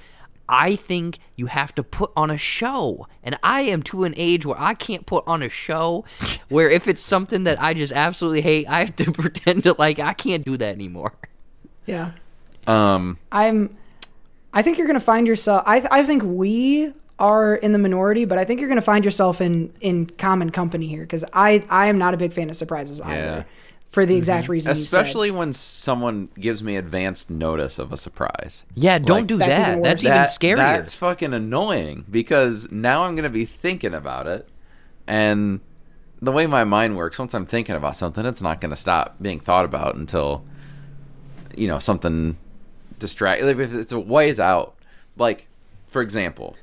I 0.49 0.78
think 0.78 1.20
you 1.36 1.47
have 1.47 1.76
to 1.76 1.84
put 1.84 2.11
on 2.15 2.32
a 2.32 2.38
show. 2.38 3.07
And 3.24 3.38
I 3.43 3.63
am 3.63 3.84
to 3.84 4.05
an 4.05 4.13
age 4.15 4.45
where 4.45 4.59
I 4.59 4.74
can't 4.74 5.05
put 5.05 5.26
on 5.28 5.43
a 5.43 5.49
show 5.49 6.05
where 6.49 6.70
if 6.70 6.88
it's 6.88 7.01
something 7.01 7.43
that 7.43 7.61
I 7.61 7.74
just 7.74 7.91
absolutely 7.91 8.41
hate, 8.41 8.70
I 8.70 8.80
have 8.80 8.95
to 8.97 9.11
pretend 9.11 9.63
to 9.63 9.76
like 9.78 9.99
I 9.99 10.13
can't 10.13 10.45
do 10.45 10.55
that 10.55 10.74
anymore. 10.74 11.11
Yeah. 11.88 12.11
Um, 12.67 13.17
I'm. 13.31 13.75
I 14.53 14.61
think 14.61 14.77
you're 14.77 14.88
gonna 14.88 14.99
find 14.99 15.25
yourself. 15.27 15.63
I 15.65 15.83
I 15.89 16.03
think 16.03 16.21
we 16.23 16.93
are 17.19 17.55
in 17.55 17.71
the 17.71 17.79
minority, 17.79 18.25
but 18.25 18.38
I 18.38 18.43
think 18.43 18.59
you're 18.59 18.69
gonna 18.69 18.81
find 18.81 19.03
yourself 19.05 19.41
in 19.41 19.73
in 19.81 20.05
common 20.05 20.49
company 20.51 20.88
here 20.88 21.01
because 21.01 21.23
I 21.33 21.63
I 21.69 21.88
am 21.88 21.97
not 21.97 22.13
a 22.13 22.17
big 22.17 22.33
fan 22.33 22.49
of 22.49 22.55
surprises 22.55 22.99
Yeah. 22.99 23.09
either, 23.09 23.45
for 23.89 24.05
the 24.05 24.15
exact 24.15 24.49
reason. 24.49 24.71
you 24.71 24.75
said. 24.75 24.99
especially 25.01 25.31
when 25.31 25.53
someone 25.53 26.29
gives 26.39 26.61
me 26.61 26.75
advanced 26.75 27.29
notice 27.31 27.79
of 27.79 27.91
a 27.93 27.97
surprise. 27.97 28.65
Yeah, 28.75 28.99
don't 28.99 29.19
Like, 29.19 29.27
do 29.27 29.38
That's 29.38 29.57
that. 29.57 29.69
even 29.69 29.81
That's 29.83 30.03
worse. 30.03 30.09
even 30.11 30.17
That- 30.17 30.29
scarier. 30.29 30.75
That's 30.77 30.93
fucking 30.93 31.33
annoying 31.33 32.05
because 32.11 32.69
now 32.71 33.03
I'm 33.03 33.15
gonna 33.15 33.29
be 33.29 33.45
thinking 33.45 33.93
about 33.93 34.27
it, 34.27 34.47
and 35.07 35.61
the 36.21 36.31
way 36.31 36.47
my 36.47 36.63
mind 36.63 36.97
works, 36.97 37.19
once 37.19 37.33
I'm 37.33 37.45
thinking 37.45 37.75
about 37.75 37.95
something, 37.95 38.25
it's 38.25 38.41
not 38.41 38.59
gonna 38.59 38.75
stop 38.75 39.15
being 39.21 39.39
thought 39.39 39.65
about 39.65 39.95
until 39.95 40.43
you 41.57 41.67
know 41.67 41.79
something 41.79 42.37
distract. 42.99 43.43
Like 43.43 43.57
if 43.57 43.73
it's 43.73 43.91
a 43.91 43.99
ways 43.99 44.39
out, 44.39 44.75
like 45.17 45.47
for 45.87 46.01
example, 46.01 46.55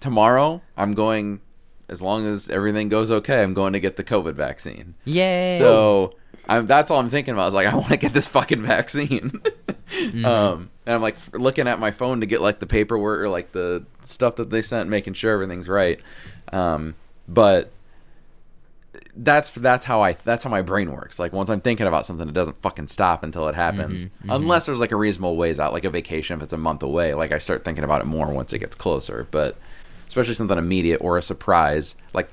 tomorrow 0.00 0.62
I'm 0.76 0.94
going. 0.94 1.40
As 1.88 2.00
long 2.00 2.24
as 2.24 2.48
everything 2.48 2.88
goes 2.88 3.10
okay, 3.10 3.42
I'm 3.42 3.52
going 3.52 3.72
to 3.72 3.80
get 3.80 3.96
the 3.96 4.04
COVID 4.04 4.34
vaccine. 4.34 4.94
Yay. 5.06 5.56
So 5.58 6.14
I'm, 6.48 6.66
that's 6.66 6.88
all 6.88 7.00
I'm 7.00 7.10
thinking 7.10 7.34
about. 7.34 7.48
Is 7.48 7.54
like 7.54 7.66
I 7.72 7.74
want 7.74 7.88
to 7.88 7.96
get 7.96 8.12
this 8.12 8.28
fucking 8.28 8.62
vaccine. 8.62 9.42
Mm-hmm. 9.90 10.24
Um, 10.24 10.70
and 10.86 10.94
I'm 10.94 11.02
like 11.02 11.16
f- 11.16 11.30
looking 11.34 11.66
at 11.66 11.80
my 11.80 11.90
phone 11.90 12.20
to 12.20 12.26
get 12.26 12.40
like 12.40 12.60
the 12.60 12.66
paperwork 12.66 13.20
or 13.20 13.28
like 13.28 13.50
the 13.50 13.84
stuff 14.02 14.36
that 14.36 14.48
they 14.48 14.62
sent, 14.62 14.88
making 14.88 15.14
sure 15.14 15.32
everything's 15.32 15.68
right. 15.68 16.00
Um, 16.52 16.94
but 17.28 17.72
that's 19.16 19.50
that's 19.50 19.84
how 19.84 20.02
I 20.02 20.12
that's 20.12 20.44
how 20.44 20.50
my 20.50 20.62
brain 20.62 20.92
works. 20.92 21.18
Like 21.18 21.32
once 21.32 21.50
I'm 21.50 21.60
thinking 21.60 21.86
about 21.86 22.06
something, 22.06 22.28
it 22.28 22.34
doesn't 22.34 22.60
fucking 22.62 22.88
stop 22.88 23.22
until 23.22 23.48
it 23.48 23.54
happens. 23.54 24.06
Mm-hmm, 24.06 24.30
Unless 24.30 24.66
there's 24.66 24.80
like 24.80 24.92
a 24.92 24.96
reasonable 24.96 25.36
ways 25.36 25.58
out, 25.58 25.72
like 25.72 25.84
a 25.84 25.90
vacation 25.90 26.36
if 26.38 26.42
it's 26.42 26.52
a 26.52 26.58
month 26.58 26.82
away. 26.82 27.14
Like 27.14 27.32
I 27.32 27.38
start 27.38 27.64
thinking 27.64 27.84
about 27.84 28.00
it 28.00 28.04
more 28.04 28.32
once 28.32 28.52
it 28.52 28.58
gets 28.58 28.74
closer. 28.74 29.26
But 29.30 29.56
especially 30.08 30.34
something 30.34 30.58
immediate 30.58 31.00
or 31.00 31.18
a 31.18 31.22
surprise, 31.22 31.94
like 32.12 32.28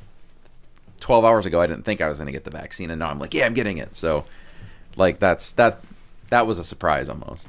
12 0.99 1.25
hours 1.25 1.45
ago 1.45 1.61
I 1.61 1.67
didn't 1.67 1.83
think 1.83 2.01
I 2.01 2.07
was 2.07 2.17
going 2.17 2.25
to 2.27 2.31
get 2.31 2.43
the 2.43 2.51
vaccine 2.51 2.89
and 2.91 2.99
now 2.99 3.09
I'm 3.09 3.19
like, 3.19 3.33
yeah, 3.33 3.45
I'm 3.45 3.53
getting 3.53 3.77
it. 3.77 3.95
So 3.95 4.25
like 4.95 5.19
that's 5.19 5.51
that 5.53 5.81
that 6.29 6.47
was 6.47 6.59
a 6.59 6.63
surprise 6.63 7.09
almost. 7.09 7.47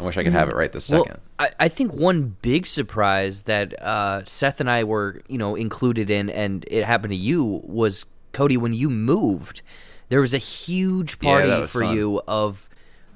I 0.00 0.04
wish 0.04 0.16
I 0.16 0.22
could 0.22 0.32
have 0.32 0.48
it 0.48 0.54
right 0.54 0.70
this 0.70 0.90
Well, 0.90 1.04
second. 1.04 1.20
I, 1.40 1.50
I 1.58 1.68
think 1.68 1.92
one 1.92 2.36
big 2.40 2.66
surprise 2.66 3.42
that 3.42 3.80
uh, 3.82 4.24
Seth 4.24 4.60
and 4.60 4.70
I 4.70 4.84
were, 4.84 5.22
you 5.26 5.38
know, 5.38 5.56
included 5.56 6.08
in, 6.08 6.30
and 6.30 6.64
it 6.68 6.84
happened 6.84 7.10
to 7.10 7.16
you 7.16 7.60
was 7.64 8.06
Cody 8.32 8.56
when 8.56 8.72
you 8.72 8.90
moved. 8.90 9.62
There 10.08 10.20
was 10.20 10.32
a 10.34 10.38
huge 10.38 11.18
party 11.18 11.48
that 11.48 11.60
was 11.60 11.72
for 11.72 11.82
fun. 11.82 11.94
you 11.94 12.22
of 12.26 12.68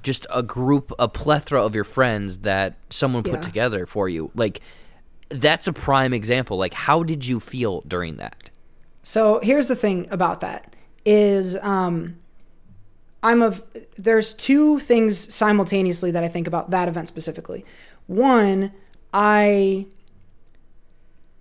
just 0.03 0.25
a 0.33 0.43
group, 0.43 0.91
a 0.99 1.07
plethora 1.07 1.63
of 1.63 1.73
your 1.75 1.83
friends 1.85 2.39
that 2.39 2.75
someone 2.89 3.23
Yeah. 3.25 3.31
put 3.33 3.41
together 3.41 3.85
for 3.85 4.07
you. 4.09 4.31
Like 4.35 4.59
that's 5.29 5.65
a 5.65 5.73
prime 5.73 6.13
example. 6.13 6.57
Like, 6.57 6.73
how 6.73 7.01
did 7.03 7.25
you 7.25 7.39
feel 7.39 7.81
during 7.87 8.17
that? 8.17 8.49
So 9.01 9.39
here's 9.41 9.67
the 9.67 9.75
thing 9.75 10.07
about 10.11 10.41
that 10.41 10.75
is 11.05 11.57
um 11.63 12.17
I'm 13.23 13.41
of 13.41 13.63
there's 13.97 14.33
two 14.33 14.79
things 14.79 15.33
simultaneously 15.33 16.11
that 16.11 16.23
I 16.23 16.27
think 16.27 16.45
about 16.47 16.69
that 16.71 16.87
event 16.89 17.07
specifically. 17.07 17.65
One, 18.07 18.71
I 19.13 19.87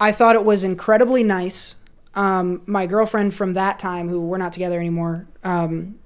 I 0.00 0.12
thought 0.12 0.34
it 0.34 0.44
was 0.44 0.64
incredibly 0.64 1.22
nice. 1.22 1.76
Um, 2.14 2.62
my 2.66 2.86
girlfriend 2.86 3.34
from 3.34 3.54
that 3.54 3.78
time, 3.78 4.08
who 4.08 4.20
we're 4.20 4.38
not 4.38 4.52
together 4.52 4.78
anymore, 4.78 5.26
um, 5.44 5.98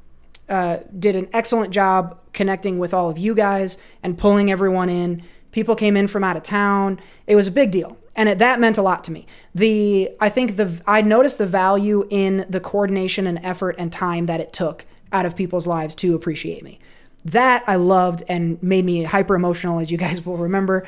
uh, 0.49 0.79
did 0.97 1.17
an 1.17 1.29
excellent 1.33 1.73
job 1.73 2.21
connecting 2.33 2.79
with 2.79 2.95
all 2.95 3.11
of 3.11 3.19
you 3.19 3.35
guys 3.35 3.79
and 4.03 4.17
pulling 4.17 4.51
everyone 4.51 4.89
in. 4.89 5.23
People 5.51 5.75
came 5.75 5.97
in 5.97 6.07
from 6.07 6.23
out 6.23 6.37
of 6.37 6.43
town. 6.43 7.01
It 7.27 7.35
was 7.35 7.49
a 7.49 7.51
big 7.51 7.71
deal, 7.71 7.97
and 8.15 8.29
it, 8.29 8.39
that 8.39 8.61
meant 8.61 8.79
a 8.79 8.83
lot 8.83 9.03
to 9.05 9.13
me. 9.13 9.27
The 9.55 10.11
I 10.21 10.29
think 10.29 10.57
the 10.57 10.81
I 10.87 11.01
noticed 11.03 11.39
the 11.39 11.47
value 11.47 12.07
in 12.11 12.47
the 12.49 12.61
coordination 12.61 13.27
and 13.27 13.39
effort 13.43 13.75
and 13.79 13.93
time 13.93 14.27
that 14.27 14.41
it 14.41 14.53
took 14.53 14.85
out 15.13 15.27
of 15.27 15.35
people's 15.35 15.67
lives 15.67 15.95
to 15.97 16.15
appreciate 16.15 16.63
me. 16.63 16.79
That 17.25 17.65
I 17.67 17.77
loved 17.77 18.23
and 18.29 18.63
made 18.63 18.85
me 18.85 19.03
hyper 19.03 19.35
emotional, 19.35 19.81
as 19.81 19.91
you 19.91 19.99
guys 19.99 20.25
will 20.25 20.37
remember, 20.37 20.87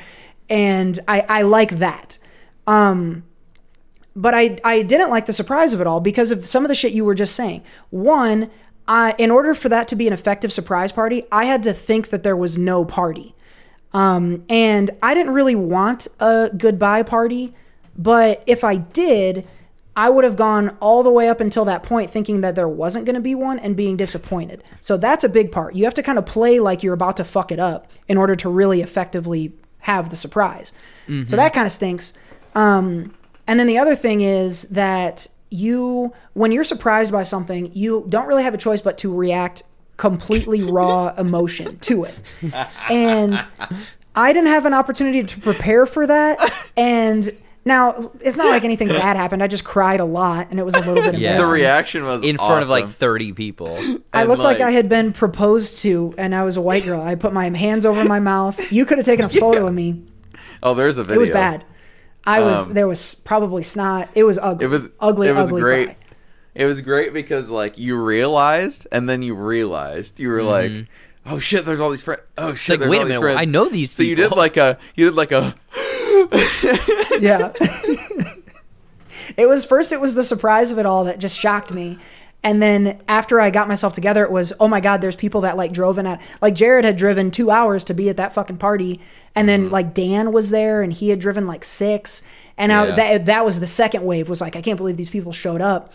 and 0.49 0.97
I 1.07 1.25
I 1.27 1.41
like 1.41 1.77
that. 1.77 2.17
Um, 2.67 3.23
but 4.15 4.33
I 4.33 4.57
I 4.63 4.81
didn't 4.81 5.09
like 5.09 5.25
the 5.25 5.33
surprise 5.33 5.73
of 5.73 5.81
it 5.81 5.87
all 5.87 5.99
because 5.99 6.31
of 6.31 6.45
some 6.45 6.63
of 6.63 6.69
the 6.69 6.75
shit 6.75 6.91
you 6.91 7.05
were 7.05 7.15
just 7.15 7.35
saying. 7.35 7.63
One, 7.89 8.49
I, 8.87 9.13
in 9.17 9.29
order 9.31 9.53
for 9.53 9.69
that 9.69 9.87
to 9.89 9.95
be 9.95 10.07
an 10.07 10.13
effective 10.13 10.51
surprise 10.51 10.91
party, 10.91 11.23
I 11.31 11.45
had 11.45 11.63
to 11.63 11.73
think 11.73 12.09
that 12.09 12.23
there 12.23 12.35
was 12.35 12.57
no 12.57 12.85
party. 12.85 13.35
Um, 13.93 14.43
and 14.49 14.89
I 15.01 15.13
didn't 15.13 15.33
really 15.33 15.55
want 15.55 16.07
a 16.19 16.49
goodbye 16.57 17.03
party, 17.03 17.53
but 17.97 18.43
if 18.47 18.63
I 18.63 18.77
did, 18.77 19.47
I 19.95 20.09
would 20.09 20.23
have 20.23 20.35
gone 20.35 20.77
all 20.79 21.03
the 21.03 21.11
way 21.11 21.27
up 21.29 21.39
until 21.39 21.65
that 21.65 21.83
point 21.83 22.09
thinking 22.09 22.41
that 22.41 22.55
there 22.55 22.67
wasn't 22.67 23.05
going 23.05 23.15
to 23.15 23.21
be 23.21 23.35
one 23.35 23.59
and 23.59 23.75
being 23.75 23.97
disappointed. 23.97 24.63
So 24.79 24.97
that's 24.97 25.23
a 25.23 25.29
big 25.29 25.51
part. 25.51 25.75
You 25.75 25.83
have 25.85 25.93
to 25.95 26.03
kind 26.03 26.17
of 26.17 26.25
play 26.25 26.59
like 26.59 26.83
you're 26.83 26.93
about 26.93 27.17
to 27.17 27.23
fuck 27.23 27.51
it 27.51 27.59
up 27.59 27.91
in 28.07 28.17
order 28.17 28.35
to 28.37 28.49
really 28.49 28.81
effectively 28.81 29.53
have 29.79 30.09
the 30.09 30.15
surprise. 30.15 30.73
So 31.27 31.35
that 31.35 31.53
kind 31.53 31.65
of 31.65 31.71
stinks. 31.71 32.13
Um, 32.55 33.13
and 33.49 33.59
then 33.59 33.67
the 33.67 33.77
other 33.77 33.95
thing 33.95 34.21
is 34.21 34.61
that 34.69 35.27
you, 35.51 36.13
when 36.33 36.51
you're 36.51 36.63
surprised 36.63 37.11
by 37.11 37.23
something, 37.23 37.71
you 37.73 38.05
don't 38.07 38.27
really 38.27 38.43
have 38.43 38.53
a 38.53 38.57
choice 38.57 38.79
but 38.81 38.97
to 38.99 39.13
react 39.13 39.63
completely 39.97 40.61
raw 40.71 41.13
emotion 41.17 41.77
to 41.79 42.05
it. 42.05 42.15
And 42.89 43.37
I 44.15 44.31
didn't 44.33 44.47
have 44.49 44.65
an 44.65 44.73
opportunity 44.73 45.23
to 45.23 45.39
prepare 45.41 45.85
for 45.85 46.05
that. 46.07 46.37
And 46.77 47.29
now 47.65 48.11
it's 48.21 48.37
not 48.37 48.47
like 48.47 48.63
anything 48.63 48.87
bad 48.87 49.17
happened. 49.17 49.43
I 49.43 49.47
just 49.47 49.63
cried 49.65 49.99
a 49.99 50.05
lot 50.05 50.47
and 50.49 50.59
it 50.59 50.63
was 50.63 50.75
a 50.75 50.79
little 50.79 51.11
bit 51.11 51.15
Yeah. 51.19 51.35
The 51.37 51.45
reaction 51.45 52.05
was 52.05 52.23
in 52.23 52.37
front 52.37 52.63
of 52.63 52.69
like 52.69 52.87
30 52.87 53.33
people. 53.33 53.77
I 54.13 54.23
looked 54.23 54.43
like, 54.43 54.59
like- 54.59 54.61
I 54.61 54.71
had 54.71 54.87
been 54.89 55.11
proposed 55.13 55.79
to 55.81 56.13
and 56.17 56.33
I 56.33 56.43
was 56.43 56.57
a 56.57 56.61
white 56.61 56.85
girl. 56.85 57.01
I 57.01 57.15
put 57.15 57.33
my 57.33 57.49
hands 57.49 57.85
over 57.85 58.05
my 58.05 58.19
mouth. 58.19 58.71
You 58.71 58.85
could 58.85 58.97
have 58.99 59.05
taken 59.05 59.25
a 59.25 59.29
photo 59.43 59.67
of 59.67 59.73
me. 59.73 60.03
Oh, 60.63 60.73
there's 60.73 60.97
a 60.97 61.03
video. 61.03 61.17
It 61.17 61.19
was 61.19 61.29
bad. 61.29 61.65
I 62.25 62.41
was 62.41 62.67
Um, 62.67 62.73
there 62.73 62.87
was 62.87 63.15
probably 63.15 63.63
snot. 63.63 64.09
It 64.15 64.23
was 64.23 64.37
ugly. 64.37 64.65
It 64.65 64.69
was 64.69 64.89
ugly. 64.99 65.27
It 65.29 65.33
was 65.33 65.47
ugly 65.47 65.61
great. 65.61 65.85
cry. 65.85 65.95
It 66.55 66.65
was 66.65 66.81
great 66.81 67.13
because 67.13 67.49
like 67.49 67.77
you 67.77 67.95
realized, 68.01 68.87
and 68.91 69.07
then 69.07 69.21
you 69.21 69.35
realized 69.35 70.19
you 70.19 70.29
were 70.29 70.43
like, 70.43 70.71
"Oh 71.25 71.39
shit, 71.39 71.65
there's 71.65 71.79
all 71.79 71.89
these 71.89 72.03
friends." 72.03 72.21
Oh 72.37 72.53
shit, 72.53 72.73
like, 72.73 72.79
there's 72.79 72.91
wait 72.91 72.97
all 72.97 73.03
a 73.03 73.05
these 73.05 73.09
minute, 73.11 73.21
friends. 73.21 73.41
I 73.41 73.45
know 73.45 73.69
these 73.69 73.91
So 73.91 74.03
you 74.03 74.15
did 74.15 74.31
like 74.31 74.57
a 74.57 74.77
you 74.95 75.05
did 75.05 75.15
like 75.15 75.31
a 75.31 75.55
Yeah. 77.19 77.51
it 79.37 79.47
was 79.47 79.65
first 79.65 79.91
it 79.91 80.01
was 80.01 80.15
the 80.15 80.23
surprise 80.23 80.71
of 80.71 80.79
it 80.79 80.85
all 80.85 81.05
that 81.05 81.19
just 81.19 81.37
shocked 81.37 81.73
me. 81.73 81.97
And 82.43 82.61
then 82.61 83.01
after 83.07 83.41
I 83.41 83.49
got 83.49 83.67
myself 83.67 83.93
together, 83.93 84.23
it 84.23 84.31
was, 84.31 84.53
oh 84.59 84.67
my 84.67 84.79
God, 84.79 85.01
there's 85.01 85.15
people 85.15 85.41
that 85.41 85.57
like 85.57 85.73
drove 85.73 85.97
in 85.97 86.07
at, 86.07 86.21
like 86.41 86.55
Jared 86.55 86.85
had 86.85 86.95
driven 86.95 87.31
two 87.31 87.51
hours 87.51 87.83
to 87.85 87.93
be 87.93 88.09
at 88.09 88.17
that 88.17 88.33
fucking 88.33 88.57
party. 88.57 89.01
And 89.35 89.47
then 89.49 89.69
like 89.69 89.93
Dan 89.93 90.31
was 90.31 90.49
there 90.49 90.81
and 90.81 90.93
he 90.93 91.09
had 91.09 91.19
driven 91.19 91.47
like 91.47 91.65
six. 91.65 92.21
And 92.57 92.71
I, 92.71 92.91
that, 92.91 93.25
that 93.25 93.43
was 93.43 93.59
the 93.59 93.67
second 93.67 94.05
wave 94.05 94.29
was 94.29 94.39
like, 94.39 94.55
I 94.55 94.61
can't 94.61 94.77
believe 94.77 94.95
these 94.95 95.09
people 95.09 95.33
showed 95.33 95.61
up. 95.61 95.91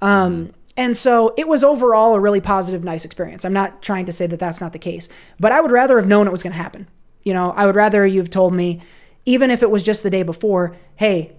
Um, 0.00 0.52
And 0.76 0.96
so 0.96 1.34
it 1.36 1.48
was 1.48 1.64
overall 1.64 2.14
a 2.14 2.20
really 2.20 2.40
positive, 2.40 2.84
nice 2.84 3.04
experience. 3.04 3.44
I'm 3.44 3.52
not 3.52 3.82
trying 3.82 4.04
to 4.06 4.12
say 4.12 4.28
that 4.28 4.38
that's 4.38 4.60
not 4.60 4.72
the 4.72 4.78
case, 4.78 5.08
but 5.40 5.50
I 5.50 5.60
would 5.60 5.72
rather 5.72 5.98
have 5.98 6.06
known 6.06 6.28
it 6.28 6.30
was 6.30 6.44
going 6.44 6.52
to 6.52 6.62
happen. 6.62 6.86
You 7.24 7.34
know, 7.34 7.50
I 7.50 7.66
would 7.66 7.74
rather 7.74 8.06
you've 8.06 8.30
told 8.30 8.54
me, 8.54 8.80
even 9.24 9.50
if 9.50 9.60
it 9.64 9.70
was 9.72 9.82
just 9.82 10.04
the 10.04 10.10
day 10.10 10.22
before, 10.22 10.76
hey, 10.94 11.32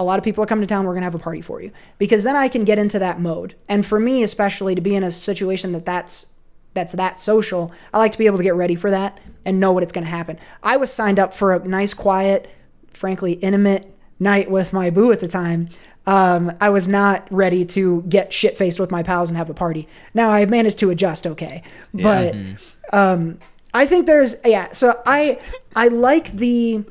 a 0.00 0.04
lot 0.04 0.18
of 0.18 0.24
people 0.24 0.42
are 0.42 0.46
coming 0.46 0.66
to 0.66 0.72
town. 0.72 0.84
We're 0.84 0.92
going 0.92 1.02
to 1.02 1.06
have 1.06 1.14
a 1.14 1.18
party 1.18 1.40
for 1.40 1.60
you. 1.60 1.70
Because 1.98 2.24
then 2.24 2.36
I 2.36 2.48
can 2.48 2.64
get 2.64 2.78
into 2.78 2.98
that 2.98 3.20
mode. 3.20 3.54
And 3.68 3.84
for 3.84 4.00
me, 4.00 4.22
especially 4.22 4.74
to 4.74 4.80
be 4.80 4.94
in 4.94 5.02
a 5.02 5.10
situation 5.10 5.72
that 5.72 5.84
that's 5.84 6.26
that's 6.74 6.94
that 6.94 7.20
social, 7.20 7.70
I 7.92 7.98
like 7.98 8.12
to 8.12 8.18
be 8.18 8.26
able 8.26 8.38
to 8.38 8.42
get 8.42 8.54
ready 8.54 8.76
for 8.76 8.90
that 8.90 9.18
and 9.44 9.60
know 9.60 9.72
what 9.72 9.82
it's 9.82 9.92
going 9.92 10.04
to 10.04 10.10
happen. 10.10 10.38
I 10.62 10.78
was 10.78 10.90
signed 10.90 11.18
up 11.18 11.34
for 11.34 11.52
a 11.52 11.58
nice, 11.68 11.92
quiet, 11.92 12.50
frankly, 12.94 13.32
intimate 13.32 13.94
night 14.18 14.50
with 14.50 14.72
my 14.72 14.88
boo 14.88 15.12
at 15.12 15.20
the 15.20 15.28
time. 15.28 15.68
Um, 16.06 16.52
I 16.60 16.70
was 16.70 16.88
not 16.88 17.26
ready 17.30 17.64
to 17.66 18.02
get 18.08 18.32
shit 18.32 18.56
faced 18.56 18.80
with 18.80 18.90
my 18.90 19.02
pals 19.02 19.30
and 19.30 19.36
have 19.36 19.50
a 19.50 19.54
party. 19.54 19.86
Now 20.14 20.30
I've 20.30 20.50
managed 20.50 20.78
to 20.78 20.90
adjust 20.90 21.26
okay, 21.26 21.62
but 21.92 22.34
um, 22.92 23.38
I 23.74 23.86
think 23.86 24.06
there's 24.06 24.36
yeah. 24.44 24.72
So 24.72 25.00
I 25.06 25.38
I 25.76 25.88
like 25.88 26.32
the 26.32 26.84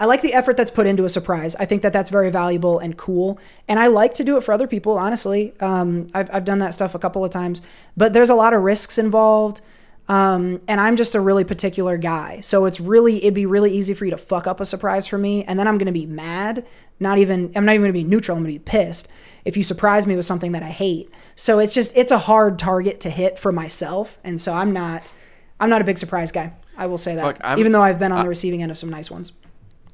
I 0.00 0.04
like 0.04 0.22
the 0.22 0.32
effort 0.32 0.56
that's 0.56 0.70
put 0.70 0.86
into 0.86 1.04
a 1.04 1.08
surprise. 1.08 1.56
I 1.56 1.64
think 1.64 1.82
that 1.82 1.92
that's 1.92 2.10
very 2.10 2.30
valuable 2.30 2.78
and 2.78 2.96
cool. 2.96 3.38
And 3.66 3.80
I 3.80 3.88
like 3.88 4.14
to 4.14 4.24
do 4.24 4.36
it 4.36 4.44
for 4.44 4.52
other 4.52 4.68
people, 4.68 4.96
honestly. 4.96 5.54
Um, 5.60 6.06
I've, 6.14 6.32
I've 6.32 6.44
done 6.44 6.60
that 6.60 6.72
stuff 6.74 6.94
a 6.94 6.98
couple 7.00 7.24
of 7.24 7.30
times, 7.32 7.62
but 7.96 8.12
there's 8.12 8.30
a 8.30 8.34
lot 8.36 8.52
of 8.52 8.62
risks 8.62 8.96
involved. 8.98 9.60
Um, 10.08 10.62
and 10.68 10.80
I'm 10.80 10.96
just 10.96 11.14
a 11.14 11.20
really 11.20 11.44
particular 11.44 11.98
guy. 11.98 12.40
So 12.40 12.64
it's 12.64 12.80
really, 12.80 13.16
it'd 13.18 13.34
be 13.34 13.44
really 13.44 13.72
easy 13.72 13.92
for 13.92 14.04
you 14.06 14.10
to 14.12 14.16
fuck 14.16 14.46
up 14.46 14.60
a 14.60 14.64
surprise 14.64 15.06
for 15.06 15.18
me. 15.18 15.44
And 15.44 15.58
then 15.58 15.68
I'm 15.68 15.76
going 15.78 15.86
to 15.86 15.92
be 15.92 16.06
mad. 16.06 16.64
Not 17.00 17.18
even, 17.18 17.52
I'm 17.54 17.64
not 17.66 17.72
even 17.74 17.82
going 17.82 17.92
to 17.92 17.98
be 17.98 18.04
neutral. 18.04 18.36
I'm 18.36 18.42
going 18.44 18.54
to 18.54 18.58
be 18.58 18.64
pissed 18.64 19.08
if 19.44 19.56
you 19.56 19.62
surprise 19.62 20.06
me 20.06 20.16
with 20.16 20.24
something 20.24 20.52
that 20.52 20.62
I 20.62 20.70
hate. 20.70 21.10
So 21.34 21.58
it's 21.58 21.74
just, 21.74 21.94
it's 21.96 22.10
a 22.10 22.18
hard 22.18 22.58
target 22.58 23.00
to 23.00 23.10
hit 23.10 23.38
for 23.38 23.52
myself. 23.52 24.18
And 24.24 24.40
so 24.40 24.54
I'm 24.54 24.72
not, 24.72 25.12
I'm 25.60 25.68
not 25.70 25.80
a 25.80 25.84
big 25.84 25.98
surprise 25.98 26.32
guy. 26.32 26.54
I 26.76 26.86
will 26.86 26.98
say 26.98 27.14
that. 27.16 27.24
I'm- 27.44 27.58
even 27.58 27.72
though 27.72 27.82
I've 27.82 27.98
been 27.98 28.12
on 28.12 28.18
the 28.22 28.28
receiving 28.28 28.62
end 28.62 28.70
of 28.70 28.78
some 28.78 28.88
nice 28.90 29.10
ones. 29.10 29.32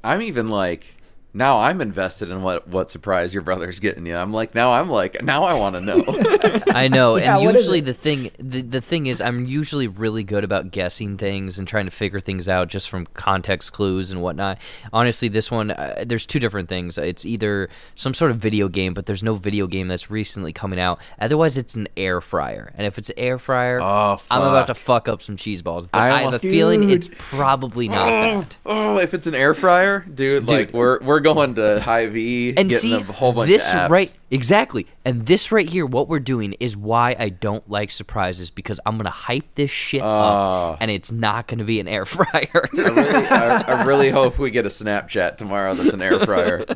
I'm 0.05 0.21
even 0.21 0.49
like 0.49 0.94
now 1.35 1.59
I'm 1.59 1.81
invested 1.81 2.29
in 2.29 2.41
what 2.41 2.67
what 2.67 2.89
surprise 2.89 3.33
your 3.33 3.43
brother's 3.43 3.79
getting 3.79 4.05
you. 4.05 4.15
I'm 4.15 4.31
like 4.33 4.55
now 4.55 4.71
I'm 4.71 4.89
like 4.89 5.21
now 5.21 5.43
I 5.43 5.53
want 5.53 5.75
to 5.75 5.81
know. 5.81 6.03
I 6.73 6.87
know, 6.87 7.15
Yeah, 7.17 7.37
and 7.37 7.55
usually 7.55 7.81
the 7.81 7.93
thing 7.93 8.31
the, 8.39 8.61
the 8.61 8.81
thing 8.81 9.07
is 9.07 9.21
I'm 9.21 9.45
usually 9.45 9.87
really 9.87 10.23
good 10.23 10.43
about 10.43 10.71
guessing 10.71 11.17
things 11.17 11.59
and 11.59 11.67
trying 11.67 11.85
to 11.85 11.91
figure 11.91 12.19
things 12.19 12.47
out 12.49 12.69
just 12.69 12.89
from 12.89 13.05
context 13.13 13.73
clues 13.73 14.11
and 14.11 14.21
whatnot. 14.21 14.59
Honestly, 14.93 15.27
this 15.27 15.51
one 15.51 15.71
uh, 15.71 16.03
there's 16.07 16.25
two 16.25 16.39
different 16.39 16.69
things. 16.69 16.97
It's 16.97 17.25
either 17.25 17.69
some 17.95 18.13
sort 18.13 18.31
of 18.31 18.37
video 18.37 18.67
game, 18.69 18.93
but 18.93 19.05
there's 19.05 19.21
no 19.23 19.35
video 19.35 19.67
game 19.67 19.87
that's 19.89 20.09
recently 20.09 20.53
coming 20.53 20.79
out. 20.79 20.99
Otherwise, 21.19 21.57
it's 21.57 21.75
an 21.75 21.87
air 21.97 22.21
fryer, 22.21 22.71
and 22.77 22.87
if 22.87 22.97
it's 22.97 23.09
an 23.09 23.19
air 23.19 23.37
fryer, 23.37 23.79
Oh, 23.81 24.21
I'm 24.31 24.41
about 24.41 24.67
to 24.67 24.73
fuck. 24.73 25.05
fuck 25.05 25.09
up 25.09 25.21
some 25.21 25.35
cheese 25.35 25.61
balls. 25.61 25.85
But 25.87 25.97
I 25.99 26.05
I, 26.05 26.07
have 26.07 26.21
a 26.21 26.25
almost- 26.25 26.41
feeling 26.43 26.89
it's 26.89 27.09
probably 27.17 27.89
not 27.89 28.05
that. 28.05 28.57
oh, 28.65 28.97
if 28.99 29.13
it's 29.13 29.27
an 29.27 29.35
air 29.35 29.53
fryer, 29.53 29.99
dude, 30.13 30.47
like 30.47 30.71
we're 30.71 30.99
we're 31.01 31.19
going 31.33 31.55
to 31.55 31.79
Hy-Vee 31.81 32.49
and 32.57 32.69
getting 32.69 32.77
see 32.77 32.93
a 32.95 33.01
whole 33.03 33.33
bunch 33.33 33.49
this 33.49 33.67
of 33.73 33.79
apps. 33.81 33.89
right 33.89 34.13
exactly 34.31 34.87
and 35.03 35.25
this 35.25 35.51
right 35.51 35.67
here 35.67 35.85
what 35.85 36.07
we're 36.07 36.19
doing 36.19 36.53
is 36.59 36.75
why 36.77 37.15
i 37.19 37.29
don't 37.29 37.69
like 37.69 37.91
surprises 37.91 38.49
because 38.51 38.79
i'm 38.85 38.97
gonna 38.97 39.09
hype 39.09 39.45
this 39.55 39.69
shit 39.71 40.01
Oh. 40.01 40.05
up 40.07 40.35
ah. 40.35 40.77
and 40.79 40.89
it's 40.91 41.11
not 41.11 41.47
gonna 41.47 41.63
be 41.63 41.79
an 41.79 41.87
air 41.87 42.05
fryer 42.15 42.69
I 42.73 42.77
really, 42.77 43.27
I, 43.27 43.63
I 43.67 43.83
really 43.83 44.09
hope 44.09 44.37
we 44.39 44.49
get 44.51 44.65
a 44.65 44.69
Snapchat 44.69 45.37
tomorrow 45.37 45.73
that's 45.75 45.93
an 45.93 46.01
air 46.01 46.19
fryer. 46.19 46.65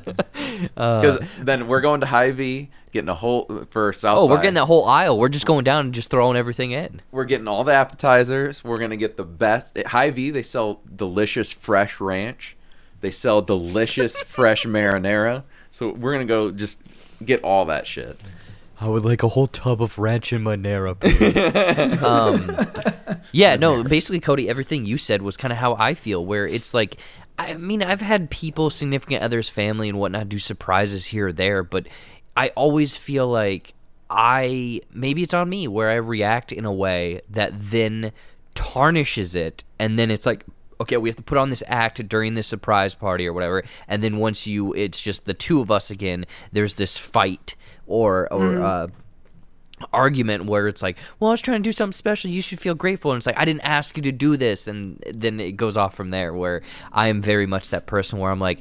Uh, 0.75 1.01
because 1.01 1.19
then 1.39 1.67
we're 1.67 1.79
going 1.81 2.01
to 2.01 2.05
Hy-Vee, 2.05 2.69
getting 2.91 3.07
a 3.07 3.13
whole 3.13 3.45
for 3.69 3.93
South. 3.93 4.17
oh 4.17 4.25
we're 4.25 4.37
getting 4.37 4.55
that 4.55 4.65
whole 4.65 4.85
aisle 4.85 5.17
we're 5.17 5.29
just 5.29 5.45
going 5.45 5.63
down 5.63 5.85
and 5.85 5.93
just 5.93 6.09
throwing 6.09 6.35
everything 6.35 6.71
in 6.71 7.01
We're 7.11 7.23
getting 7.25 7.47
all 7.47 7.63
the 7.63 7.71
appetizers. 7.73 8.63
We're 8.63 8.79
gonna 8.79 8.97
get 8.97 9.15
the 9.15 9.23
best. 9.25 9.77
At 9.77 9.87
Hy-Vee, 9.87 10.31
they 10.31 10.43
sell 10.43 10.81
delicious 10.93 11.51
fresh 11.53 12.01
ranch. 12.01 12.57
They 13.01 13.11
sell 13.11 13.41
delicious 13.41 14.21
fresh 14.23 14.65
marinara. 14.65 15.43
So 15.71 15.89
we're 15.91 16.13
gonna 16.13 16.25
go 16.25 16.51
just 16.51 16.81
get 17.23 17.43
all 17.43 17.65
that 17.65 17.85
shit. 17.85 18.17
i 18.79 18.87
would 18.87 19.03
like 19.03 19.23
a 19.23 19.27
whole 19.27 19.47
tub 19.47 19.81
of 19.81 19.99
ranch 19.99 20.31
in 20.31 20.41
my 20.41 20.55
nara 20.55 20.91
um, 22.01 22.57
yeah 23.33 23.57
no 23.57 23.83
basically 23.83 24.19
cody 24.21 24.47
everything 24.47 24.85
you 24.85 24.97
said 24.97 25.21
was 25.21 25.35
kind 25.35 25.51
of 25.51 25.57
how 25.57 25.75
i 25.75 25.93
feel 25.93 26.25
where 26.25 26.47
it's 26.47 26.73
like 26.73 26.95
i 27.37 27.53
mean 27.55 27.83
i've 27.83 27.99
had 27.99 28.29
people 28.29 28.69
significant 28.69 29.21
others 29.21 29.49
family 29.49 29.89
and 29.89 29.99
whatnot 29.99 30.29
do 30.29 30.39
surprises 30.39 31.07
here 31.07 31.27
or 31.27 31.33
there 31.33 31.61
but 31.61 31.87
i 32.37 32.47
always 32.49 32.95
feel 32.95 33.27
like 33.27 33.73
i 34.09 34.79
maybe 34.93 35.23
it's 35.23 35.33
on 35.33 35.49
me 35.49 35.67
where 35.67 35.89
i 35.89 35.95
react 35.95 36.53
in 36.53 36.63
a 36.63 36.71
way 36.73 37.19
that 37.29 37.51
then 37.53 38.13
tarnishes 38.55 39.35
it 39.35 39.63
and 39.77 39.99
then 39.99 40.09
it's 40.09 40.25
like 40.25 40.45
okay 40.81 40.97
we 40.97 41.09
have 41.09 41.15
to 41.15 41.23
put 41.23 41.37
on 41.37 41.49
this 41.49 41.63
act 41.67 42.07
during 42.07 42.33
this 42.33 42.47
surprise 42.47 42.95
party 42.95 43.27
or 43.27 43.33
whatever 43.33 43.63
and 43.87 44.03
then 44.03 44.17
once 44.17 44.47
you 44.47 44.73
it's 44.73 44.99
just 45.01 45.25
the 45.25 45.33
two 45.33 45.59
of 45.61 45.69
us 45.71 45.91
again 45.91 46.25
there's 46.51 46.75
this 46.75 46.97
fight 46.97 47.55
or 47.87 48.31
or 48.33 48.61
uh 48.61 48.87
argument 49.93 50.43
where 50.43 50.67
it's 50.67 50.81
like, 50.81 50.97
well, 51.19 51.29
I 51.29 51.31
was 51.31 51.39
trying 51.39 51.63
to 51.63 51.67
do 51.67 51.71
something 51.71 51.93
special. 51.93 52.29
You 52.29 52.41
should 52.41 52.59
feel 52.59 52.75
grateful. 52.75 53.11
And 53.11 53.17
it's 53.19 53.25
like, 53.25 53.37
I 53.39 53.45
didn't 53.45 53.61
ask 53.61 53.95
you 53.95 54.03
to 54.03 54.11
do 54.11 54.35
this. 54.35 54.67
And 54.67 55.01
then 55.09 55.39
it 55.39 55.53
goes 55.53 55.77
off 55.77 55.95
from 55.95 56.09
there 56.09 56.33
where 56.33 56.63
I 56.91 57.07
am 57.07 57.21
very 57.21 57.45
much 57.45 57.69
that 57.69 57.85
person 57.85 58.19
where 58.19 58.29
I'm 58.29 58.41
like, 58.41 58.59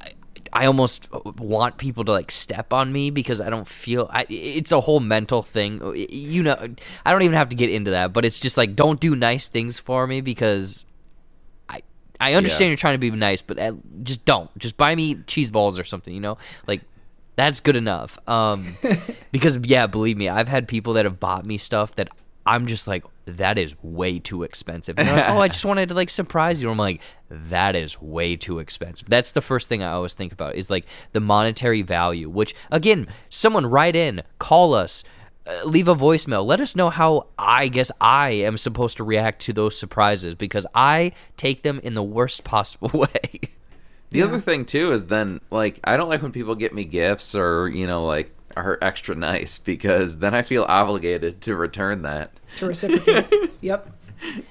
I- 0.00 0.14
I 0.52 0.66
almost 0.66 1.08
want 1.38 1.76
people 1.76 2.04
to 2.06 2.10
like 2.12 2.32
step 2.32 2.72
on 2.72 2.92
me 2.92 3.10
because 3.10 3.40
I 3.40 3.50
don't 3.50 3.68
feel 3.68 4.08
I, 4.12 4.26
it's 4.28 4.72
a 4.72 4.80
whole 4.80 4.98
mental 5.00 5.42
thing. 5.42 5.80
You 6.08 6.42
know, 6.42 6.56
I 7.04 7.12
don't 7.12 7.22
even 7.22 7.36
have 7.36 7.50
to 7.50 7.56
get 7.56 7.70
into 7.70 7.92
that, 7.92 8.12
but 8.12 8.24
it's 8.24 8.40
just 8.40 8.56
like 8.56 8.74
don't 8.74 8.98
do 8.98 9.14
nice 9.14 9.46
things 9.48 9.78
for 9.78 10.08
me 10.08 10.20
because 10.22 10.86
I 12.20 12.34
understand 12.34 12.62
Yeah. 12.62 12.68
you're 12.68 12.76
trying 12.76 12.94
to 12.94 12.98
be 12.98 13.10
nice, 13.10 13.42
but 13.42 13.58
uh, 13.58 13.72
just 14.02 14.24
don't. 14.24 14.50
Just 14.58 14.76
buy 14.76 14.94
me 14.94 15.16
cheese 15.26 15.50
balls 15.50 15.78
or 15.78 15.84
something, 15.84 16.14
you 16.14 16.20
know? 16.20 16.38
Like 16.66 16.82
that's 17.36 17.60
good 17.60 17.76
enough. 17.76 18.18
Um 18.28 18.74
because 19.32 19.58
yeah, 19.64 19.86
believe 19.86 20.16
me, 20.16 20.28
I've 20.28 20.48
had 20.48 20.68
people 20.68 20.94
that 20.94 21.04
have 21.04 21.20
bought 21.20 21.46
me 21.46 21.58
stuff 21.58 21.94
that 21.96 22.08
I'm 22.46 22.66
just 22.66 22.86
like 22.86 23.04
that 23.26 23.58
is 23.58 23.74
way 23.82 24.20
too 24.20 24.44
expensive. 24.44 24.98
And 24.98 25.08
like, 25.08 25.28
oh, 25.28 25.40
I 25.40 25.48
just 25.56 25.64
wanted 25.64 25.88
to 25.88 25.94
like 25.96 26.08
surprise 26.10 26.62
you. 26.62 26.70
I'm 26.70 26.76
like, 26.78 27.00
that 27.28 27.74
is 27.74 28.00
way 28.00 28.36
too 28.36 28.60
expensive. 28.60 29.08
That's 29.08 29.32
the 29.32 29.40
first 29.40 29.68
thing 29.68 29.82
I 29.82 29.90
always 29.92 30.14
think 30.14 30.32
about 30.32 30.54
is 30.54 30.70
like 30.70 30.86
the 31.12 31.18
monetary 31.20 31.82
value. 31.82 32.30
Which 32.30 32.54
again, 32.70 33.08
someone 33.30 33.66
write 33.66 33.96
in, 33.96 34.22
call 34.38 34.74
us, 34.74 35.02
Uh, 35.46 35.64
leave 35.64 35.86
a 35.88 35.94
voicemail. 35.94 36.44
Let 36.44 36.60
us 36.60 36.74
know 36.74 36.90
how 36.90 37.26
I 37.38 37.68
guess 37.68 37.92
I 38.00 38.30
am 38.30 38.56
supposed 38.58 38.96
to 38.96 39.04
react 39.04 39.40
to 39.42 39.52
those 39.52 39.78
surprises 39.78 40.34
because 40.34 40.66
I 40.74 41.12
take 41.36 41.62
them 41.62 41.80
in 41.84 41.94
the 41.94 42.02
worst 42.02 42.42
possible 42.42 42.90
way. 42.94 43.40
The 44.10 44.22
other 44.22 44.38
thing 44.40 44.64
too 44.64 44.92
is 44.92 45.06
then 45.06 45.40
like 45.50 45.78
I 45.84 45.96
don't 45.96 46.08
like 46.08 46.22
when 46.22 46.32
people 46.32 46.54
get 46.54 46.74
me 46.74 46.84
gifts 46.84 47.34
or 47.34 47.68
you 47.68 47.86
know 47.86 48.04
like 48.06 48.30
are 48.56 48.78
extra 48.80 49.14
nice 49.14 49.58
because 49.58 50.18
then 50.18 50.34
I 50.34 50.42
feel 50.42 50.64
obligated 50.64 51.42
to 51.42 51.54
return 51.54 52.02
that. 52.02 52.32
to 52.56 52.66
reciprocate. 52.66 53.50
yep. 53.60 53.90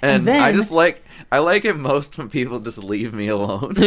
And, 0.02 0.30
I 0.30 0.52
then- 0.52 0.54
just 0.56 0.72
like 0.72 1.04
I 1.32 1.40
like 1.40 1.66
it 1.66 1.76
most 1.76 2.18
when 2.18 2.30
people 2.30 2.60
just 2.60 2.78
leave 2.84 3.14
me 3.14 3.28
alone. 3.28 3.74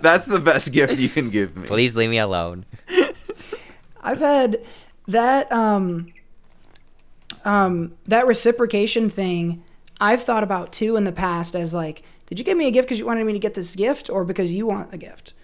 That's 0.00 0.26
the 0.26 0.40
best 0.42 0.70
gift 0.72 0.94
you 0.98 1.08
can 1.08 1.30
give 1.30 1.56
me. 1.56 1.66
Please 1.66 1.96
leave 1.96 2.10
me 2.10 2.18
alone. 2.18 2.64
I've 4.00 4.20
had 4.20 4.62
that 5.08 5.50
um 5.52 6.12
um 7.44 7.92
that 8.06 8.26
reciprocation 8.26 9.10
thing 9.10 9.62
I've 10.00 10.22
thought 10.22 10.42
about 10.42 10.72
too 10.72 10.96
in 10.96 11.04
the 11.04 11.12
past 11.12 11.54
as 11.54 11.74
like, 11.74 12.02
did 12.26 12.38
you 12.38 12.44
give 12.44 12.56
me 12.56 12.66
a 12.66 12.70
gift 12.70 12.88
because 12.88 12.98
you 12.98 13.06
wanted 13.06 13.24
me 13.26 13.32
to 13.34 13.38
get 13.38 13.54
this 13.54 13.76
gift 13.76 14.08
or 14.08 14.24
because 14.24 14.52
you 14.52 14.66
want 14.66 14.92
a 14.94 14.96
gift? 14.96 15.34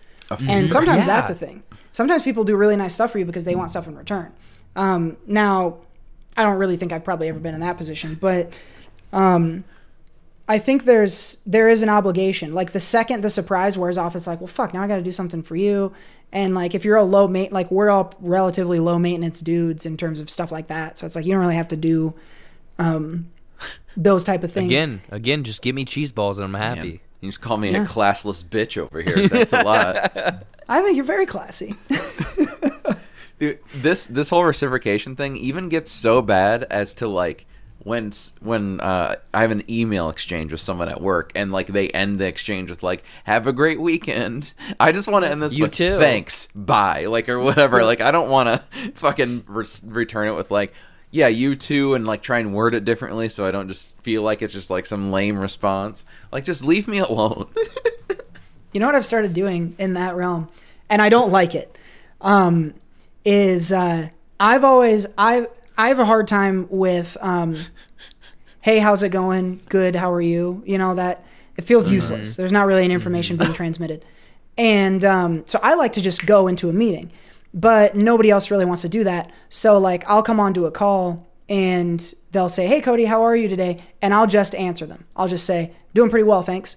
And 0.48 0.70
sometimes 0.70 1.06
that's 1.06 1.30
a 1.30 1.34
thing. 1.34 1.62
Sometimes 1.92 2.22
people 2.22 2.44
do 2.44 2.56
really 2.56 2.76
nice 2.76 2.94
stuff 2.94 3.12
for 3.12 3.18
you 3.18 3.24
because 3.24 3.44
they 3.44 3.54
want 3.54 3.70
stuff 3.70 3.86
in 3.86 3.96
return. 3.96 4.32
Um, 4.76 5.16
now, 5.26 5.78
I 6.36 6.42
don't 6.42 6.56
really 6.56 6.76
think 6.76 6.92
I've 6.92 7.04
probably 7.04 7.28
ever 7.28 7.38
been 7.38 7.54
in 7.54 7.60
that 7.60 7.76
position, 7.76 8.16
but 8.20 8.52
um, 9.12 9.64
I 10.48 10.58
think 10.58 10.84
there's 10.84 11.42
there 11.46 11.68
is 11.68 11.82
an 11.82 11.88
obligation. 11.88 12.54
Like 12.54 12.72
the 12.72 12.80
second 12.80 13.22
the 13.22 13.30
surprise 13.30 13.78
wears 13.78 13.98
off, 13.98 14.14
it's 14.14 14.26
like, 14.26 14.40
well, 14.40 14.46
fuck, 14.48 14.74
now 14.74 14.82
I 14.82 14.86
got 14.86 14.96
to 14.96 15.02
do 15.02 15.12
something 15.12 15.42
for 15.42 15.56
you. 15.56 15.92
And 16.32 16.54
like 16.54 16.74
if 16.74 16.84
you're 16.84 16.96
a 16.96 17.04
low 17.04 17.28
mate, 17.28 17.52
like 17.52 17.70
we're 17.70 17.88
all 17.90 18.12
relatively 18.20 18.78
low 18.80 18.98
maintenance 18.98 19.40
dudes 19.40 19.86
in 19.86 19.96
terms 19.96 20.20
of 20.20 20.28
stuff 20.28 20.52
like 20.52 20.66
that. 20.68 20.98
So 20.98 21.06
it's 21.06 21.16
like 21.16 21.24
you 21.24 21.32
don't 21.32 21.40
really 21.40 21.54
have 21.56 21.68
to 21.68 21.76
do 21.76 22.14
um, 22.78 23.30
those 23.96 24.24
type 24.24 24.42
of 24.44 24.52
things. 24.52 24.70
Again, 24.70 25.00
again, 25.10 25.44
just 25.44 25.62
give 25.62 25.74
me 25.74 25.84
cheese 25.84 26.12
balls 26.12 26.38
and 26.38 26.44
I'm 26.44 26.60
happy. 26.60 27.00
You 27.20 27.30
just 27.30 27.40
call 27.40 27.56
me 27.56 27.70
Yeah. 27.70 27.82
a 27.84 27.86
classless 27.86 28.44
bitch 28.44 28.76
over 28.76 29.00
here. 29.00 29.28
That's 29.28 29.52
a 29.54 29.62
lot. 29.62 30.44
I 30.68 30.82
think 30.82 30.96
you're 30.96 31.04
very 31.06 31.26
classy. 31.26 31.74
Dude, 33.38 33.58
this 33.74 34.06
this 34.06 34.30
whole 34.30 34.44
reciprocation 34.44 35.14
thing 35.14 35.36
even 35.36 35.68
gets 35.68 35.92
so 35.92 36.22
bad 36.22 36.64
as 36.64 36.94
to 36.94 37.08
like 37.08 37.46
when 37.86 38.10
when 38.40 38.80
uh, 38.80 39.14
I 39.32 39.42
have 39.42 39.52
an 39.52 39.62
email 39.70 40.10
exchange 40.10 40.50
with 40.50 40.60
someone 40.60 40.88
at 40.88 41.00
work 41.00 41.30
and 41.36 41.52
like 41.52 41.68
they 41.68 41.88
end 41.90 42.18
the 42.18 42.26
exchange 42.26 42.68
with 42.68 42.82
like 42.82 43.04
"Have 43.22 43.46
a 43.46 43.52
great 43.52 43.80
weekend." 43.80 44.52
I 44.80 44.90
just 44.90 45.06
want 45.06 45.24
to 45.24 45.30
end 45.30 45.40
this 45.40 45.54
You 45.54 45.64
with 45.64 45.72
too. 45.72 45.96
"Thanks, 45.96 46.48
bye," 46.52 47.04
like 47.04 47.28
or 47.28 47.38
whatever. 47.38 47.84
Like 47.84 48.00
I 48.00 48.10
don't 48.10 48.28
want 48.28 48.48
to 48.48 48.58
fucking 48.96 49.44
re- 49.46 49.64
return 49.86 50.26
it 50.26 50.32
with 50.32 50.50
like 50.50 50.74
"Yeah, 51.12 51.28
you 51.28 51.54
too," 51.54 51.94
and 51.94 52.04
like 52.04 52.22
try 52.22 52.40
and 52.40 52.52
word 52.52 52.74
it 52.74 52.84
differently 52.84 53.28
so 53.28 53.46
I 53.46 53.52
don't 53.52 53.68
just 53.68 53.96
feel 54.02 54.22
like 54.22 54.42
it's 54.42 54.52
just 54.52 54.68
like 54.68 54.84
some 54.84 55.12
lame 55.12 55.38
response. 55.38 56.04
Like 56.32 56.42
just 56.44 56.64
leave 56.64 56.88
me 56.88 56.98
alone. 56.98 57.46
You 58.72 58.80
know 58.80 58.86
what 58.86 58.96
I've 58.96 59.04
started 59.04 59.32
doing 59.32 59.76
in 59.78 59.94
that 59.94 60.16
realm, 60.16 60.48
and 60.90 61.00
I 61.00 61.08
don't 61.08 61.30
like 61.30 61.54
it. 61.54 61.78
Um, 62.20 62.74
is 63.24 63.70
uh, 63.70 64.08
I've 64.40 64.64
always 64.64 65.06
I 65.16 65.46
I 65.78 65.88
have 65.88 65.98
a 65.98 66.04
hard 66.04 66.26
time 66.26 66.66
with 66.70 67.16
um, 67.20 67.56
hey 68.60 68.78
how's 68.78 69.02
it 69.02 69.10
going 69.10 69.60
good 69.68 69.94
how 69.94 70.12
are 70.12 70.20
you 70.20 70.62
you 70.66 70.78
know 70.78 70.94
that 70.94 71.24
it 71.56 71.64
feels 71.64 71.90
useless. 71.90 72.36
There's 72.36 72.52
not 72.52 72.66
really 72.66 72.84
any 72.84 72.92
information 72.92 73.38
being 73.38 73.54
transmitted, 73.54 74.04
and 74.58 75.04
um, 75.04 75.46
so 75.46 75.58
I 75.62 75.74
like 75.74 75.94
to 75.94 76.02
just 76.02 76.26
go 76.26 76.48
into 76.48 76.68
a 76.68 76.72
meeting, 76.72 77.10
but 77.54 77.96
nobody 77.96 78.30
else 78.30 78.50
really 78.50 78.66
wants 78.66 78.82
to 78.82 78.90
do 78.90 79.04
that. 79.04 79.30
So 79.48 79.78
like 79.78 80.08
I'll 80.08 80.22
come 80.22 80.38
onto 80.38 80.66
a 80.66 80.70
call 80.70 81.26
and 81.48 82.14
they'll 82.32 82.48
say 82.48 82.66
hey 82.66 82.80
Cody 82.80 83.06
how 83.06 83.22
are 83.22 83.36
you 83.36 83.48
today, 83.48 83.82
and 84.02 84.12
I'll 84.12 84.26
just 84.26 84.54
answer 84.54 84.86
them. 84.86 85.04
I'll 85.16 85.28
just 85.28 85.46
say 85.46 85.72
doing 85.94 86.10
pretty 86.10 86.24
well 86.24 86.42
thanks 86.42 86.76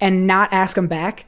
and 0.00 0.26
not 0.26 0.52
ask 0.52 0.76
them 0.76 0.86
back. 0.86 1.26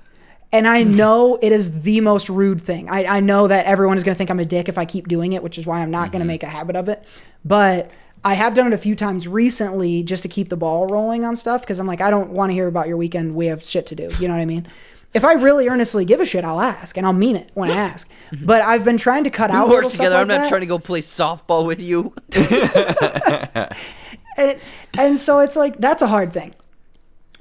And 0.56 0.66
I 0.66 0.84
know 0.84 1.38
it 1.42 1.52
is 1.52 1.82
the 1.82 2.00
most 2.00 2.30
rude 2.30 2.62
thing. 2.62 2.88
I, 2.88 3.04
I 3.04 3.20
know 3.20 3.46
that 3.46 3.66
everyone 3.66 3.98
is 3.98 4.02
going 4.02 4.14
to 4.14 4.18
think 4.18 4.30
I'm 4.30 4.40
a 4.40 4.44
dick 4.46 4.70
if 4.70 4.78
I 4.78 4.86
keep 4.86 5.06
doing 5.06 5.34
it, 5.34 5.42
which 5.42 5.58
is 5.58 5.66
why 5.66 5.80
I'm 5.80 5.90
not 5.90 6.12
going 6.12 6.12
to 6.12 6.18
mm-hmm. 6.20 6.28
make 6.28 6.42
a 6.42 6.48
habit 6.48 6.76
of 6.76 6.88
it. 6.88 7.06
But 7.44 7.90
I 8.24 8.32
have 8.32 8.54
done 8.54 8.68
it 8.68 8.72
a 8.72 8.78
few 8.78 8.94
times 8.94 9.28
recently 9.28 10.02
just 10.02 10.22
to 10.22 10.30
keep 10.30 10.48
the 10.48 10.56
ball 10.56 10.86
rolling 10.86 11.26
on 11.26 11.36
stuff 11.36 11.60
because 11.60 11.78
I'm 11.78 11.86
like, 11.86 12.00
I 12.00 12.08
don't 12.08 12.30
want 12.30 12.48
to 12.48 12.54
hear 12.54 12.68
about 12.68 12.88
your 12.88 12.96
weekend. 12.96 13.34
We 13.34 13.46
have 13.46 13.62
shit 13.62 13.84
to 13.88 13.94
do. 13.94 14.08
You 14.18 14.28
know 14.28 14.34
what 14.34 14.40
I 14.40 14.46
mean? 14.46 14.66
If 15.12 15.24
I 15.24 15.34
really 15.34 15.68
earnestly 15.68 16.06
give 16.06 16.20
a 16.20 16.26
shit, 16.26 16.42
I'll 16.42 16.62
ask 16.62 16.96
and 16.96 17.06
I'll 17.06 17.12
mean 17.12 17.36
it 17.36 17.50
when 17.52 17.70
I 17.70 17.76
ask. 17.76 18.08
But 18.42 18.62
I've 18.62 18.82
been 18.82 18.96
trying 18.96 19.24
to 19.24 19.30
cut 19.30 19.50
out 19.50 19.68
We 19.68 19.74
work 19.74 19.90
together. 19.90 20.14
like 20.14 20.22
I'm 20.22 20.28
not 20.28 20.38
that. 20.38 20.48
trying 20.48 20.62
to 20.62 20.66
go 20.66 20.78
play 20.78 21.00
softball 21.00 21.66
with 21.66 21.80
you. 21.80 22.14
and, 24.38 24.58
and 24.98 25.20
so 25.20 25.40
it's 25.40 25.54
like 25.54 25.78
that's 25.78 26.00
a 26.00 26.06
hard 26.06 26.32
thing 26.32 26.54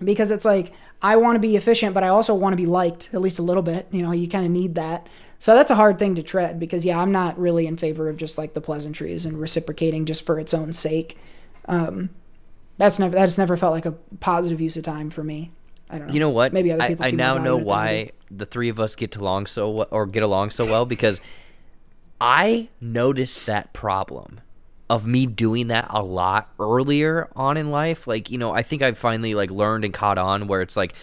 because 0.04 0.32
it's 0.32 0.46
like 0.46 0.74
I 1.06 1.18
want 1.18 1.36
to 1.36 1.40
be 1.40 1.56
efficient, 1.56 1.94
but 1.94 2.04
I 2.04 2.08
also 2.08 2.34
want 2.34 2.54
to 2.54 2.58
be 2.58 2.66
liked 2.66 3.14
at 3.14 3.22
least 3.22 3.38
a 3.38 3.44
little 3.44 3.62
bit. 3.62 3.88
You 3.92 4.02
know, 4.02 4.12
you 4.12 4.28
kind 4.28 4.44
of 4.44 4.50
need 4.50 4.74
that. 4.74 5.08
So 5.38 5.54
that's 5.54 5.70
a 5.70 5.76
hard 5.76 6.00
thing 6.00 6.16
to 6.16 6.24
tread 6.24 6.60
because 6.60 6.84
yeah, 6.84 7.00
I'm 7.00 7.12
not 7.12 7.38
really 7.38 7.68
in 7.68 7.78
favor 7.78 8.10
of 8.10 8.18
just 8.18 8.40
like 8.40 8.56
the 8.56 8.62
pleasantries 8.62 9.24
and 9.24 9.40
reciprocating 9.40 10.06
just 10.06 10.26
for 10.26 10.40
its 10.40 10.52
own 10.52 10.74
sake. 10.74 11.16
Um, 11.68 12.10
that's 12.80 12.98
never 12.98 13.14
that's 13.14 13.38
never 13.38 13.56
felt 13.56 13.72
like 13.72 13.86
a 13.86 13.92
positive 14.20 14.60
use 14.60 14.78
of 14.78 14.84
time 14.84 15.12
for 15.12 15.24
me. 15.24 15.52
I 15.92 16.00
don't 16.00 16.08
know. 16.08 16.14
You 16.16 16.20
know 16.20 16.32
what? 16.32 16.54
Maybe 16.54 16.72
other 16.72 16.88
people. 16.88 17.06
I 17.06 17.12
more 17.12 17.18
now 17.18 17.38
know 17.38 17.58
in 17.58 17.62
it 17.62 17.66
than 17.66 17.78
I 17.78 18.04
do. 18.04 18.06
why 18.08 18.12
the 18.32 18.46
three 18.48 18.70
of 18.70 18.80
us 18.80 18.96
get 18.96 19.16
along 19.16 19.46
so 19.46 19.70
well, 19.70 19.88
or 19.92 20.08
get 20.08 20.24
along 20.24 20.50
so 20.50 20.66
well 20.66 20.88
because 20.88 21.22
I 22.20 22.70
noticed 22.82 23.46
that 23.46 23.74
problem 23.74 24.42
of 24.90 25.08
me 25.08 25.26
doing 25.26 25.68
that 25.68 25.88
a 25.90 26.02
lot 26.04 26.50
earlier 26.60 27.30
on 27.36 27.58
in 27.58 27.72
life. 27.72 28.06
Like, 28.08 28.30
you 28.30 28.38
know, 28.38 28.52
I 28.54 28.62
think 28.62 28.82
I've 28.82 28.98
finally 28.98 29.34
like 29.34 29.50
learned 29.52 29.84
and 29.84 29.94
caught 29.94 30.18
on 30.18 30.48
where 30.48 30.62
it's 30.62 30.78
like 30.78 30.94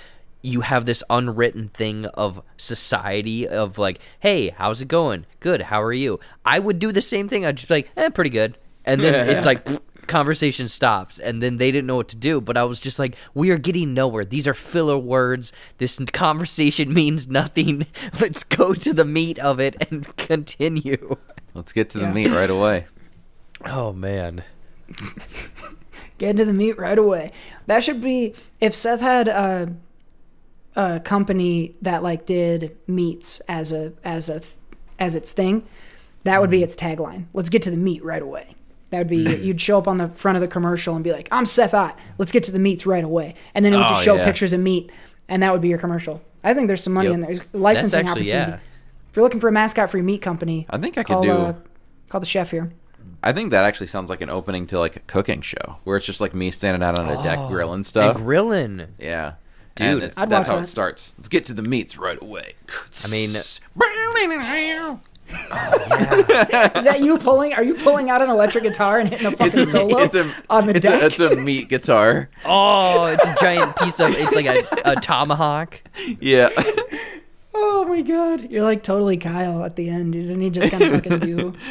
you 0.42 0.60
have 0.62 0.86
this 0.86 1.02
unwritten 1.10 1.68
thing 1.68 2.06
of 2.06 2.42
society 2.56 3.46
of 3.46 3.78
like, 3.78 4.00
hey, 4.20 4.50
how's 4.50 4.82
it 4.82 4.88
going? 4.88 5.26
Good. 5.40 5.62
How 5.62 5.82
are 5.82 5.92
you? 5.92 6.20
I 6.44 6.58
would 6.58 6.78
do 6.78 6.92
the 6.92 7.02
same 7.02 7.28
thing. 7.28 7.44
I'd 7.44 7.56
just 7.56 7.68
be 7.68 7.74
like, 7.74 7.90
eh, 7.96 8.08
pretty 8.08 8.30
good. 8.30 8.56
And 8.84 9.00
then 9.00 9.28
it's 9.34 9.46
like 9.46 9.66
conversation 10.08 10.66
stops 10.66 11.18
and 11.20 11.40
then 11.40 11.58
they 11.58 11.70
didn't 11.70 11.86
know 11.86 11.94
what 11.94 12.08
to 12.08 12.16
do 12.16 12.40
but 12.40 12.56
i 12.56 12.64
was 12.64 12.80
just 12.80 12.98
like 12.98 13.14
we 13.34 13.50
are 13.50 13.56
getting 13.56 13.94
nowhere 13.94 14.24
these 14.24 14.48
are 14.48 14.52
filler 14.52 14.98
words 14.98 15.52
this 15.78 15.96
conversation 16.12 16.92
means 17.00 17.28
nothing 17.28 17.86
let's 18.20 18.42
go 18.42 18.74
to 18.74 18.92
the 18.92 19.04
meat 19.04 19.38
of 19.38 19.60
it 19.60 19.76
and 19.90 20.14
continue 20.16 21.16
Let's 21.54 21.72
get 21.72 21.90
to 21.90 21.98
the 21.98 22.06
Yeah. 22.06 22.12
meat 22.12 22.28
right 22.30 22.48
away. 22.50 22.86
Oh 23.66 23.92
man 23.92 24.42
Get 26.18 26.30
into 26.30 26.44
the 26.44 26.52
meat 26.52 26.78
right 26.78 26.98
away. 26.98 27.30
That 27.66 27.82
should 27.82 28.00
be 28.00 28.34
if 28.60 28.74
Seth 28.76 29.00
had 29.00 29.26
a 29.28 29.74
a 30.76 31.00
company 31.00 31.74
that 31.82 32.02
like 32.02 32.26
did 32.26 32.76
meats 32.86 33.40
as 33.48 33.72
a 33.72 33.92
as 34.04 34.28
a 34.30 34.40
as 35.00 35.16
its 35.16 35.32
thing, 35.32 35.64
that 36.24 36.40
would 36.40 36.50
be 36.50 36.62
its 36.62 36.76
tagline. 36.76 37.26
Let's 37.32 37.48
get 37.48 37.62
to 37.62 37.70
the 37.70 37.76
meat 37.76 38.04
right 38.04 38.22
away. 38.22 38.54
That 38.90 38.98
would 38.98 39.08
be 39.08 39.16
you'd 39.42 39.60
show 39.60 39.78
up 39.78 39.88
on 39.88 39.98
the 39.98 40.08
front 40.08 40.36
of 40.36 40.42
the 40.42 40.48
commercial 40.48 40.94
and 40.94 41.02
be 41.02 41.12
like, 41.12 41.26
"I'm 41.32 41.44
Seth 41.46 41.74
Ott. 41.74 41.98
Let's 42.18 42.30
get 42.30 42.44
to 42.44 42.52
the 42.52 42.58
meats 42.60 42.86
right 42.86 43.02
away." 43.04 43.34
And 43.54 43.64
then 43.64 43.72
it 43.72 43.78
would 43.78 43.88
just 43.88 44.02
Oh, 44.02 44.04
show 44.04 44.14
yeah. 44.16 44.24
pictures 44.24 44.52
of 44.52 44.60
meat, 44.60 44.92
and 45.28 45.42
that 45.42 45.52
would 45.52 45.62
be 45.62 45.68
your 45.68 45.78
commercial. 45.78 46.22
I 46.44 46.54
think 46.54 46.68
there's 46.68 46.82
some 46.84 46.92
money 46.92 47.08
Yep. 47.08 47.14
in 47.14 47.20
there. 47.20 47.40
Licensing 47.52 48.00
actually- 48.06 48.30
opportunity. 48.32 48.50
yeah. 48.52 48.58
If 49.10 49.16
you're 49.16 49.24
looking 49.24 49.40
for 49.40 49.48
a 49.48 49.52
mascot 49.52 49.90
for 49.90 49.96
your 49.96 50.04
meat 50.04 50.22
company, 50.22 50.66
I 50.70 50.78
think 50.78 50.96
I 50.98 51.02
could 51.02 51.12
call, 51.14 51.22
do- 51.22 51.30
Uh, 51.32 51.54
call 52.08 52.20
the 52.20 52.26
chef 52.26 52.50
here. 52.52 52.70
I 53.22 53.32
think 53.32 53.50
that 53.52 53.64
actually 53.64 53.86
sounds 53.86 54.10
like 54.10 54.20
an 54.20 54.30
opening 54.30 54.66
to 54.68 54.78
like 54.78 54.96
a 54.96 55.00
cooking 55.00 55.42
show 55.42 55.76
where 55.84 55.96
it's 55.96 56.06
just 56.06 56.20
like 56.20 56.34
me 56.34 56.50
standing 56.50 56.82
out 56.82 56.98
on 56.98 57.08
a 57.08 57.22
deck 57.22 57.38
oh. 57.38 57.48
grilling 57.48 57.84
stuff. 57.84 58.04
And 58.04 58.16
stuff. 58.16 58.24
grilling 58.24 58.86
yeah. 58.98 59.34
Dude, 59.74 59.86
And 59.86 59.96
it's- 59.98 60.14
I'd 60.18 60.28
that's 60.28 60.48
watch 60.48 60.52
how 60.52 60.56
that. 60.56 60.64
it 60.64 60.66
starts. 60.66 61.14
Let's 61.16 61.28
get 61.28 61.46
to 61.46 61.54
the 61.54 61.62
meats 61.62 61.96
right 61.96 62.20
away. 62.20 62.54
I 62.68 63.08
mean- 63.10 63.30
Is 65.32 66.84
that 66.84 67.00
you 67.00 67.16
pulling? 67.16 67.54
Are 67.54 67.62
you 67.62 67.74
pulling 67.74 68.10
out 68.10 68.20
an 68.20 68.28
electric 68.28 68.64
guitar 68.64 68.98
and 68.98 69.08
hitting 69.08 69.26
a 69.26 69.30
fucking 69.30 69.64
solo 69.64 69.98
it's 70.00 70.14
a 70.14 70.30
on 70.50 70.66
the 70.66 70.76
it's 70.76 70.86
deck? 70.86 71.02
A, 71.02 71.06
it's 71.06 71.20
a 71.20 71.36
meat 71.36 71.68
guitar. 71.70 72.28
Oh, 72.44 73.04
it's 73.06 73.24
a 73.24 73.34
giant 73.40 73.74
piece 73.76 73.98
of. 73.98 74.10
It's 74.10 74.34
like 74.34 74.46
a, 74.46 74.62
a 74.84 74.96
tomahawk. 74.96 75.80
Yeah. 76.20 76.50
Oh 77.54 77.84
my 77.88 78.02
god, 78.02 78.50
you're 78.50 78.62
like 78.62 78.82
totally 78.82 79.16
Kyle 79.16 79.64
at 79.64 79.76
the 79.76 79.88
end. 79.88 80.14
Doesn't 80.14 80.40
he 80.40 80.50
just 80.50 80.70
kind 80.70 80.82
of 80.82 80.92
fucking 80.92 81.18
do? 81.20 81.36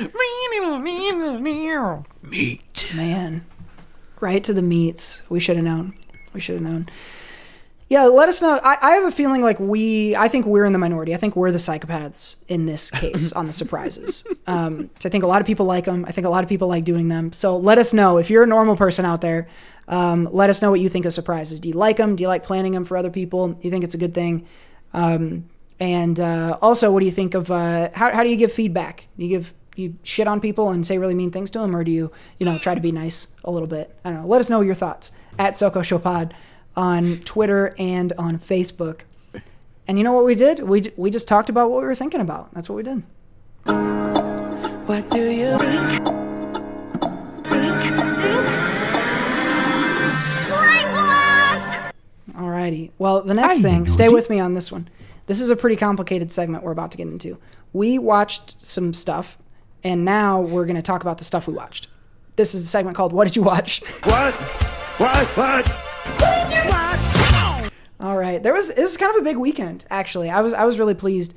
Meat. 2.21 2.91
Man, 2.95 3.45
right 4.19 4.43
to 4.43 4.53
the 4.53 4.61
meats. 4.61 5.23
We 5.29 5.39
should 5.39 5.55
have 5.55 5.65
known. 5.65 5.95
We 6.33 6.39
should 6.39 6.55
have 6.55 6.63
known. 6.63 6.89
Yeah, 7.91 8.05
let 8.05 8.29
us 8.29 8.41
know. 8.41 8.57
I, 8.63 8.77
I 8.81 8.91
have 8.91 9.03
a 9.03 9.11
feeling 9.11 9.41
like 9.41 9.59
we, 9.59 10.15
I 10.15 10.29
think 10.29 10.45
we're 10.45 10.63
in 10.63 10.71
the 10.71 10.79
minority. 10.79 11.13
I 11.13 11.17
think 11.17 11.35
we're 11.35 11.51
the 11.51 11.57
psychopaths 11.57 12.37
in 12.47 12.65
this 12.65 12.89
case 12.89 13.33
on 13.33 13.47
the 13.47 13.51
surprises. 13.51 14.23
Um, 14.47 14.89
so 14.99 15.07
I 15.07 15.11
think 15.11 15.23
a 15.23 15.27
lot 15.27 15.39
of 15.39 15.47
people 15.47 15.65
like 15.65 15.85
them. 15.85 16.03
I 16.05 16.11
think 16.11 16.25
a 16.25 16.29
lot 16.29 16.43
of 16.43 16.49
people 16.49 16.67
like 16.67 16.83
doing 16.83 17.09
them. 17.09 17.31
So 17.31 17.55
let 17.55 17.77
us 17.77 17.93
know 17.93 18.17
if 18.17 18.29
you're 18.29 18.43
a 18.43 18.47
normal 18.47 18.75
person 18.75 19.05
out 19.05 19.21
there. 19.21 19.47
Um, 19.87 20.27
let 20.31 20.49
us 20.49 20.61
know 20.61 20.71
what 20.71 20.79
you 20.79 20.89
think 20.89 21.05
of 21.05 21.13
surprises. 21.13 21.59
Do 21.59 21.69
you 21.69 21.75
like 21.75 21.97
them? 21.97 22.15
Do 22.15 22.23
you 22.23 22.27
like 22.27 22.43
planning 22.43 22.71
them 22.71 22.83
for 22.83 22.97
other 22.97 23.11
people? 23.11 23.49
Do 23.49 23.59
you 23.61 23.69
think 23.69 23.83
it's 23.83 23.93
a 23.93 23.99
good 23.99 24.15
thing? 24.15 24.47
Um, 24.93 25.45
and 25.81 26.19
uh, 26.19 26.59
also, 26.61 26.91
what 26.91 26.99
do 26.99 27.07
you 27.07 27.11
think 27.11 27.33
of 27.33 27.49
uh, 27.49 27.89
how, 27.95 28.13
how 28.13 28.23
do 28.23 28.29
you 28.29 28.37
give 28.37 28.51
feedback? 28.51 29.07
Do 29.17 29.25
you 29.25 29.29
give 29.29 29.51
you 29.75 29.95
shit 30.03 30.27
on 30.27 30.39
people 30.39 30.69
and 30.69 30.85
say 30.85 30.99
really 30.99 31.15
mean 31.15 31.31
things 31.31 31.49
to 31.51 31.59
them, 31.59 31.75
or 31.75 31.83
do 31.83 31.89
you 31.89 32.11
you 32.37 32.45
know 32.45 32.59
try 32.59 32.75
to 32.75 32.81
be 32.81 32.91
nice 32.91 33.27
a 33.43 33.49
little 33.49 33.67
bit? 33.67 33.89
I 34.05 34.11
don't 34.11 34.21
know. 34.21 34.27
Let 34.27 34.41
us 34.41 34.49
know 34.49 34.61
your 34.61 34.75
thoughts 34.75 35.11
at 35.39 35.57
Soko 35.57 35.81
Show 35.81 35.99
on 36.75 37.17
Twitter 37.25 37.73
and 37.79 38.13
on 38.13 38.37
Facebook. 38.37 39.01
And 39.87 39.97
you 39.97 40.03
know 40.03 40.13
what 40.13 40.23
we 40.23 40.35
did? 40.35 40.59
We 40.59 40.81
j- 40.81 40.93
we 40.97 41.09
just 41.09 41.27
talked 41.27 41.49
about 41.49 41.71
what 41.71 41.79
we 41.79 41.87
were 41.87 41.95
thinking 41.95 42.21
about. 42.21 42.53
That's 42.53 42.69
what 42.69 42.75
we 42.75 42.83
did. 42.83 43.01
What 44.85 45.09
do 45.09 45.31
you 45.31 45.57
think? 45.57 46.01
Alrighty. 52.35 52.91
Well, 52.99 53.23
the 53.23 53.33
next 53.33 53.63
thing, 53.63 53.87
stay 53.87 54.09
with 54.09 54.29
me 54.29 54.39
on 54.39 54.53
this 54.53 54.71
one. 54.71 54.87
This 55.31 55.39
is 55.39 55.49
a 55.49 55.55
pretty 55.55 55.77
complicated 55.77 56.29
segment 56.29 56.61
we're 56.61 56.73
about 56.73 56.91
to 56.91 56.97
get 56.97 57.07
into. 57.07 57.37
We 57.71 57.97
watched 57.97 58.57
some 58.59 58.93
stuff, 58.93 59.37
and 59.81 60.03
now 60.03 60.41
we're 60.41 60.65
going 60.65 60.75
to 60.75 60.81
talk 60.81 61.03
about 61.03 61.19
the 61.19 61.23
stuff 61.23 61.47
we 61.47 61.53
watched. 61.53 61.87
This 62.35 62.53
is 62.53 62.63
a 62.63 62.65
segment 62.65 62.97
called 62.97 63.13
"What 63.13 63.29
Did 63.29 63.37
You 63.37 63.43
Watch?" 63.43 63.81
What? 64.03 64.33
What? 64.33 65.27
What? 65.37 65.67
What 65.69 66.49
did 66.49 66.65
you 66.65 66.69
watch? 66.69 67.71
All 68.01 68.17
right, 68.17 68.43
there 68.43 68.51
was 68.51 68.71
it 68.71 68.81
was 68.83 68.97
kind 68.97 69.15
of 69.15 69.21
a 69.21 69.23
big 69.23 69.37
weekend 69.37 69.85
actually. 69.89 70.29
I 70.29 70.41
was 70.41 70.53
I 70.53 70.65
was 70.65 70.77
really 70.77 70.95
pleased 70.95 71.33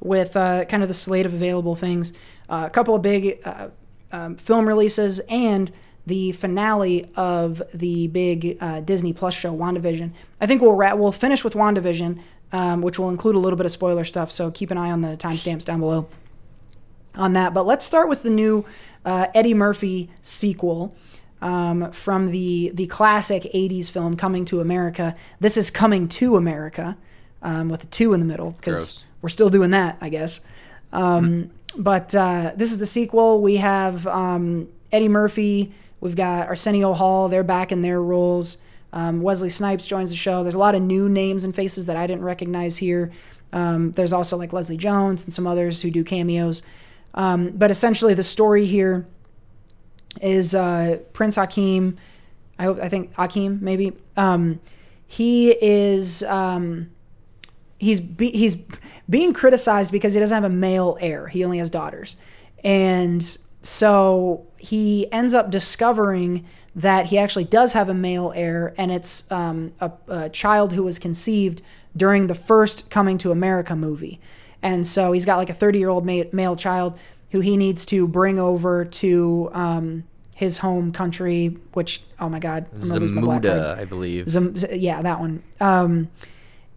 with 0.00 0.34
uh, 0.38 0.64
kind 0.64 0.82
of 0.82 0.88
the 0.88 0.94
slate 0.94 1.26
of 1.26 1.34
available 1.34 1.76
things. 1.76 2.14
Uh, 2.48 2.62
a 2.66 2.70
couple 2.70 2.94
of 2.94 3.02
big 3.02 3.40
uh, 3.44 3.68
um, 4.10 4.36
film 4.36 4.66
releases 4.66 5.20
and 5.28 5.70
the 6.06 6.32
finale 6.32 7.10
of 7.14 7.62
the 7.74 8.06
big 8.08 8.56
uh, 8.60 8.80
Disney 8.80 9.12
Plus 9.12 9.34
show 9.34 9.54
WandaVision. 9.54 10.12
I 10.40 10.46
think 10.46 10.62
we'll 10.62 10.74
ra- 10.74 10.94
we'll 10.94 11.12
finish 11.12 11.44
with 11.44 11.54
WandaVision, 11.54 12.20
um, 12.54 12.82
which 12.82 13.00
will 13.00 13.10
include 13.10 13.34
a 13.34 13.38
little 13.40 13.56
bit 13.56 13.66
of 13.66 13.72
spoiler 13.72 14.04
stuff. 14.04 14.30
So 14.30 14.52
keep 14.52 14.70
an 14.70 14.78
eye 14.78 14.92
on 14.92 15.00
the 15.00 15.16
timestamps 15.16 15.64
down 15.64 15.80
below 15.80 16.06
on 17.16 17.32
that. 17.32 17.52
But 17.52 17.66
let's 17.66 17.84
start 17.84 18.08
with 18.08 18.22
the 18.22 18.30
new 18.30 18.64
uh, 19.04 19.26
Eddie 19.34 19.54
Murphy 19.54 20.08
sequel 20.22 20.96
um, 21.42 21.90
from 21.90 22.30
the 22.30 22.70
the 22.72 22.86
classic 22.86 23.42
'80s 23.42 23.90
film 23.90 24.14
Coming 24.14 24.44
to 24.46 24.60
America. 24.60 25.16
This 25.40 25.56
is 25.56 25.68
Coming 25.68 26.06
to 26.10 26.36
America 26.36 26.96
um, 27.42 27.68
with 27.68 27.82
a 27.82 27.86
two 27.88 28.14
in 28.14 28.20
the 28.20 28.26
middle 28.26 28.52
because 28.52 29.04
we're 29.20 29.30
still 29.30 29.50
doing 29.50 29.72
that, 29.72 29.98
I 30.00 30.08
guess. 30.08 30.40
Um, 30.92 31.50
but 31.76 32.14
uh, 32.14 32.52
this 32.54 32.70
is 32.70 32.78
the 32.78 32.86
sequel. 32.86 33.42
We 33.42 33.56
have 33.56 34.06
um, 34.06 34.68
Eddie 34.92 35.08
Murphy. 35.08 35.72
We've 36.00 36.14
got 36.14 36.46
Arsenio 36.46 36.92
Hall. 36.92 37.28
They're 37.28 37.42
back 37.42 37.72
in 37.72 37.82
their 37.82 38.00
roles. 38.00 38.58
Um, 38.94 39.20
Wesley 39.22 39.48
Snipes 39.48 39.86
joins 39.86 40.10
the 40.10 40.16
show. 40.16 40.44
There's 40.44 40.54
a 40.54 40.58
lot 40.58 40.76
of 40.76 40.80
new 40.80 41.08
names 41.08 41.42
and 41.44 41.54
faces 41.54 41.86
that 41.86 41.96
I 41.96 42.06
didn't 42.06 42.24
recognize 42.24 42.76
here. 42.76 43.10
Um, 43.52 43.90
there's 43.92 44.12
also 44.12 44.36
like 44.36 44.52
Leslie 44.52 44.76
Jones 44.76 45.24
and 45.24 45.32
some 45.32 45.48
others 45.48 45.82
who 45.82 45.90
do 45.90 46.04
cameos. 46.04 46.62
Um, 47.12 47.50
but 47.50 47.72
essentially, 47.72 48.14
the 48.14 48.22
story 48.22 48.66
here 48.66 49.04
is 50.22 50.54
uh, 50.54 50.98
Prince 51.12 51.34
Hakeem. 51.34 51.96
I 52.56 52.64
hope 52.64 52.78
I 52.78 52.88
think 52.88 53.12
Hakeem 53.14 53.58
maybe. 53.60 53.92
Um, 54.16 54.60
he 55.08 55.50
is 55.60 56.22
um, 56.22 56.90
he's 57.78 58.00
be, 58.00 58.30
he's 58.30 58.56
being 59.10 59.32
criticized 59.32 59.90
because 59.90 60.14
he 60.14 60.20
doesn't 60.20 60.34
have 60.34 60.44
a 60.44 60.54
male 60.54 60.96
heir. 61.00 61.26
He 61.26 61.44
only 61.44 61.58
has 61.58 61.68
daughters, 61.68 62.16
and 62.62 63.22
so 63.60 64.46
he 64.56 65.10
ends 65.10 65.34
up 65.34 65.50
discovering 65.50 66.44
that 66.76 67.06
he 67.06 67.18
actually 67.18 67.44
does 67.44 67.72
have 67.72 67.88
a 67.88 67.94
male 67.94 68.32
heir, 68.34 68.74
and 68.76 68.90
it's 68.90 69.30
um, 69.30 69.72
a, 69.80 69.92
a 70.08 70.28
child 70.28 70.72
who 70.72 70.82
was 70.82 70.98
conceived 70.98 71.62
during 71.96 72.26
the 72.26 72.34
first 72.34 72.90
Coming 72.90 73.18
to 73.18 73.30
America 73.30 73.76
movie. 73.76 74.20
And 74.62 74.86
so 74.86 75.12
he's 75.12 75.24
got 75.24 75.36
like 75.36 75.50
a 75.50 75.54
30 75.54 75.78
year 75.78 75.88
old 75.90 76.04
ma- 76.06 76.24
male 76.32 76.56
child 76.56 76.98
who 77.30 77.40
he 77.40 77.56
needs 77.56 77.84
to 77.86 78.08
bring 78.08 78.38
over 78.38 78.84
to 78.84 79.50
um, 79.52 80.04
his 80.34 80.58
home 80.58 80.90
country, 80.90 81.56
which, 81.74 82.02
oh 82.18 82.28
my 82.28 82.38
God, 82.38 82.68
I'm 82.72 82.80
gonna 82.80 83.00
lose 83.00 83.12
my 83.12 83.20
black 83.20 83.42
card. 83.42 83.56
Zamuda, 83.56 83.78
I 83.78 83.84
believe. 83.84 84.28
Zam- 84.28 84.54
yeah, 84.72 85.02
that 85.02 85.20
one. 85.20 85.42
Um, 85.60 86.08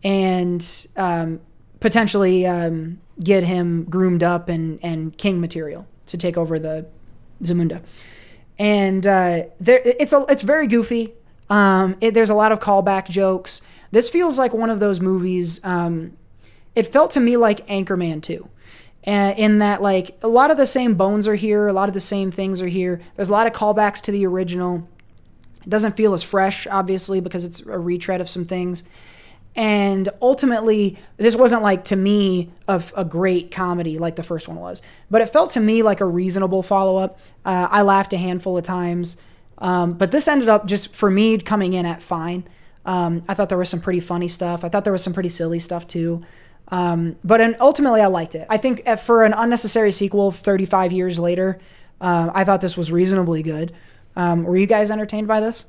and 0.03 0.87
um, 0.95 1.39
potentially 1.79 2.45
um, 2.45 2.99
get 3.23 3.43
him 3.43 3.83
groomed 3.85 4.23
up 4.23 4.49
and, 4.49 4.79
and 4.83 5.17
king 5.17 5.41
material 5.41 5.87
to 6.07 6.17
take 6.17 6.37
over 6.37 6.59
the 6.59 6.85
Zamunda. 7.41 7.81
And 8.59 9.05
uh, 9.05 9.43
there, 9.59 9.81
it's 9.83 10.13
a, 10.13 10.25
it's 10.29 10.41
very 10.41 10.67
goofy. 10.67 11.13
Um, 11.49 11.95
it, 12.01 12.13
there's 12.13 12.29
a 12.29 12.35
lot 12.35 12.51
of 12.51 12.59
callback 12.59 13.09
jokes. 13.09 13.61
This 13.91 14.09
feels 14.09 14.37
like 14.37 14.53
one 14.53 14.69
of 14.69 14.79
those 14.79 14.99
movies. 14.99 15.63
Um, 15.63 16.17
it 16.75 16.91
felt 16.91 17.11
to 17.11 17.19
me 17.19 17.37
like 17.37 17.65
Anchorman 17.67 18.21
2. 18.21 18.49
Uh, 19.05 19.33
in 19.37 19.59
that, 19.59 19.81
like, 19.81 20.17
a 20.21 20.27
lot 20.27 20.51
of 20.51 20.57
the 20.57 20.65
same 20.65 20.95
bones 20.95 21.29
are 21.29 21.35
here, 21.35 21.67
a 21.67 21.73
lot 21.73 21.87
of 21.87 21.93
the 21.93 21.99
same 21.99 22.29
things 22.29 22.59
are 22.59 22.67
here. 22.67 23.01
There's 23.15 23.29
a 23.29 23.31
lot 23.31 23.47
of 23.47 23.53
callbacks 23.53 24.01
to 24.01 24.11
the 24.11 24.25
original. 24.25 24.85
It 25.63 25.69
doesn't 25.69 25.95
feel 25.95 26.13
as 26.13 26.23
fresh, 26.23 26.67
obviously, 26.67 27.21
because 27.21 27.45
it's 27.45 27.61
a 27.61 27.79
retread 27.79 28.19
of 28.19 28.27
some 28.29 28.43
things. 28.43 28.83
And 29.57 30.07
ultimately, 30.21 30.97
this 31.17 31.35
wasn't 31.35 31.63
like 31.63 31.85
to 31.85 31.95
me 31.95 32.51
a, 32.67 32.81
a 32.95 33.03
great 33.03 33.49
comedy 33.49 33.97
like 33.97 34.15
the 34.15 34.23
first 34.23 34.47
one 34.47 34.57
was, 34.57 34.83
but 35.09 35.23
it 35.23 35.29
felt 35.29 35.49
to 35.51 35.59
me 35.59 35.81
like 35.81 35.99
a 35.99 36.05
reasonable 36.05 36.61
follow 36.61 36.97
up. 36.97 37.19
Uh, 37.43 37.67
I 37.69 37.81
laughed 37.81 38.13
a 38.13 38.17
handful 38.17 38.55
of 38.55 38.63
times, 38.63 39.17
um, 39.57 39.93
but 39.93 40.11
this 40.11 40.27
ended 40.27 40.47
up 40.47 40.67
just 40.67 40.95
for 40.95 41.09
me 41.09 41.39
coming 41.39 41.73
in 41.73 41.87
at 41.87 42.03
fine. 42.03 42.47
Um, 42.85 43.23
I 43.27 43.33
thought 43.33 43.49
there 43.49 43.57
was 43.57 43.69
some 43.69 43.81
pretty 43.81 43.99
funny 43.99 44.27
stuff. 44.27 44.63
I 44.63 44.69
thought 44.69 44.83
there 44.83 44.93
was 44.93 45.03
some 45.03 45.13
pretty 45.13 45.29
silly 45.29 45.57
stuff 45.57 45.87
too. 45.87 46.23
Um, 46.67 47.15
but 47.23 47.59
ultimately, 47.59 48.01
I 48.01 48.07
liked 48.07 48.35
it. 48.35 48.45
I 48.49 48.57
think 48.57 48.87
uh, 48.87 48.95
for 48.95 49.23
an 49.23 49.33
unnecessary 49.33 49.91
sequel, 49.91 50.31
35 50.31 50.91
years 50.91 51.17
later, 51.17 51.57
uh, 51.99 52.29
I 52.33 52.43
thought 52.43 52.61
this 52.61 52.77
was 52.77 52.91
reasonably 52.91 53.41
good. 53.41 53.73
Um, 54.15 54.43
were 54.43 54.57
you 54.57 54.67
guys 54.67 54.91
entertained 54.91 55.27
by 55.27 55.39
this? 55.39 55.65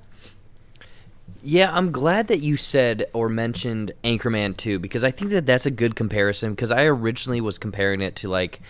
Yeah, 1.43 1.71
I'm 1.73 1.93
glad 1.93 2.27
that 2.29 2.41
you 2.41 2.57
said 2.57 3.07
or 3.13 3.29
mentioned 3.29 3.93
Anchorman 4.03 4.57
2 4.57 4.79
because 4.81 5.05
I 5.05 5.11
think 5.11 5.31
that 5.31 5.47
that's 5.47 5.67
a 5.67 5.71
good 5.71 5.95
comparison 5.95 6.51
because 6.51 6.73
I 6.73 6.85
originally 6.85 7.41
was 7.41 7.59
comparing 7.59 8.01
it 8.01 8.17
to 8.17 8.29
like 8.29 8.61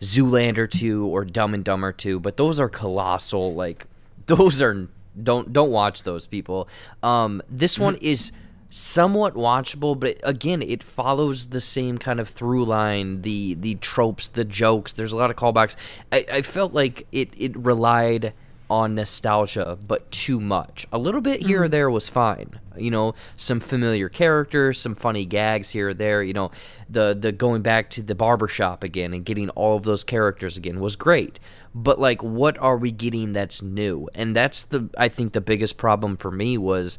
Zoolander 0.00 0.70
2 0.70 1.06
or 1.06 1.24
Dumb 1.24 1.54
and 1.54 1.64
Dumber 1.64 1.92
2, 1.92 2.20
but 2.20 2.36
those 2.36 2.60
are 2.60 2.68
colossal 2.68 3.54
like 3.54 3.86
those 4.26 4.60
are 4.60 4.88
don't 5.20 5.52
don't 5.52 5.70
watch 5.70 6.02
those 6.02 6.26
people. 6.26 6.68
Um 7.02 7.42
this 7.48 7.78
one 7.78 7.96
is 7.96 8.30
somewhat 8.70 9.34
watchable, 9.34 9.98
but 9.98 10.18
again, 10.22 10.60
it 10.60 10.82
follows 10.82 11.46
the 11.46 11.60
same 11.62 11.96
kind 11.96 12.20
of 12.20 12.28
through 12.28 12.66
line, 12.66 13.22
the 13.22 13.54
the 13.54 13.76
tropes, 13.76 14.28
the 14.28 14.44
jokes. 14.44 14.92
There's 14.92 15.14
a 15.14 15.16
lot 15.16 15.30
of 15.30 15.36
callbacks. 15.36 15.76
I, 16.12 16.26
I 16.30 16.42
felt 16.42 16.74
like 16.74 17.06
it 17.10 17.30
it 17.36 17.56
relied 17.56 18.34
on 18.70 18.94
nostalgia, 18.94 19.78
but 19.86 20.10
too 20.10 20.40
much. 20.40 20.86
A 20.92 20.98
little 20.98 21.20
bit 21.20 21.42
here 21.42 21.62
or 21.62 21.68
mm. 21.68 21.70
there 21.70 21.90
was 21.90 22.08
fine. 22.08 22.60
You 22.76 22.90
know, 22.90 23.14
some 23.36 23.60
familiar 23.60 24.08
characters, 24.08 24.78
some 24.78 24.94
funny 24.94 25.26
gags 25.26 25.70
here 25.70 25.88
or 25.88 25.94
there. 25.94 26.22
You 26.22 26.34
know, 26.34 26.50
the 26.88 27.16
the 27.18 27.32
going 27.32 27.62
back 27.62 27.90
to 27.90 28.02
the 28.02 28.14
barbershop 28.14 28.84
again 28.84 29.12
and 29.12 29.24
getting 29.24 29.50
all 29.50 29.76
of 29.76 29.84
those 29.84 30.04
characters 30.04 30.56
again 30.56 30.80
was 30.80 30.96
great. 30.96 31.38
But 31.74 31.98
like, 31.98 32.22
what 32.22 32.58
are 32.58 32.76
we 32.76 32.92
getting 32.92 33.32
that's 33.32 33.62
new? 33.62 34.08
And 34.14 34.36
that's 34.36 34.62
the 34.64 34.88
I 34.96 35.08
think 35.08 35.32
the 35.32 35.40
biggest 35.40 35.76
problem 35.76 36.16
for 36.16 36.30
me 36.30 36.58
was 36.58 36.98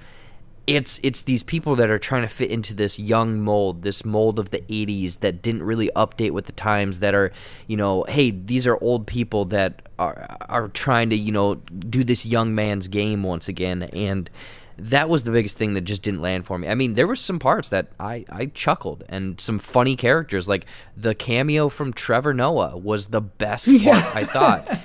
it's 0.69 0.99
it's 1.01 1.23
these 1.23 1.41
people 1.41 1.75
that 1.77 1.89
are 1.89 1.97
trying 1.97 2.21
to 2.21 2.27
fit 2.27 2.51
into 2.51 2.75
this 2.75 2.99
young 2.99 3.41
mold, 3.41 3.81
this 3.81 4.05
mold 4.05 4.37
of 4.37 4.51
the 4.51 4.59
80s 4.61 5.19
that 5.21 5.41
didn't 5.41 5.63
really 5.63 5.89
update 5.95 6.31
with 6.31 6.45
the 6.45 6.51
times 6.51 6.99
that 6.99 7.15
are, 7.15 7.31
you 7.65 7.75
know, 7.75 8.05
hey, 8.07 8.29
these 8.29 8.67
are 8.67 8.77
old 8.79 9.07
people 9.07 9.45
that 9.45 9.81
are 9.97 10.27
are 10.41 10.67
trying 10.67 11.09
to, 11.09 11.15
you 11.15 11.31
know, 11.31 11.55
do 11.55 12.03
this 12.03 12.23
young 12.23 12.53
man's 12.53 12.87
game 12.87 13.23
once 13.23 13.47
again 13.47 13.83
and 13.93 14.29
that 14.77 15.09
was 15.09 15.23
the 15.23 15.31
biggest 15.31 15.57
thing 15.57 15.73
that 15.73 15.81
just 15.81 16.03
didn't 16.03 16.21
land 16.21 16.45
for 16.45 16.57
me. 16.57 16.69
I 16.69 16.75
mean, 16.75 16.93
there 16.93 17.07
were 17.07 17.15
some 17.15 17.39
parts 17.39 17.69
that 17.69 17.87
I 17.99 18.25
I 18.29 18.45
chuckled 18.45 19.03
and 19.09 19.41
some 19.41 19.57
funny 19.57 19.95
characters 19.95 20.47
like 20.47 20.65
the 20.95 21.15
cameo 21.15 21.69
from 21.69 21.93
Trevor 21.93 22.33
Noah 22.33 22.77
was 22.77 23.07
the 23.07 23.21
best 23.21 23.67
part 23.83 24.15
I 24.15 24.23
thought. 24.23 24.79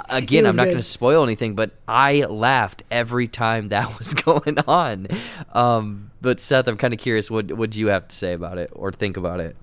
Uh, 0.00 0.02
again, 0.16 0.46
I'm 0.46 0.56
not 0.56 0.64
going 0.64 0.76
to 0.76 0.82
spoil 0.82 1.22
anything, 1.22 1.54
but 1.54 1.70
I 1.86 2.24
laughed 2.24 2.82
every 2.90 3.28
time 3.28 3.68
that 3.68 3.98
was 3.98 4.14
going 4.14 4.58
on. 4.66 5.08
Um, 5.52 6.10
but 6.20 6.40
Seth, 6.40 6.68
I'm 6.68 6.76
kind 6.76 6.94
of 6.94 7.00
curious 7.00 7.30
what 7.30 7.52
what 7.52 7.70
do 7.70 7.80
you 7.80 7.88
have 7.88 8.08
to 8.08 8.16
say 8.16 8.32
about 8.32 8.58
it 8.58 8.70
or 8.74 8.92
think 8.92 9.16
about 9.16 9.40
it? 9.40 9.56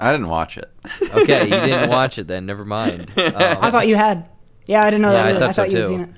I 0.00 0.12
didn't 0.12 0.28
watch 0.28 0.56
it. 0.58 0.70
Okay, 1.14 1.44
you 1.44 1.50
didn't 1.50 1.90
watch 1.98 2.18
it 2.18 2.28
then. 2.28 2.46
Never 2.46 2.64
mind. 2.64 3.10
Um, 3.18 3.32
I 3.36 3.70
thought 3.70 3.88
you 3.88 3.96
had. 3.96 4.28
Yeah, 4.66 4.82
I 4.84 4.90
didn't 4.90 5.02
know 5.02 5.10
Yeah, 5.12 5.24
that. 5.24 5.26
I 5.34 5.38
thought 5.38 5.48
I 5.48 5.52
so 5.52 5.62
thought 5.62 5.70
you 5.72 5.78
had 5.78 5.86
seen 5.88 6.00
it. 6.02 6.10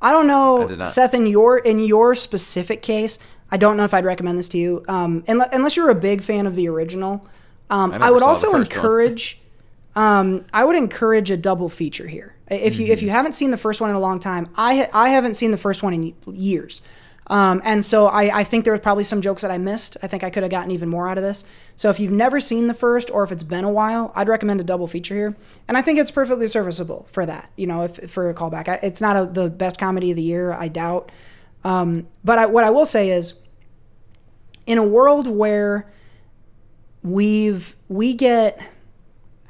I 0.00 0.12
don't 0.12 0.26
know, 0.26 0.68
I. 0.80 0.84
Seth. 0.84 1.14
In 1.14 1.26
your 1.26 1.58
in 1.58 1.78
your 1.78 2.14
specific 2.14 2.82
case, 2.82 3.18
I 3.50 3.56
don't 3.56 3.76
know 3.76 3.84
if 3.84 3.94
I'd 3.94 4.04
recommend 4.04 4.38
this 4.38 4.48
to 4.50 4.58
you, 4.58 4.84
um, 4.86 5.22
unle- 5.22 5.48
unless 5.52 5.76
you're 5.76 5.88
a 5.90 5.94
big 5.94 6.20
fan 6.22 6.46
of 6.46 6.54
the 6.56 6.68
original. 6.68 7.26
Um, 7.70 7.92
I 7.92 8.08
I, 8.08 8.10
would 8.10 8.22
also 8.22 8.52
first 8.52 8.52
one. 8.52 8.62
encourage. 8.62 9.40
Um, 9.96 10.44
I 10.52 10.64
would 10.64 10.76
encourage 10.76 11.30
a 11.30 11.36
double 11.36 11.68
feature 11.68 12.06
here. 12.08 12.34
If 12.50 12.78
you 12.78 12.86
if 12.86 12.98
Mm-hmm. 12.98 13.06
you 13.06 13.10
haven't 13.10 13.32
seen 13.32 13.50
the 13.50 13.56
first 13.56 13.80
one 13.80 13.90
in 13.90 13.96
a 13.96 14.00
long 14.00 14.18
time, 14.20 14.48
I 14.56 14.76
ha- 14.76 14.88
I 14.92 15.08
haven't 15.10 15.34
seen 15.34 15.50
the 15.50 15.58
first 15.58 15.82
one 15.82 15.94
in 15.94 16.14
years. 16.26 16.82
Um, 17.28 17.62
and 17.64 17.82
so 17.82 18.06
I, 18.06 18.40
I 18.40 18.44
think 18.44 18.64
there 18.64 18.72
was 18.74 18.82
probably 18.82 19.04
some 19.04 19.22
jokes 19.22 19.40
that 19.40 19.50
I 19.50 19.56
missed. 19.56 19.96
I 20.02 20.08
think 20.08 20.22
I 20.22 20.28
could 20.28 20.42
have 20.42 20.50
gotten 20.50 20.70
even 20.72 20.90
more 20.90 21.08
out 21.08 21.16
of 21.16 21.24
this. 21.24 21.42
So 21.74 21.88
if 21.88 21.98
you've 21.98 22.12
never 22.12 22.38
seen 22.38 22.66
the 22.66 22.74
first, 22.74 23.10
or 23.10 23.24
if 23.24 23.32
it's 23.32 23.42
been 23.42 23.64
a 23.64 23.70
while, 23.70 24.12
I'd 24.14 24.28
recommend 24.28 24.60
a 24.60 24.64
double 24.64 24.86
feature 24.86 25.14
here. 25.14 25.34
And 25.66 25.78
I 25.78 25.80
think 25.80 25.98
it's 25.98 26.10
perfectly 26.10 26.46
serviceable 26.48 27.06
for 27.10 27.24
that. 27.24 27.50
You 27.56 27.66
know, 27.66 27.82
if 27.84 28.10
for 28.10 28.28
a 28.28 28.34
callback, 28.34 28.68
I, 28.68 28.78
it's 28.82 29.00
not 29.00 29.16
a, 29.16 29.24
the 29.24 29.48
best 29.48 29.78
comedy 29.78 30.10
of 30.10 30.16
the 30.18 30.22
year, 30.22 30.52
I 30.52 30.68
doubt. 30.68 31.10
Um, 31.64 32.08
but 32.22 32.38
I, 32.38 32.44
what 32.44 32.62
I 32.62 32.68
will 32.68 32.84
say 32.84 33.08
is, 33.08 33.34
in 34.66 34.76
a 34.76 34.84
world 34.84 35.26
where 35.26 35.90
we've 37.02 37.74
we 37.88 38.12
get 38.12 38.60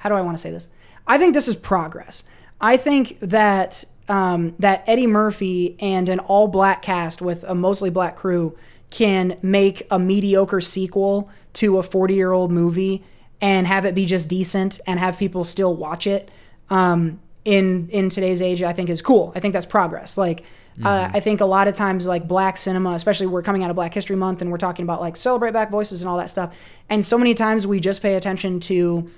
how 0.04 0.10
do 0.10 0.16
I 0.16 0.20
want 0.20 0.36
to 0.36 0.40
say 0.40 0.50
this? 0.50 0.68
I 1.06 1.16
think 1.16 1.32
this 1.32 1.48
is 1.48 1.56
progress. 1.56 2.24
I 2.60 2.76
think 2.76 3.18
that 3.20 3.84
um, 4.06 4.54
that 4.58 4.84
Eddie 4.86 5.06
Murphy 5.06 5.76
and 5.80 6.10
an 6.10 6.18
all 6.18 6.46
black 6.46 6.82
cast 6.82 7.22
with 7.22 7.42
a 7.44 7.54
mostly 7.54 7.88
black 7.88 8.14
crew 8.14 8.54
can 8.90 9.38
make 9.40 9.86
a 9.90 9.98
mediocre 9.98 10.60
sequel 10.60 11.30
to 11.54 11.78
a 11.78 11.82
40 11.82 12.12
year 12.12 12.32
old 12.32 12.52
movie 12.52 13.02
and 13.40 13.66
have 13.66 13.86
it 13.86 13.94
be 13.94 14.04
just 14.04 14.28
decent 14.28 14.78
and 14.86 15.00
have 15.00 15.18
people 15.18 15.42
still 15.42 15.74
watch 15.74 16.06
it 16.06 16.30
um, 16.68 17.18
in 17.46 17.88
in 17.88 18.10
today's 18.10 18.42
age. 18.42 18.62
I 18.62 18.74
think 18.74 18.90
is 18.90 19.00
cool. 19.00 19.32
I 19.34 19.40
think 19.40 19.54
that's 19.54 19.66
progress. 19.66 20.16
Like. 20.18 20.44
Uh, 20.82 21.08
I 21.14 21.20
think 21.20 21.40
a 21.40 21.44
lot 21.44 21.68
of 21.68 21.74
times, 21.74 22.04
like 22.04 22.26
black 22.26 22.56
cinema, 22.56 22.94
especially 22.94 23.28
we're 23.28 23.42
coming 23.42 23.62
out 23.62 23.70
of 23.70 23.76
Black 23.76 23.94
History 23.94 24.16
Month 24.16 24.42
and 24.42 24.50
we're 24.50 24.58
talking 24.58 24.82
about 24.82 25.00
like 25.00 25.16
celebrate 25.16 25.52
black 25.52 25.70
voices 25.70 26.02
and 26.02 26.08
all 26.08 26.16
that 26.16 26.30
stuff. 26.30 26.60
And 26.90 27.04
so 27.04 27.16
many 27.16 27.32
times 27.32 27.64
we 27.64 27.78
just 27.78 28.02
pay 28.02 28.16
attention 28.16 28.58
to 28.58 29.08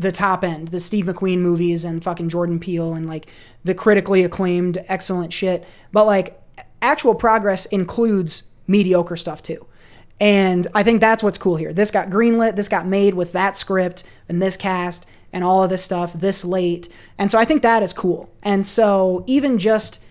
the 0.00 0.10
top 0.10 0.42
end, 0.42 0.68
the 0.68 0.80
Steve 0.80 1.04
McQueen 1.04 1.38
movies 1.38 1.84
and 1.84 2.02
fucking 2.02 2.30
Jordan 2.30 2.58
Peele 2.58 2.94
and 2.94 3.06
like 3.06 3.26
the 3.64 3.74
critically 3.74 4.24
acclaimed 4.24 4.82
excellent 4.88 5.30
shit. 5.30 5.64
But 5.92 6.06
like 6.06 6.40
actual 6.80 7.14
progress 7.14 7.66
includes 7.66 8.44
mediocre 8.66 9.16
stuff 9.16 9.42
too. 9.42 9.66
And 10.18 10.66
I 10.74 10.82
think 10.82 11.00
that's 11.00 11.22
what's 11.22 11.36
cool 11.36 11.56
here. 11.56 11.74
This 11.74 11.90
got 11.90 12.08
greenlit, 12.08 12.56
this 12.56 12.68
got 12.68 12.86
made 12.86 13.12
with 13.12 13.32
that 13.32 13.56
script 13.56 14.02
and 14.28 14.40
this 14.40 14.56
cast 14.56 15.04
and 15.34 15.44
all 15.44 15.62
of 15.62 15.70
this 15.70 15.84
stuff 15.84 16.14
this 16.14 16.44
late. 16.46 16.88
And 17.18 17.30
so 17.30 17.38
I 17.38 17.44
think 17.44 17.62
that 17.62 17.82
is 17.82 17.92
cool. 17.92 18.30
And 18.42 18.64
so 18.64 19.22
even 19.26 19.58
just 19.58 20.02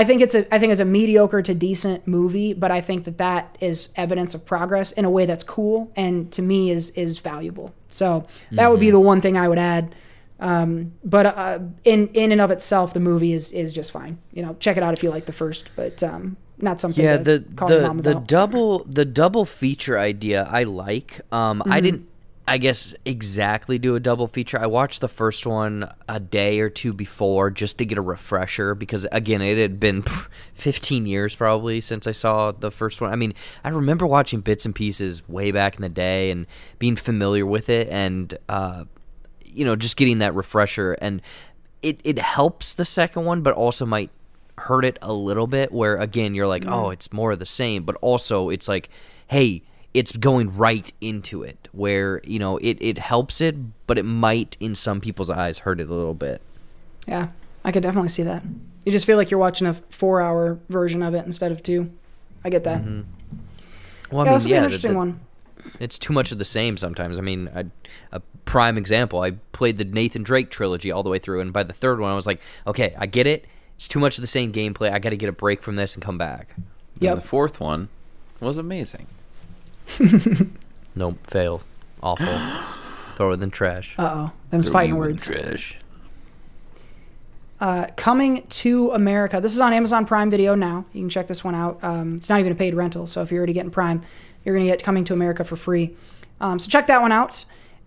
I 0.00 0.04
think 0.04 0.22
it's 0.22 0.34
a 0.40 0.42
I 0.54 0.58
think 0.60 0.70
it's 0.72 0.80
a 0.80 0.84
mediocre 0.98 1.42
to 1.42 1.54
decent 1.54 2.06
movie, 2.06 2.54
but 2.54 2.70
I 2.70 2.80
think 2.80 3.04
that 3.04 3.18
that 3.18 3.42
is 3.60 3.88
evidence 3.96 4.32
of 4.36 4.40
progress 4.46 4.92
in 4.92 5.04
a 5.04 5.10
way 5.10 5.26
that's 5.26 5.44
cool 5.44 5.90
and 5.96 6.30
to 6.36 6.42
me 6.42 6.70
is 6.70 6.90
is 6.90 7.18
valuable. 7.18 7.74
So 7.88 8.26
that 8.52 8.70
would 8.70 8.80
be 8.80 8.90
the 8.92 9.00
one 9.00 9.20
thing 9.20 9.36
I 9.36 9.48
would 9.48 9.58
add. 9.58 9.84
Um, 10.40 10.92
but 11.02 11.26
uh, 11.26 11.58
in 11.84 12.08
in 12.22 12.30
and 12.32 12.40
of 12.40 12.50
itself, 12.52 12.92
the 12.94 13.00
movie 13.00 13.32
is 13.32 13.52
is 13.52 13.72
just 13.72 13.90
fine. 13.90 14.18
You 14.32 14.42
know, 14.44 14.56
check 14.60 14.76
it 14.76 14.82
out 14.84 14.92
if 14.94 15.02
you 15.02 15.10
like 15.10 15.26
the 15.26 15.32
first, 15.32 15.70
but 15.74 16.00
um, 16.02 16.36
not 16.60 16.78
something. 16.80 17.04
yeah 17.04 17.16
to 17.18 17.24
the 17.24 17.38
the, 17.40 18.00
the 18.02 18.14
double 18.26 18.84
the 18.84 19.04
double 19.04 19.44
feature 19.44 19.96
idea 19.98 20.48
i 20.50 20.62
like 20.64 21.20
um 21.32 21.58
Mm-hmm. 21.60 21.72
i 21.72 21.80
didn't 21.80 22.08
i 22.48 22.56
guess 22.56 22.94
exactly 23.04 23.78
do 23.78 23.94
a 23.94 24.00
double 24.00 24.26
feature. 24.26 24.58
I 24.58 24.66
watched 24.66 25.00
the 25.00 25.08
first 25.08 25.46
one 25.46 25.92
a 26.08 26.18
day 26.18 26.60
or 26.60 26.70
two 26.70 26.92
before 26.92 27.50
just 27.50 27.78
to 27.78 27.84
get 27.84 27.98
a 27.98 28.00
refresher 28.00 28.74
because 28.74 29.06
again 29.12 29.42
it 29.42 29.58
had 29.58 29.78
been 29.78 30.02
pff, 30.02 30.28
15 30.54 31.06
years 31.06 31.36
probably 31.36 31.80
since 31.80 32.06
i 32.06 32.12
saw 32.12 32.50
the 32.52 32.70
first 32.70 33.00
one. 33.00 33.12
I 33.12 33.16
mean 33.16 33.34
i 33.64 33.68
remember 33.68 34.06
watching 34.06 34.40
bits 34.40 34.64
and 34.64 34.74
pieces 34.74 35.28
way 35.28 35.50
back 35.52 35.76
in 35.76 35.82
the 35.82 35.88
day 35.88 36.30
and 36.30 36.46
being 36.78 36.96
familiar 36.96 37.44
with 37.44 37.68
it 37.68 37.88
and 37.88 38.36
uh 38.48 38.84
you 39.44 39.64
know 39.64 39.76
just 39.76 39.96
getting 39.96 40.18
that 40.18 40.34
refresher. 40.34 40.94
And 40.94 41.20
it, 41.82 42.00
it 42.02 42.18
helps 42.18 42.74
the 42.74 42.84
second 42.84 43.24
one 43.24 43.42
but 43.42 43.54
also 43.54 43.84
might 43.84 44.10
hurt 44.56 44.84
it 44.84 44.98
a 45.02 45.12
little 45.12 45.46
bit 45.46 45.70
where 45.70 45.96
again 45.96 46.34
you're 46.34 46.48
like 46.48 46.64
oh 46.66 46.90
it's 46.90 47.12
more 47.12 47.32
of 47.32 47.38
the 47.38 47.46
same. 47.46 47.84
But 47.84 47.96
also 48.00 48.48
it's 48.48 48.68
like 48.68 48.88
hey 49.28 49.62
it's 49.94 50.16
going 50.16 50.54
right 50.56 50.92
into 51.00 51.42
it 51.42 51.68
where 51.72 52.20
you 52.24 52.38
know 52.38 52.58
it, 52.58 52.76
it 52.80 52.98
helps 52.98 53.40
it 53.40 53.56
but 53.86 53.96
it 53.98 54.04
might 54.04 54.56
in 54.60 54.74
some 54.74 55.00
people's 55.00 55.30
eyes 55.30 55.58
hurt 55.58 55.80
it 55.80 55.88
a 55.88 55.94
little 55.94 56.14
bit 56.14 56.42
yeah, 57.08 57.28
I 57.64 57.72
could 57.72 57.82
definitely 57.82 58.10
see 58.10 58.22
that. 58.24 58.42
You 58.84 58.92
just 58.92 59.06
feel 59.06 59.16
like 59.16 59.30
you're 59.30 59.40
watching 59.40 59.66
a 59.66 59.74
four 59.88 60.20
hour 60.20 60.58
version 60.68 61.02
of 61.02 61.14
it 61.14 61.24
instead 61.24 61.50
of 61.50 61.62
two. 61.62 61.90
I 62.44 62.50
get 62.50 62.64
that. 62.64 62.82
Mm-hmm. 62.82 63.02
well 64.10 64.26
yeah, 64.26 64.34
this 64.34 64.44
will 64.44 64.50
be 64.50 64.56
an 64.56 64.64
interesting 64.64 64.92
the- 64.92 64.98
one. 64.98 65.20
it's 65.80 65.98
too 65.98 66.12
much 66.12 66.32
of 66.32 66.38
the 66.38 66.44
same 66.44 66.76
sometimes. 66.76 67.18
I 67.18 67.22
mean, 67.22 67.48
I, 67.54 67.64
a 68.12 68.20
prime 68.44 68.76
example, 68.76 69.22
I 69.22 69.32
played 69.52 69.78
the 69.78 69.84
Nathan 69.84 70.22
Drake 70.22 70.50
trilogy 70.50 70.90
all 70.92 71.02
the 71.02 71.10
way 71.10 71.18
through, 71.18 71.40
and 71.40 71.50
by 71.52 71.62
the 71.62 71.72
third 71.72 71.98
one, 71.98 72.12
I 72.12 72.14
was 72.14 72.26
like, 72.26 72.40
okay, 72.66 72.94
I 72.98 73.06
get 73.06 73.26
it. 73.26 73.46
It's 73.76 73.88
too 73.88 74.00
much 74.00 74.18
of 74.18 74.20
the 74.20 74.26
same 74.28 74.52
gameplay. 74.52 74.92
I 74.92 74.98
got 74.98 75.10
to 75.10 75.16
get 75.16 75.28
a 75.30 75.32
break 75.32 75.62
from 75.62 75.76
this 75.76 75.94
and 75.94 76.02
come 76.02 76.18
back. 76.18 76.54
yeah 76.98 77.14
the 77.14 77.20
fourth 77.22 77.58
one 77.58 77.88
was 78.40 78.58
amazing. 78.58 79.06
Nope, 80.98 81.24
fail. 81.28 81.62
Awful. 82.02 82.26
Throw 83.16 83.30
it 83.32 83.42
in 83.42 83.50
trash. 83.50 83.94
Uh 83.98 84.10
oh, 84.14 84.32
them's 84.50 84.68
fighting 84.68 84.96
words. 84.96 85.26
Trash. 85.26 85.78
Uh, 87.60 87.86
coming 87.96 88.46
to 88.48 88.90
America. 88.90 89.40
This 89.40 89.54
is 89.54 89.60
on 89.60 89.72
Amazon 89.72 90.06
Prime 90.06 90.30
Video 90.30 90.54
now. 90.54 90.86
You 90.92 91.02
can 91.02 91.08
check 91.08 91.28
this 91.28 91.42
one 91.42 91.54
out. 91.54 91.78
Um, 91.82 92.16
it's 92.16 92.28
not 92.28 92.40
even 92.40 92.52
a 92.52 92.54
paid 92.56 92.74
rental, 92.74 93.06
so 93.06 93.22
if 93.22 93.30
you're 93.30 93.38
already 93.38 93.52
getting 93.52 93.70
Prime, 93.70 94.02
you're 94.44 94.56
gonna 94.56 94.66
get 94.66 94.82
Coming 94.82 95.04
to 95.04 95.12
America 95.12 95.44
for 95.44 95.56
free. 95.56 95.96
Um, 96.40 96.58
so 96.58 96.68
check 96.68 96.88
that 96.88 97.00
one 97.00 97.12
out. 97.12 97.44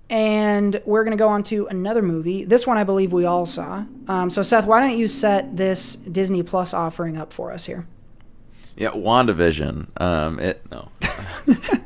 And 0.09 0.81
we're 0.85 1.03
gonna 1.03 1.15
go 1.17 1.29
on 1.29 1.43
to 1.43 1.67
another 1.67 2.01
movie. 2.01 2.43
This 2.45 2.65
one 2.67 2.77
I 2.77 2.83
believe 2.83 3.11
we 3.13 3.25
all 3.25 3.45
saw. 3.45 3.85
Um, 4.07 4.29
so 4.29 4.41
Seth, 4.41 4.65
why 4.65 4.79
don't 4.81 4.97
you 4.97 5.07
set 5.07 5.55
this 5.55 5.95
Disney 5.95 6.43
Plus 6.43 6.73
offering 6.73 7.17
up 7.17 7.31
for 7.31 7.51
us 7.51 7.65
here? 7.65 7.87
Yeah, 8.75 8.91
WandaVision. 8.91 10.01
Um, 10.01 10.39
it 10.39 10.61
no. 10.71 10.89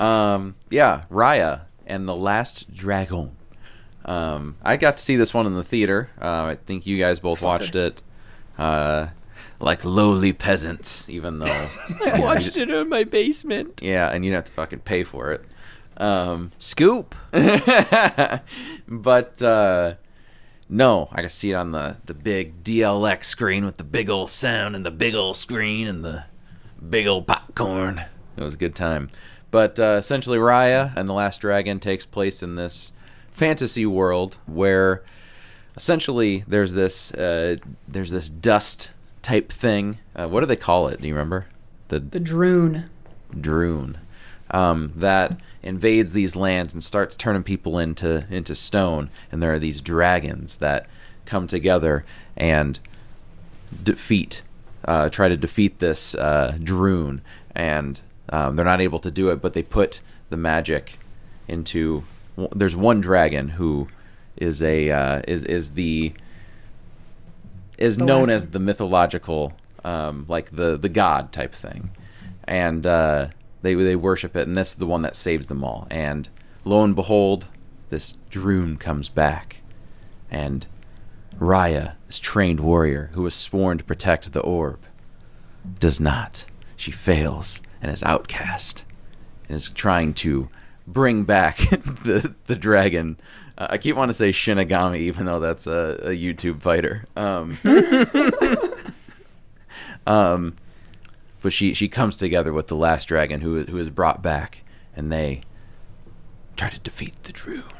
um, 0.00 0.54
yeah, 0.70 1.04
Raya 1.10 1.62
and 1.86 2.08
the 2.08 2.16
Last 2.16 2.74
Dragon. 2.74 3.36
Um, 4.04 4.56
I 4.62 4.76
got 4.76 4.96
to 4.96 5.02
see 5.02 5.16
this 5.16 5.34
one 5.34 5.46
in 5.46 5.54
the 5.54 5.62
theater. 5.64 6.10
Uh, 6.20 6.44
I 6.44 6.54
think 6.54 6.86
you 6.86 6.98
guys 6.98 7.18
both 7.18 7.42
watched 7.42 7.74
it. 7.74 8.02
Uh, 8.56 9.08
like 9.60 9.84
lowly 9.84 10.32
peasants, 10.32 11.08
even 11.08 11.38
though 11.38 11.68
I 12.04 12.18
watched 12.18 12.56
it 12.56 12.70
in 12.70 12.88
my 12.88 13.04
basement. 13.04 13.80
yeah, 13.82 14.08
and 14.08 14.24
you 14.24 14.30
don't 14.30 14.38
have 14.38 14.44
to 14.46 14.52
fucking 14.52 14.80
pay 14.80 15.04
for 15.04 15.32
it. 15.32 15.44
Um, 15.98 16.50
Scoop. 16.58 17.14
but 18.88 19.42
uh, 19.42 19.94
no, 20.68 21.08
I 21.12 21.16
got 21.16 21.22
to 21.22 21.28
see 21.28 21.50
it 21.50 21.54
on 21.54 21.72
the 21.72 21.98
the 22.06 22.14
big 22.14 22.64
DLX 22.64 23.24
screen 23.24 23.66
with 23.66 23.76
the 23.76 23.84
big 23.84 24.08
old 24.08 24.30
sound 24.30 24.74
and 24.74 24.86
the 24.86 24.90
big 24.90 25.14
old 25.14 25.36
screen 25.36 25.86
and 25.86 26.02
the 26.02 26.24
big 26.88 27.06
old 27.06 27.26
popcorn. 27.26 28.02
It 28.36 28.42
was 28.42 28.54
a 28.54 28.58
good 28.58 28.74
time. 28.74 29.10
But 29.50 29.78
uh, 29.78 29.96
essentially, 29.98 30.38
Raya 30.38 30.96
and 30.96 31.08
the 31.08 31.12
Last 31.12 31.40
Dragon 31.40 31.80
takes 31.80 32.06
place 32.06 32.42
in 32.42 32.54
this 32.56 32.92
fantasy 33.30 33.86
world 33.86 34.36
where 34.46 35.02
essentially 35.76 36.44
there's 36.46 36.72
this 36.72 37.12
uh, 37.12 37.56
there's 37.88 38.10
this 38.10 38.28
dust 38.28 38.90
type 39.22 39.50
thing. 39.50 39.98
Uh, 40.14 40.28
what 40.28 40.40
do 40.40 40.46
they 40.46 40.56
call 40.56 40.88
it? 40.88 41.00
Do 41.00 41.08
you 41.08 41.14
remember? 41.14 41.46
The 41.88 42.00
The 42.00 42.20
Druun. 42.20 42.88
Druun 43.34 43.96
um, 44.50 44.92
that 44.96 45.40
invades 45.62 46.12
these 46.12 46.36
lands 46.36 46.72
and 46.72 46.82
starts 46.82 47.16
turning 47.16 47.42
people 47.42 47.78
into 47.78 48.26
into 48.30 48.54
stone. 48.54 49.10
And 49.30 49.42
there 49.42 49.52
are 49.52 49.58
these 49.58 49.80
dragons 49.80 50.56
that 50.56 50.86
come 51.26 51.46
together 51.46 52.04
and 52.36 52.78
defeat, 53.82 54.42
uh, 54.84 55.08
try 55.10 55.28
to 55.28 55.36
defeat 55.36 55.78
this 55.78 56.14
uh, 56.14 56.56
Druun, 56.58 57.20
and 57.54 58.00
um, 58.30 58.56
they're 58.56 58.64
not 58.64 58.80
able 58.80 58.98
to 59.00 59.10
do 59.10 59.30
it. 59.30 59.40
But 59.40 59.52
they 59.52 59.62
put 59.62 60.00
the 60.30 60.36
magic 60.36 60.98
into. 61.48 62.04
There's 62.54 62.76
one 62.76 63.00
dragon 63.00 63.50
who 63.50 63.88
is 64.36 64.62
a 64.62 64.90
uh, 64.90 65.22
is 65.28 65.44
is 65.44 65.72
the 65.72 66.12
is 67.78 67.96
The 67.96 68.04
known 68.04 68.30
as 68.30 68.48
the 68.48 68.60
mythological 68.60 69.52
um, 69.84 70.26
like 70.28 70.50
the 70.50 70.76
the 70.76 70.88
god 70.88 71.32
type 71.32 71.54
thing, 71.54 71.90
and 72.44 72.86
uh, 72.86 73.28
they 73.62 73.74
they 73.74 73.96
worship 73.96 74.36
it, 74.36 74.46
and 74.46 74.56
this 74.56 74.70
is 74.70 74.76
the 74.76 74.86
one 74.86 75.02
that 75.02 75.16
saves 75.16 75.46
them 75.48 75.64
all. 75.64 75.86
And 75.90 76.28
lo 76.64 76.84
and 76.84 76.94
behold, 76.94 77.48
this 77.88 78.18
Druun 78.30 78.78
comes 78.78 79.08
back, 79.08 79.60
and 80.30 80.66
Raya, 81.38 81.94
this 82.06 82.18
trained 82.18 82.60
warrior 82.60 83.10
who 83.14 83.22
was 83.22 83.34
sworn 83.34 83.78
to 83.78 83.84
protect 83.84 84.32
the 84.32 84.40
orb, 84.40 84.80
does 85.78 86.00
not. 86.00 86.44
She 86.76 86.90
fails 86.90 87.60
and 87.80 87.92
is 87.92 88.02
outcast, 88.02 88.84
and 89.48 89.56
is 89.56 89.68
trying 89.68 90.14
to 90.14 90.48
bring 90.86 91.24
back 91.24 91.56
the 91.58 92.34
the 92.46 92.56
dragon. 92.56 93.18
Uh, 93.56 93.68
I 93.70 93.78
keep 93.78 93.96
wanting 93.96 94.10
to 94.10 94.14
say 94.14 94.30
Shinigami, 94.30 94.98
even 94.98 95.26
though 95.26 95.40
that's 95.40 95.66
a, 95.66 95.98
a 96.02 96.10
YouTube 96.10 96.60
fighter. 96.60 97.06
Um, 97.16 97.58
um, 100.06 100.56
but 101.40 101.52
she 101.52 101.74
she 101.74 101.88
comes 101.88 102.16
together 102.16 102.52
with 102.52 102.68
the 102.68 102.76
last 102.76 103.06
dragon 103.06 103.40
who 103.40 103.64
who 103.64 103.78
is 103.78 103.90
brought 103.90 104.22
back, 104.22 104.62
and 104.94 105.10
they 105.10 105.42
try 106.56 106.68
to 106.68 106.78
defeat 106.80 107.22
the 107.22 107.32
Druun. 107.32 107.72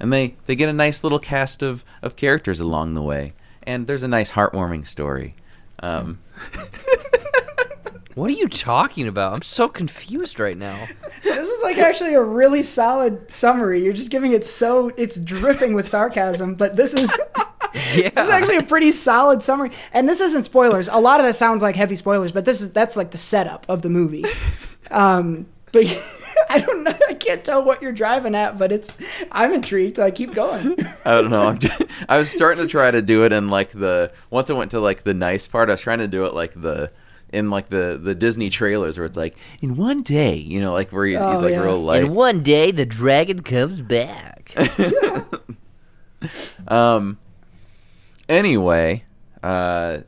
And 0.00 0.12
they 0.12 0.36
they 0.46 0.54
get 0.54 0.68
a 0.68 0.72
nice 0.72 1.02
little 1.02 1.18
cast 1.18 1.62
of 1.62 1.84
of 2.02 2.16
characters 2.16 2.60
along 2.60 2.94
the 2.94 3.02
way, 3.02 3.34
and 3.64 3.86
there's 3.86 4.02
a 4.02 4.08
nice 4.08 4.30
heartwarming 4.30 4.86
story. 4.86 5.34
Um, 5.80 6.18
What 8.18 8.30
are 8.30 8.34
you 8.34 8.48
talking 8.48 9.06
about? 9.06 9.32
I'm 9.32 9.42
so 9.42 9.68
confused 9.68 10.40
right 10.40 10.56
now. 10.56 10.88
This 11.22 11.48
is 11.48 11.62
like 11.62 11.78
actually 11.78 12.14
a 12.14 12.22
really 12.22 12.62
solid 12.62 13.30
summary. 13.30 13.82
You're 13.82 13.92
just 13.92 14.10
giving 14.10 14.32
it 14.32 14.46
so 14.46 14.92
it's 14.96 15.16
dripping 15.16 15.74
with 15.74 15.86
sarcasm, 15.86 16.54
but 16.54 16.76
this 16.76 16.94
is 16.94 17.16
Yeah. 17.94 18.10
this 18.14 18.24
is 18.24 18.30
actually 18.30 18.56
a 18.56 18.62
pretty 18.62 18.92
solid 18.92 19.42
summary. 19.42 19.70
And 19.92 20.08
this 20.08 20.20
isn't 20.20 20.44
spoilers. 20.44 20.88
A 20.88 20.98
lot 20.98 21.20
of 21.20 21.26
that 21.26 21.34
sounds 21.34 21.60
like 21.62 21.76
heavy 21.76 21.96
spoilers, 21.96 22.32
but 22.32 22.44
this 22.44 22.60
is 22.60 22.72
that's 22.72 22.96
like 22.96 23.10
the 23.10 23.18
setup 23.18 23.66
of 23.68 23.82
the 23.82 23.88
movie. 23.88 24.24
Um, 24.90 25.46
but 25.72 25.86
I 26.50 26.60
don't 26.60 26.82
know. 26.84 26.94
I 27.08 27.14
can't 27.14 27.44
tell 27.44 27.64
what 27.64 27.82
you're 27.82 27.92
driving 27.92 28.34
at, 28.34 28.58
but 28.58 28.72
it's 28.72 28.88
I'm 29.30 29.52
intrigued. 29.52 29.98
Like 29.98 30.14
keep 30.14 30.34
going. 30.34 30.76
I 31.04 31.20
don't 31.20 31.30
know. 31.30 31.48
I'm 31.48 31.58
just, 31.58 31.82
I 32.08 32.18
was 32.18 32.30
starting 32.30 32.64
to 32.64 32.68
try 32.68 32.90
to 32.90 33.02
do 33.02 33.24
it 33.24 33.32
in 33.32 33.48
like 33.48 33.70
the 33.70 34.12
once 34.30 34.50
I 34.50 34.54
went 34.54 34.70
to 34.72 34.80
like 34.80 35.02
the 35.02 35.14
nice 35.14 35.46
part. 35.46 35.68
I 35.68 35.72
was 35.72 35.80
trying 35.80 35.98
to 35.98 36.08
do 36.08 36.26
it 36.26 36.34
like 36.34 36.52
the 36.54 36.90
in 37.32 37.50
like 37.50 37.68
the 37.68 37.98
the 38.02 38.14
Disney 38.14 38.50
trailers 38.50 38.96
where 38.98 39.04
it's 39.06 39.16
like 39.16 39.36
in 39.60 39.76
one 39.76 40.02
day, 40.02 40.34
you 40.36 40.60
know, 40.60 40.72
like 40.72 40.90
where 40.90 41.06
he, 41.06 41.16
Oh, 41.16 41.32
he's 41.32 41.42
like 41.42 41.52
yeah. 41.52 41.62
real 41.64 41.82
light. 41.82 42.02
and 42.04 42.14
one 42.14 42.42
day 42.42 42.70
the 42.70 42.86
dragon 42.86 43.42
comes 43.42 43.80
back. 43.80 44.54
Um. 46.66 47.18
Anyway, 48.28 49.04
uh, 49.42 49.98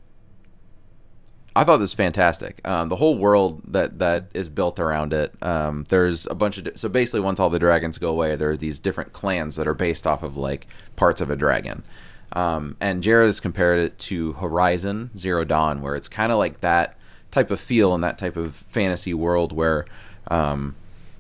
I 1.56 1.64
thought 1.64 1.76
this 1.78 1.82
was 1.90 1.94
fantastic. 1.94 2.60
Um, 2.68 2.88
the 2.88 2.96
whole 2.96 3.16
world 3.16 3.62
that 3.68 3.98
that 4.00 4.26
is 4.34 4.48
built 4.48 4.78
around 4.80 5.12
it. 5.12 5.32
Um, 5.42 5.86
there's 5.88 6.26
a 6.26 6.34
bunch 6.34 6.58
of 6.58 6.64
di- 6.64 6.72
so 6.74 6.88
basically 6.88 7.20
once 7.20 7.38
all 7.40 7.48
the 7.48 7.58
dragons 7.58 7.96
go 7.98 8.10
away, 8.10 8.36
there 8.36 8.50
are 8.50 8.56
these 8.56 8.78
different 8.78 9.12
clans 9.12 9.56
that 9.56 9.66
are 9.68 9.74
based 9.74 10.06
off 10.06 10.22
of 10.22 10.36
like 10.36 10.66
parts 10.96 11.20
of 11.20 11.30
a 11.30 11.36
dragon. 11.36 11.82
Um, 12.32 12.76
and 12.80 13.02
Jared 13.02 13.26
has 13.28 13.40
compared 13.40 13.78
it 13.80 13.98
to 14.00 14.32
Horizon 14.34 15.10
Zero 15.16 15.44
Dawn, 15.44 15.80
where 15.80 15.96
it's 15.96 16.08
kind 16.08 16.30
of 16.30 16.38
like 16.38 16.60
that 16.60 16.96
type 17.30 17.50
of 17.50 17.60
feel 17.60 17.94
and 17.94 18.02
that 18.02 18.18
type 18.18 18.36
of 18.36 18.54
fantasy 18.54 19.14
world 19.14 19.52
where 19.52 19.86
um, 20.30 20.74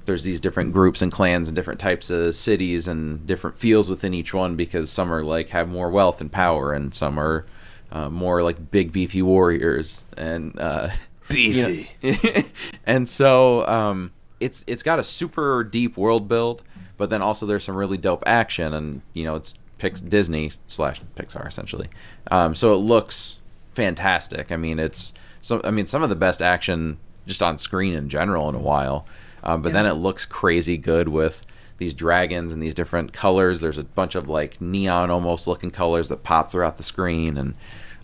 there's 0.06 0.24
these 0.24 0.40
different 0.40 0.72
groups 0.72 1.02
and 1.02 1.12
clans 1.12 1.48
and 1.48 1.54
different 1.54 1.80
types 1.80 2.10
of 2.10 2.34
cities 2.34 2.88
and 2.88 3.26
different 3.26 3.56
feels 3.56 3.88
within 3.88 4.14
each 4.14 4.34
one 4.34 4.56
because 4.56 4.90
some 4.90 5.12
are 5.12 5.22
like 5.22 5.50
have 5.50 5.68
more 5.68 5.90
wealth 5.90 6.20
and 6.20 6.32
power 6.32 6.72
and 6.72 6.94
some 6.94 7.18
are 7.18 7.46
uh, 7.92 8.08
more 8.08 8.42
like 8.42 8.70
big 8.70 8.92
beefy 8.92 9.22
warriors 9.22 10.04
and 10.16 10.58
uh, 10.58 10.88
Beefy. 11.30 11.90
and 12.86 13.08
so 13.08 13.66
um, 13.66 14.12
it's 14.40 14.64
it's 14.66 14.82
got 14.82 14.98
a 14.98 15.04
super 15.04 15.64
deep 15.64 15.96
world 15.96 16.28
build, 16.28 16.62
but 16.96 17.08
then 17.08 17.22
also 17.22 17.46
there's 17.46 17.64
some 17.64 17.76
really 17.76 17.96
dope 17.96 18.24
action, 18.26 18.74
and 18.74 19.02
you 19.14 19.24
know 19.24 19.36
it's 19.36 19.54
Pix 19.78 20.00
Disney 20.00 20.50
slash 20.66 21.00
Pixar 21.16 21.46
essentially. 21.46 21.88
Um, 22.30 22.54
so 22.54 22.74
it 22.74 22.78
looks 22.78 23.38
fantastic. 23.72 24.52
I 24.52 24.56
mean, 24.56 24.78
it's 24.78 25.14
so 25.40 25.60
I 25.64 25.70
mean 25.70 25.86
some 25.86 26.02
of 26.02 26.08
the 26.08 26.16
best 26.16 26.42
action 26.42 26.98
just 27.26 27.42
on 27.42 27.58
screen 27.58 27.94
in 27.94 28.08
general 28.08 28.48
in 28.48 28.54
a 28.54 28.60
while. 28.60 29.06
Um, 29.42 29.62
but 29.62 29.72
then 29.72 29.86
it 29.86 29.94
looks 29.94 30.26
crazy 30.26 30.76
good 30.76 31.08
with 31.08 31.46
these 31.78 31.94
dragons 31.94 32.52
and 32.52 32.62
these 32.62 32.74
different 32.74 33.12
colors. 33.12 33.60
There's 33.60 33.78
a 33.78 33.84
bunch 33.84 34.14
of 34.14 34.28
like 34.28 34.60
neon 34.60 35.10
almost 35.10 35.46
looking 35.46 35.70
colors 35.70 36.08
that 36.08 36.22
pop 36.22 36.50
throughout 36.50 36.76
the 36.76 36.82
screen, 36.82 37.38
and 37.38 37.54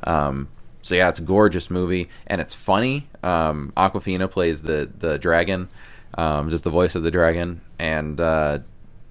um, 0.04 0.48
so 0.80 0.94
yeah, 0.94 1.08
it's 1.08 1.18
a 1.18 1.22
gorgeous 1.22 1.70
movie 1.70 2.08
and 2.26 2.40
it's 2.40 2.54
funny. 2.54 3.08
Um, 3.22 3.72
Awkwafina 3.76 4.30
plays 4.30 4.62
the 4.62 4.90
the 4.98 5.18
dragon, 5.18 5.68
um, 6.16 6.48
just 6.48 6.64
the 6.64 6.70
voice 6.70 6.94
of 6.94 7.02
the 7.02 7.10
dragon, 7.10 7.60
and 7.78 8.20
uh, 8.20 8.60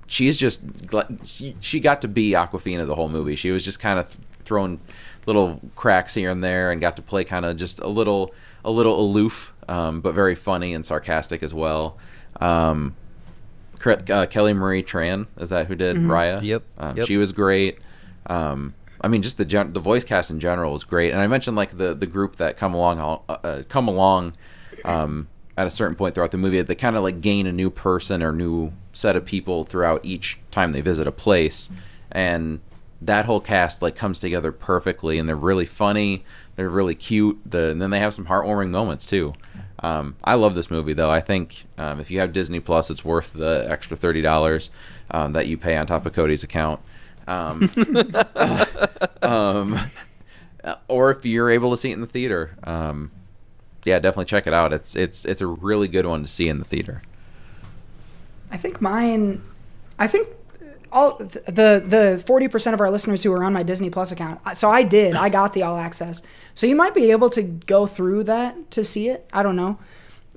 she's 0.07 0.37
just 0.37 0.63
she, 1.25 1.55
she 1.59 1.79
got 1.79 2.01
to 2.01 2.07
be 2.07 2.31
Awkwafina 2.31 2.87
the 2.87 2.95
whole 2.95 3.09
movie. 3.09 3.35
She 3.35 3.51
was 3.51 3.63
just 3.63 3.79
kind 3.79 3.99
of 3.99 4.07
th- 4.07 4.19
throwing 4.45 4.79
little 5.25 5.59
cracks 5.75 6.13
here 6.13 6.29
and 6.31 6.43
there, 6.43 6.71
and 6.71 6.79
got 6.81 6.95
to 6.97 7.01
play 7.01 7.23
kind 7.23 7.45
of 7.45 7.57
just 7.57 7.79
a 7.79 7.87
little 7.87 8.33
a 8.63 8.71
little 8.71 8.99
aloof, 8.99 9.53
um, 9.67 10.01
but 10.01 10.13
very 10.13 10.35
funny 10.35 10.73
and 10.73 10.85
sarcastic 10.85 11.43
as 11.43 11.53
well. 11.53 11.97
Um, 12.41 12.95
uh, 13.85 14.25
Kelly 14.27 14.53
Marie 14.53 14.81
Tran 14.83 15.27
is 15.37 15.49
that 15.49 15.67
who 15.67 15.75
did 15.75 15.97
Raya? 15.97 16.41
Yep, 16.41 16.63
Um, 16.77 16.97
yep. 16.97 17.05
She 17.07 17.17
was 17.17 17.31
great. 17.31 17.77
Um, 18.27 18.73
I 19.01 19.07
mean, 19.07 19.21
just 19.21 19.37
the 19.37 19.45
gen- 19.45 19.73
the 19.73 19.79
voice 19.79 20.03
cast 20.03 20.31
in 20.31 20.39
general 20.39 20.71
was 20.71 20.83
great. 20.83 21.11
And 21.11 21.21
I 21.21 21.27
mentioned 21.27 21.55
like 21.55 21.77
the 21.77 21.93
the 21.93 22.07
group 22.07 22.37
that 22.37 22.57
come 22.57 22.73
along 22.73 22.99
uh, 23.29 23.31
uh, 23.43 23.63
come 23.69 23.87
along 23.87 24.33
um, 24.83 25.27
at 25.57 25.67
a 25.67 25.69
certain 25.69 25.95
point 25.95 26.15
throughout 26.15 26.31
the 26.31 26.37
movie. 26.39 26.61
They 26.61 26.73
kind 26.75 26.95
of 26.95 27.03
like 27.03 27.21
gain 27.21 27.45
a 27.45 27.51
new 27.51 27.69
person 27.69 28.23
or 28.23 28.31
new 28.31 28.73
set 28.93 29.15
of 29.15 29.25
people 29.25 29.63
throughout 29.63 30.03
each 30.03 30.39
time 30.49 30.71
they 30.71 30.81
visit 30.81 31.05
a 31.05 31.11
place, 31.11 31.69
and 32.11 32.61
that 33.01 33.25
whole 33.25 33.39
cast 33.39 33.81
like 33.81 33.95
comes 33.95 34.19
together 34.19 34.51
perfectly. 34.51 35.19
And 35.19 35.27
they're 35.27 35.35
really 35.35 35.65
funny. 35.65 36.23
They're 36.55 36.69
really 36.69 36.95
cute. 36.95 37.39
The 37.45 37.69
and 37.71 37.81
then 37.81 37.89
they 37.89 37.99
have 37.99 38.13
some 38.13 38.25
heartwarming 38.25 38.69
moments 38.69 39.05
too. 39.05 39.33
Um, 39.79 40.15
I 40.23 40.35
love 40.35 40.55
this 40.55 40.71
movie 40.71 40.93
though. 40.93 41.11
I 41.11 41.19
think 41.19 41.65
um, 41.77 41.99
if 41.99 42.09
you 42.09 42.19
have 42.19 42.33
Disney 42.33 42.59
Plus, 42.59 42.89
it's 42.89 43.03
worth 43.03 43.33
the 43.33 43.67
extra 43.69 43.97
thirty 43.97 44.21
dollars 44.21 44.69
um, 45.11 45.33
that 45.33 45.47
you 45.47 45.57
pay 45.57 45.75
on 45.75 45.85
top 45.85 46.05
of 46.05 46.13
Cody's 46.13 46.43
account. 46.43 46.79
Um, 47.27 47.71
um, 49.21 49.79
or 50.87 51.11
if 51.11 51.25
you're 51.25 51.49
able 51.49 51.71
to 51.71 51.77
see 51.77 51.91
it 51.91 51.93
in 51.93 52.01
the 52.01 52.07
theater, 52.07 52.55
um, 52.63 53.11
yeah, 53.83 53.99
definitely 53.99 54.25
check 54.25 54.47
it 54.47 54.53
out. 54.53 54.73
It's 54.73 54.95
it's 54.95 55.25
it's 55.25 55.41
a 55.41 55.47
really 55.47 55.87
good 55.87 56.05
one 56.05 56.21
to 56.21 56.27
see 56.27 56.47
in 56.47 56.59
the 56.59 56.65
theater. 56.65 57.01
I 58.49 58.57
think 58.57 58.81
mine. 58.81 59.43
I 59.99 60.07
think 60.07 60.29
all 60.95 61.17
the 61.17 61.83
the 61.85 62.23
forty 62.25 62.47
percent 62.47 62.73
of 62.73 62.81
our 62.81 62.89
listeners 62.89 63.21
who 63.21 63.31
are 63.33 63.43
on 63.43 63.53
my 63.53 63.61
Disney 63.61 63.89
Plus 63.89 64.11
account. 64.11 64.39
So 64.57 64.69
I 64.69 64.81
did. 64.81 65.13
I 65.15 65.29
got 65.29 65.53
the 65.53 65.63
all 65.63 65.77
access. 65.77 66.21
So 66.55 66.65
you 66.65 66.75
might 66.75 66.95
be 66.95 67.11
able 67.11 67.29
to 67.31 67.43
go 67.43 67.85
through 67.85 68.23
that 68.23 68.71
to 68.71 68.83
see 68.83 69.09
it. 69.09 69.29
I 69.31 69.43
don't 69.43 69.55
know. 69.55 69.77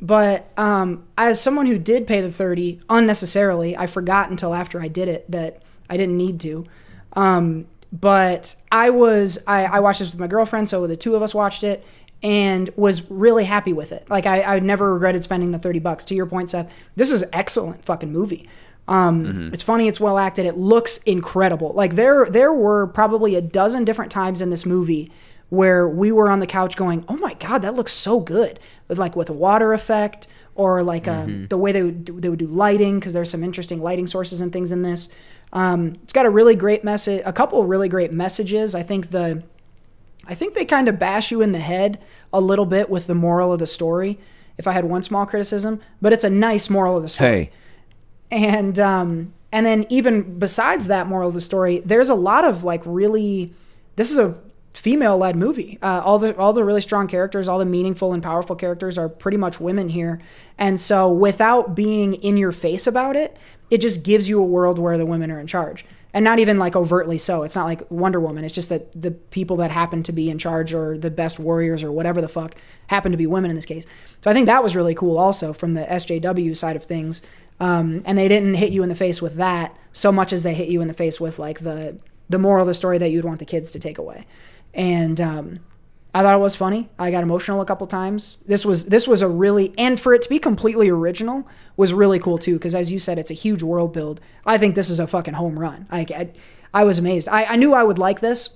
But 0.00 0.50
um, 0.56 1.04
as 1.16 1.40
someone 1.40 1.66
who 1.66 1.78
did 1.78 2.06
pay 2.06 2.20
the 2.20 2.30
thirty 2.30 2.80
unnecessarily, 2.90 3.76
I 3.76 3.86
forgot 3.86 4.30
until 4.30 4.54
after 4.54 4.80
I 4.80 4.88
did 4.88 5.08
it 5.08 5.30
that 5.30 5.62
I 5.88 5.96
didn't 5.96 6.16
need 6.16 6.40
to. 6.40 6.66
Um, 7.14 7.66
but 7.92 8.54
I 8.70 8.90
was 8.90 9.38
I, 9.46 9.64
I 9.64 9.80
watched 9.80 10.00
this 10.00 10.10
with 10.10 10.20
my 10.20 10.26
girlfriend, 10.26 10.68
so 10.68 10.86
the 10.86 10.96
two 10.96 11.16
of 11.16 11.22
us 11.22 11.34
watched 11.34 11.64
it 11.64 11.84
and 12.22 12.68
was 12.76 13.10
really 13.10 13.44
happy 13.44 13.72
with 13.72 13.92
it. 13.92 14.08
Like 14.10 14.26
I, 14.26 14.42
I 14.42 14.58
never 14.58 14.92
regretted 14.92 15.22
spending 15.22 15.52
the 15.52 15.58
thirty 15.58 15.78
bucks. 15.78 16.04
To 16.06 16.14
your 16.14 16.26
point, 16.26 16.50
Seth, 16.50 16.70
this 16.96 17.10
is 17.10 17.24
excellent 17.32 17.84
fucking 17.84 18.12
movie. 18.12 18.48
Um, 18.88 19.50
It's 19.52 19.62
funny, 19.62 19.86
it's 19.86 20.00
well 20.00 20.18
acted, 20.18 20.46
it 20.46 20.56
looks 20.56 20.98
incredible. 20.98 21.72
Like 21.74 21.94
there 21.94 22.26
there 22.30 22.52
were 22.52 22.86
probably 22.86 23.34
a 23.34 23.40
dozen 23.40 23.84
different 23.84 24.10
times 24.10 24.40
in 24.40 24.50
this 24.50 24.64
movie 24.66 25.10
where 25.50 25.88
we 25.88 26.12
were 26.12 26.30
on 26.30 26.40
the 26.40 26.46
couch 26.46 26.76
going, 26.76 27.04
"Oh 27.08 27.16
my 27.16 27.34
god, 27.34 27.62
that 27.62 27.74
looks 27.74 27.92
so 27.92 28.20
good!" 28.20 28.58
Like 28.88 29.14
with 29.16 29.30
a 29.30 29.34
water 29.34 29.72
effect 29.72 30.26
or 30.54 30.82
like 30.82 31.06
um, 31.06 31.46
the 31.48 31.56
way 31.56 31.70
they 31.72 31.82
would 31.82 32.04
do, 32.04 32.20
they 32.20 32.28
would 32.28 32.38
do 32.38 32.46
lighting 32.46 32.98
because 32.98 33.12
there's 33.12 33.30
some 33.30 33.44
interesting 33.44 33.80
lighting 33.80 34.06
sources 34.06 34.40
and 34.40 34.52
things 34.52 34.72
in 34.72 34.82
this. 34.82 35.08
Um, 35.52 35.94
it's 36.02 36.12
got 36.12 36.26
a 36.26 36.30
really 36.30 36.54
great 36.56 36.82
message, 36.82 37.22
a 37.24 37.32
couple 37.32 37.60
of 37.62 37.68
really 37.68 37.88
great 37.88 38.12
messages. 38.12 38.74
I 38.74 38.82
think 38.82 39.10
the 39.10 39.42
I 40.26 40.34
think 40.34 40.54
they 40.54 40.64
kind 40.64 40.88
of 40.88 40.98
bash 40.98 41.30
you 41.30 41.40
in 41.42 41.52
the 41.52 41.58
head 41.60 41.98
a 42.32 42.40
little 42.40 42.66
bit 42.66 42.90
with 42.90 43.06
the 43.06 43.14
moral 43.14 43.52
of 43.52 43.58
the 43.58 43.66
story. 43.66 44.18
If 44.58 44.66
I 44.66 44.72
had 44.72 44.84
one 44.84 45.02
small 45.02 45.24
criticism, 45.24 45.80
but 46.02 46.12
it's 46.12 46.24
a 46.24 46.30
nice 46.30 46.68
moral 46.68 46.96
of 46.96 47.02
the 47.02 47.08
story. 47.08 47.30
And 48.30 48.78
um, 48.78 49.32
and 49.52 49.64
then 49.64 49.86
even 49.88 50.38
besides 50.38 50.86
that 50.88 51.06
moral 51.06 51.28
of 51.28 51.34
the 51.34 51.40
story, 51.40 51.80
there's 51.80 52.10
a 52.10 52.14
lot 52.14 52.44
of 52.44 52.64
like 52.64 52.82
really. 52.84 53.52
This 53.96 54.12
is 54.12 54.18
a 54.18 54.38
female-led 54.74 55.34
movie. 55.34 55.76
Uh, 55.82 56.00
all 56.04 56.20
the 56.20 56.36
all 56.36 56.52
the 56.52 56.64
really 56.64 56.80
strong 56.80 57.08
characters, 57.08 57.48
all 57.48 57.58
the 57.58 57.64
meaningful 57.64 58.12
and 58.12 58.22
powerful 58.22 58.54
characters 58.54 58.96
are 58.96 59.08
pretty 59.08 59.36
much 59.36 59.58
women 59.58 59.88
here. 59.88 60.20
And 60.56 60.78
so, 60.78 61.12
without 61.12 61.74
being 61.74 62.14
in 62.14 62.36
your 62.36 62.52
face 62.52 62.86
about 62.86 63.16
it, 63.16 63.36
it 63.70 63.80
just 63.80 64.04
gives 64.04 64.28
you 64.28 64.40
a 64.40 64.44
world 64.44 64.78
where 64.78 64.96
the 64.96 65.06
women 65.06 65.30
are 65.30 65.40
in 65.40 65.46
charge. 65.46 65.82
And 65.82 65.98
and 66.14 66.24
not 66.24 66.38
even 66.38 66.58
like 66.58 66.74
overtly 66.74 67.18
so. 67.18 67.42
It's 67.42 67.54
not 67.54 67.64
like 67.64 67.88
Wonder 67.90 68.18
Woman. 68.18 68.44
It's 68.44 68.54
just 68.54 68.70
that 68.70 68.90
the 69.00 69.10
people 69.10 69.56
that 69.58 69.70
happen 69.70 70.02
to 70.04 70.12
be 70.12 70.30
in 70.30 70.38
charge 70.38 70.72
or 70.72 70.96
the 70.96 71.10
best 71.10 71.38
warriors 71.38 71.84
or 71.84 71.92
whatever 71.92 72.20
the 72.20 72.28
fuck 72.28 72.54
happen 72.88 73.12
to 73.12 73.18
be 73.18 73.26
women 73.26 73.50
in 73.50 73.56
this 73.56 73.66
case. 73.66 73.84
So 74.22 74.30
I 74.30 74.34
think 74.34 74.46
that 74.46 74.62
was 74.62 74.74
really 74.74 74.94
cool 74.94 75.18
also 75.18 75.52
from 75.52 75.74
the 75.74 75.82
SJW 75.82 76.56
side 76.56 76.76
of 76.76 76.84
things. 76.84 77.22
Um, 77.60 78.02
and 78.04 78.16
they 78.16 78.28
didn't 78.28 78.54
hit 78.54 78.70
you 78.70 78.82
in 78.82 78.88
the 78.88 78.94
face 78.94 79.20
with 79.20 79.34
that 79.36 79.76
so 79.92 80.12
much 80.12 80.32
as 80.32 80.42
they 80.42 80.54
hit 80.54 80.68
you 80.68 80.80
in 80.80 80.88
the 80.88 80.94
face 80.94 81.20
with 81.20 81.38
like 81.38 81.60
the 81.60 81.98
the 82.28 82.38
moral 82.38 82.62
of 82.62 82.68
the 82.68 82.74
story 82.74 82.98
that 82.98 83.10
you'd 83.10 83.24
want 83.24 83.38
the 83.38 83.44
kids 83.44 83.70
to 83.70 83.78
take 83.78 83.98
away. 83.98 84.26
And 84.74 85.20
um, 85.20 85.60
I 86.14 86.22
thought 86.22 86.34
it 86.34 86.40
was 86.40 86.54
funny. 86.54 86.88
I 86.98 87.10
got 87.10 87.22
emotional 87.22 87.60
a 87.60 87.66
couple 87.66 87.86
times. 87.86 88.38
This 88.46 88.64
was 88.64 88.86
this 88.86 89.08
was 89.08 89.22
a 89.22 89.28
really 89.28 89.74
and 89.78 89.98
for 89.98 90.14
it 90.14 90.22
to 90.22 90.28
be 90.28 90.38
completely 90.38 90.88
original 90.88 91.48
was 91.76 91.92
really 91.92 92.18
cool 92.18 92.38
too. 92.38 92.54
Because 92.54 92.74
as 92.74 92.92
you 92.92 92.98
said, 92.98 93.18
it's 93.18 93.30
a 93.30 93.34
huge 93.34 93.62
world 93.62 93.92
build. 93.92 94.20
I 94.46 94.58
think 94.58 94.74
this 94.74 94.90
is 94.90 95.00
a 95.00 95.06
fucking 95.06 95.34
home 95.34 95.58
run. 95.58 95.86
I 95.90 96.00
I, 96.00 96.28
I 96.72 96.84
was 96.84 96.98
amazed. 96.98 97.28
I, 97.28 97.44
I 97.44 97.56
knew 97.56 97.72
I 97.72 97.82
would 97.82 97.98
like 97.98 98.20
this, 98.20 98.50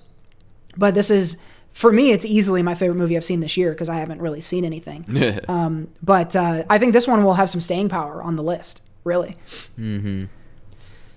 but 0.76 0.94
this 0.94 1.10
is 1.10 1.38
for 1.72 1.92
me. 1.92 2.12
It's 2.12 2.24
easily 2.24 2.62
my 2.62 2.74
favorite 2.74 2.98
movie 2.98 3.16
I've 3.16 3.24
seen 3.24 3.40
this 3.40 3.56
year 3.56 3.70
because 3.72 3.88
I 3.88 3.96
haven't 3.96 4.20
really 4.20 4.40
seen 4.40 4.64
anything. 4.64 5.06
um, 5.48 5.88
but 6.02 6.36
uh, 6.36 6.64
I 6.68 6.78
think 6.78 6.92
this 6.92 7.08
one 7.08 7.24
will 7.24 7.34
have 7.34 7.50
some 7.50 7.60
staying 7.60 7.88
power 7.88 8.22
on 8.22 8.36
the 8.36 8.42
list. 8.42 8.82
Really. 9.04 9.36
Mm-hmm. 9.78 10.24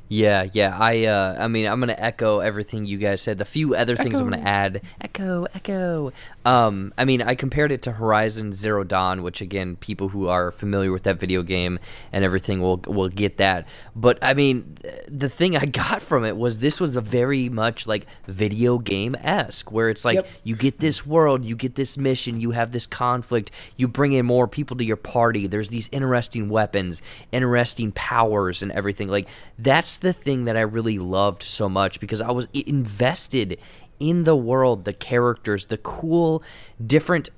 Yeah, 0.08 0.46
yeah. 0.54 0.78
I 0.80 1.06
uh 1.06 1.36
I 1.40 1.48
mean, 1.48 1.66
I'm 1.66 1.80
going 1.80 1.90
to 1.90 2.00
echo 2.04 2.40
everything 2.40 2.86
you 2.86 3.00
guys 3.00 3.22
said. 3.22 3.40
The 3.40 3.46
few 3.46 3.74
other 3.74 3.96
things 3.96 4.20
I'm 4.20 4.30
going 4.30 4.40
to 4.40 4.48
add, 4.48 4.82
echo, 5.02 5.46
echo. 5.56 6.12
Um 6.46 6.94
I 6.96 7.06
mean, 7.06 7.24
I 7.24 7.34
compared 7.34 7.72
it 7.72 7.82
to 7.84 7.92
Horizon 7.94 8.52
Zero 8.54 8.84
Dawn, 8.84 9.24
which 9.24 9.42
again, 9.42 9.78
people 9.78 10.10
who 10.10 10.28
are 10.28 10.52
familiar 10.52 10.92
with 10.92 11.04
that 11.04 11.20
video 11.20 11.42
game 11.42 11.80
and 12.14 12.24
everything 12.24 12.62
will 12.62 12.78
will 12.86 13.10
get 13.10 13.38
that. 13.38 13.68
But 13.96 14.20
I 14.22 14.36
mean, 14.36 14.78
the 15.08 15.28
thing 15.28 15.58
I 15.58 15.66
got 15.84 16.04
from 16.04 16.24
it 16.24 16.38
was 16.38 16.60
this 16.60 16.80
was 16.80 16.96
a 16.96 17.02
very 17.02 17.50
much 17.50 17.88
like 17.88 18.06
video 18.28 18.78
game-esque 18.78 19.72
where 19.72 19.90
it's 19.90 20.06
like 20.06 20.16
Yep. 20.16 20.28
you 20.44 20.56
get 20.56 20.80
this 20.80 21.04
world, 21.06 21.44
you 21.44 21.56
get 21.56 21.74
this 21.76 21.98
mission, 21.98 22.40
you 22.40 22.52
have 22.52 22.72
this 22.72 22.86
conflict, 22.86 23.50
you 23.76 23.88
bring 23.88 24.14
in 24.14 24.26
more 24.28 24.48
people 24.48 24.78
to 24.78 24.84
your 24.86 24.98
party. 24.98 25.48
There's 25.48 25.70
these 25.70 25.90
interesting 25.92 26.48
weapons, 26.48 27.02
interesting 27.32 27.92
powers, 27.92 28.62
and 28.62 28.72
everything. 28.72 29.08
Like 29.10 29.28
that's 29.58 29.95
the 29.98 30.14
thing 30.14 30.46
that 30.46 30.58
I 30.58 30.62
really 30.62 31.00
loved 31.00 31.44
so 31.44 31.70
much 31.70 32.00
because 32.00 32.22
I 32.22 32.32
was 32.32 32.48
invested 32.54 33.60
in 34.00 34.24
the 34.24 34.36
world, 34.36 34.86
the 34.86 34.94
characters, 34.94 35.68
the 35.68 35.78
cool, 35.78 36.44
different 36.86 37.30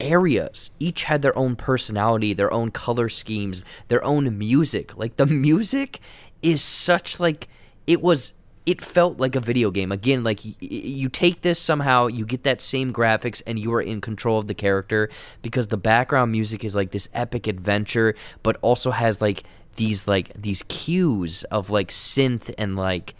areas. 0.00 0.70
Each 0.78 1.04
had 1.04 1.22
their 1.22 1.36
own 1.36 1.56
personality 1.56 2.32
their 2.32 2.52
own 2.52 2.70
color 2.70 3.08
schemes 3.08 3.64
their 3.88 4.02
own 4.04 4.38
music. 4.38 4.96
Like 4.96 5.16
the 5.16 5.26
music 5.26 6.00
is 6.42 6.62
such 6.62 7.20
like 7.20 7.48
it 7.86 8.00
was 8.00 8.32
it 8.66 8.80
felt 8.80 9.18
like 9.18 9.36
a 9.36 9.40
video 9.40 9.70
game. 9.70 9.92
Again 9.92 10.24
like 10.24 10.40
y- 10.44 10.54
you 10.60 11.08
take 11.08 11.42
this 11.42 11.58
somehow 11.58 12.06
you 12.06 12.24
get 12.24 12.44
that 12.44 12.62
same 12.62 12.92
graphics 12.92 13.42
and 13.46 13.58
you 13.58 13.72
are 13.74 13.82
in 13.82 14.00
control 14.00 14.38
of 14.38 14.46
the 14.46 14.54
character 14.54 15.10
because 15.42 15.68
the 15.68 15.76
background 15.76 16.32
music 16.32 16.64
is 16.64 16.74
like 16.74 16.90
this 16.90 17.08
epic 17.12 17.46
adventure 17.46 18.14
but 18.42 18.56
also 18.62 18.90
has 18.90 19.20
like 19.20 19.44
these 19.76 20.06
like 20.06 20.32
these 20.34 20.62
cues 20.64 21.42
of 21.44 21.70
like 21.70 21.88
synth 21.88 22.52
and 22.58 22.76
like 22.76 23.14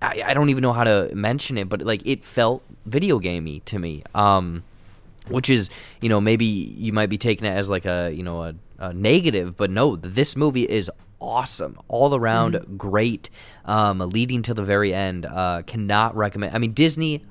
I, 0.00 0.22
I 0.26 0.34
don't 0.34 0.50
even 0.50 0.62
know 0.62 0.72
how 0.72 0.84
to 0.84 1.10
mention 1.14 1.58
it 1.58 1.68
but 1.68 1.82
like 1.82 2.06
it 2.06 2.24
felt 2.24 2.62
video 2.86 3.18
gamey 3.18 3.60
to 3.60 3.78
me 3.78 4.02
um 4.14 4.64
which 5.28 5.48
is 5.48 5.70
you 6.00 6.08
know 6.08 6.20
maybe 6.20 6.44
you 6.44 6.92
might 6.92 7.08
be 7.08 7.18
taking 7.18 7.46
it 7.46 7.50
as 7.50 7.70
like 7.70 7.84
a 7.84 8.10
you 8.12 8.22
know 8.22 8.42
a, 8.42 8.54
a 8.78 8.92
negative 8.92 9.56
but 9.56 9.70
no 9.70 9.96
this 9.96 10.36
movie 10.36 10.64
is 10.64 10.90
awesome 11.20 11.78
all 11.86 12.16
around 12.16 12.58
great 12.76 13.30
um 13.64 13.98
leading 14.00 14.42
to 14.42 14.54
the 14.54 14.64
very 14.64 14.92
end 14.92 15.24
uh 15.24 15.62
cannot 15.66 16.16
recommend 16.16 16.54
i 16.54 16.58
mean 16.58 16.72
disney 16.72 17.24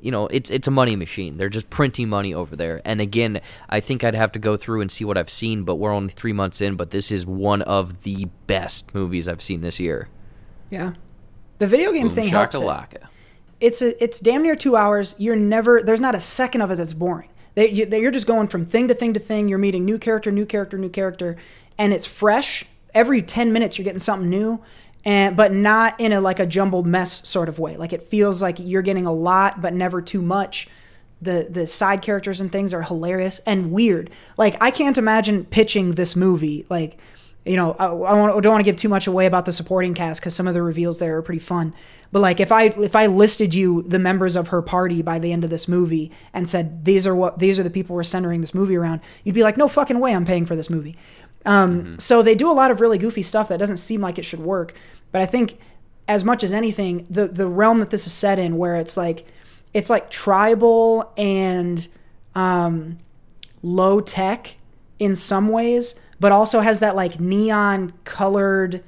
you 0.00 0.10
know 0.10 0.26
it's 0.28 0.50
it's 0.50 0.68
a 0.68 0.70
money 0.70 0.96
machine 0.96 1.36
they're 1.36 1.48
just 1.48 1.68
printing 1.70 2.08
money 2.08 2.32
over 2.34 2.54
there 2.56 2.80
and 2.84 3.00
again 3.00 3.40
i 3.68 3.80
think 3.80 4.04
i'd 4.04 4.14
have 4.14 4.30
to 4.32 4.38
go 4.38 4.56
through 4.56 4.80
and 4.80 4.90
see 4.90 5.04
what 5.04 5.16
i've 5.18 5.30
seen 5.30 5.64
but 5.64 5.76
we're 5.76 5.92
only 5.92 6.12
three 6.12 6.32
months 6.32 6.60
in 6.60 6.76
but 6.76 6.90
this 6.90 7.10
is 7.10 7.26
one 7.26 7.62
of 7.62 8.02
the 8.02 8.26
best 8.46 8.94
movies 8.94 9.26
i've 9.28 9.42
seen 9.42 9.60
this 9.60 9.80
year 9.80 10.08
Yeah. 10.70 10.92
The 11.58 11.66
video 11.66 11.92
game 11.92 12.06
Boom 12.08 12.14
thing 12.14 12.28
helps 12.28 12.54
it. 12.60 13.02
it's 13.60 13.82
a, 13.82 14.00
it's 14.02 14.20
damn 14.20 14.42
near 14.44 14.54
two 14.54 14.76
hours. 14.76 15.16
You're 15.18 15.34
never 15.34 15.82
there's 15.82 15.98
not 16.00 16.14
a 16.14 16.20
second 16.20 16.60
of 16.60 16.70
it 16.70 16.76
that's 16.76 16.94
boring. 16.94 17.30
They, 17.56 17.70
you, 17.70 17.86
they, 17.86 18.00
you're 18.00 18.12
just 18.12 18.28
going 18.28 18.46
from 18.46 18.64
thing 18.64 18.86
to 18.86 18.94
thing 18.94 19.14
to 19.14 19.18
thing. 19.20 19.48
You're 19.48 19.58
meeting 19.58 19.84
new 19.84 19.98
character, 19.98 20.30
new 20.30 20.46
character, 20.46 20.78
new 20.78 20.88
character, 20.90 21.36
and 21.76 21.92
it's 21.92 22.06
fresh. 22.06 22.64
Every 22.94 23.20
ten 23.22 23.52
minutes, 23.52 23.76
you're 23.76 23.84
getting 23.84 23.98
something 23.98 24.30
new, 24.30 24.62
and 25.08 25.38
but 25.38 25.54
not 25.54 25.98
in 25.98 26.12
a 26.12 26.20
like 26.20 26.38
a 26.38 26.44
jumbled 26.44 26.86
mess 26.86 27.26
sort 27.26 27.48
of 27.48 27.58
way. 27.58 27.78
Like 27.78 27.94
it 27.94 28.02
feels 28.02 28.42
like 28.42 28.56
you're 28.58 28.82
getting 28.82 29.06
a 29.06 29.12
lot, 29.12 29.62
but 29.62 29.72
never 29.72 30.02
too 30.02 30.20
much. 30.20 30.68
The 31.22 31.48
the 31.50 31.66
side 31.66 32.02
characters 32.02 32.42
and 32.42 32.52
things 32.52 32.74
are 32.74 32.82
hilarious 32.82 33.38
and 33.46 33.72
weird. 33.72 34.10
Like 34.36 34.58
I 34.60 34.70
can't 34.70 34.98
imagine 34.98 35.46
pitching 35.46 35.94
this 35.94 36.14
movie 36.14 36.66
like 36.68 36.98
you 37.46 37.56
know, 37.56 37.72
I, 37.78 37.86
I 37.86 38.40
don't 38.40 38.52
want 38.52 38.60
to 38.60 38.62
give 38.62 38.76
too 38.76 38.90
much 38.90 39.06
away 39.06 39.24
about 39.24 39.46
the 39.46 39.52
supporting 39.52 39.94
cast 39.94 40.20
because 40.20 40.34
some 40.34 40.46
of 40.46 40.52
the 40.52 40.60
reveals 40.60 40.98
there 40.98 41.16
are 41.16 41.22
pretty 41.22 41.38
fun. 41.38 41.72
But 42.12 42.20
like, 42.20 42.40
if 42.40 42.52
I 42.52 42.64
if 42.64 42.94
I 42.94 43.06
listed 43.06 43.54
you 43.54 43.84
the 43.84 43.98
members 43.98 44.36
of 44.36 44.48
her 44.48 44.60
party 44.60 45.00
by 45.00 45.18
the 45.18 45.32
end 45.32 45.44
of 45.44 45.48
this 45.48 45.66
movie 45.68 46.10
and 46.34 46.46
said 46.46 46.84
these 46.84 47.06
are 47.06 47.14
what 47.14 47.38
these 47.38 47.58
are 47.58 47.62
the 47.62 47.70
people 47.70 47.96
we're 47.96 48.02
centering 48.02 48.42
this 48.42 48.54
movie 48.54 48.76
around, 48.76 49.00
you'd 49.24 49.34
be 49.34 49.42
like, 49.42 49.56
no 49.56 49.68
fucking 49.68 50.00
way, 50.00 50.14
I'm 50.14 50.26
paying 50.26 50.44
for 50.44 50.56
this 50.56 50.68
movie. 50.68 50.98
Um, 51.46 51.98
So 51.98 52.22
they 52.22 52.34
do 52.34 52.50
a 52.50 52.52
lot 52.52 52.70
of 52.70 52.80
really 52.80 52.98
goofy 52.98 53.22
stuff 53.22 53.48
that 53.48 53.58
doesn't 53.58 53.78
seem 53.78 54.00
like 54.00 54.18
it 54.18 54.24
should 54.24 54.40
work. 54.40 54.74
But 55.12 55.22
I 55.22 55.26
think, 55.26 55.58
as 56.06 56.24
much 56.24 56.42
as 56.42 56.52
anything, 56.52 57.06
the 57.10 57.28
the 57.28 57.46
realm 57.46 57.80
that 57.80 57.90
this 57.90 58.06
is 58.06 58.12
set 58.12 58.38
in, 58.38 58.56
where 58.56 58.76
it's 58.76 58.96
like 58.96 59.26
it's 59.74 59.90
like 59.90 60.10
tribal 60.10 61.12
and 61.16 61.86
um, 62.34 62.98
low 63.62 64.00
tech 64.00 64.56
in 64.98 65.14
some 65.14 65.48
ways, 65.48 65.94
but 66.18 66.32
also 66.32 66.60
has 66.60 66.80
that 66.80 66.96
like 66.96 67.20
neon 67.20 67.92
colored 68.04 68.82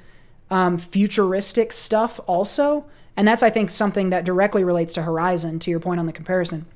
um, 0.50 0.78
futuristic 0.78 1.72
stuff 1.72 2.20
also. 2.26 2.86
And 3.16 3.28
that's, 3.28 3.42
I 3.42 3.50
think, 3.50 3.70
something 3.70 4.10
that 4.10 4.24
directly 4.24 4.64
relates 4.64 4.92
to 4.94 5.02
Horizon, 5.02 5.58
to 5.60 5.70
your 5.70 5.80
point 5.80 6.00
on 6.00 6.06
the 6.06 6.12
comparison. 6.12 6.66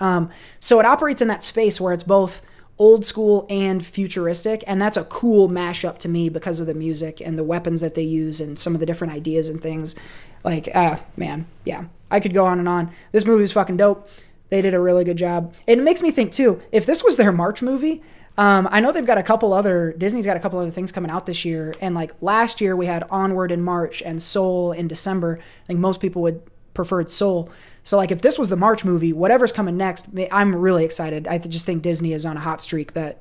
Um, 0.00 0.30
so 0.58 0.80
it 0.80 0.86
operates 0.86 1.22
in 1.22 1.28
that 1.28 1.42
space 1.42 1.80
where 1.80 1.92
it's 1.92 2.02
both 2.02 2.42
old 2.80 3.04
school 3.04 3.46
and 3.50 3.84
futuristic. 3.84 4.64
And 4.66 4.80
that's 4.80 4.96
a 4.96 5.04
cool 5.04 5.48
mashup 5.48 5.98
to 5.98 6.08
me 6.08 6.30
because 6.30 6.60
of 6.60 6.66
the 6.66 6.74
music 6.74 7.20
and 7.20 7.38
the 7.38 7.44
weapons 7.44 7.82
that 7.82 7.94
they 7.94 8.02
use 8.02 8.40
and 8.40 8.58
some 8.58 8.74
of 8.74 8.80
the 8.80 8.86
different 8.86 9.12
ideas 9.12 9.50
and 9.50 9.60
things. 9.60 9.94
Like, 10.42 10.68
ah, 10.74 11.04
man, 11.16 11.46
yeah. 11.64 11.84
I 12.10 12.18
could 12.18 12.34
go 12.34 12.46
on 12.46 12.58
and 12.58 12.68
on. 12.68 12.90
This 13.12 13.26
movie 13.26 13.44
is 13.44 13.52
fucking 13.52 13.76
dope. 13.76 14.08
They 14.48 14.62
did 14.62 14.74
a 14.74 14.80
really 14.80 15.04
good 15.04 15.18
job. 15.18 15.54
It 15.66 15.78
makes 15.78 16.02
me 16.02 16.10
think, 16.10 16.32
too, 16.32 16.60
if 16.72 16.86
this 16.86 17.04
was 17.04 17.18
their 17.18 17.30
March 17.30 17.62
movie, 17.62 18.02
um, 18.38 18.66
I 18.70 18.80
know 18.80 18.90
they've 18.90 19.04
got 19.04 19.18
a 19.18 19.22
couple 19.22 19.52
other 19.52 19.92
Disney's 19.92 20.24
got 20.24 20.36
a 20.36 20.40
couple 20.40 20.58
other 20.58 20.70
things 20.70 20.90
coming 20.90 21.10
out 21.10 21.26
this 21.26 21.44
year, 21.44 21.74
and 21.80 21.94
like 21.94 22.12
last 22.22 22.60
year 22.60 22.74
we 22.74 22.86
had 22.86 23.04
Onward 23.10 23.52
in 23.52 23.60
March 23.60 24.02
and 24.02 24.22
Soul 24.22 24.72
in 24.72 24.88
December. 24.88 25.38
I 25.64 25.66
think 25.66 25.78
most 25.78 26.00
people 26.00 26.22
would 26.22 26.40
prefer 26.72 27.06
Soul. 27.06 27.50
So 27.90 27.96
like 27.96 28.12
if 28.12 28.22
this 28.22 28.38
was 28.38 28.50
the 28.50 28.56
March 28.56 28.84
movie, 28.84 29.12
whatever's 29.12 29.50
coming 29.50 29.76
next, 29.76 30.06
I'm 30.30 30.54
really 30.54 30.84
excited. 30.84 31.26
I 31.26 31.38
just 31.38 31.66
think 31.66 31.82
Disney 31.82 32.12
is 32.12 32.24
on 32.24 32.36
a 32.36 32.40
hot 32.40 32.62
streak 32.62 32.92
that 32.92 33.20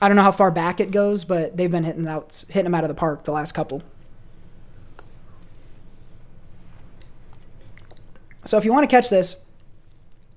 I 0.00 0.06
don't 0.06 0.16
know 0.16 0.22
how 0.22 0.30
far 0.30 0.52
back 0.52 0.78
it 0.78 0.92
goes, 0.92 1.24
but 1.24 1.56
they've 1.56 1.72
been 1.72 1.82
hitting 1.82 2.08
out 2.08 2.44
hitting 2.50 2.70
them 2.70 2.74
out 2.76 2.84
of 2.84 2.88
the 2.88 2.94
park 2.94 3.24
the 3.24 3.32
last 3.32 3.50
couple. 3.50 3.82
So 8.44 8.56
if 8.56 8.64
you 8.64 8.72
want 8.72 8.88
to 8.88 8.96
catch 8.96 9.10
this, 9.10 9.38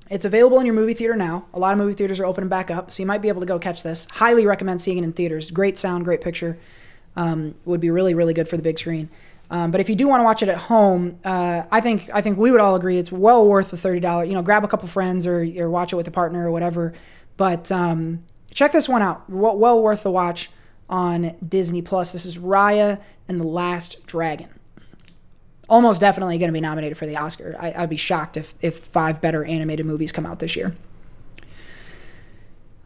it's 0.09 0.25
available 0.25 0.59
in 0.59 0.65
your 0.65 0.73
movie 0.73 0.95
theater 0.95 1.15
now. 1.15 1.45
A 1.53 1.59
lot 1.59 1.73
of 1.73 1.77
movie 1.77 1.93
theaters 1.93 2.19
are 2.19 2.25
opening 2.25 2.49
back 2.49 2.71
up, 2.71 2.89
so 2.89 3.03
you 3.03 3.05
might 3.05 3.21
be 3.21 3.27
able 3.27 3.41
to 3.41 3.45
go 3.45 3.59
catch 3.59 3.83
this. 3.83 4.07
Highly 4.13 4.47
recommend 4.47 4.81
seeing 4.81 4.97
it 4.97 5.03
in 5.03 5.13
theaters. 5.13 5.51
Great 5.51 5.77
sound, 5.77 6.05
great 6.05 6.21
picture. 6.21 6.57
Um, 7.15 7.53
would 7.65 7.81
be 7.81 7.91
really, 7.91 8.15
really 8.15 8.33
good 8.33 8.49
for 8.49 8.57
the 8.57 8.63
big 8.63 8.79
screen. 8.79 9.11
Um, 9.53 9.69
but 9.69 9.79
if 9.79 9.87
you 9.87 9.95
do 9.95 10.07
want 10.07 10.19
to 10.21 10.23
watch 10.23 10.41
it 10.41 10.49
at 10.49 10.57
home, 10.57 11.19
uh, 11.23 11.61
I 11.71 11.79
think 11.79 12.09
I 12.11 12.21
think 12.21 12.39
we 12.39 12.49
would 12.49 12.59
all 12.59 12.73
agree 12.73 12.97
it's 12.97 13.11
well 13.11 13.47
worth 13.47 13.69
the 13.69 13.77
thirty 13.77 13.99
dollars. 13.99 14.27
You 14.27 14.33
know, 14.33 14.41
grab 14.41 14.63
a 14.63 14.67
couple 14.67 14.87
friends 14.87 15.27
or, 15.27 15.45
or 15.57 15.69
watch 15.69 15.93
it 15.93 15.95
with 15.95 16.07
a 16.07 16.11
partner 16.11 16.47
or 16.47 16.51
whatever. 16.51 16.93
But 17.37 17.71
um, 17.71 18.23
check 18.51 18.71
this 18.71 18.89
one 18.89 19.03
out. 19.03 19.29
Well, 19.29 19.55
well 19.55 19.79
worth 19.79 20.01
the 20.01 20.09
watch 20.09 20.49
on 20.89 21.35
Disney 21.47 21.83
Plus. 21.83 22.13
This 22.13 22.25
is 22.25 22.39
Raya 22.39 22.99
and 23.27 23.39
the 23.39 23.45
Last 23.45 24.07
Dragon 24.07 24.49
almost 25.69 26.01
definitely 26.01 26.37
going 26.37 26.49
to 26.49 26.53
be 26.53 26.61
nominated 26.61 26.97
for 26.97 27.05
the 27.05 27.17
Oscar. 27.17 27.55
I, 27.59 27.73
I'd 27.77 27.89
be 27.89 27.97
shocked 27.97 28.37
if 28.37 28.55
if 28.61 28.79
five 28.79 29.21
better 29.21 29.45
animated 29.45 29.85
movies 29.85 30.11
come 30.11 30.25
out 30.25 30.39
this 30.39 30.55
year. 30.55 30.75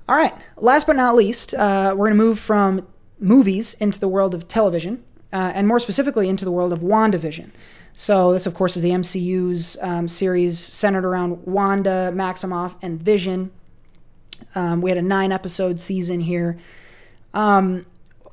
All 0.10 0.16
right, 0.16 0.34
last 0.58 0.86
but 0.88 0.96
not 0.96 1.16
least, 1.16 1.54
uh, 1.54 1.94
we're 1.98 2.08
going 2.08 2.18
to 2.18 2.24
move 2.24 2.40
from 2.40 2.88
movies 3.20 3.74
into 3.76 4.00
the 4.00 4.08
world 4.08 4.34
of 4.34 4.48
television, 4.48 5.04
uh, 5.34 5.52
and 5.56 5.68
more 5.68 5.80
specifically 5.80 6.30
into 6.30 6.46
the 6.46 6.52
world 6.52 6.74
of 6.74 6.80
WandaVision. 6.80 7.52
So 7.94 8.32
this, 8.32 8.46
of 8.46 8.54
course, 8.54 8.78
is 8.78 8.84
the 8.84 8.92
MCU's 8.92 9.78
um, 9.82 10.08
series 10.08 10.60
centered 10.60 11.04
around 11.04 11.46
Wanda, 11.46 12.12
Maximoff, 12.14 12.76
and 12.82 13.02
Vision. 13.02 13.52
Um, 14.54 14.82
we 14.82 14.92
had 14.92 14.98
a 14.98 15.02
nine-episode 15.02 15.80
season 15.80 16.20
here. 16.20 16.58
Um, 17.34 17.86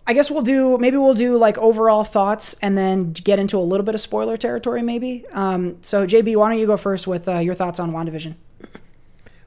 I 0.06 0.12
guess 0.12 0.30
we'll 0.30 0.42
do 0.42 0.76
maybe 0.76 0.98
we'll 0.98 1.14
do 1.14 1.38
like 1.38 1.56
overall 1.56 2.04
thoughts 2.04 2.54
and 2.60 2.76
then 2.76 3.12
get 3.12 3.38
into 3.38 3.56
a 3.56 3.60
little 3.60 3.86
bit 3.86 3.94
of 3.94 4.02
spoiler 4.02 4.36
territory 4.36 4.82
maybe. 4.82 5.24
Um, 5.32 5.78
so 5.80 6.06
JB, 6.06 6.36
why 6.36 6.50
don't 6.50 6.58
you 6.58 6.66
go 6.66 6.76
first 6.76 7.06
with 7.06 7.26
uh, 7.26 7.38
your 7.38 7.54
thoughts 7.54 7.80
on 7.80 7.92
WandaVision? 7.92 8.34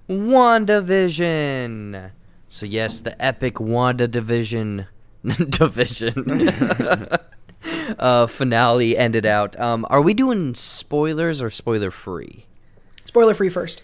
WandaVision. 0.09 2.09
So 2.49 2.65
yes, 2.65 3.01
the 3.01 3.23
epic 3.23 3.59
Wanda 3.59 4.07
division 4.07 4.87
division 5.23 6.47
uh, 7.99 8.27
finale 8.27 8.97
ended 8.97 9.25
out. 9.25 9.59
Um, 9.59 9.85
are 9.89 10.01
we 10.01 10.13
doing 10.13 10.55
spoilers 10.55 11.41
or 11.41 11.49
spoiler 11.49 11.91
free? 11.91 12.45
Spoiler 13.03 13.33
free 13.33 13.49
first. 13.49 13.81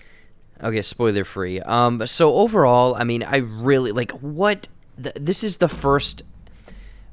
Okay, 0.61 0.81
spoiler 0.81 1.23
free. 1.23 1.59
Um, 1.61 2.05
so 2.07 2.35
overall, 2.35 2.95
I 2.95 3.03
mean, 3.03 3.23
I 3.23 3.37
really 3.37 3.91
like 3.91 4.11
what 4.11 4.67
th- 5.01 5.15
this 5.19 5.43
is 5.43 5.57
the 5.57 5.67
first. 5.67 6.23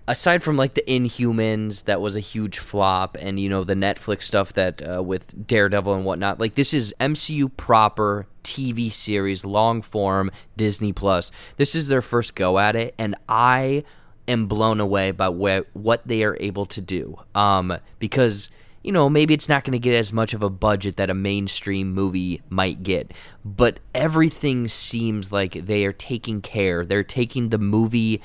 Aside 0.09 0.42
from 0.42 0.56
like 0.56 0.74
the 0.74 0.82
Inhumans, 0.88 1.84
that 1.84 2.01
was 2.01 2.16
a 2.16 2.20
huge 2.20 2.59
flop, 2.59 3.16
and 3.20 3.38
you 3.38 3.48
know 3.48 3.62
the 3.62 3.74
Netflix 3.74 4.22
stuff 4.22 4.52
that 4.55 4.82
uh, 4.82 5.02
with 5.02 5.47
Daredevil 5.47 5.94
and 5.94 6.05
whatnot. 6.05 6.40
Like 6.40 6.56
this 6.56 6.74
is 6.74 6.92
MCU 6.98 7.56
proper 7.56 8.26
TV 8.42 8.92
series, 8.92 9.44
long 9.44 9.82
form 9.82 10.32
Disney 10.56 10.92
Plus. 10.92 11.30
This 11.59 11.76
is 11.76 11.86
their 11.86 12.02
first 12.02 12.34
go 12.34 12.59
at 12.59 12.74
it, 12.74 12.94
and 12.98 13.14
I 13.28 13.84
am 14.31 14.47
blown 14.47 14.81
away 14.81 15.11
by 15.11 15.28
wh- 15.28 15.77
what 15.77 16.07
they 16.07 16.24
are 16.24 16.36
able 16.40 16.66
to 16.66 16.81
do. 16.81 17.19
Um, 17.35 17.78
because 17.98 18.48
you 18.82 18.93
know, 18.93 19.11
maybe 19.11 19.35
it's 19.35 19.48
not 19.48 19.65
going 19.65 19.73
to 19.73 19.78
get 19.78 19.94
as 19.94 20.12
much 20.12 20.32
of 20.32 20.43
a 20.43 20.48
budget 20.48 20.97
that 20.97 21.11
a 21.11 21.15
mainstream 21.15 21.93
movie 21.93 22.40
might 22.48 22.82
get, 22.82 23.12
but 23.44 23.78
everything 23.94 24.69
seems 24.69 25.31
like 25.31 25.52
they 25.66 25.85
are 25.85 25.93
taking 25.93 26.40
care. 26.40 26.86
They're 26.86 27.05
taking 27.05 27.51
the 27.51 27.59
movie 27.59 28.23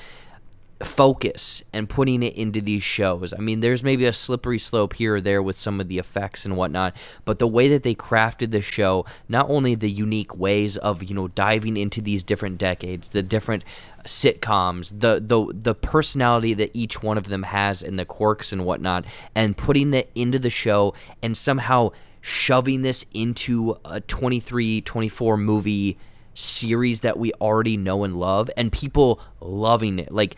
focus 0.82 1.62
and 1.72 1.88
putting 1.88 2.22
it 2.22 2.34
into 2.34 2.60
these 2.60 2.82
shows. 2.82 3.32
I 3.32 3.38
mean, 3.38 3.60
there's 3.60 3.82
maybe 3.82 4.04
a 4.04 4.12
slippery 4.12 4.58
slope 4.58 4.92
here 4.92 5.16
or 5.16 5.20
there 5.20 5.42
with 5.42 5.56
some 5.56 5.80
of 5.80 5.88
the 5.88 5.98
effects 5.98 6.44
and 6.44 6.56
whatnot, 6.56 6.94
but 7.24 7.38
the 7.38 7.46
way 7.46 7.68
that 7.68 7.82
they 7.82 7.94
crafted 7.94 8.50
the 8.50 8.60
show, 8.60 9.06
not 9.28 9.48
only 9.48 9.74
the 9.74 9.90
unique 9.90 10.36
ways 10.36 10.76
of, 10.76 11.02
you 11.02 11.14
know, 11.14 11.28
diving 11.28 11.76
into 11.76 12.02
these 12.02 12.22
different 12.22 12.58
decades, 12.58 13.08
the 13.08 13.22
different 13.22 13.64
sitcoms, 14.04 15.00
the 15.00 15.20
the 15.20 15.52
the 15.52 15.74
personality 15.74 16.54
that 16.54 16.70
each 16.74 17.02
one 17.02 17.18
of 17.18 17.28
them 17.28 17.42
has 17.42 17.82
and 17.82 17.98
the 17.98 18.04
quirks 18.04 18.52
and 18.52 18.64
whatnot, 18.64 19.04
and 19.34 19.56
putting 19.56 19.90
that 19.92 20.10
into 20.14 20.38
the 20.38 20.50
show 20.50 20.94
and 21.22 21.36
somehow 21.36 21.90
shoving 22.20 22.82
this 22.82 23.06
into 23.14 23.76
a 23.84 24.00
23, 24.00 24.80
24 24.80 25.36
movie 25.36 25.96
series 26.34 27.00
that 27.00 27.18
we 27.18 27.32
already 27.34 27.76
know 27.76 28.04
and 28.04 28.18
love 28.18 28.50
and 28.56 28.72
people 28.72 29.20
loving 29.40 29.98
it. 29.98 30.12
Like 30.12 30.36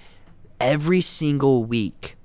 every 0.60 1.00
single 1.00 1.64
week, 1.64 2.16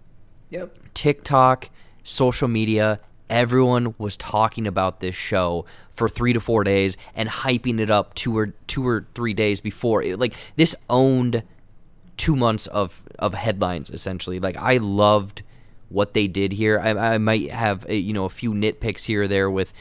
Yep. 0.49 0.77
TikTok, 0.93 1.69
social 2.03 2.47
media, 2.47 2.99
everyone 3.29 3.95
was 3.97 4.15
talking 4.17 4.67
about 4.67 4.99
this 4.99 5.15
show 5.15 5.65
for 5.95 6.07
three 6.07 6.33
to 6.33 6.39
four 6.39 6.63
days 6.63 6.97
and 7.15 7.27
hyping 7.27 7.79
it 7.79 7.89
up 7.89 8.13
two 8.13 8.37
or 8.37 8.47
two 8.67 8.85
or 8.87 9.07
three 9.15 9.33
days 9.33 9.61
before. 9.61 10.03
It, 10.03 10.19
like 10.19 10.33
this 10.55 10.75
owned 10.89 11.43
two 12.17 12.35
months 12.35 12.67
of 12.67 13.01
of 13.17 13.33
headlines 13.33 13.89
essentially. 13.89 14.39
Like 14.39 14.57
I 14.57 14.77
loved 14.77 15.41
what 15.89 16.13
they 16.13 16.27
did 16.27 16.51
here. 16.51 16.79
I, 16.79 17.15
I 17.15 17.17
might 17.17 17.49
have 17.51 17.85
a, 17.89 17.95
you 17.95 18.13
know 18.13 18.25
a 18.25 18.29
few 18.29 18.53
nitpicks 18.53 19.05
here 19.05 19.23
or 19.23 19.27
there 19.27 19.49
with. 19.49 19.73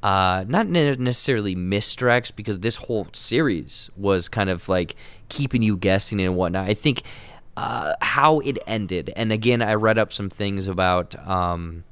Uh, 0.00 0.44
not 0.46 0.68
necessarily 0.68 1.56
misdirects 1.56 2.30
because 2.36 2.60
this 2.60 2.76
whole 2.76 3.08
series 3.12 3.90
was 3.96 4.28
kind 4.28 4.48
of 4.48 4.68
like 4.68 4.94
keeping 5.28 5.60
you 5.60 5.76
guessing 5.76 6.20
and 6.20 6.36
whatnot. 6.36 6.68
I 6.68 6.74
think 6.74 7.02
uh, 7.58 7.96
how 8.00 8.38
it 8.38 8.56
ended. 8.68 9.12
And 9.16 9.32
again, 9.32 9.62
I 9.62 9.74
read 9.74 9.98
up 9.98 10.12
some 10.12 10.30
things 10.30 10.68
about 10.68 11.16
um, 11.26 11.82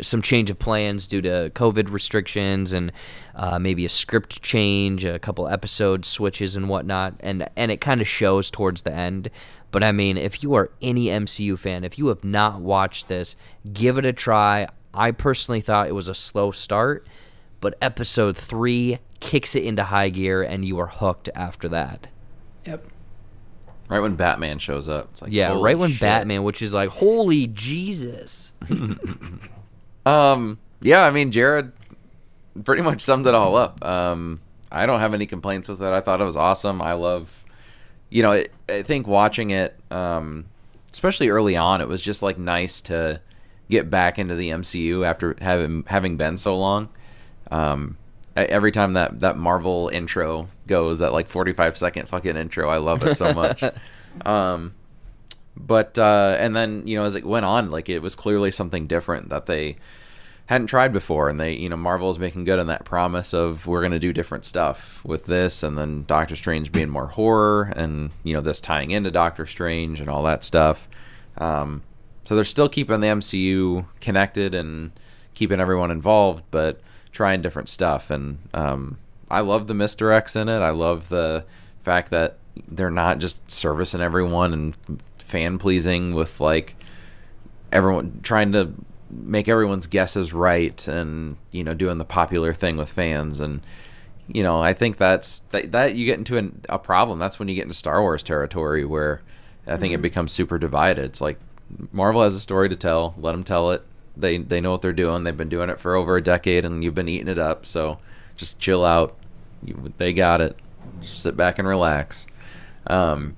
some 0.00 0.22
change 0.22 0.50
of 0.50 0.58
plans 0.60 1.08
due 1.08 1.20
to 1.20 1.50
COVID 1.52 1.90
restrictions 1.90 2.72
and 2.72 2.92
uh, 3.34 3.58
maybe 3.58 3.84
a 3.84 3.88
script 3.88 4.40
change, 4.40 5.04
a 5.04 5.18
couple 5.18 5.48
episode 5.48 6.04
switches 6.04 6.54
and 6.54 6.68
whatnot. 6.68 7.14
And 7.18 7.48
and 7.56 7.72
it 7.72 7.80
kind 7.80 8.00
of 8.00 8.06
shows 8.06 8.52
towards 8.52 8.82
the 8.82 8.92
end. 8.92 9.28
But 9.72 9.82
I 9.82 9.90
mean, 9.90 10.16
if 10.16 10.44
you 10.44 10.54
are 10.54 10.70
any 10.80 11.06
MCU 11.06 11.58
fan, 11.58 11.82
if 11.82 11.98
you 11.98 12.06
have 12.06 12.22
not 12.22 12.60
watched 12.60 13.08
this, 13.08 13.34
give 13.72 13.98
it 13.98 14.06
a 14.06 14.12
try. 14.12 14.68
I 14.94 15.10
personally 15.10 15.60
thought 15.60 15.88
it 15.88 15.94
was 15.94 16.06
a 16.06 16.14
slow 16.14 16.52
start, 16.52 17.04
but 17.60 17.76
episode 17.82 18.36
three 18.36 19.00
kicks 19.18 19.56
it 19.56 19.64
into 19.64 19.82
high 19.82 20.10
gear, 20.10 20.44
and 20.44 20.64
you 20.64 20.78
are 20.78 20.86
hooked 20.86 21.28
after 21.34 21.68
that. 21.70 22.06
Right 23.88 24.00
when 24.00 24.16
Batman 24.16 24.58
shows 24.58 24.88
up, 24.88 25.08
it's 25.12 25.22
like 25.22 25.32
Yeah, 25.32 25.56
right 25.60 25.78
when 25.78 25.90
shit. 25.92 26.00
Batman, 26.00 26.42
which 26.42 26.60
is 26.62 26.74
like, 26.74 26.88
holy 26.90 27.46
Jesus. 27.46 28.50
Um, 30.04 30.58
yeah, 30.80 31.04
I 31.04 31.10
mean, 31.10 31.32
Jared 31.32 31.72
pretty 32.64 32.82
much 32.82 33.00
summed 33.00 33.26
it 33.26 33.34
all 33.34 33.56
up. 33.56 33.84
Um, 33.84 34.40
I 34.70 34.86
don't 34.86 35.00
have 35.00 35.14
any 35.14 35.26
complaints 35.26 35.68
with 35.68 35.82
it. 35.82 35.92
I 35.92 36.00
thought 36.00 36.20
it 36.20 36.24
was 36.24 36.36
awesome. 36.36 36.80
I 36.80 36.92
love, 36.92 37.44
you 38.08 38.22
know, 38.22 38.32
it, 38.32 38.52
I 38.68 38.82
think 38.82 39.06
watching 39.06 39.50
it, 39.50 39.76
um, 39.90 40.46
especially 40.92 41.28
early 41.28 41.56
on, 41.56 41.80
it 41.80 41.88
was 41.88 42.02
just 42.02 42.22
like 42.22 42.38
nice 42.38 42.80
to 42.82 43.20
get 43.68 43.90
back 43.90 44.18
into 44.18 44.36
the 44.36 44.50
MCU 44.50 45.04
after 45.04 45.36
having 45.40 45.82
having 45.88 46.16
been 46.16 46.36
so 46.36 46.56
long. 46.56 46.88
Um, 47.50 47.96
every 48.36 48.72
time 48.72 48.92
that 48.94 49.20
that 49.20 49.36
Marvel 49.36 49.90
intro 49.92 50.48
goes, 50.66 50.98
that 51.00 51.12
like 51.12 51.26
forty 51.26 51.52
five 51.52 51.76
second 51.76 52.08
fucking 52.08 52.36
intro, 52.36 52.68
I 52.68 52.78
love 52.78 53.02
it 53.02 53.16
so 53.16 53.32
much. 53.32 53.64
um, 54.26 54.74
but 55.56 55.98
uh, 55.98 56.36
and 56.38 56.54
then 56.54 56.86
you 56.86 56.96
know 56.96 57.04
as 57.04 57.14
it 57.14 57.24
went 57.24 57.46
on, 57.46 57.70
like 57.70 57.88
it 57.88 58.00
was 58.00 58.14
clearly 58.14 58.50
something 58.50 58.86
different 58.86 59.30
that 59.30 59.46
they 59.46 59.76
hadn't 60.46 60.68
tried 60.68 60.92
before, 60.92 61.28
and 61.28 61.40
they 61.40 61.54
you 61.54 61.68
know 61.68 61.76
Marvel 61.76 62.10
is 62.10 62.18
making 62.18 62.44
good 62.44 62.58
on 62.58 62.66
that 62.66 62.84
promise 62.84 63.32
of 63.32 63.66
we're 63.66 63.82
gonna 63.82 63.98
do 63.98 64.12
different 64.12 64.44
stuff 64.44 65.02
with 65.04 65.24
this, 65.24 65.62
and 65.62 65.78
then 65.78 66.04
Doctor 66.04 66.36
Strange 66.36 66.70
being 66.72 66.90
more 66.90 67.08
horror, 67.08 67.72
and 67.74 68.10
you 68.22 68.34
know 68.34 68.40
this 68.40 68.60
tying 68.60 68.90
into 68.90 69.10
Doctor 69.10 69.46
Strange 69.46 70.00
and 70.00 70.10
all 70.10 70.22
that 70.24 70.44
stuff. 70.44 70.88
Um, 71.38 71.82
so 72.22 72.34
they're 72.34 72.44
still 72.44 72.68
keeping 72.68 73.00
the 73.00 73.06
MCU 73.06 73.86
connected 74.00 74.54
and 74.54 74.90
keeping 75.34 75.60
everyone 75.60 75.90
involved, 75.90 76.42
but 76.50 76.80
trying 77.16 77.40
different 77.40 77.68
stuff. 77.68 78.10
And 78.10 78.38
um, 78.52 78.98
I 79.30 79.40
love 79.40 79.66
the 79.66 79.74
misdirects 79.74 80.36
in 80.36 80.50
it. 80.50 80.58
I 80.58 80.70
love 80.70 81.08
the 81.08 81.46
fact 81.82 82.10
that 82.10 82.36
they're 82.68 82.90
not 82.90 83.18
just 83.18 83.50
servicing 83.50 84.02
everyone 84.02 84.52
and 84.52 85.00
fan 85.18 85.58
pleasing 85.58 86.14
with 86.14 86.40
like 86.40 86.76
everyone 87.72 88.20
trying 88.22 88.52
to 88.52 88.72
make 89.10 89.48
everyone's 89.48 89.86
guesses 89.86 90.32
right 90.32 90.86
and 90.88 91.36
you 91.52 91.64
know 91.64 91.74
doing 91.74 91.98
the 91.98 92.04
popular 92.04 92.52
thing 92.52 92.76
with 92.76 92.90
fans. 92.90 93.40
And 93.40 93.62
you 94.28 94.42
know 94.42 94.60
i 94.60 94.72
think 94.72 94.96
that's 94.96 95.38
that, 95.52 95.70
that 95.70 95.94
you 95.94 96.04
get 96.04 96.18
into 96.18 96.36
an, 96.36 96.60
a 96.68 96.78
problem. 96.78 97.18
That's 97.18 97.38
when 97.38 97.48
you 97.48 97.54
get 97.54 97.62
into 97.62 97.74
star 97.74 98.00
wars 98.00 98.22
territory 98.22 98.84
where 98.84 99.22
i 99.66 99.76
think 99.76 99.94
it 99.94 100.02
becomes 100.02 100.32
super 100.32 100.58
divided. 100.58 101.04
It's 101.04 101.20
like 101.20 101.38
marvel 101.92 102.22
has 102.22 102.34
a 102.34 102.40
story 102.40 102.68
to 102.68 102.76
tell. 102.76 103.14
Let 103.16 103.32
them 103.32 103.42
tell 103.42 103.70
it 103.70 103.82
they 104.16 104.38
they 104.38 104.60
know 104.60 104.72
what 104.72 104.82
they're 104.82 104.92
doing. 104.92 105.22
They've 105.22 105.36
been 105.36 105.48
doing 105.48 105.70
it 105.70 105.80
for 105.80 105.94
over 105.94 106.16
a 106.16 106.22
decade 106.22 106.64
and 106.64 106.82
you've 106.82 106.94
been 106.94 107.08
eating 107.08 107.28
it 107.28 107.38
up. 107.38 107.66
So 107.66 107.98
just 108.36 108.60
chill 108.60 108.84
out. 108.84 109.16
You, 109.64 109.92
they 109.98 110.12
got 110.12 110.40
it. 110.40 110.56
Just 111.00 111.22
sit 111.22 111.36
back 111.36 111.58
and 111.58 111.66
relax. 111.66 112.26
Um 112.86 113.36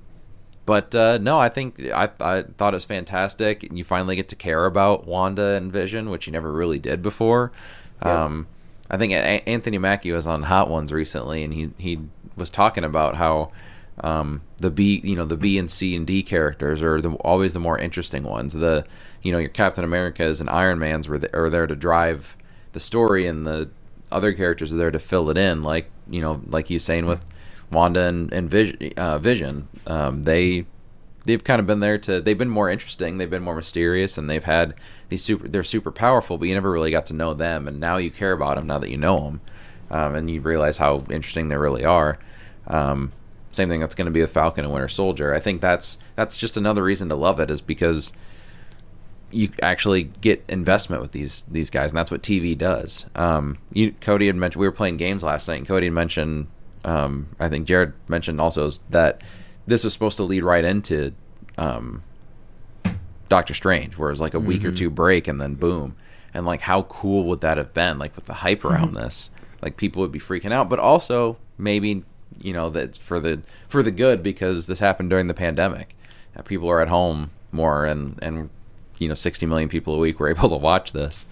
but 0.65 0.93
uh, 0.93 1.17
no, 1.17 1.39
I 1.39 1.49
think 1.49 1.79
I, 1.91 2.11
I 2.19 2.43
thought 2.43 2.75
it 2.75 2.77
was 2.77 2.85
fantastic. 2.85 3.63
And 3.63 3.75
you 3.75 3.83
finally 3.83 4.15
get 4.15 4.27
to 4.27 4.35
care 4.35 4.67
about 4.67 5.07
Wanda 5.07 5.55
and 5.55 5.71
Vision, 5.71 6.11
which 6.11 6.27
you 6.27 6.31
never 6.31 6.51
really 6.51 6.77
did 6.77 7.01
before. 7.01 7.51
Um, 8.03 8.45
I 8.87 8.97
think 8.97 9.13
A- 9.13 9.49
Anthony 9.49 9.79
Mackie 9.79 10.11
was 10.11 10.27
on 10.27 10.43
Hot 10.43 10.69
Ones 10.69 10.93
recently, 10.93 11.43
and 11.43 11.51
he 11.55 11.71
he 11.79 12.01
was 12.37 12.51
talking 12.51 12.83
about 12.83 13.15
how 13.15 13.51
um, 14.01 14.41
the 14.57 14.69
B, 14.69 15.01
you 15.03 15.15
know, 15.15 15.25
the 15.25 15.37
B 15.37 15.57
and 15.57 15.69
C 15.69 15.95
and 15.95 16.05
D 16.05 16.23
characters 16.23 16.81
are 16.81 17.01
the, 17.01 17.11
always 17.11 17.53
the 17.53 17.59
more 17.59 17.77
interesting 17.77 18.23
ones. 18.23 18.53
The 18.53 18.85
you 19.21 19.31
know 19.31 19.37
your 19.39 19.49
Captain 19.49 19.83
Americas 19.83 20.39
and 20.41 20.49
Iron 20.49 20.79
Man's 20.79 21.07
were 21.07 21.17
the, 21.17 21.35
are 21.35 21.49
there 21.49 21.67
to 21.67 21.75
drive 21.75 22.37
the 22.73 22.79
story, 22.79 23.27
and 23.27 23.45
the 23.45 23.69
other 24.11 24.33
characters 24.33 24.73
are 24.73 24.77
there 24.77 24.91
to 24.91 24.99
fill 24.99 25.29
it 25.29 25.37
in. 25.37 25.63
Like 25.63 25.89
you 26.09 26.21
know, 26.21 26.41
like 26.47 26.67
he's 26.67 26.83
saying 26.83 27.05
with 27.05 27.25
Wanda 27.71 28.03
and, 28.03 28.31
and 28.33 28.49
Vision, 28.49 28.93
uh, 28.97 29.19
Vision, 29.19 29.67
um, 29.87 30.23
they 30.23 30.65
they've 31.25 31.43
kind 31.43 31.59
of 31.59 31.67
been 31.67 31.79
there 31.79 31.97
to. 31.99 32.21
They've 32.21 32.37
been 32.37 32.49
more 32.49 32.69
interesting. 32.69 33.17
They've 33.17 33.29
been 33.29 33.43
more 33.43 33.55
mysterious, 33.55 34.17
and 34.17 34.29
they've 34.29 34.43
had 34.43 34.75
these 35.09 35.23
super. 35.23 35.47
They're 35.47 35.63
super 35.63 35.91
powerful, 35.91 36.37
but 36.37 36.47
you 36.47 36.53
never 36.53 36.71
really 36.71 36.91
got 36.91 37.05
to 37.07 37.13
know 37.13 37.33
them, 37.33 37.67
and 37.67 37.79
now 37.79 37.97
you 37.97 38.11
care 38.11 38.31
about 38.31 38.55
them 38.55 38.67
now 38.67 38.79
that 38.79 38.89
you 38.89 38.97
know 38.97 39.19
them, 39.19 39.41
um, 39.91 40.15
and 40.15 40.29
you 40.29 40.41
realize 40.41 40.77
how 40.77 41.03
interesting 41.09 41.49
they 41.49 41.57
really 41.57 41.85
are. 41.85 42.17
Um, 42.67 43.11
same 43.51 43.69
thing 43.69 43.79
that's 43.79 43.95
going 43.95 44.05
to 44.05 44.11
be 44.11 44.21
with 44.21 44.31
Falcon 44.31 44.63
and 44.63 44.73
Winter 44.73 44.87
Soldier. 44.87 45.33
I 45.33 45.39
think 45.39 45.61
that's 45.61 45.97
that's 46.15 46.37
just 46.37 46.57
another 46.57 46.83
reason 46.83 47.09
to 47.09 47.15
love 47.15 47.39
it 47.39 47.49
is 47.49 47.61
because 47.61 48.11
you 49.31 49.49
actually 49.61 50.03
get 50.03 50.43
investment 50.49 51.01
with 51.01 51.11
these 51.11 51.43
these 51.43 51.69
guys, 51.69 51.91
and 51.91 51.97
that's 51.97 52.11
what 52.11 52.21
TV 52.21 52.57
does. 52.57 53.05
Um, 53.15 53.57
you, 53.73 53.91
Cody 54.01 54.27
had 54.27 54.35
mentioned 54.35 54.59
we 54.59 54.67
were 54.67 54.71
playing 54.71 54.97
games 54.97 55.23
last 55.23 55.47
night, 55.47 55.57
and 55.57 55.67
Cody 55.67 55.87
had 55.87 55.93
mentioned, 55.93 56.47
um, 56.85 57.35
I 57.39 57.49
think 57.49 57.67
Jared 57.67 57.93
mentioned 58.07 58.39
also 58.41 58.69
that 58.89 59.21
this 59.67 59.83
was 59.83 59.93
supposed 59.93 60.17
to 60.17 60.23
lead 60.23 60.43
right 60.43 60.65
into 60.65 61.13
um, 61.57 62.03
Doctor 63.29 63.53
Strange, 63.53 63.97
where 63.97 64.09
it 64.09 64.13
was 64.13 64.21
like 64.21 64.33
a 64.33 64.39
week 64.39 64.65
or 64.65 64.71
two 64.71 64.89
break 64.89 65.27
and 65.27 65.39
then 65.39 65.53
boom. 65.55 65.95
And 66.33 66.45
like, 66.45 66.61
how 66.61 66.83
cool 66.83 67.25
would 67.25 67.41
that 67.41 67.57
have 67.57 67.73
been? 67.73 67.97
Like 67.99 68.15
with 68.15 68.25
the 68.25 68.35
hype 68.35 68.63
around 68.65 68.93
this, 68.93 69.29
like 69.61 69.77
people 69.77 70.01
would 70.01 70.11
be 70.11 70.19
freaking 70.19 70.51
out, 70.51 70.69
but 70.69 70.79
also 70.79 71.37
maybe 71.57 72.03
you 72.41 72.53
know 72.53 72.69
that 72.69 72.95
for 72.95 73.19
the 73.19 73.41
for 73.67 73.83
the 73.83 73.91
good 73.91 74.23
because 74.23 74.67
this 74.67 74.79
happened 74.79 75.09
during 75.09 75.27
the 75.27 75.33
pandemic. 75.33 75.95
Uh, 76.35 76.41
people 76.41 76.69
are 76.69 76.81
at 76.81 76.87
home 76.87 77.31
more, 77.51 77.85
and 77.85 78.17
and 78.21 78.49
you 78.99 79.07
know, 79.07 79.15
60 79.15 79.45
million 79.45 79.69
people 79.69 79.95
a 79.95 79.97
week 79.97 80.19
were 80.19 80.29
able 80.35 80.49
to 80.49 80.57
watch 80.57 80.91
this. 80.91 81.25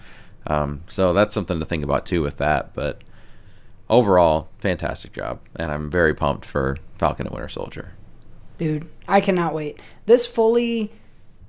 Um, 0.48 0.82
so 0.88 1.14
that's 1.14 1.34
something 1.34 1.60
to 1.60 1.66
think 1.66 1.84
about 1.84 2.06
too 2.06 2.22
with 2.22 2.38
that. 2.38 2.74
But 2.74 3.02
overall, 3.90 4.50
fantastic 4.58 5.14
job, 5.14 5.40
and 5.56 5.72
I'm 5.72 5.92
very 5.92 6.14
pumped 6.14 6.46
for 6.46 6.78
Falcon 6.98 7.28
and 7.28 7.34
Winter 7.34 7.50
Soldier. 7.50 7.94
Dude, 8.58 8.90
I 9.08 9.22
cannot 9.22 9.54
wait. 9.54 9.80
This 10.08 10.26
fully, 10.26 10.92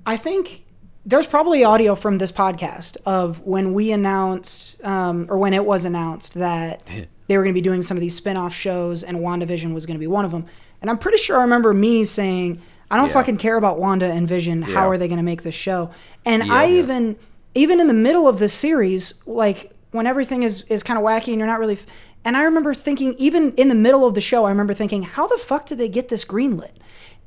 I 0.04 0.16
think 0.18 0.64
there's 1.06 1.26
probably 1.26 1.64
audio 1.64 1.94
from 1.94 2.18
this 2.18 2.30
podcast 2.30 2.98
of 3.06 3.40
when 3.46 3.72
we 3.72 3.92
announced, 3.92 4.84
um, 4.84 5.26
or 5.30 5.38
when 5.38 5.54
it 5.54 5.64
was 5.64 5.86
announced 5.86 6.34
that 6.34 6.86
they 7.28 7.36
were 7.36 7.44
going 7.44 7.54
to 7.54 7.58
be 7.58 7.62
doing 7.62 7.82
some 7.82 7.96
of 7.96 8.00
these 8.00 8.16
spin 8.16 8.36
off 8.36 8.54
shows 8.54 9.02
and 9.02 9.18
WandaVision 9.18 9.72
was 9.72 9.86
going 9.86 9.94
to 9.94 10.00
be 10.00 10.06
one 10.06 10.24
of 10.24 10.32
them. 10.32 10.46
And 10.80 10.90
I'm 10.90 10.98
pretty 10.98 11.18
sure 11.18 11.38
I 11.38 11.42
remember 11.42 11.72
me 11.72 12.04
saying, 12.04 12.60
I 12.90 12.96
don't 12.96 13.06
Yeah. 13.08 13.12
fucking 13.12 13.36
care 13.38 13.56
about 13.56 13.78
Wanda 13.78 14.06
and 14.06 14.26
Vision. 14.26 14.62
How 14.62 14.88
are 14.88 14.96
they 14.98 15.08
going 15.08 15.18
to 15.18 15.24
make 15.24 15.42
this 15.42 15.54
show? 15.54 15.90
And 16.24 16.46
Yeah, 16.46 16.54
I 16.54 16.64
yeah. 16.64 16.78
even, 16.80 17.16
even 17.54 17.80
in 17.80 17.86
the 17.86 17.94
middle 17.94 18.26
of 18.26 18.38
this 18.38 18.52
series, 18.54 19.22
like 19.26 19.72
when 19.90 20.06
everything 20.06 20.42
is, 20.42 20.62
is 20.68 20.82
kind 20.82 20.98
of 20.98 21.04
wacky 21.04 21.28
and 21.28 21.38
you're 21.38 21.46
not 21.46 21.60
really, 21.60 21.74
f- 21.74 21.86
and 22.24 22.36
I 22.36 22.42
remember 22.42 22.74
thinking, 22.74 23.14
even 23.18 23.52
in 23.54 23.68
the 23.68 23.74
middle 23.74 24.06
of 24.06 24.14
the 24.14 24.20
show, 24.20 24.44
I 24.44 24.50
remember 24.50 24.74
thinking, 24.74 25.02
how 25.02 25.26
the 25.26 25.38
fuck 25.38 25.66
did 25.66 25.78
they 25.78 25.88
get 25.88 26.08
this 26.08 26.24
greenlit? 26.24 26.72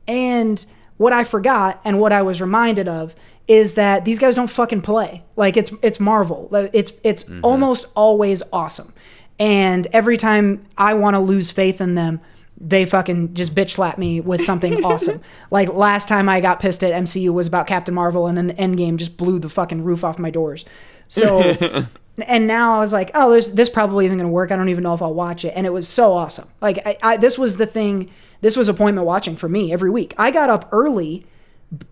And 0.07 0.65
what 0.97 1.13
I 1.13 1.23
forgot 1.23 1.81
and 1.83 1.99
what 1.99 2.11
I 2.11 2.21
was 2.21 2.41
reminded 2.41 2.87
of 2.87 3.15
is 3.47 3.73
that 3.73 4.05
these 4.05 4.19
guys 4.19 4.35
don't 4.35 4.49
fucking 4.49 4.81
play. 4.81 5.23
Like 5.35 5.57
it's 5.57 5.71
it's 5.81 5.99
Marvel. 5.99 6.47
It's 6.73 6.93
it's 7.03 7.23
mm-hmm. 7.23 7.39
almost 7.43 7.85
always 7.95 8.43
awesome. 8.53 8.93
And 9.39 9.87
every 9.93 10.17
time 10.17 10.65
I 10.77 10.93
want 10.93 11.15
to 11.15 11.19
lose 11.19 11.51
faith 11.51 11.81
in 11.81 11.95
them, 11.95 12.21
they 12.59 12.85
fucking 12.85 13.33
just 13.33 13.55
bitch 13.55 13.71
slap 13.71 13.97
me 13.97 14.21
with 14.21 14.41
something 14.41 14.85
awesome. 14.85 15.21
Like 15.49 15.73
last 15.73 16.07
time 16.07 16.29
I 16.29 16.41
got 16.41 16.59
pissed 16.59 16.83
at 16.83 16.93
MCU 16.93 17.33
was 17.33 17.47
about 17.47 17.65
Captain 17.65 17.93
Marvel 17.93 18.27
and 18.27 18.37
then 18.37 18.47
the 18.47 18.57
end 18.57 18.77
game 18.77 18.97
just 18.97 19.17
blew 19.17 19.39
the 19.39 19.49
fucking 19.49 19.83
roof 19.83 20.03
off 20.03 20.19
my 20.19 20.29
doors. 20.29 20.63
So 21.07 21.39
and 22.27 22.47
now 22.47 22.75
I 22.75 22.79
was 22.79 22.93
like, 22.93 23.11
oh, 23.15 23.31
this, 23.31 23.49
this 23.49 23.69
probably 23.69 24.05
isn't 24.05 24.17
going 24.17 24.27
to 24.27 24.31
work. 24.31 24.51
I 24.51 24.55
don't 24.55 24.69
even 24.69 24.83
know 24.83 24.93
if 24.93 25.01
I'll 25.01 25.13
watch 25.13 25.45
it. 25.45 25.53
And 25.55 25.65
it 25.65 25.71
was 25.71 25.87
so 25.87 26.13
awesome. 26.13 26.49
Like, 26.61 26.85
I, 26.85 26.97
I, 27.01 27.17
this 27.17 27.37
was 27.37 27.57
the 27.57 27.65
thing. 27.65 28.11
This 28.41 28.55
was 28.55 28.67
appointment 28.67 29.07
watching 29.07 29.35
for 29.35 29.49
me 29.49 29.71
every 29.73 29.89
week. 29.89 30.13
I 30.17 30.31
got 30.31 30.49
up 30.49 30.67
early 30.71 31.25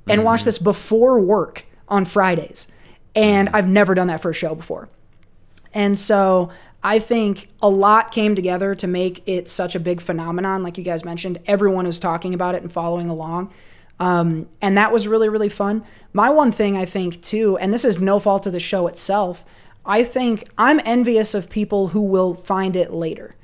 and 0.07 0.23
watched 0.23 0.45
this 0.45 0.59
before 0.59 1.19
work 1.19 1.65
on 1.87 2.05
Fridays, 2.05 2.67
and 3.15 3.47
mm. 3.47 3.55
I've 3.55 3.67
never 3.67 3.95
done 3.95 4.07
that 4.07 4.21
for 4.21 4.31
a 4.31 4.33
show 4.33 4.55
before. 4.55 4.89
And 5.73 5.97
so 5.97 6.49
I 6.83 6.99
think 6.99 7.49
a 7.61 7.69
lot 7.69 8.11
came 8.11 8.35
together 8.35 8.73
to 8.75 8.87
make 8.87 9.27
it 9.27 9.47
such 9.47 9.75
a 9.75 9.79
big 9.79 9.99
phenomenon. 9.99 10.63
Like 10.63 10.77
you 10.77 10.83
guys 10.83 11.03
mentioned, 11.03 11.39
everyone 11.45 11.85
was 11.85 11.99
talking 11.99 12.33
about 12.33 12.55
it 12.55 12.61
and 12.61 12.71
following 12.71 13.09
along. 13.09 13.51
Um, 13.99 14.47
and 14.61 14.77
that 14.77 14.93
was 14.93 15.07
really, 15.07 15.27
really 15.27 15.49
fun. 15.49 15.83
My 16.13 16.29
one 16.29 16.53
thing 16.53 16.77
I 16.77 16.85
think 16.85 17.21
too, 17.21 17.57
and 17.57 17.73
this 17.73 17.83
is 17.83 17.99
no 17.99 18.19
fault 18.19 18.47
of 18.47 18.53
the 18.53 18.59
show 18.59 18.87
itself, 18.87 19.43
I 19.85 20.03
think 20.03 20.45
I'm 20.57 20.79
envious 20.85 21.33
of 21.33 21.49
people 21.49 21.89
who 21.89 22.01
will 22.01 22.33
find 22.33 22.75
it 22.75 22.93
later. 22.93 23.35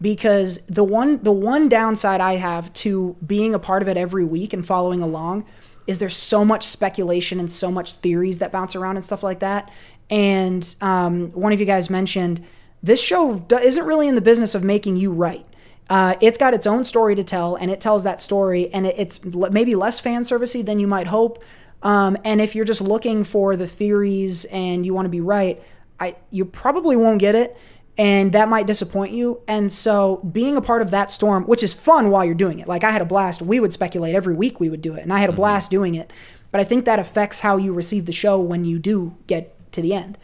Because 0.00 0.58
the 0.66 0.84
one 0.84 1.22
the 1.22 1.32
one 1.32 1.68
downside 1.68 2.20
I 2.20 2.34
have 2.34 2.72
to 2.74 3.16
being 3.24 3.54
a 3.54 3.58
part 3.58 3.80
of 3.80 3.88
it 3.88 3.96
every 3.96 4.24
week 4.24 4.52
and 4.52 4.66
following 4.66 5.02
along 5.02 5.46
is 5.86 5.98
there's 5.98 6.16
so 6.16 6.44
much 6.44 6.66
speculation 6.66 7.38
and 7.38 7.50
so 7.50 7.70
much 7.70 7.94
theories 7.96 8.40
that 8.40 8.52
bounce 8.52 8.74
around 8.74 8.96
and 8.96 9.04
stuff 9.04 9.22
like 9.22 9.40
that. 9.40 9.70
And 10.10 10.74
um, 10.80 11.30
one 11.30 11.52
of 11.52 11.60
you 11.60 11.66
guys 11.66 11.90
mentioned 11.90 12.44
this 12.84 13.02
show 13.02 13.42
isn't 13.50 13.86
really 13.86 14.08
in 14.08 14.14
the 14.14 14.20
business 14.20 14.54
of 14.54 14.62
making 14.62 14.98
you 14.98 15.10
right. 15.10 15.46
Uh, 15.88 16.16
it's 16.20 16.36
got 16.36 16.52
its 16.52 16.66
own 16.66 16.84
story 16.84 17.14
to 17.14 17.24
tell, 17.24 17.56
and 17.56 17.70
it 17.70 17.80
tells 17.80 18.04
that 18.04 18.20
story, 18.20 18.72
and 18.74 18.86
it's 18.86 19.24
maybe 19.24 19.74
less 19.74 20.00
fan 20.00 20.22
servicey 20.22 20.64
than 20.64 20.78
you 20.78 20.86
might 20.86 21.06
hope. 21.06 21.42
Um, 21.82 22.18
and 22.24 22.42
if 22.42 22.54
you're 22.54 22.66
just 22.66 22.82
looking 22.82 23.24
for 23.24 23.56
the 23.56 23.66
theories 23.66 24.44
and 24.46 24.84
you 24.84 24.92
want 24.92 25.06
to 25.06 25.10
be 25.10 25.20
right, 25.22 25.62
I 25.98 26.16
you 26.30 26.44
probably 26.44 26.94
won't 26.94 27.20
get 27.20 27.34
it, 27.34 27.56
and 27.96 28.32
that 28.32 28.50
might 28.50 28.66
disappoint 28.66 29.12
you. 29.12 29.40
And 29.48 29.72
so, 29.72 30.16
being 30.30 30.56
a 30.56 30.62
part 30.62 30.82
of 30.82 30.90
that 30.90 31.10
storm, 31.10 31.44
which 31.44 31.62
is 31.62 31.72
fun 31.72 32.10
while 32.10 32.24
you're 32.24 32.34
doing 32.34 32.58
it, 32.58 32.68
like 32.68 32.84
I 32.84 32.90
had 32.90 33.00
a 33.00 33.06
blast. 33.06 33.40
We 33.40 33.60
would 33.60 33.72
speculate 33.72 34.14
every 34.14 34.34
week. 34.34 34.60
We 34.60 34.68
would 34.68 34.82
do 34.82 34.94
it, 34.94 35.02
and 35.02 35.12
I 35.12 35.20
had 35.20 35.30
a 35.30 35.34
blast 35.34 35.70
doing 35.70 35.94
it. 35.94 36.12
But 36.50 36.60
I 36.60 36.64
think 36.64 36.84
that 36.84 36.98
affects 36.98 37.40
how 37.40 37.56
you 37.56 37.72
receive 37.72 38.04
the 38.04 38.12
show 38.12 38.38
when 38.40 38.66
you 38.66 38.78
do 38.78 39.16
get 39.26 39.72
to 39.72 39.80
the 39.80 39.94
end. 39.94 40.18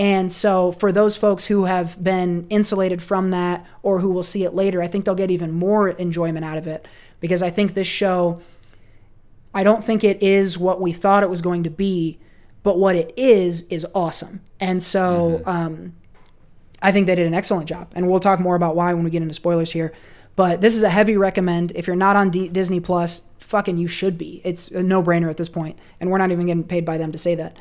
And 0.00 0.32
so, 0.32 0.72
for 0.72 0.92
those 0.92 1.18
folks 1.18 1.44
who 1.44 1.66
have 1.66 2.02
been 2.02 2.46
insulated 2.48 3.02
from 3.02 3.32
that 3.32 3.66
or 3.82 4.00
who 4.00 4.08
will 4.08 4.22
see 4.22 4.44
it 4.44 4.54
later, 4.54 4.80
I 4.80 4.86
think 4.86 5.04
they'll 5.04 5.14
get 5.14 5.30
even 5.30 5.52
more 5.52 5.90
enjoyment 5.90 6.42
out 6.42 6.56
of 6.56 6.66
it 6.66 6.88
because 7.20 7.42
I 7.42 7.50
think 7.50 7.74
this 7.74 7.86
show, 7.86 8.40
I 9.52 9.62
don't 9.62 9.84
think 9.84 10.02
it 10.02 10.22
is 10.22 10.56
what 10.56 10.80
we 10.80 10.92
thought 10.92 11.22
it 11.22 11.28
was 11.28 11.42
going 11.42 11.64
to 11.64 11.70
be, 11.70 12.18
but 12.62 12.78
what 12.78 12.96
it 12.96 13.12
is, 13.14 13.68
is 13.68 13.86
awesome. 13.94 14.40
And 14.58 14.82
so, 14.82 15.42
um, 15.44 15.92
I 16.80 16.92
think 16.92 17.06
they 17.06 17.14
did 17.14 17.26
an 17.26 17.34
excellent 17.34 17.68
job. 17.68 17.92
And 17.94 18.08
we'll 18.08 18.20
talk 18.20 18.40
more 18.40 18.56
about 18.56 18.76
why 18.76 18.94
when 18.94 19.04
we 19.04 19.10
get 19.10 19.20
into 19.20 19.34
spoilers 19.34 19.70
here. 19.70 19.92
But 20.34 20.62
this 20.62 20.76
is 20.76 20.82
a 20.82 20.88
heavy 20.88 21.18
recommend. 21.18 21.72
If 21.74 21.86
you're 21.86 21.94
not 21.94 22.16
on 22.16 22.30
D- 22.30 22.48
Disney 22.48 22.80
Plus, 22.80 23.20
fucking 23.38 23.76
you 23.76 23.86
should 23.86 24.16
be. 24.16 24.40
It's 24.44 24.70
a 24.70 24.82
no 24.82 25.02
brainer 25.02 25.28
at 25.28 25.36
this 25.36 25.50
point, 25.50 25.78
And 26.00 26.10
we're 26.10 26.16
not 26.16 26.30
even 26.30 26.46
getting 26.46 26.64
paid 26.64 26.86
by 26.86 26.96
them 26.96 27.12
to 27.12 27.18
say 27.18 27.34
that. 27.34 27.58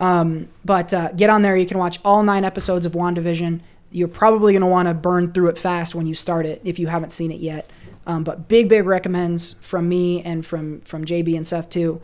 Um, 0.00 0.48
but 0.64 0.92
uh, 0.92 1.12
get 1.12 1.30
on 1.30 1.42
there. 1.42 1.56
You 1.56 1.66
can 1.66 1.78
watch 1.78 2.00
all 2.04 2.22
nine 2.22 2.44
episodes 2.44 2.86
of 2.86 2.92
WandaVision. 2.92 3.60
You're 3.92 4.08
probably 4.08 4.54
going 4.54 4.62
to 4.62 4.66
want 4.66 4.88
to 4.88 4.94
burn 4.94 5.32
through 5.32 5.48
it 5.48 5.58
fast 5.58 5.94
when 5.94 6.06
you 6.06 6.14
start 6.14 6.46
it 6.46 6.60
if 6.64 6.78
you 6.78 6.86
haven't 6.86 7.10
seen 7.10 7.30
it 7.30 7.40
yet. 7.40 7.70
Um, 8.06 8.24
but 8.24 8.48
big, 8.48 8.68
big 8.68 8.86
recommends 8.86 9.54
from 9.60 9.88
me 9.88 10.22
and 10.22 10.44
from 10.44 10.80
from 10.80 11.04
JB 11.04 11.36
and 11.36 11.46
Seth 11.46 11.68
too. 11.68 12.00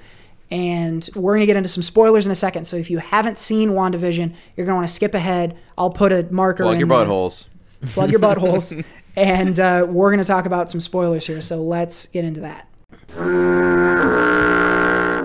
And 0.51 1.09
we're 1.17 1.33
going 1.33 1.41
to 1.41 1.47
get 1.47 1.57
into 1.57 1.69
some 1.69 1.83
spoilers 1.83 2.27
in 2.27 2.31
a 2.31 2.37
second. 2.37 2.65
So 2.65 2.77
if 2.77 2.91
you 2.91 2.99
haven't 2.99 3.39
seen 3.39 3.71
WandaVision, 3.71 4.35
you're 4.57 4.67
going 4.67 4.75
to 4.75 4.75
want 4.75 4.87
to 4.87 4.95
skip 4.95 5.15
ahead. 5.15 5.59
I'll 5.77 5.91
put 5.91 6.13
a 6.13 6.29
marker 6.31 6.63
Plug 6.65 6.75
in 6.75 6.81
your 6.81 6.89
there. 6.89 7.07
buttholes. 7.07 7.49
Plug 7.89 8.11
your 8.11 8.21
buttholes. 8.21 8.85
and 9.17 9.59
uh, 9.59 9.87
we're 9.89 10.11
going 10.11 10.23
to 10.23 10.25
talk 10.25 10.47
about 10.47 10.71
some 10.71 10.81
spoilers 10.81 11.27
here. 11.27 11.41
So 11.41 11.63
let's 11.63 12.07
get 12.07 12.25
into 12.25 12.41
that. 12.43 12.69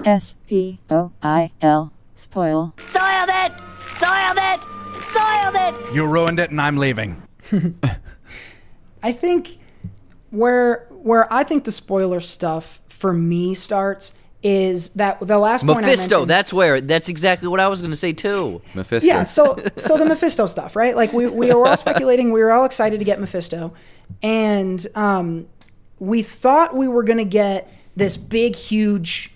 S 0.06 0.34
P 0.48 0.80
O 0.90 1.12
I 1.22 1.52
L. 1.62 1.92
Spoil. 2.22 2.74
Soiled 2.92 3.30
it! 3.30 3.52
Soiled 4.00 4.38
it! 4.38 4.62
Soiled 5.12 5.56
it! 5.90 5.94
You 5.96 6.06
ruined 6.06 6.40
it, 6.40 6.52
and 6.52 6.62
I'm 6.62 6.78
leaving. 6.78 7.22
I 9.04 9.12
think 9.12 9.58
where 10.30 10.86
where 10.90 11.32
I 11.34 11.44
think 11.44 11.64
the 11.64 11.72
spoiler 11.72 12.20
stuff 12.20 12.80
for 12.90 13.12
me 13.12 13.56
starts 13.56 14.14
is 14.44 14.90
that 14.94 15.20
the 15.20 15.38
last 15.40 15.66
point 15.66 15.82
Mephisto. 15.82 16.18
mentioned- 16.20 16.30
That's 16.30 16.54
where. 16.54 16.80
That's 16.80 17.10
exactly 17.10 17.48
what 17.48 17.60
I 17.60 17.68
was 17.68 17.82
gonna 17.82 17.96
say 17.96 18.14
too. 18.14 18.62
Mephisto. 18.76 19.08
yeah 19.08 19.24
so 19.24 19.58
so 19.78 19.98
the 19.98 20.06
mephisto 20.06 20.46
stuff 20.46 20.76
right 20.76 20.96
like 20.96 21.12
we, 21.14 21.26
we 21.28 21.52
were 21.54 21.68
all 21.68 21.78
speculating 21.78 22.32
we 22.32 22.42
were 22.42 22.52
all 22.52 22.66
excited 22.66 23.00
to 23.00 23.06
get 23.06 23.20
mephisto 23.20 23.74
and 24.22 24.86
um, 24.96 25.48
we 26.00 26.22
thought 26.22 26.76
we 26.76 26.88
were 26.88 27.04
going 27.04 27.18
to 27.18 27.26
get 27.26 27.72
this 27.96 28.18
big 28.18 28.56
huge 28.56 29.32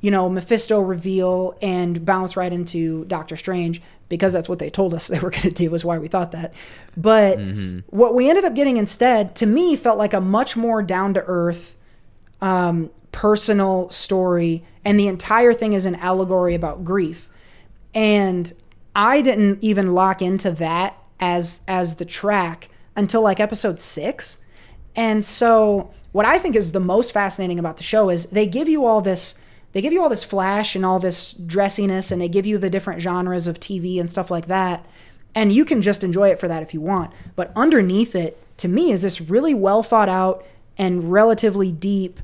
you 0.00 0.10
know 0.10 0.28
mephisto 0.28 0.80
reveal 0.80 1.56
and 1.60 2.04
bounce 2.04 2.36
right 2.36 2.52
into 2.52 3.04
doctor 3.06 3.36
strange 3.36 3.82
because 4.08 4.32
that's 4.32 4.48
what 4.48 4.58
they 4.58 4.70
told 4.70 4.94
us 4.94 5.08
they 5.08 5.18
were 5.18 5.30
going 5.30 5.42
to 5.42 5.50
do 5.50 5.70
was 5.70 5.84
why 5.84 5.98
we 5.98 6.08
thought 6.08 6.32
that. 6.32 6.54
But 6.96 7.38
what 7.90 8.14
we 8.14 8.28
ended 8.28 8.44
up 8.44 8.54
getting 8.54 8.76
instead 8.76 9.34
to 9.36 9.46
me 9.46 9.76
felt 9.76 9.98
like 9.98 10.14
a 10.14 10.20
much 10.20 10.56
more 10.56 10.82
down 10.82 11.14
to 11.14 11.24
earth 11.26 11.76
um, 12.40 12.90
personal 13.12 13.90
story 13.90 14.64
and 14.84 14.98
the 14.98 15.08
entire 15.08 15.52
thing 15.52 15.72
is 15.72 15.86
an 15.86 15.96
allegory 15.96 16.54
about 16.54 16.84
grief. 16.84 17.28
And 17.94 18.52
I 18.94 19.20
didn't 19.20 19.62
even 19.62 19.94
lock 19.94 20.22
into 20.22 20.50
that 20.52 20.96
as 21.20 21.60
as 21.68 21.96
the 21.96 22.04
track 22.04 22.68
until 22.96 23.22
like 23.22 23.40
episode 23.40 23.80
6. 23.80 24.38
And 24.96 25.24
so 25.24 25.90
what 26.12 26.26
I 26.26 26.38
think 26.38 26.56
is 26.56 26.72
the 26.72 26.80
most 26.80 27.12
fascinating 27.12 27.58
about 27.58 27.76
the 27.76 27.82
show 27.82 28.08
is 28.08 28.26
they 28.26 28.46
give 28.46 28.68
you 28.68 28.84
all 28.84 29.00
this 29.00 29.38
they 29.72 29.80
give 29.80 29.92
you 29.92 30.02
all 30.02 30.08
this 30.08 30.24
flash 30.24 30.74
and 30.74 30.84
all 30.84 30.98
this 30.98 31.32
dressiness 31.32 32.10
and 32.10 32.20
they 32.20 32.28
give 32.28 32.46
you 32.46 32.58
the 32.58 32.70
different 32.70 33.00
genres 33.00 33.46
of 33.46 33.60
TV 33.60 34.00
and 34.00 34.10
stuff 34.10 34.30
like 34.30 34.46
that. 34.46 34.86
And 35.34 35.52
you 35.52 35.64
can 35.64 35.82
just 35.82 36.02
enjoy 36.02 36.30
it 36.30 36.38
for 36.38 36.48
that 36.48 36.62
if 36.62 36.72
you 36.72 36.80
want. 36.80 37.12
But 37.36 37.52
underneath 37.54 38.14
it, 38.14 38.42
to 38.58 38.68
me, 38.68 38.90
is 38.90 39.02
this 39.02 39.20
really 39.20 39.54
well 39.54 39.82
thought 39.82 40.08
out 40.08 40.44
and 40.76 41.12
relatively 41.12 41.70
deep 41.70 42.20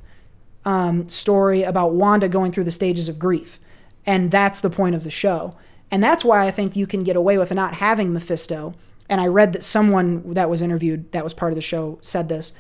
um, 0.65 1.09
story 1.09 1.63
about 1.63 1.93
Wanda 1.93 2.29
going 2.29 2.51
through 2.51 2.65
the 2.65 2.71
stages 2.71 3.09
of 3.09 3.19
grief. 3.19 3.61
And 4.07 4.31
that's 4.31 4.61
the 4.61 4.71
point 4.71 4.95
of 4.95 5.05
the 5.05 5.11
show. 5.11 5.57
And 5.91 6.03
that's 6.03 6.25
why 6.25 6.47
I 6.47 6.51
think 6.51 6.77
you 6.77 6.87
can 6.87 7.05
get 7.05 7.17
away 7.17 7.39
with 7.39 7.53
not 7.53 7.75
having 7.75 8.13
Mephisto. 8.13 8.75
And 9.09 9.21
I 9.21 9.27
read 9.27 9.53
that 9.53 9.63
someone 9.63 10.33
that 10.33 10.49
was 10.49 10.63
interviewed 10.63 11.13
that 11.13 11.25
was 11.25 11.35
part 11.35 11.53
of 11.53 11.57
the 11.57 11.63
show 11.63 11.99
said 12.01 12.29
this. 12.29 12.53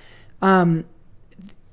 Um, 0.43 0.85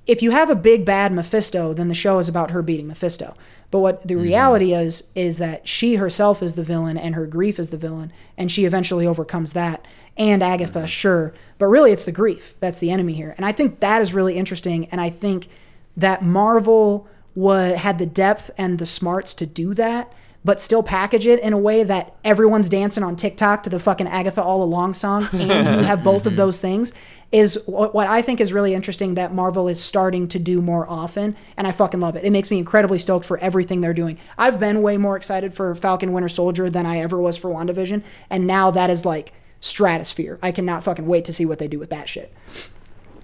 if 0.07 0.21
you 0.21 0.31
have 0.31 0.49
a 0.49 0.55
big 0.55 0.83
bad 0.83 1.11
Mephisto, 1.11 1.73
then 1.73 1.87
the 1.87 1.95
show 1.95 2.19
is 2.19 2.27
about 2.27 2.51
her 2.51 2.61
beating 2.61 2.87
Mephisto. 2.87 3.35
But 3.69 3.79
what 3.79 4.07
the 4.07 4.15
mm-hmm. 4.15 4.23
reality 4.23 4.73
is 4.73 5.09
is 5.15 5.37
that 5.37 5.67
she 5.67 5.95
herself 5.95 6.43
is 6.43 6.55
the 6.55 6.63
villain 6.63 6.97
and 6.97 7.15
her 7.15 7.25
grief 7.25 7.59
is 7.59 7.69
the 7.69 7.77
villain, 7.77 8.11
and 8.37 8.51
she 8.51 8.65
eventually 8.65 9.07
overcomes 9.07 9.53
that. 9.53 9.85
And 10.17 10.43
Agatha, 10.43 10.79
mm-hmm. 10.79 10.85
sure, 10.87 11.33
but 11.57 11.67
really 11.67 11.91
it's 11.91 12.05
the 12.05 12.11
grief 12.11 12.53
that's 12.59 12.79
the 12.79 12.91
enemy 12.91 13.13
here. 13.13 13.33
And 13.37 13.45
I 13.45 13.51
think 13.51 13.79
that 13.79 14.01
is 14.01 14.13
really 14.13 14.35
interesting. 14.35 14.85
And 14.85 14.99
I 14.99 15.09
think 15.09 15.47
that 15.95 16.21
Marvel 16.21 17.07
wa 17.33 17.73
had 17.75 17.97
the 17.97 18.05
depth 18.05 18.51
and 18.57 18.77
the 18.77 18.85
smarts 18.85 19.33
to 19.35 19.45
do 19.45 19.73
that, 19.75 20.11
but 20.43 20.59
still 20.59 20.83
package 20.83 21.27
it 21.27 21.39
in 21.39 21.53
a 21.53 21.57
way 21.57 21.83
that 21.83 22.15
everyone's 22.23 22.67
dancing 22.67 23.03
on 23.03 23.15
TikTok 23.15 23.63
to 23.63 23.69
the 23.69 23.79
fucking 23.79 24.07
Agatha 24.07 24.41
All 24.41 24.63
Along 24.63 24.93
song, 24.93 25.27
and 25.31 25.41
you 25.79 25.85
have 25.85 26.03
both 26.03 26.25
of 26.25 26.33
mm-hmm. 26.33 26.37
those 26.37 26.59
things, 26.59 26.91
is 27.31 27.61
what, 27.65 28.07
I 28.07 28.21
think 28.21 28.41
is 28.41 28.51
really 28.51 28.73
interesting 28.73 29.15
that 29.15 29.33
Marvel 29.33 29.67
is 29.67 29.81
starting 29.81 30.27
to 30.29 30.39
do 30.39 30.61
more 30.61 30.89
often, 30.89 31.35
and 31.55 31.65
I 31.65 31.71
fucking 31.71 31.99
love 31.99 32.15
it. 32.15 32.25
It 32.25 32.31
makes 32.31 32.51
me 32.51 32.57
incredibly 32.57 32.97
stoked 32.97 33.25
for 33.25 33.37
everything 33.37 33.81
they're 33.81 33.93
doing. 33.93 34.17
I've 34.37 34.59
been 34.59 34.81
way 34.81 34.97
more 34.97 35.15
excited 35.15 35.53
for 35.53 35.73
Falcon 35.73 36.11
Winter 36.11 36.29
Soldier 36.29 36.69
than 36.69 36.85
I 36.85 36.99
ever 36.99 37.21
was 37.21 37.37
for 37.37 37.49
WandaVision, 37.49 38.03
and 38.29 38.45
now 38.45 38.69
that 38.71 38.89
is 38.89 39.05
like 39.05 39.33
stratosphere. 39.61 40.39
I 40.41 40.51
cannot 40.51 40.83
fucking 40.83 41.05
wait 41.05 41.23
to 41.25 41.33
see 41.33 41.45
what 41.45 41.59
they 41.59 41.67
do 41.67 41.79
with 41.79 41.89
that 41.91 42.09
shit. 42.09 42.33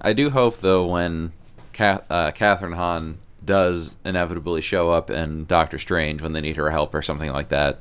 I 0.01 0.13
do 0.13 0.29
hope 0.29 0.57
though 0.57 0.85
when 0.85 1.33
Kath, 1.73 2.03
uh, 2.09 2.31
Kathryn 2.31 2.75
Hahn 2.75 3.17
does 3.43 3.95
inevitably 4.05 4.61
show 4.61 4.89
up 4.89 5.09
in 5.09 5.45
Doctor 5.45 5.79
Strange 5.79 6.21
when 6.21 6.33
they 6.33 6.41
need 6.41 6.55
her 6.57 6.69
help 6.69 6.93
or 6.93 7.01
something 7.01 7.31
like 7.31 7.49
that. 7.49 7.79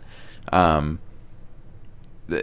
Um, 0.52 0.98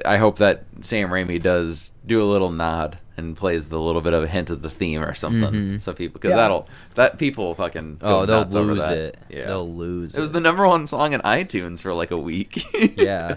I 0.05 0.17
hope 0.17 0.37
that 0.37 0.63
Sam 0.81 1.09
Raimi 1.09 1.41
does 1.41 1.91
do 2.05 2.21
a 2.21 2.25
little 2.25 2.51
nod 2.51 2.97
and 3.17 3.35
plays 3.37 3.69
the 3.69 3.79
little 3.79 4.01
bit 4.01 4.13
of 4.13 4.23
a 4.23 4.27
hint 4.27 4.49
of 4.49 4.61
the 4.61 4.69
theme 4.69 5.03
or 5.03 5.13
something, 5.13 5.41
mm-hmm. 5.51 5.77
so 5.77 5.93
people 5.93 6.13
because 6.13 6.31
Yeah. 6.31 6.37
that'll 6.37 6.67
that 6.95 7.17
people 7.19 7.53
fucking 7.53 7.97
go 7.97 8.21
Oh, 8.21 8.25
they'll 8.25 8.39
nuts 8.39 8.55
over 8.55 8.73
lose 8.73 8.87
that. 8.87 8.97
it. 8.97 9.17
Yeah, 9.29 9.45
They'll 9.47 9.71
lose 9.71 10.15
It 10.15 10.17
It 10.17 10.21
was 10.21 10.29
it. 10.31 10.33
the 10.33 10.39
number 10.41 10.67
one 10.67 10.87
song 10.87 11.13
in 11.13 11.21
iTunes 11.21 11.81
for 11.81 11.93
like 11.93 12.11
a 12.11 12.17
week. 12.17 12.63
yeah. 12.97 13.35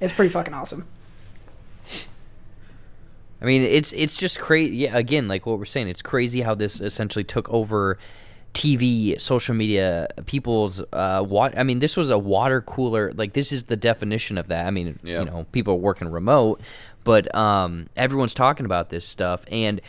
It's 0.00 0.12
pretty 0.12 0.30
fucking 0.30 0.54
awesome. 0.54 0.86
I 3.42 3.44
mean, 3.46 3.62
it's 3.62 3.92
it's 3.92 4.16
just 4.16 4.38
crazy. 4.38 4.76
Yeah, 4.76 4.96
again, 4.96 5.28
like 5.28 5.44
what 5.44 5.58
we're 5.58 5.64
saying, 5.66 5.88
it's 5.88 6.00
crazy 6.02 6.40
how 6.40 6.54
this 6.54 6.80
essentially 6.80 7.24
took 7.24 7.48
over 7.50 7.98
TV, 8.54 9.20
social 9.20 9.54
media, 9.54 10.08
people's 10.26 10.82
uh, 10.92 11.22
what. 11.22 11.58
I 11.58 11.64
mean, 11.64 11.80
this 11.80 11.96
was 11.96 12.08
a 12.08 12.18
water 12.18 12.60
cooler. 12.62 13.12
Like 13.14 13.32
this 13.34 13.52
is 13.52 13.64
the 13.64 13.76
definition 13.76 14.38
of 14.38 14.48
that. 14.48 14.66
I 14.66 14.70
mean, 14.70 14.98
Yeah. 15.02 15.18
you 15.20 15.24
know, 15.26 15.44
people 15.52 15.74
are 15.74 15.78
working 15.78 16.08
remote, 16.08 16.60
but 17.02 17.34
um, 17.34 17.88
everyone's 17.96 18.32
talking 18.34 18.64
about 18.64 18.88
this 18.90 19.06
stuff. 19.06 19.44
And 19.50 19.80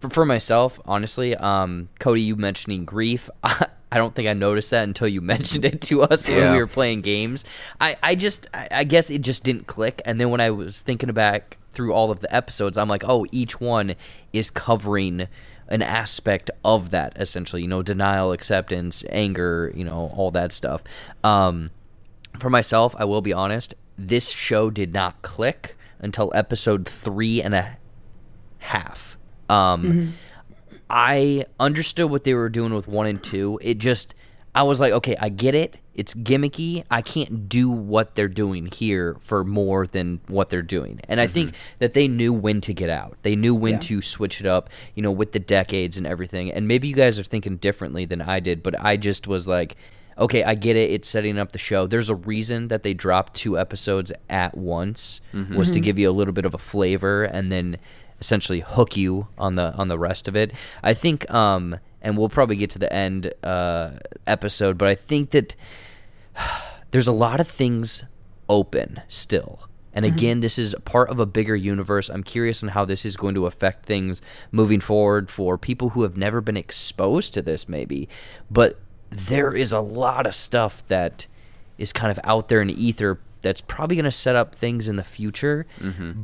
for, 0.00 0.08
for 0.08 0.24
myself, 0.24 0.80
honestly, 0.86 1.34
um, 1.36 1.88
Cody, 1.98 2.22
you 2.22 2.36
mentioning 2.36 2.84
grief. 2.84 3.28
I 3.42 3.98
don't 3.98 4.14
think 4.14 4.26
I 4.26 4.32
noticed 4.32 4.70
that 4.70 4.84
until 4.84 5.08
you 5.08 5.20
mentioned 5.34 5.64
it 5.66 5.82
to 5.82 6.02
us 6.02 6.26
when 6.28 6.52
we 6.52 6.58
were 6.58 6.66
playing 6.66 7.02
games. 7.02 7.44
I, 7.80 7.96
I 8.02 8.14
just, 8.14 8.46
I, 8.54 8.68
I 8.70 8.84
guess 8.84 9.10
it 9.10 9.20
just 9.20 9.44
didn't 9.44 9.66
click. 9.66 10.00
And 10.06 10.18
then 10.18 10.30
when 10.30 10.40
I 10.40 10.50
was 10.50 10.80
thinking 10.80 11.12
back 11.12 11.58
through 11.72 11.92
all 11.92 12.10
of 12.10 12.20
the 12.20 12.34
episodes, 12.34 12.78
I'm 12.78 12.88
like, 12.88 13.02
oh, 13.06 13.26
each 13.32 13.60
one 13.60 13.94
is 14.32 14.48
covering 14.50 15.26
an 15.68 15.82
aspect 15.82 16.50
of 16.64 16.90
that 16.90 17.12
essentially. 17.16 17.62
You 17.62 17.68
know, 17.68 17.82
denial, 17.82 18.32
acceptance, 18.32 19.04
anger, 19.10 19.72
you 19.74 19.84
know, 19.84 20.12
all 20.14 20.30
that 20.32 20.52
stuff. 20.52 20.82
Um, 21.24 21.70
for 22.38 22.50
myself, 22.50 22.94
I 22.98 23.04
will 23.04 23.22
be 23.22 23.32
honest. 23.32 23.74
This 23.98 24.30
show 24.30 24.70
did 24.70 24.92
not 24.92 25.22
click 25.22 25.76
until 26.00 26.32
episode 26.34 26.88
three 26.88 27.42
and 27.42 27.54
a 27.54 27.76
half. 28.58 29.16
Um, 29.48 30.14
I 30.88 31.44
understood 31.60 32.10
what 32.10 32.24
they 32.24 32.34
were 32.34 32.48
doing 32.48 32.74
with 32.74 32.88
one 32.88 33.06
and 33.06 33.22
two. 33.22 33.58
It 33.62 33.78
just, 33.78 34.14
I 34.54 34.64
was 34.64 34.80
like, 34.80 34.92
okay, 34.92 35.16
I 35.18 35.30
get 35.30 35.54
it. 35.54 35.78
It's 35.94 36.12
gimmicky. 36.14 36.84
I 36.90 37.00
can't 37.00 37.48
do 37.48 37.70
what 37.70 38.14
they're 38.14 38.28
doing 38.28 38.66
here 38.66 39.16
for 39.20 39.44
more 39.44 39.86
than 39.86 40.20
what 40.28 40.50
they're 40.50 40.60
doing. 40.60 41.00
And 41.08 41.20
I 41.20 41.26
think 41.26 41.50
mm-hmm. 41.50 41.76
that 41.78 41.94
they 41.94 42.06
knew 42.06 42.32
when 42.34 42.60
to 42.62 42.74
get 42.74 42.90
out. 42.90 43.16
They 43.22 43.34
knew 43.34 43.54
when 43.54 43.74
Yeah. 43.74 43.78
to 43.80 44.02
switch 44.02 44.40
it 44.40 44.46
up, 44.46 44.68
you 44.94 45.02
know, 45.02 45.10
with 45.10 45.32
the 45.32 45.38
decades 45.38 45.96
and 45.96 46.06
everything. 46.06 46.50
And 46.50 46.68
maybe 46.68 46.88
you 46.88 46.94
guys 46.94 47.18
are 47.18 47.24
thinking 47.24 47.56
differently 47.56 48.04
than 48.04 48.20
I 48.20 48.40
did, 48.40 48.62
but 48.62 48.78
I 48.78 48.96
just 48.98 49.26
was 49.26 49.48
like, 49.48 49.76
okay, 50.18 50.44
I 50.44 50.54
get 50.54 50.76
it. 50.76 50.90
It's 50.90 51.08
setting 51.08 51.38
up 51.38 51.52
the 51.52 51.58
show. 51.58 51.86
There's 51.86 52.10
a 52.10 52.14
reason 52.14 52.68
that 52.68 52.82
they 52.82 52.92
dropped 52.92 53.34
two 53.34 53.58
episodes 53.58 54.12
at 54.28 54.56
once 54.56 55.22
mm-hmm. 55.32 55.56
was 55.56 55.70
to 55.70 55.76
mm-hmm. 55.76 55.84
give 55.84 55.98
you 55.98 56.10
a 56.10 56.12
little 56.12 56.34
bit 56.34 56.44
of 56.44 56.52
a 56.52 56.58
flavor 56.58 57.24
and 57.24 57.50
then 57.50 57.78
essentially 58.20 58.60
hook 58.60 58.96
you 58.96 59.26
on 59.36 59.56
the 59.56 59.72
on 59.74 59.88
the 59.88 59.98
rest 59.98 60.28
of 60.28 60.36
it. 60.36 60.52
I 60.82 60.94
think 60.94 61.28
um 61.30 61.78
and 62.02 62.18
we'll 62.18 62.28
probably 62.28 62.56
get 62.56 62.70
to 62.70 62.78
the 62.78 62.92
end 62.92 63.32
uh 63.42 63.92
episode, 64.26 64.76
but 64.76 64.88
I 64.88 64.94
think 64.94 65.30
that 65.30 65.56
there's 66.90 67.08
a 67.08 67.12
lot 67.12 67.40
of 67.40 67.48
things 67.48 68.04
open 68.48 69.00
still. 69.08 69.60
And 69.94 70.06
again, 70.06 70.40
this 70.40 70.58
is 70.58 70.74
part 70.86 71.10
of 71.10 71.20
a 71.20 71.26
bigger 71.26 71.54
universe. 71.54 72.08
I'm 72.08 72.22
curious 72.22 72.62
on 72.62 72.70
how 72.70 72.86
this 72.86 73.04
is 73.04 73.14
going 73.16 73.34
to 73.34 73.44
affect 73.44 73.84
things 73.84 74.22
moving 74.50 74.80
forward 74.80 75.28
for 75.28 75.58
people 75.58 75.90
who 75.90 76.02
have 76.02 76.16
never 76.16 76.40
been 76.40 76.56
exposed 76.56 77.34
to 77.34 77.42
this, 77.42 77.68
maybe. 77.68 78.08
But 78.50 78.78
there 79.10 79.54
is 79.54 79.70
a 79.70 79.80
lot 79.80 80.26
of 80.26 80.34
stuff 80.34 80.82
that 80.88 81.26
is 81.76 81.92
kind 81.92 82.10
of 82.10 82.18
out 82.24 82.48
there 82.48 82.62
in 82.62 82.70
ether 82.70 83.20
that's 83.42 83.60
probably 83.60 83.96
going 83.96 84.04
to 84.04 84.10
set 84.10 84.34
up 84.34 84.54
things 84.54 84.88
in 84.88 84.96
the 84.96 85.04
future. 85.04 85.66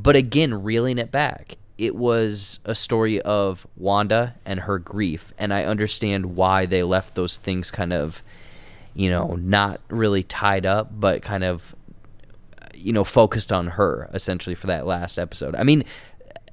But 0.01 0.15
again, 0.15 0.63
reeling 0.63 0.97
it 0.97 1.11
back, 1.11 1.57
it 1.79 1.95
was 1.95 2.59
a 2.65 2.75
story 2.75 3.21
of 3.21 3.65
Wanda 3.77 4.35
and 4.45 4.59
her 4.59 4.77
grief. 4.77 5.33
And 5.37 5.53
I 5.53 5.63
understand 5.63 6.35
why 6.35 6.65
they 6.65 6.83
left 6.83 7.15
those 7.15 7.37
things 7.37 7.71
kind 7.71 7.93
of 7.93 8.21
you 8.93 9.09
know, 9.09 9.35
not 9.35 9.79
really 9.89 10.23
tied 10.23 10.65
up, 10.65 10.89
but 10.91 11.21
kind 11.21 11.43
of, 11.43 11.75
you 12.73 12.91
know, 12.91 13.03
focused 13.03 13.51
on 13.51 13.67
her 13.67 14.09
essentially 14.13 14.55
for 14.55 14.67
that 14.67 14.85
last 14.85 15.17
episode. 15.17 15.55
I 15.55 15.63
mean, 15.63 15.83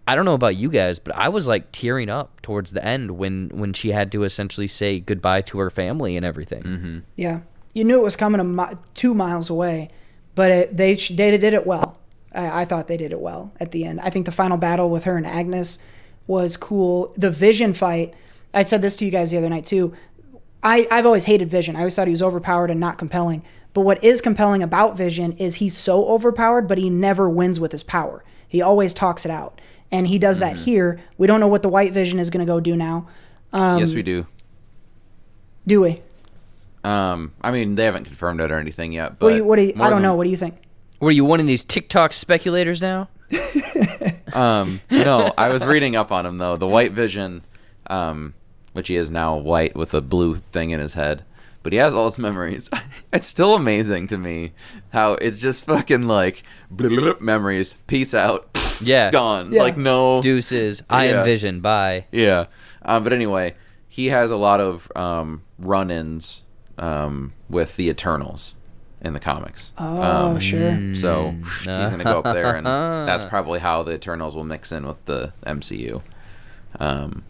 I 0.07 0.15
don't 0.15 0.25
know 0.25 0.35
about 0.35 0.55
you 0.57 0.69
guys, 0.69 1.01
but 1.01 1.17
I 1.17 1.29
was 1.29 1.49
like 1.49 1.73
tearing 1.73 2.09
up 2.09 2.41
towards 2.43 2.73
the 2.73 2.85
end 2.85 3.13
when 3.13 3.51
when 3.53 3.73
she 3.73 3.91
had 3.91 4.13
to 4.13 4.23
essentially 4.23 4.69
say 4.69 5.01
goodbye 5.01 5.43
to 5.43 5.59
her 5.59 5.71
family 5.71 6.17
and 6.17 6.25
everything. 6.25 6.63
Mm-hmm. 6.63 6.99
Yeah, 7.17 7.41
you 7.73 7.83
knew 7.83 7.99
it 7.99 8.05
was 8.05 8.15
coming 8.15 8.41
a 8.41 8.45
mi- 8.45 8.79
two 8.95 9.15
miles 9.15 9.51
away, 9.51 9.91
but 10.37 10.51
it, 10.51 10.77
they 10.77 10.97
sh- 10.97 11.17
they 11.17 11.37
did 11.37 11.55
it 11.55 11.67
well. 11.67 11.99
I, 12.37 12.63
I 12.63 12.65
thought 12.65 12.89
they 12.89 12.97
did 12.97 13.13
it 13.13 13.21
well 13.21 13.53
at 13.59 13.73
the 13.73 13.85
end. 13.85 14.01
I 14.01 14.11
think 14.11 14.27
the 14.27 14.33
final 14.33 14.57
battle 14.57 14.91
with 14.91 15.05
her 15.05 15.17
and 15.17 15.27
Agnes 15.27 15.79
was 16.27 16.57
cool. 16.57 17.13
The 17.17 17.31
Vision 17.31 17.73
fight. 17.75 18.15
I 18.55 18.65
said 18.65 18.83
this 18.83 18.97
to 18.97 19.05
you 19.05 19.11
guys 19.11 19.31
the 19.31 19.39
other 19.39 19.49
night 19.49 19.65
too. 19.65 19.93
I, 20.63 20.89
I've 20.91 21.07
always 21.07 21.25
hated 21.25 21.51
Vision. 21.51 21.77
I 21.77 21.81
always 21.81 21.95
thought 21.95 22.07
he 22.09 22.11
was 22.13 22.23
overpowered 22.23 22.71
and 22.71 22.81
not 22.81 22.99
compelling. 22.99 23.43
But 23.75 23.83
what 23.83 24.03
is 24.03 24.21
compelling 24.21 24.63
about 24.63 24.97
Vision 24.97 25.33
is 25.33 25.57
he's 25.57 25.77
so 25.77 26.07
overpowered, 26.09 26.67
but 26.67 26.79
he 26.79 26.89
never 26.91 27.29
wins 27.29 27.61
with 27.61 27.73
his 27.73 27.83
power. 27.83 28.25
He 28.49 28.63
always 28.63 28.95
talks 28.95 29.25
it 29.25 29.31
out. 29.31 29.61
And 29.93 30.09
he 30.09 30.19
does 30.19 30.39
that 30.41 30.57
here. 30.57 31.01
We 31.19 31.27
don't 31.27 31.39
know 31.41 31.47
what 31.49 31.63
the 31.63 31.69
White 31.69 31.93
Vision 31.93 32.19
is 32.19 32.31
going 32.31 32.45
to 32.45 32.51
go 32.51 32.59
do 32.59 32.75
now. 32.75 33.07
yes, 33.53 33.93
we 33.95 34.03
do. 34.03 34.27
Do 35.67 35.81
we? 35.83 36.03
Um, 36.85 37.33
I 37.43 37.51
mean, 37.51 37.75
they 37.75 37.85
haven't 37.85 38.05
confirmed 38.05 38.41
it 38.41 38.51
or 38.51 38.59
anything 38.59 38.93
yet. 38.93 39.19
But 39.19 39.27
What 39.27 39.31
do 39.31 39.37
you, 39.37 39.45
what 39.45 39.57
do 39.57 39.63
you, 39.63 39.73
I 39.77 39.91
don't 39.91 39.95
than- 39.97 40.03
know. 40.03 40.15
What 40.15 40.25
do 40.25 40.31
you 40.31 40.37
think? 40.37 40.57
What 40.99 41.09
are 41.09 41.13
you 41.13 41.25
one 41.25 41.41
of 41.41 41.47
these 41.47 41.65
TikTok 41.65 42.13
speculators 42.13 42.81
now? 42.81 43.09
Um, 44.33 44.83
no, 44.91 45.33
I 45.39 45.49
was 45.49 45.65
reading 45.65 45.97
up 45.97 46.13
on 46.13 46.27
him 46.27 46.37
though. 46.37 46.59
The 46.59 46.67
White 46.67 46.93
Vision, 46.93 47.43
um, 47.87 48.35
which 48.75 48.89
he 48.89 48.97
is 48.97 49.11
now 49.11 49.37
white 49.37 49.75
with 49.75 49.95
a 49.95 50.03
blue 50.03 50.35
thing 50.35 50.71
in 50.73 50.81
his 50.81 50.93
head, 50.93 51.25
but 51.63 51.73
he 51.73 51.79
has 51.79 51.95
all 51.95 52.05
his 52.05 52.19
memories. 52.19 52.69
it's 53.15 53.27
still 53.27 53.55
amazing 53.55 54.09
to 54.09 54.19
me 54.19 54.53
how 54.93 55.13
it's 55.15 55.39
just 55.39 55.65
fucking 55.65 56.03
like 56.03 56.43
blip, 56.71 56.91
blip, 56.91 57.01
blip, 57.03 57.21
memories. 57.23 57.77
Peace 57.87 58.13
out. 58.13 58.49
Yeah. 58.83 59.11
gone. 59.11 59.53
Yeah. 59.53 59.63
Like 59.63 59.79
no. 59.79 60.21
Deuces. 60.21 60.83
I 60.91 61.07
Yeah. 61.09 61.21
am 61.21 61.25
Vision. 61.25 61.61
Bye. 61.63 62.05
Yeah. 62.13 62.47
Um, 62.83 63.05
but 63.05 63.15
anyway, 63.15 63.55
he 63.89 64.09
has 64.09 64.31
a 64.31 64.37
lot 64.37 64.61
of 64.61 64.93
um, 64.95 65.45
run-ins 65.59 66.43
um, 66.77 67.33
with 67.49 67.77
the 67.77 67.89
Eternals 67.89 68.55
in 69.01 69.13
the 69.13 69.21
comics. 69.21 69.73
Oh, 69.79 70.31
Um, 70.33 70.41
sure. 70.41 70.95
So 70.95 71.35
he's 71.59 71.67
gonna 71.67 72.05
go 72.05 72.19
up 72.21 72.25
there, 72.35 72.57
and 72.57 72.67
that's 73.09 73.25
probably 73.25 73.59
how 73.61 73.83
the 73.83 73.93
Eternals 73.95 74.35
will 74.35 74.45
mix 74.45 74.73
in 74.73 74.87
with 74.87 75.05
the 75.05 75.33
MCU. 75.47 76.03
Um, 76.81 77.25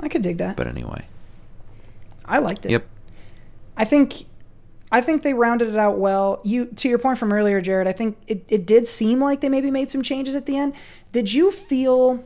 I 0.00 0.08
could 0.08 0.22
dig 0.22 0.38
that. 0.38 0.56
but 0.56 0.66
anyway, 0.66 1.06
I 2.24 2.38
liked 2.38 2.66
it. 2.66 2.70
yep. 2.72 2.86
I 3.76 3.84
think 3.84 4.24
I 4.92 5.00
think 5.00 5.22
they 5.22 5.34
rounded 5.34 5.68
it 5.68 5.76
out 5.76 5.98
well. 5.98 6.40
You 6.44 6.66
to 6.66 6.88
your 6.88 6.98
point 6.98 7.18
from 7.18 7.32
earlier, 7.32 7.60
Jared, 7.60 7.86
I 7.88 7.92
think 7.92 8.16
it, 8.26 8.44
it 8.48 8.66
did 8.66 8.86
seem 8.88 9.20
like 9.20 9.40
they 9.40 9.48
maybe 9.48 9.70
made 9.70 9.90
some 9.90 10.02
changes 10.02 10.34
at 10.36 10.46
the 10.46 10.56
end. 10.56 10.74
Did 11.12 11.32
you 11.32 11.50
feel 11.50 12.24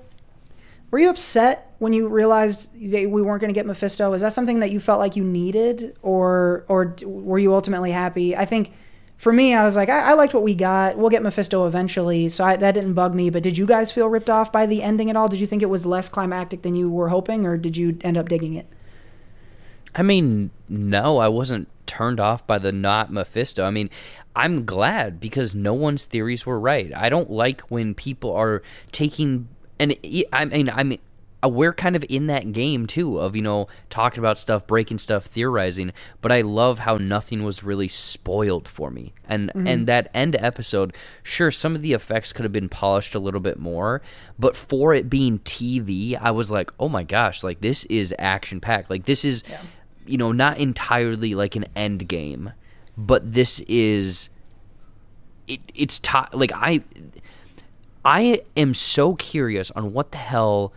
were 0.90 0.98
you 0.98 1.08
upset 1.10 1.69
when 1.80 1.94
you 1.94 2.08
realized 2.08 2.72
that 2.92 3.10
we 3.10 3.22
weren't 3.22 3.40
going 3.40 3.52
to 3.52 3.58
get 3.58 3.66
Mephisto? 3.66 4.12
Is 4.12 4.20
that 4.20 4.34
something 4.34 4.60
that 4.60 4.70
you 4.70 4.78
felt 4.78 5.00
like 5.00 5.16
you 5.16 5.24
needed 5.24 5.96
or 6.02 6.64
or 6.68 6.94
were 7.02 7.38
you 7.38 7.52
ultimately 7.52 7.90
happy? 7.90 8.36
I 8.36 8.44
think 8.44 8.72
for 9.16 9.32
me, 9.32 9.54
I 9.54 9.64
was 9.64 9.76
like, 9.76 9.88
I, 9.88 10.10
I 10.10 10.12
liked 10.12 10.32
what 10.32 10.42
we 10.42 10.54
got. 10.54 10.96
We'll 10.96 11.10
get 11.10 11.22
Mephisto 11.22 11.66
eventually, 11.66 12.28
so 12.28 12.44
I, 12.44 12.56
that 12.56 12.72
didn't 12.72 12.94
bug 12.94 13.14
me. 13.14 13.30
But 13.30 13.42
did 13.42 13.58
you 13.58 13.66
guys 13.66 13.90
feel 13.90 14.08
ripped 14.08 14.30
off 14.30 14.52
by 14.52 14.66
the 14.66 14.82
ending 14.82 15.10
at 15.10 15.16
all? 15.16 15.26
Did 15.26 15.40
you 15.40 15.46
think 15.46 15.62
it 15.62 15.70
was 15.70 15.84
less 15.84 16.08
climactic 16.08 16.62
than 16.62 16.76
you 16.76 16.90
were 16.90 17.08
hoping, 17.08 17.46
or 17.46 17.56
did 17.56 17.76
you 17.76 17.98
end 18.02 18.16
up 18.16 18.28
digging 18.28 18.54
it? 18.54 18.66
I 19.94 20.02
mean, 20.02 20.50
no, 20.68 21.18
I 21.18 21.28
wasn't 21.28 21.68
turned 21.86 22.20
off 22.20 22.46
by 22.46 22.58
the 22.58 22.72
not 22.72 23.10
Mephisto. 23.10 23.64
I 23.64 23.70
mean, 23.70 23.90
I'm 24.36 24.64
glad 24.64 25.18
because 25.18 25.54
no 25.54 25.74
one's 25.74 26.04
theories 26.04 26.46
were 26.46 26.60
right. 26.60 26.92
I 26.94 27.08
don't 27.08 27.30
like 27.30 27.62
when 27.62 27.94
people 27.94 28.32
are 28.34 28.62
taking 28.92 29.48
and 29.80 29.96
I 30.30 30.44
mean, 30.44 30.68
I 30.68 30.82
mean, 30.82 30.98
Uh, 31.42 31.48
we're 31.48 31.72
kind 31.72 31.96
of 31.96 32.04
in 32.08 32.26
that 32.26 32.52
game 32.52 32.86
too 32.86 33.18
of 33.18 33.34
you 33.34 33.42
know 33.42 33.68
talking 33.88 34.18
about 34.18 34.38
stuff, 34.38 34.66
breaking 34.66 34.98
stuff, 34.98 35.26
theorizing. 35.26 35.92
But 36.20 36.32
I 36.32 36.42
love 36.42 36.80
how 36.80 36.96
nothing 36.96 37.44
was 37.44 37.62
really 37.62 37.88
spoiled 37.88 38.68
for 38.68 38.90
me, 38.90 39.12
and 39.28 39.50
mm-hmm. 39.50 39.66
and 39.66 39.86
that 39.86 40.10
end 40.14 40.36
episode, 40.38 40.94
sure, 41.22 41.50
some 41.50 41.74
of 41.74 41.82
the 41.82 41.92
effects 41.92 42.32
could 42.32 42.44
have 42.44 42.52
been 42.52 42.68
polished 42.68 43.14
a 43.14 43.18
little 43.18 43.40
bit 43.40 43.58
more, 43.58 44.02
but 44.38 44.56
for 44.56 44.94
it 44.94 45.08
being 45.10 45.38
TV, 45.40 46.18
I 46.20 46.30
was 46.30 46.50
like, 46.50 46.70
oh 46.78 46.88
my 46.88 47.02
gosh, 47.02 47.42
like 47.42 47.60
this 47.60 47.84
is 47.84 48.14
action 48.18 48.60
packed, 48.60 48.90
like 48.90 49.04
this 49.04 49.24
is 49.24 49.44
you 50.10 50.18
know, 50.18 50.32
not 50.32 50.58
entirely 50.58 51.34
like 51.34 51.56
an 51.56 51.66
end 51.76 52.08
game, 52.08 52.52
but 52.96 53.32
this 53.32 53.60
is 53.60 54.28
it, 55.46 55.60
it's 55.74 55.98
ti 55.98 56.18
like 56.32 56.52
I 56.54 56.82
I 58.04 58.42
am 58.56 58.74
so 58.74 59.14
curious 59.14 59.70
on 59.72 59.92
what 59.92 60.10
the 60.10 60.18
hell 60.18 60.72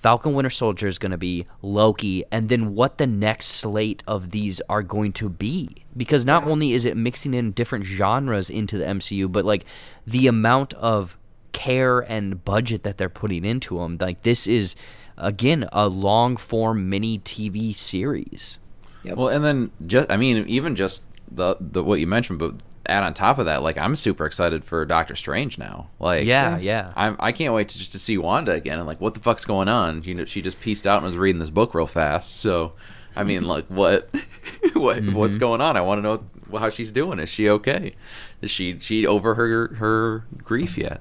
Falcon 0.00 0.32
Winter 0.32 0.50
Soldier 0.50 0.86
is 0.86 0.98
going 0.98 1.12
to 1.12 1.18
be, 1.18 1.46
Loki, 1.60 2.24
and 2.32 2.48
then 2.48 2.74
what 2.74 2.96
the 2.96 3.06
next 3.06 3.46
slate 3.46 4.02
of 4.06 4.30
these 4.30 4.60
are 4.62 4.82
going 4.82 5.12
to 5.12 5.28
be. 5.28 5.84
Because 5.94 6.24
not 6.24 6.44
only 6.46 6.72
is 6.72 6.86
it 6.86 6.96
mixing 6.96 7.34
in 7.34 7.52
different 7.52 7.84
genres 7.84 8.48
into 8.48 8.78
the 8.78 8.84
MCU, 8.84 9.30
but 9.30 9.44
like 9.44 9.66
the 10.06 10.26
amount 10.26 10.72
of 10.74 11.18
care 11.52 12.00
and 12.00 12.42
budget 12.44 12.82
that 12.84 12.96
they're 12.96 13.10
putting 13.10 13.44
into 13.44 13.78
them. 13.78 13.98
Like 14.00 14.22
this 14.22 14.46
is 14.46 14.74
again 15.18 15.68
a 15.72 15.88
long 15.88 16.38
form 16.38 16.88
mini 16.88 17.18
TV 17.18 17.74
series. 17.74 18.58
Yeah. 19.02 19.14
Well, 19.14 19.28
and 19.28 19.44
then 19.44 19.70
just 19.86 20.10
I 20.10 20.16
mean, 20.16 20.46
even 20.46 20.76
just 20.76 21.04
the 21.30 21.56
the 21.60 21.84
what 21.84 22.00
you 22.00 22.06
mentioned, 22.06 22.38
but 22.38 22.54
add 22.86 23.02
on 23.02 23.14
top 23.14 23.38
of 23.38 23.46
that, 23.46 23.62
like 23.62 23.78
I'm 23.78 23.96
super 23.96 24.26
excited 24.26 24.64
for 24.64 24.84
Doctor 24.84 25.14
Strange 25.14 25.58
now. 25.58 25.88
Like, 25.98 26.26
Yeah, 26.26 26.58
yeah. 26.58 26.92
I'm 26.96 27.16
I 27.20 27.32
can't 27.32 27.54
wait 27.54 27.68
to 27.70 27.78
just 27.78 27.92
to 27.92 27.98
see 27.98 28.18
Wanda 28.18 28.52
again 28.52 28.78
and 28.78 28.86
like 28.86 29.00
what 29.00 29.14
the 29.14 29.20
fuck's 29.20 29.44
going 29.44 29.68
on. 29.68 30.02
You 30.04 30.14
know, 30.14 30.24
she 30.24 30.42
just 30.42 30.60
pieced 30.60 30.86
out 30.86 30.98
and 30.98 31.06
was 31.06 31.16
reading 31.16 31.38
this 31.40 31.50
book 31.50 31.74
real 31.74 31.86
fast. 31.86 32.36
So, 32.36 32.72
I 33.14 33.24
mean, 33.24 33.44
like 33.44 33.66
what 33.66 34.08
what 34.74 35.04
what's 35.12 35.36
going 35.36 35.60
on? 35.60 35.76
I 35.76 35.80
want 35.80 35.98
to 35.98 36.02
know 36.02 36.58
how 36.58 36.70
she's 36.70 36.92
doing. 36.92 37.18
Is 37.18 37.28
she 37.28 37.48
okay? 37.48 37.94
Is 38.40 38.50
she 38.50 38.78
she 38.78 39.06
over 39.06 39.34
her 39.34 39.74
her 39.74 40.24
grief 40.42 40.76
yet? 40.78 41.00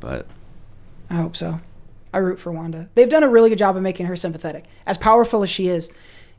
But 0.00 0.26
I 1.10 1.14
hope 1.16 1.36
so. 1.36 1.60
I 2.12 2.18
root 2.18 2.38
for 2.38 2.50
Wanda. 2.52 2.88
They've 2.94 3.08
done 3.08 3.22
a 3.22 3.28
really 3.28 3.50
good 3.50 3.58
job 3.58 3.76
of 3.76 3.82
making 3.82 4.06
her 4.06 4.16
sympathetic. 4.16 4.64
As 4.86 4.96
powerful 4.96 5.42
as 5.42 5.50
she 5.50 5.68
is, 5.68 5.90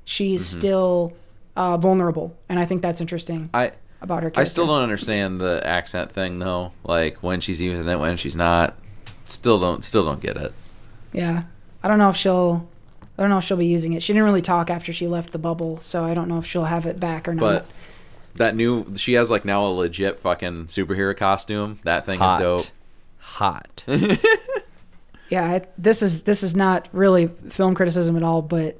she's 0.05 0.43
still 0.43 1.13
uh, 1.55 1.77
vulnerable, 1.77 2.35
and 2.49 2.59
I 2.59 2.65
think 2.65 2.81
that's 2.81 3.01
interesting 3.01 3.49
I 3.53 3.73
about 4.01 4.23
her 4.23 4.29
character. 4.29 4.41
I 4.41 4.43
still 4.45 4.67
don't 4.67 4.81
understand 4.81 5.39
the 5.39 5.65
accent 5.65 6.11
thing 6.11 6.39
though. 6.39 6.73
Like 6.83 7.17
when 7.23 7.41
she's 7.41 7.61
using 7.61 7.87
it, 7.87 7.99
when 7.99 8.17
she's 8.17 8.35
not. 8.35 8.75
Still 9.25 9.59
don't 9.59 9.83
still 9.83 10.05
don't 10.05 10.21
get 10.21 10.37
it. 10.37 10.53
Yeah, 11.11 11.43
I 11.83 11.87
don't 11.87 11.97
know 11.97 12.09
if 12.09 12.15
she'll. 12.15 12.67
I 13.17 13.23
don't 13.23 13.29
know 13.29 13.39
if 13.39 13.43
she'll 13.43 13.57
be 13.57 13.65
using 13.65 13.93
it. 13.93 14.03
She 14.03 14.13
didn't 14.13 14.25
really 14.25 14.41
talk 14.41 14.69
after 14.69 14.93
she 14.93 15.07
left 15.07 15.31
the 15.31 15.39
bubble, 15.39 15.79
so 15.81 16.03
I 16.03 16.13
don't 16.13 16.27
know 16.27 16.37
if 16.37 16.45
she'll 16.45 16.65
have 16.65 16.85
it 16.85 16.99
back 16.99 17.27
or 17.27 17.33
not. 17.33 17.41
But 17.41 17.65
that 18.35 18.55
new 18.55 18.95
she 18.95 19.13
has 19.13 19.29
like 19.29 19.43
now 19.43 19.65
a 19.65 19.67
legit 19.67 20.19
fucking 20.19 20.67
superhero 20.67 21.15
costume. 21.15 21.79
That 21.83 22.05
thing 22.05 22.19
Hot. 22.19 22.39
is 22.39 22.43
dope. 22.43 22.71
Hot. 23.19 23.83
yeah, 25.29 25.43
I, 25.43 25.61
this 25.77 26.01
is 26.01 26.23
this 26.23 26.43
is 26.43 26.55
not 26.55 26.87
really 26.93 27.27
film 27.49 27.75
criticism 27.75 28.15
at 28.15 28.23
all, 28.23 28.41
but 28.41 28.79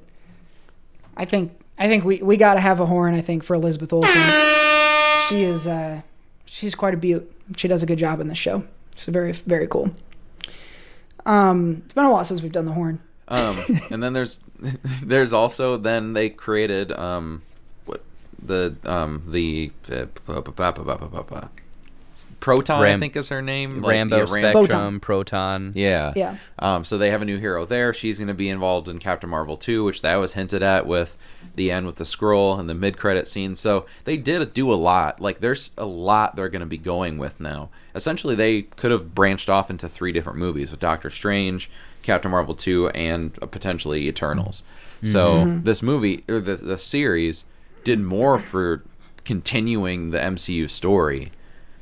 I 1.16 1.24
think 1.24 1.58
I 1.78 1.88
think 1.88 2.04
we, 2.04 2.22
we 2.22 2.36
got 2.36 2.54
to 2.54 2.60
have 2.60 2.80
a 2.80 2.86
horn. 2.86 3.14
I 3.14 3.20
think 3.20 3.44
for 3.44 3.54
Elizabeth 3.54 3.92
Olsen, 3.92 4.12
she 5.28 5.42
is 5.42 5.66
uh, 5.66 6.02
she's 6.46 6.74
quite 6.74 6.94
a 6.94 6.96
beaut. 6.96 7.30
She 7.56 7.68
does 7.68 7.82
a 7.82 7.86
good 7.86 7.98
job 7.98 8.20
in 8.20 8.28
this 8.28 8.38
show. 8.38 8.64
She's 8.96 9.12
very 9.12 9.32
very 9.32 9.66
cool. 9.66 9.90
Um, 11.26 11.82
it's 11.84 11.94
been 11.94 12.06
a 12.06 12.10
while 12.10 12.24
since 12.24 12.42
we've 12.42 12.52
done 12.52 12.64
the 12.64 12.72
horn. 12.72 13.00
Um, 13.28 13.56
and 13.90 14.02
then 14.02 14.12
there's 14.14 14.40
there's 15.02 15.32
also 15.32 15.76
then 15.76 16.14
they 16.14 16.30
created 16.30 16.92
um 16.92 17.42
what 17.84 18.02
the 18.42 18.76
um 18.84 19.22
the 19.26 19.70
uh, 19.90 20.06
Proton 22.40 22.82
I 22.82 22.98
think 22.98 23.16
is 23.16 23.28
her 23.30 23.42
name. 23.42 23.82
Like, 23.82 23.96
Rambeau 23.96 24.10
yeah, 24.10 24.16
Ram- 24.18 24.26
Spectrum, 24.26 24.52
Photon. 24.66 25.00
Proton. 25.00 25.72
Yeah. 25.74 26.12
Yeah. 26.14 26.36
Um, 26.58 26.84
so 26.84 26.96
they 26.98 27.10
have 27.10 27.22
a 27.22 27.24
new 27.24 27.38
hero 27.38 27.64
there. 27.64 27.92
She's 27.92 28.18
going 28.18 28.28
to 28.28 28.34
be 28.34 28.48
involved 28.48 28.88
in 28.88 28.98
Captain 28.98 29.28
Marvel 29.28 29.56
2, 29.56 29.84
which 29.84 30.02
that 30.02 30.16
was 30.16 30.34
hinted 30.34 30.62
at 30.62 30.86
with 30.86 31.16
the 31.54 31.70
end 31.70 31.86
with 31.86 31.96
the 31.96 32.04
scroll 32.04 32.58
and 32.58 32.68
the 32.70 32.74
mid 32.74 32.96
credit 32.96 33.26
scene. 33.26 33.56
So 33.56 33.86
they 34.04 34.16
did 34.16 34.52
do 34.52 34.72
a 34.72 34.76
lot. 34.76 35.20
Like 35.20 35.40
there's 35.40 35.72
a 35.76 35.84
lot 35.86 36.36
they're 36.36 36.48
going 36.48 36.60
to 36.60 36.66
be 36.66 36.78
going 36.78 37.18
with 37.18 37.40
now. 37.40 37.70
Essentially, 37.94 38.34
they 38.34 38.62
could 38.62 38.92
have 38.92 39.14
branched 39.14 39.48
off 39.48 39.68
into 39.70 39.88
three 39.88 40.12
different 40.12 40.38
movies 40.38 40.70
with 40.70 40.80
Doctor 40.80 41.10
Strange, 41.10 41.68
Captain 42.02 42.30
Marvel 42.30 42.54
2, 42.54 42.88
and 42.90 43.36
uh, 43.42 43.46
potentially 43.46 44.06
Eternals. 44.06 44.62
So 45.02 45.60
this 45.62 45.80
movie 45.80 46.24
or 46.28 46.40
the 46.40 46.56
the 46.56 46.76
series 46.76 47.44
did 47.84 48.00
more 48.00 48.40
for 48.40 48.82
continuing 49.24 50.10
the 50.10 50.18
MCU 50.18 50.68
story 50.68 51.30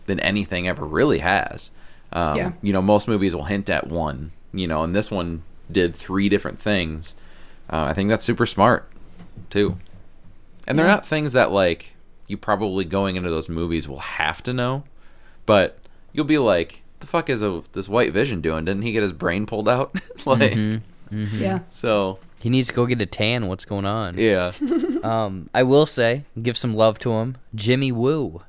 than 0.06 0.20
anything 0.20 0.66
ever 0.68 0.84
really 0.86 1.18
has. 1.18 1.70
Um, 2.12 2.36
Yeah. 2.36 2.52
You 2.62 2.72
know, 2.72 2.82
most 2.82 3.08
movies 3.08 3.34
will 3.34 3.44
hint 3.44 3.68
at 3.70 3.86
one, 3.88 4.32
you 4.52 4.66
know, 4.66 4.82
and 4.82 4.94
this 4.94 5.10
one 5.10 5.42
did 5.70 5.94
three 5.96 6.28
different 6.28 6.58
things. 6.58 7.14
Uh, 7.70 7.82
I 7.84 7.92
think 7.94 8.08
that's 8.08 8.24
super 8.24 8.46
smart, 8.46 8.88
too. 9.50 9.76
And 10.68 10.78
they're 10.78 10.86
not 10.86 11.04
things 11.06 11.32
that, 11.34 11.50
like, 11.52 11.94
you 12.28 12.36
probably 12.36 12.84
going 12.84 13.16
into 13.16 13.30
those 13.30 13.48
movies 13.48 13.88
will 13.88 13.98
have 14.00 14.42
to 14.44 14.52
know, 14.52 14.84
but 15.46 15.78
you'll 16.12 16.24
be 16.24 16.38
like, 16.38 16.82
the 17.00 17.06
fuck 17.06 17.28
is 17.28 17.42
a, 17.42 17.62
this 17.72 17.88
White 17.88 18.12
Vision 18.12 18.40
doing? 18.40 18.64
Didn't 18.64 18.82
he 18.82 18.92
get 18.92 19.02
his 19.02 19.12
brain 19.12 19.46
pulled 19.46 19.68
out? 19.68 19.94
like, 20.26 20.56
Yeah. 21.10 21.60
so, 21.70 22.18
He 22.38 22.48
needs 22.50 22.68
to 22.68 22.74
go 22.74 22.86
get 22.86 23.00
a 23.02 23.06
tan. 23.06 23.48
What's 23.48 23.64
going 23.64 23.84
on? 23.86 24.16
yeah. 24.18 24.52
Um, 25.04 25.48
I 25.54 25.62
will 25.62 25.86
say, 25.86 26.24
give 26.42 26.56
some 26.58 26.74
love 26.74 26.98
to 27.00 27.12
him. 27.12 27.36
Jimmy 27.54 27.92
Woo, 27.92 28.42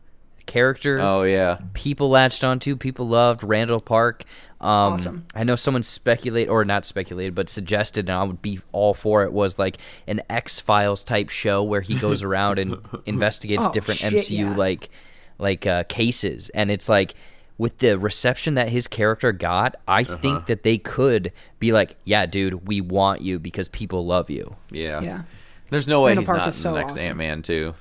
character 0.48 1.00
oh, 1.00 1.24
yeah. 1.24 1.60
people 1.74 2.10
latched 2.10 2.44
onto, 2.44 2.76
people 2.76 3.08
loved. 3.08 3.44
Randall 3.44 3.80
Park. 3.80 4.24
Um, 4.60 4.94
Awesome. 4.94 5.26
I 5.36 5.44
know 5.44 5.56
someone 5.56 5.84
speculate 5.84 6.50
or 6.50 6.66
not 6.66 6.84
speculated, 6.86 7.36
but 7.36 7.48
suggested, 7.50 8.10
and 8.10 8.18
I 8.18 8.24
would 8.24 8.42
be 8.42 8.60
all 8.72 8.96
for 8.96 9.24
it. 9.24 9.32
Was 9.32 9.60
like 9.60 9.78
an 10.08 10.22
X 10.30 10.60
Files 10.60 11.04
type 11.04 11.30
show 11.30 11.62
where 11.62 11.82
he 11.82 11.96
goes 12.00 12.24
around 12.28 12.58
and 12.58 12.78
investigates 13.06 13.68
Oh, 13.68 13.72
different 13.72 14.00
shit, 14.00 14.14
MCU 14.14 14.38
yeah. 14.40 14.56
like 14.56 14.90
like 15.38 15.68
uh, 15.68 15.84
cases, 15.84 16.50
and 16.50 16.72
it's 16.72 16.90
like 16.90 17.14
with 17.60 17.78
the 17.80 17.98
reception 18.00 18.56
that 18.56 18.70
his 18.70 18.88
character 18.88 19.32
got, 19.32 19.76
I 19.88 20.02
Uh-huh. 20.02 20.18
think 20.18 20.46
that 20.48 20.64
they 20.64 20.78
could 20.80 21.32
be 21.60 21.72
like, 21.72 21.96
yeah, 22.06 22.26
dude, 22.26 22.68
we 22.68 22.82
want 22.82 23.22
you 23.22 23.38
because 23.40 23.68
people 23.68 24.06
love 24.06 24.30
you. 24.32 24.56
Yeah. 24.72 25.02
Yeah. 25.02 25.22
There's 25.70 25.88
no 25.88 26.02
way 26.02 26.12
Randall 26.12 26.22
he's 26.22 26.28
Park 26.28 26.38
not 26.40 26.46
in 26.48 26.52
so 26.54 26.72
the 26.74 26.80
next 26.80 26.94
awesome. 26.94 27.08
Ant 27.10 27.18
Man, 27.18 27.42
too. 27.44 27.74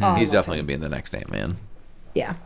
Oh, 0.00 0.14
He's 0.14 0.30
definitely 0.30 0.30
him. 0.30 0.44
going 0.44 0.58
to 0.58 0.62
be 0.66 0.72
in 0.74 0.80
the 0.82 0.88
next 0.88 1.14
Ant 1.14 1.30
Man. 1.30 1.56
Yeah. 2.14 2.36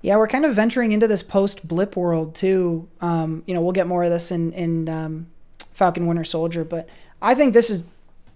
Yeah, 0.00 0.16
we're 0.16 0.26
kind 0.26 0.44
of 0.44 0.54
venturing 0.54 0.90
into 0.92 1.06
this 1.06 1.22
post 1.22 1.66
blip 1.66 1.96
world 1.96 2.34
too. 2.34 2.88
Um, 3.00 3.44
you 3.46 3.54
know, 3.54 3.60
we'll 3.60 3.72
get 3.72 3.86
more 3.86 4.02
of 4.02 4.10
this 4.10 4.32
in 4.32 4.52
in 4.52 4.88
um, 4.88 5.28
Falcon 5.74 6.06
Winter 6.06 6.24
Soldier, 6.24 6.64
but 6.64 6.88
I 7.20 7.34
think 7.36 7.54
this 7.54 7.70
is, 7.70 7.86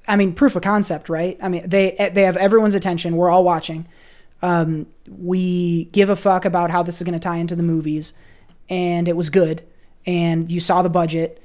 I 0.06 0.14
mean, 0.14 0.32
proof 0.32 0.54
of 0.54 0.62
concept, 0.62 1.08
right? 1.08 1.36
I 1.42 1.48
mean, 1.48 1.68
they 1.68 2.10
they 2.14 2.22
have 2.22 2.36
everyone's 2.36 2.76
attention. 2.76 3.16
We're 3.16 3.30
all 3.30 3.42
watching. 3.42 3.88
Um, 4.42 4.86
we 5.08 5.84
give 5.86 6.08
a 6.08 6.16
fuck 6.16 6.44
about 6.44 6.70
how 6.70 6.84
this 6.84 6.98
is 6.98 7.02
going 7.02 7.14
to 7.14 7.18
tie 7.18 7.36
into 7.36 7.56
the 7.56 7.64
movies, 7.64 8.12
and 8.68 9.08
it 9.08 9.16
was 9.16 9.28
good. 9.28 9.64
And 10.06 10.50
you 10.52 10.60
saw 10.60 10.82
the 10.82 10.88
budget, 10.88 11.42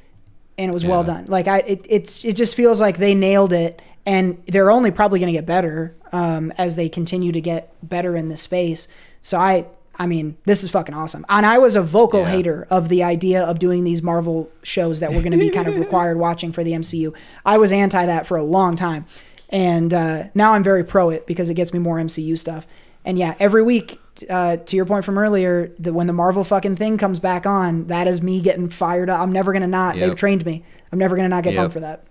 and 0.59 0.69
it 0.69 0.73
was 0.73 0.85
well 0.85 1.03
done. 1.03 1.25
Like 1.25 1.47
I, 1.47 1.59
it, 1.59 1.85
it's 1.89 2.23
it 2.23 2.35
just 2.35 2.55
feels 2.55 2.79
like 2.79 2.97
they 2.97 3.15
nailed 3.15 3.53
it, 3.53 3.81
and 4.05 4.41
they're 4.47 4.71
only 4.71 4.91
probably 4.91 5.19
going 5.19 5.31
to 5.31 5.37
get 5.37 5.45
better 5.45 5.95
um, 6.11 6.51
as 6.57 6.75
they 6.75 6.89
continue 6.89 7.31
to 7.31 7.41
get 7.41 7.73
better 7.87 8.15
in 8.15 8.29
this 8.29 8.41
space. 8.41 8.87
So 9.21 9.37
I, 9.39 9.67
I 9.97 10.07
mean, 10.07 10.37
this 10.45 10.63
is 10.63 10.69
fucking 10.71 10.95
awesome. 10.95 11.25
And 11.29 11.45
I 11.45 11.57
was 11.59 11.75
a 11.75 11.81
vocal 11.81 12.21
Yeah. 12.21 12.29
hater 12.31 12.67
of 12.69 12.89
the 12.89 13.03
idea 13.03 13.43
of 13.43 13.59
doing 13.59 13.83
these 13.83 14.01
Marvel 14.01 14.49
shows 14.63 14.99
that 15.01 15.11
were 15.13 15.21
going 15.21 15.33
to 15.33 15.37
be 15.37 15.49
kind 15.51 15.67
of 15.67 15.75
required 15.79 16.17
watching 16.17 16.51
for 16.51 16.63
the 16.63 16.71
MCU. 16.71 17.13
I 17.45 17.57
was 17.57 17.71
anti 17.71 18.05
that 18.05 18.25
for 18.25 18.37
a 18.37 18.43
long 18.43 18.75
time, 18.75 19.05
and 19.49 19.93
uh, 19.93 20.23
now 20.33 20.53
I'm 20.53 20.63
very 20.63 20.83
pro 20.83 21.09
it 21.11 21.27
because 21.27 21.49
it 21.49 21.53
gets 21.53 21.71
me 21.73 21.79
more 21.79 21.97
MCU 21.97 22.37
stuff. 22.37 22.65
And 23.05 23.17
yeah, 23.17 23.35
every 23.39 23.63
week, 23.63 23.99
uh, 24.29 24.57
to 24.57 24.75
your 24.75 24.85
point 24.85 25.03
from 25.05 25.17
earlier, 25.17 25.71
that 25.79 25.93
when 25.93 26.07
the 26.07 26.13
Marvel 26.13 26.43
fucking 26.43 26.75
thing 26.75 26.97
comes 26.97 27.19
back 27.19 27.45
on, 27.45 27.87
that 27.87 28.07
is 28.07 28.21
me 28.21 28.41
getting 28.41 28.69
fired 28.69 29.09
up. 29.09 29.19
I'm 29.19 29.31
never 29.31 29.53
gonna 29.53 29.67
not. 29.67 29.97
Yep. 29.97 30.05
They've 30.07 30.15
trained 30.15 30.45
me. 30.45 30.63
I'm 30.91 30.99
never 30.99 31.15
gonna 31.15 31.29
not 31.29 31.43
get 31.43 31.53
Yep. 31.53 31.59
pumped 31.61 31.73
for 31.73 31.79
that. 31.81 32.03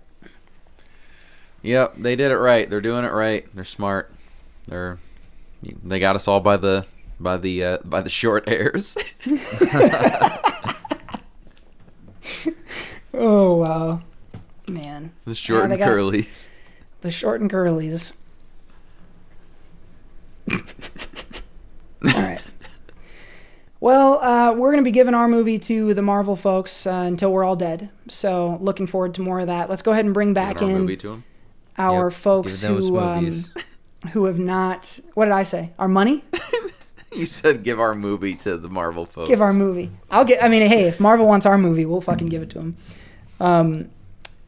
Yep, 1.63 1.95
they 1.97 2.15
did 2.15 2.31
it 2.31 2.37
right. 2.37 2.69
They're 2.69 2.81
doing 2.81 3.05
it 3.05 3.11
right. 3.11 3.45
They're 3.53 3.63
smart. 3.63 4.13
They're 4.67 4.97
They 5.83 5.99
got 5.99 6.15
us 6.15 6.27
all 6.27 6.39
by 6.39 6.57
the 6.57 6.85
by 7.19 7.37
the 7.37 7.63
uh, 7.63 7.77
by 7.85 8.01
the 8.01 8.09
short 8.09 8.47
hairs. 8.49 8.97
Oh 13.13 13.55
wow, 13.57 14.01
man. 14.67 15.11
the 15.25 15.35
short 15.35 15.59
Yeah, 15.59 15.63
and 15.65 15.73
they 15.73 15.85
curlies. 15.85 16.49
The 17.01 17.11
short 17.11 17.41
and 17.41 17.51
curlies. 17.51 18.15
All 20.51 20.59
right. 22.05 22.41
Well, 23.79 24.21
uh, 24.23 24.53
we're 24.53 24.71
going 24.71 24.83
to 24.83 24.87
be 24.87 24.91
giving 24.91 25.15
our 25.15 25.27
movie 25.27 25.57
to 25.57 25.95
the 25.95 26.03
Marvel 26.03 26.35
folks 26.35 26.85
uh, 26.85 26.91
until 27.07 27.31
we're 27.33 27.43
all 27.43 27.55
dead. 27.55 27.91
So, 28.07 28.59
looking 28.61 28.85
forward 28.85 29.15
to 29.15 29.21
more 29.21 29.39
of 29.39 29.47
that. 29.47 29.71
Let's 29.71 29.81
go 29.81 29.91
ahead 29.91 30.05
and 30.05 30.13
bring 30.13 30.33
back 30.35 30.61
our 30.61 30.69
in 30.69 30.81
movie 30.81 30.97
to 30.97 31.13
'em? 31.13 31.23
Our 31.77 32.05
Yep, 32.09 32.13
folks 32.13 32.61
who 32.61 32.97
um, 32.99 33.31
who 34.13 34.25
have 34.25 34.39
not. 34.39 34.99
What 35.13 35.25
did 35.25 35.33
I 35.33 35.43
say? 35.43 35.71
Our 35.79 35.87
money? 35.87 36.23
You 37.13 37.25
said 37.25 37.63
give 37.63 37.77
our 37.77 37.93
movie 37.93 38.35
to 38.35 38.55
the 38.55 38.69
Marvel 38.69 39.05
folks. 39.05 39.27
give 39.27 39.41
our 39.41 39.51
movie. 39.51 39.91
I'll 40.09 40.23
get. 40.23 40.41
I 40.41 40.47
mean, 40.47 40.65
hey, 40.65 40.85
if 40.85 40.97
Marvel 40.97 41.27
wants 41.27 41.45
our 41.45 41.57
movie, 41.57 41.85
we'll 41.85 41.99
fucking 41.99 42.27
give 42.27 42.41
it 42.41 42.49
to 42.51 42.59
them. 42.59 42.77
Um, 43.41 43.89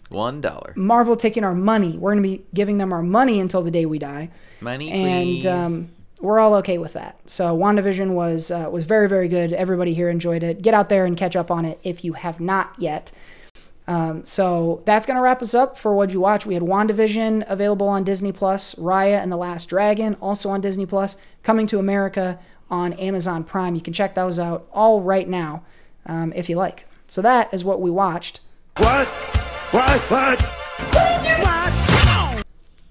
one 0.07 0.39
dollar. 0.39 0.73
Marvel 0.77 1.17
taking 1.17 1.43
our 1.43 1.53
money. 1.53 1.97
We're 1.97 2.13
going 2.13 2.23
to 2.23 2.29
be 2.29 2.45
giving 2.53 2.77
them 2.77 2.93
our 2.93 3.01
money 3.03 3.41
until 3.41 3.63
the 3.63 3.69
day 3.71 3.85
we 3.85 3.99
die. 3.99 4.29
Money, 4.61 4.91
and 4.91 5.45
um, 5.45 5.89
we're 6.21 6.39
all 6.39 6.53
okay 6.55 6.77
with 6.77 6.93
that. 6.93 7.19
So 7.29 7.55
WandaVision 7.57 8.11
was 8.11 8.49
uh, 8.49 8.69
was 8.71 8.85
very 8.85 9.09
very 9.09 9.27
good. 9.27 9.51
Everybody 9.51 9.93
here 9.93 10.09
enjoyed 10.09 10.41
it. 10.41 10.61
Get 10.61 10.73
out 10.73 10.87
there 10.87 11.05
and 11.05 11.17
catch 11.17 11.35
up 11.35 11.51
on 11.51 11.65
it 11.65 11.79
if 11.83 12.05
you 12.05 12.13
have 12.13 12.39
not 12.39 12.73
yet. 12.77 13.11
Um, 13.87 14.23
so 14.23 14.81
that's 14.85 15.05
gonna 15.05 15.21
wrap 15.21 15.41
us 15.41 15.53
up 15.53 15.77
for 15.77 15.93
what 15.93 16.11
you 16.11 16.19
watch. 16.19 16.45
We 16.45 16.53
had 16.53 16.63
WandaVision 16.63 17.45
available 17.47 17.87
on 17.87 18.03
Disney 18.03 18.31
Plus, 18.31 18.75
Raya 18.75 19.21
and 19.21 19.31
the 19.31 19.37
Last 19.37 19.67
Dragon 19.67 20.15
also 20.15 20.49
on 20.49 20.61
Disney 20.61 20.85
Plus, 20.85 21.17
coming 21.43 21.67
to 21.67 21.79
America 21.79 22.39
on 22.69 22.93
Amazon 22.93 23.43
Prime. 23.43 23.75
You 23.75 23.81
can 23.81 23.93
check 23.93 24.15
those 24.15 24.39
out 24.39 24.67
all 24.71 25.01
right 25.01 25.27
now 25.27 25.63
um, 26.05 26.31
if 26.35 26.49
you 26.49 26.55
like. 26.55 26.85
So 27.07 27.21
that 27.21 27.53
is 27.53 27.63
what 27.63 27.81
we 27.81 27.91
watched. 27.91 28.39
What? 28.77 29.07
What? 29.71 29.99
What? 30.09 30.63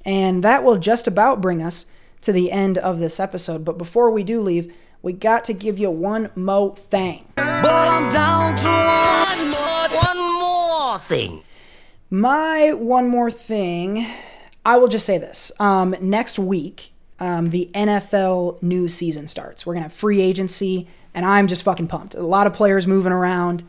And 0.05 0.43
that 0.43 0.65
will 0.65 0.79
just 0.79 1.07
about 1.07 1.41
bring 1.41 1.63
us 1.63 1.87
to 2.23 2.33
the 2.33 2.51
end 2.51 2.79
of 2.79 2.99
this 2.99 3.21
episode. 3.21 3.65
But 3.65 3.79
before 3.79 4.11
we 4.11 4.23
do 4.23 4.41
leave, 4.41 4.77
we 5.01 5.13
got 5.13 5.45
to 5.45 5.53
give 5.53 5.79
you 5.79 5.91
one 5.91 6.31
mo 6.35 6.71
thing. 6.71 7.27
But 7.37 7.89
I'm 7.89 8.09
down 8.11 8.57
to 8.57 8.67
one 8.67 8.71
more, 8.73 9.07
one 9.07 9.27
more 9.27 9.32
thing. 11.13 11.45
My 12.09 12.73
one 12.73 13.09
more 13.09 13.31
thing, 13.31 14.07
I 14.65 14.79
will 14.79 14.89
just 14.89 15.05
say 15.05 15.19
this. 15.19 15.53
Um, 15.61 15.95
next 16.01 16.39
week, 16.39 16.93
um, 17.21 17.51
the 17.51 17.71
NFL 17.75 18.63
new 18.63 18.89
season 18.89 19.27
starts. 19.27 19.67
We're 19.67 19.75
going 19.75 19.83
to 19.83 19.89
have 19.89 19.93
free 19.93 20.23
agency, 20.23 20.89
and 21.15 21.27
I'm 21.27 21.49
just 21.49 21.65
fucking 21.65 21.89
pumped. 21.89 22.15
A 22.15 22.23
lot 22.23 22.47
of 22.47 22.55
players 22.55 22.87
moving 22.87 23.13
around. 23.13 23.63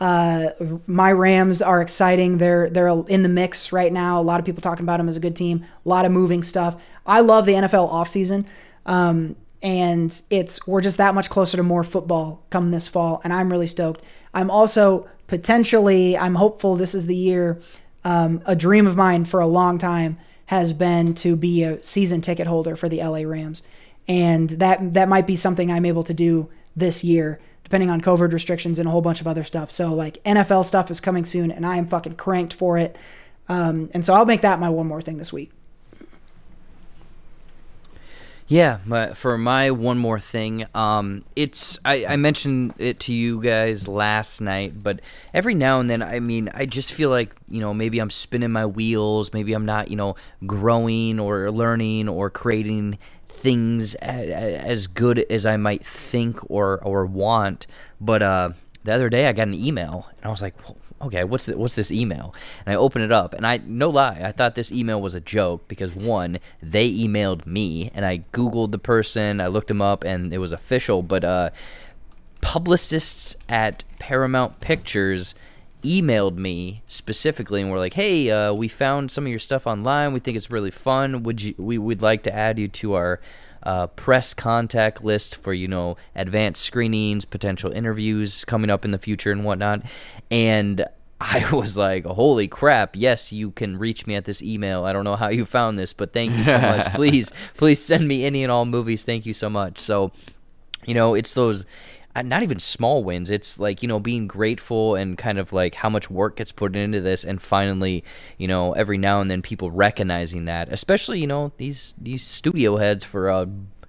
Uh, 0.00 0.50
my 0.86 1.12
Rams 1.12 1.62
are 1.62 1.80
exciting. 1.80 2.38
They're 2.38 2.68
they're 2.68 2.88
in 2.88 3.22
the 3.22 3.28
mix 3.28 3.72
right 3.72 3.92
now. 3.92 4.20
A 4.20 4.22
lot 4.22 4.40
of 4.40 4.46
people 4.46 4.62
talking 4.62 4.84
about 4.84 4.98
them 4.98 5.08
as 5.08 5.16
a 5.16 5.20
good 5.20 5.36
team. 5.36 5.64
A 5.86 5.88
lot 5.88 6.04
of 6.04 6.10
moving 6.10 6.42
stuff. 6.42 6.82
I 7.06 7.20
love 7.20 7.46
the 7.46 7.54
NFL 7.54 7.92
offseason. 7.92 8.44
Um, 8.86 9.36
and 9.62 10.20
it's 10.30 10.66
we're 10.66 10.80
just 10.80 10.98
that 10.98 11.14
much 11.14 11.30
closer 11.30 11.56
to 11.56 11.62
more 11.62 11.84
football 11.84 12.44
come 12.50 12.70
this 12.70 12.88
fall, 12.88 13.20
and 13.22 13.32
I'm 13.32 13.50
really 13.50 13.66
stoked. 13.66 14.02
I'm 14.34 14.50
also 14.50 15.08
potentially 15.28 16.18
I'm 16.18 16.34
hopeful 16.34 16.74
this 16.74 16.94
is 16.94 17.06
the 17.06 17.16
year. 17.16 17.60
Um, 18.02 18.42
a 18.46 18.56
dream 18.56 18.86
of 18.86 18.96
mine 18.96 19.24
for 19.24 19.38
a 19.38 19.46
long 19.46 19.78
time 19.78 20.18
has 20.46 20.72
been 20.72 21.14
to 21.14 21.36
be 21.36 21.62
a 21.62 21.82
season 21.84 22.20
ticket 22.20 22.46
holder 22.46 22.74
for 22.74 22.88
the 22.88 23.02
LA 23.02 23.20
Rams, 23.20 23.62
and 24.08 24.50
that 24.50 24.94
that 24.94 25.08
might 25.08 25.26
be 25.26 25.36
something 25.36 25.70
I'm 25.70 25.84
able 25.84 26.04
to 26.04 26.14
do 26.14 26.48
this 26.74 27.04
year, 27.04 27.38
depending 27.62 27.90
on 27.90 28.00
COVID 28.00 28.32
restrictions 28.32 28.78
and 28.78 28.88
a 28.88 28.90
whole 28.90 29.02
bunch 29.02 29.20
of 29.20 29.26
other 29.26 29.44
stuff. 29.44 29.70
So 29.70 29.94
like 29.94 30.22
NFL 30.24 30.64
stuff 30.64 30.90
is 30.90 30.98
coming 31.00 31.24
soon, 31.24 31.52
and 31.52 31.64
I 31.64 31.76
am 31.76 31.86
fucking 31.86 32.16
cranked 32.16 32.54
for 32.54 32.78
it. 32.78 32.96
Um, 33.48 33.90
and 33.94 34.04
so 34.04 34.14
I'll 34.14 34.26
make 34.26 34.42
that 34.42 34.58
my 34.58 34.68
one 34.68 34.86
more 34.86 35.02
thing 35.02 35.18
this 35.18 35.32
week. 35.32 35.52
Yeah, 38.48 38.78
but 38.86 39.14
for 39.18 39.36
my 39.36 39.70
one 39.70 39.98
more 39.98 40.18
thing, 40.18 40.64
um, 40.74 41.22
it's 41.36 41.78
I, 41.84 42.06
I 42.06 42.16
mentioned 42.16 42.72
it 42.78 42.98
to 43.00 43.12
you 43.12 43.42
guys 43.42 43.86
last 43.86 44.40
night, 44.40 44.82
but 44.82 45.00
every 45.34 45.54
now 45.54 45.80
and 45.80 45.90
then, 45.90 46.02
I 46.02 46.18
mean, 46.20 46.48
I 46.54 46.64
just 46.64 46.94
feel 46.94 47.10
like 47.10 47.36
you 47.50 47.60
know 47.60 47.74
maybe 47.74 47.98
I'm 47.98 48.08
spinning 48.08 48.50
my 48.50 48.64
wheels, 48.64 49.34
maybe 49.34 49.52
I'm 49.52 49.66
not 49.66 49.90
you 49.90 49.96
know 49.96 50.16
growing 50.46 51.20
or 51.20 51.50
learning 51.50 52.08
or 52.08 52.30
creating 52.30 52.98
things 53.28 53.94
as, 53.96 54.30
as 54.30 54.86
good 54.86 55.18
as 55.30 55.44
I 55.44 55.58
might 55.58 55.84
think 55.84 56.40
or 56.50 56.82
or 56.82 57.04
want. 57.04 57.66
But 58.00 58.22
uh, 58.22 58.50
the 58.82 58.94
other 58.94 59.10
day, 59.10 59.26
I 59.26 59.32
got 59.34 59.48
an 59.48 59.54
email, 59.54 60.06
and 60.16 60.24
I 60.24 60.30
was 60.30 60.40
like, 60.40 60.54
okay, 61.02 61.24
what's 61.24 61.46
the, 61.46 61.56
what's 61.56 61.74
this 61.74 61.90
email? 61.90 62.34
And 62.64 62.72
I 62.72 62.76
open 62.76 63.02
it 63.02 63.12
up, 63.12 63.34
and 63.34 63.46
I 63.46 63.58
no 63.64 63.90
lie, 63.90 64.20
I 64.22 64.32
thought 64.32 64.54
this 64.54 64.72
email 64.72 65.00
was 65.00 65.14
a 65.14 65.20
joke 65.20 65.68
because 65.68 65.94
one, 65.94 66.38
they 66.62 66.90
emailed 66.92 67.46
me, 67.46 67.90
and 67.94 68.04
I 68.04 68.24
googled 68.32 68.72
the 68.72 68.78
person, 68.78 69.40
I 69.40 69.46
looked 69.46 69.70
him 69.70 69.82
up, 69.82 70.04
and 70.04 70.32
it 70.32 70.38
was 70.38 70.52
official. 70.52 71.02
But 71.02 71.24
uh, 71.24 71.50
publicists 72.40 73.36
at 73.48 73.84
Paramount 73.98 74.60
Pictures 74.60 75.34
emailed 75.82 76.36
me 76.36 76.82
specifically 76.86 77.62
and 77.62 77.70
were 77.70 77.78
like, 77.78 77.94
"Hey, 77.94 78.30
uh, 78.30 78.52
we 78.52 78.68
found 78.68 79.10
some 79.10 79.24
of 79.24 79.30
your 79.30 79.38
stuff 79.38 79.66
online. 79.66 80.12
We 80.12 80.20
think 80.20 80.36
it's 80.36 80.50
really 80.50 80.70
fun. 80.70 81.22
Would 81.22 81.42
you? 81.42 81.54
We 81.56 81.78
would 81.78 82.02
like 82.02 82.22
to 82.24 82.34
add 82.34 82.58
you 82.58 82.68
to 82.68 82.94
our." 82.94 83.20
Uh, 83.68 83.86
press 83.86 84.32
contact 84.32 85.04
list 85.04 85.36
for 85.36 85.52
you 85.52 85.68
know 85.68 85.94
advanced 86.14 86.64
screenings, 86.64 87.26
potential 87.26 87.70
interviews 87.70 88.42
coming 88.46 88.70
up 88.70 88.82
in 88.82 88.92
the 88.92 88.98
future 88.98 89.30
and 89.30 89.44
whatnot. 89.44 89.82
And 90.30 90.86
I 91.20 91.46
was 91.52 91.76
like, 91.76 92.06
"Holy 92.06 92.48
crap! 92.48 92.96
Yes, 92.96 93.30
you 93.30 93.50
can 93.50 93.78
reach 93.78 94.06
me 94.06 94.14
at 94.14 94.24
this 94.24 94.42
email. 94.42 94.86
I 94.86 94.94
don't 94.94 95.04
know 95.04 95.16
how 95.16 95.28
you 95.28 95.44
found 95.44 95.78
this, 95.78 95.92
but 95.92 96.14
thank 96.14 96.34
you 96.34 96.44
so 96.44 96.58
much. 96.58 96.86
please, 96.94 97.30
please 97.58 97.78
send 97.78 98.08
me 98.08 98.24
any 98.24 98.42
and 98.42 98.50
all 98.50 98.64
movies. 98.64 99.02
Thank 99.02 99.26
you 99.26 99.34
so 99.34 99.50
much." 99.50 99.80
So, 99.80 100.12
you 100.86 100.94
know, 100.94 101.12
it's 101.12 101.34
those 101.34 101.66
not 102.24 102.42
even 102.42 102.58
small 102.58 103.04
wins. 103.04 103.30
It's 103.30 103.60
like, 103.60 103.82
you 103.82 103.88
know, 103.88 104.00
being 104.00 104.26
grateful 104.26 104.94
and 104.96 105.16
kind 105.16 105.38
of 105.38 105.52
like 105.52 105.74
how 105.74 105.88
much 105.88 106.10
work 106.10 106.36
gets 106.36 106.52
put 106.52 106.74
into 106.74 107.00
this 107.00 107.24
and 107.24 107.40
finally, 107.40 108.02
you 108.38 108.48
know, 108.48 108.72
every 108.72 108.98
now 108.98 109.20
and 109.20 109.30
then 109.30 109.42
people 109.42 109.70
recognizing 109.70 110.46
that, 110.46 110.68
especially, 110.72 111.20
you 111.20 111.26
know, 111.26 111.52
these 111.58 111.94
these 112.00 112.26
studio 112.26 112.76
heads 112.76 113.04
for 113.04 113.28
a 113.28 113.46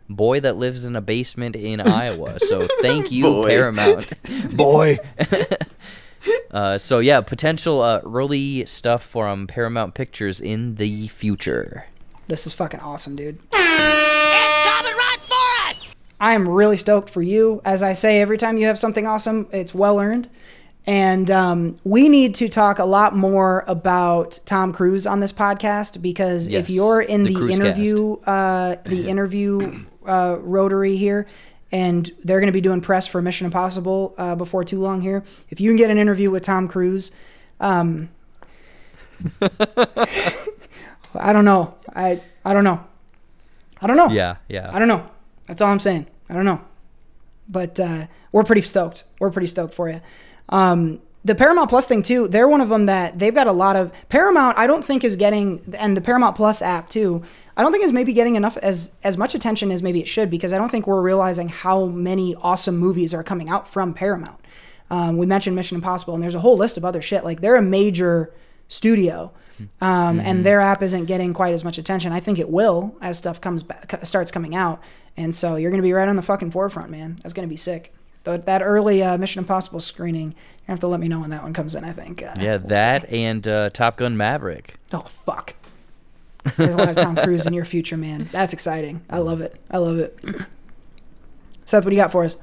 boy 0.09 0.39
that 0.41 0.57
lives 0.57 0.85
in 0.85 0.95
a 0.95 1.01
basement 1.01 1.55
in 1.55 1.79
Iowa. 1.85 2.39
So, 2.39 2.67
thank 2.81 3.11
you 3.11 3.23
Boy. 3.23 3.47
Paramount. 3.47 4.13
boy. 4.55 4.99
Uh, 6.51 6.77
so 6.77 6.99
yeah, 6.99 7.21
potential 7.21 7.81
uh, 7.81 8.01
early 8.03 8.65
stuff 8.65 9.03
from 9.03 9.47
Paramount 9.47 9.93
Pictures 9.93 10.41
in 10.41 10.75
the 10.75 11.07
future. 11.07 11.85
This 12.27 12.45
is 12.45 12.53
fucking 12.53 12.81
awesome, 12.81 13.15
dude. 13.15 13.39
It's 13.53 14.67
coming 14.69 14.93
right 14.93 15.17
for 15.21 15.69
us. 15.69 15.81
I 16.19 16.33
am 16.33 16.47
really 16.47 16.77
stoked 16.77 17.09
for 17.09 17.21
you. 17.21 17.61
As 17.63 17.81
I 17.81 17.93
say, 17.93 18.21
every 18.21 18.37
time 18.37 18.57
you 18.57 18.67
have 18.67 18.77
something 18.77 19.07
awesome, 19.07 19.47
it's 19.51 19.73
well 19.73 19.99
earned. 19.99 20.29
And 20.85 21.29
um, 21.29 21.77
we 21.83 22.09
need 22.09 22.35
to 22.35 22.49
talk 22.49 22.79
a 22.79 22.85
lot 22.85 23.15
more 23.15 23.63
about 23.67 24.39
Tom 24.45 24.73
Cruise 24.73 25.05
on 25.05 25.19
this 25.19 25.31
podcast 25.31 26.01
because 26.01 26.47
if 26.47 26.69
you're 26.69 27.01
in 27.01 27.23
the 27.23 27.35
the, 27.35 27.53
interview, 27.53 28.13
uh, 28.21 28.75
the 28.85 29.07
interview 29.09 29.85
uh, 30.05 30.37
rotary 30.39 30.97
here, 30.97 31.27
and 31.71 32.09
they're 32.23 32.39
going 32.39 32.47
to 32.47 32.53
be 32.53 32.61
doing 32.61 32.81
press 32.81 33.05
for 33.05 33.21
Mission 33.21 33.45
Impossible 33.45 34.15
uh, 34.17 34.35
before 34.35 34.63
too 34.63 34.79
long 34.79 35.01
here. 35.01 35.23
If 35.49 35.61
you 35.61 35.69
can 35.69 35.77
get 35.77 35.91
an 35.91 35.99
interview 35.99 36.31
with 36.31 36.41
Tom 36.41 36.67
Cruise, 36.67 37.11
um, 37.59 38.09
I 41.13 41.33
don't 41.33 41.45
know. 41.45 41.75
I 41.95 42.21
I 42.43 42.53
don't 42.53 42.63
know. 42.63 42.83
I 43.81 43.87
don't 43.87 43.97
know. 43.97 44.09
Yeah, 44.09 44.37
yeah. 44.47 44.69
I 44.73 44.79
don't 44.79 44.87
know. 44.87 45.07
That's 45.49 45.61
all 45.61 45.71
I'm 45.71 45.79
saying. 45.79 46.05
I 46.29 46.35
don't 46.35 46.45
know. 46.45 46.61
But 47.49 47.79
uh, 47.79 48.05
we're 48.31 48.43
pretty 48.43 48.61
stoked. 48.61 49.03
We're 49.19 49.31
pretty 49.31 49.47
stoked 49.47 49.73
for 49.73 49.89
you. 49.89 49.99
Um, 50.49 51.01
the 51.25 51.35
Paramount 51.35 51.69
Plus 51.69 51.87
thing 51.87 52.01
too. 52.01 52.27
They're 52.27 52.47
one 52.47 52.61
of 52.61 52.69
them 52.69 52.85
that 52.85 53.17
they've 53.19 53.33
got 53.33 53.47
a 53.47 53.51
lot 53.51 53.75
of 53.75 53.91
Paramount. 54.09 54.57
I 54.57 54.67
don't 54.67 54.85
think 54.85 55.03
is 55.03 55.15
getting 55.15 55.75
and 55.77 55.97
the 55.97 56.01
Paramount 56.01 56.35
Plus 56.35 56.61
app 56.61 56.87
too. 56.87 57.23
I 57.57 57.63
don't 57.63 57.71
think 57.71 57.83
is 57.83 57.91
maybe 57.91 58.13
getting 58.13 58.35
enough 58.35 58.55
as 58.57 58.91
as 59.03 59.17
much 59.17 59.35
attention 59.35 59.71
as 59.71 59.83
maybe 59.83 59.99
it 59.99 60.07
should 60.07 60.29
because 60.29 60.53
I 60.53 60.57
don't 60.57 60.69
think 60.69 60.87
we're 60.87 61.01
realizing 61.01 61.49
how 61.49 61.87
many 61.87 62.35
awesome 62.35 62.77
movies 62.77 63.13
are 63.13 63.23
coming 63.23 63.49
out 63.49 63.67
from 63.67 63.93
Paramount. 63.93 64.39
Um, 64.91 65.17
we 65.17 65.25
mentioned 65.25 65.55
Mission 65.55 65.75
Impossible, 65.75 66.13
and 66.13 66.23
there's 66.23 66.35
a 66.35 66.39
whole 66.39 66.57
list 66.57 66.77
of 66.77 66.85
other 66.85 67.01
shit. 67.01 67.23
Like 67.23 67.41
they're 67.41 67.57
a 67.57 67.61
major 67.61 68.31
studio, 68.69 69.31
um, 69.81 70.19
and 70.19 70.45
their 70.45 70.61
app 70.61 70.81
isn't 70.81 71.05
getting 71.05 71.33
quite 71.33 71.53
as 71.53 71.63
much 71.63 71.77
attention. 71.77 72.13
I 72.13 72.21
think 72.21 72.39
it 72.39 72.49
will 72.49 72.95
as 73.01 73.17
stuff 73.17 73.41
comes 73.41 73.61
back, 73.61 73.99
starts 74.03 74.31
coming 74.31 74.55
out, 74.55 74.81
and 75.19 75.35
so 75.35 75.55
you're 75.55 75.69
gonna 75.69 75.83
be 75.83 75.93
right 75.93 76.07
on 76.07 76.15
the 76.15 76.21
fucking 76.23 76.49
forefront, 76.51 76.89
man. 76.89 77.19
That's 77.21 77.33
gonna 77.33 77.47
be 77.47 77.55
sick. 77.57 77.93
Th- 78.25 78.41
that 78.45 78.61
early 78.63 79.03
uh, 79.03 79.17
Mission 79.17 79.39
Impossible 79.39 79.79
screening, 79.79 80.29
you 80.31 80.35
have 80.67 80.79
to 80.79 80.87
let 80.87 80.99
me 80.99 81.07
know 81.07 81.19
when 81.19 81.29
that 81.29 81.43
one 81.43 81.53
comes 81.53 81.75
in. 81.75 81.83
I 81.83 81.91
think. 81.91 82.23
Uh, 82.23 82.33
Yeah, 82.39 82.57
we'll 82.57 82.67
that 82.69 83.09
see. 83.09 83.23
and 83.23 83.47
uh, 83.47 83.69
Top 83.69 83.97
Gun 83.97 84.17
Maverick. 84.17 84.75
Oh 84.91 85.01
fuck. 85.01 85.53
There's 86.57 86.73
a 86.73 86.77
lot 86.77 86.89
of 86.89 86.95
Tom 86.95 87.15
Cruise 87.17 87.45
in 87.45 87.53
your 87.53 87.65
future, 87.65 87.97
man. 87.97 88.23
That's 88.31 88.53
exciting. 88.53 89.01
I 89.09 89.17
love 89.19 89.41
it. 89.41 89.59
I 89.69 89.77
love 89.77 89.99
it. 89.99 90.17
Seth, 91.65 91.83
what 91.85 91.89
do 91.91 91.95
you 91.95 92.01
got 92.01 92.11
for 92.11 92.23
us? 92.23 92.37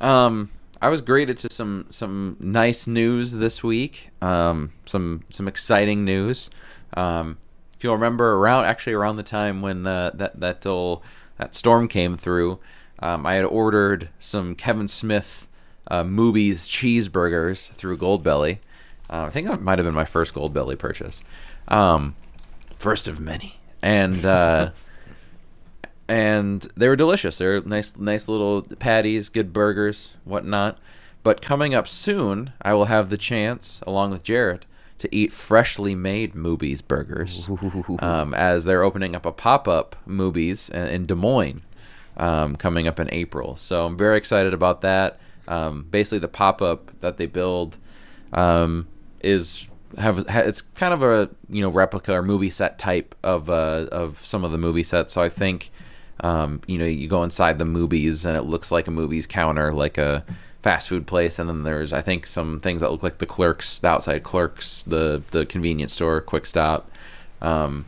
Um, 0.00 0.50
I 0.80 0.88
was 0.88 1.00
greeted 1.00 1.38
to 1.40 1.50
some 1.52 1.86
some 1.90 2.36
nice 2.38 2.86
news 2.86 3.32
this 3.32 3.62
week. 3.64 4.10
Um, 4.22 4.72
some 4.84 5.24
some 5.30 5.48
exciting 5.48 6.04
news. 6.04 6.50
Um, 6.94 7.38
if 7.76 7.84
you'll 7.84 7.94
remember, 7.94 8.34
around 8.34 8.64
actually 8.66 8.92
around 8.94 9.16
the 9.16 9.22
time 9.22 9.60
when 9.60 9.86
uh, 9.86 10.10
that 10.14 10.38
that 10.40 10.66
old, 10.66 11.02
that 11.38 11.54
storm 11.54 11.88
came 11.88 12.16
through, 12.16 12.58
um, 13.00 13.24
I 13.26 13.34
had 13.34 13.44
ordered 13.44 14.08
some 14.18 14.54
Kevin 14.54 14.88
Smith 14.88 15.48
uh, 15.88 16.04
Moobies 16.04 16.68
cheeseburgers 16.68 17.70
through 17.72 17.98
Goldbelly. 17.98 18.58
Uh, 19.08 19.24
I 19.24 19.30
think 19.30 19.48
that 19.48 19.62
might 19.62 19.78
have 19.78 19.86
been 19.86 19.94
my 19.94 20.04
first 20.04 20.34
Goldbelly 20.34 20.78
purchase, 20.78 21.22
um, 21.68 22.14
first 22.78 23.08
of 23.08 23.20
many, 23.20 23.58
and. 23.82 24.24
Uh, 24.24 24.70
and 26.08 26.62
they 26.74 26.88
were 26.88 26.96
delicious. 26.96 27.36
They're 27.36 27.60
nice, 27.60 27.96
nice 27.98 28.28
little 28.28 28.62
patties, 28.62 29.28
good 29.28 29.52
burgers, 29.52 30.14
whatnot. 30.24 30.78
But 31.22 31.42
coming 31.42 31.74
up 31.74 31.86
soon, 31.86 32.52
I 32.62 32.72
will 32.72 32.86
have 32.86 33.10
the 33.10 33.18
chance, 33.18 33.82
along 33.86 34.10
with 34.10 34.22
Jarrett, 34.22 34.64
to 34.98 35.14
eat 35.14 35.32
freshly 35.32 35.94
made 35.94 36.34
Moobies 36.34 36.86
burgers, 36.86 37.48
um, 38.00 38.34
as 38.34 38.64
they're 38.64 38.82
opening 38.82 39.14
up 39.14 39.24
a 39.24 39.32
pop-up 39.32 39.96
Moobies 40.06 40.70
in 40.70 40.86
in 40.88 41.06
Des 41.06 41.14
Moines, 41.14 41.62
um, 42.16 42.56
coming 42.56 42.86
up 42.88 42.98
in 43.00 43.08
April. 43.12 43.56
So 43.56 43.86
I'm 43.86 43.96
very 43.96 44.16
excited 44.18 44.54
about 44.54 44.80
that. 44.82 45.20
Um, 45.46 45.86
basically, 45.90 46.18
the 46.18 46.28
pop-up 46.28 46.90
that 47.00 47.16
they 47.16 47.26
build 47.26 47.78
um, 48.32 48.86
is 49.20 49.68
have 49.96 50.28
ha- 50.28 50.40
it's 50.40 50.60
kind 50.60 50.92
of 50.92 51.02
a 51.02 51.30
you 51.48 51.62
know 51.62 51.70
replica 51.70 52.12
or 52.12 52.22
movie 52.22 52.50
set 52.50 52.78
type 52.78 53.14
of 53.22 53.48
uh, 53.48 53.86
of 53.90 54.24
some 54.26 54.44
of 54.44 54.52
the 54.52 54.58
movie 54.58 54.82
sets. 54.82 55.12
So 55.14 55.22
I 55.22 55.28
think 55.28 55.70
um, 56.20 56.60
you 56.66 56.78
know 56.78 56.84
you 56.84 57.08
go 57.08 57.22
inside 57.22 57.58
the 57.58 57.64
Moobies 57.64 58.26
and 58.26 58.36
it 58.36 58.42
looks 58.42 58.70
like 58.70 58.88
a 58.88 58.90
Moobies 58.90 59.28
counter, 59.28 59.72
like 59.72 59.96
a 59.96 60.24
fast 60.62 60.88
food 60.88 61.06
place, 61.06 61.38
and 61.38 61.48
then 61.48 61.62
there's 61.62 61.92
I 61.92 62.02
think 62.02 62.26
some 62.26 62.60
things 62.60 62.80
that 62.80 62.90
look 62.90 63.02
like 63.02 63.18
the 63.18 63.26
clerks, 63.26 63.78
the 63.78 63.88
outside 63.88 64.22
clerks, 64.22 64.82
the 64.82 65.22
the 65.30 65.46
convenience 65.46 65.92
store, 65.92 66.20
quick 66.20 66.46
stop. 66.46 66.90
Um, 67.40 67.86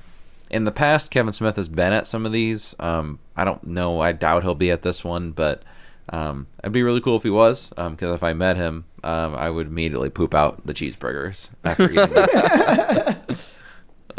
in 0.51 0.65
the 0.65 0.73
past, 0.73 1.11
Kevin 1.11 1.33
Smith 1.33 1.57
has 1.57 1.69
been 1.69 1.93
at 1.93 2.07
some 2.09 2.27
of 2.27 2.33
these. 2.33 2.75
Um, 2.81 3.19
I 3.37 3.45
don't 3.45 3.63
know. 3.65 4.01
I 4.01 4.13
doubt 4.13 4.43
he'll 4.43 4.55
be 4.55 4.71
at 4.71 4.83
this 4.83 5.05
one, 5.05 5.31
but 5.31 5.63
um, 6.11 6.49
it'd 6.63 6.73
be 6.73 6.83
really 6.83 7.01
cool 7.01 7.17
if 7.17 7.23
he 7.23 7.31
was. 7.31 7.71
Because 7.71 8.15
if 8.15 8.23
I 8.23 8.33
met 8.33 8.57
him, 8.57 8.85
um, 9.05 9.35
I 9.35 9.49
would 9.49 9.69
immediately 9.69 10.11
poop 10.11 10.35
out 10.35 10.67
the 10.67 10.75
cheeseburgers 10.75 11.51
after 11.65 11.91
eating 11.91 13.37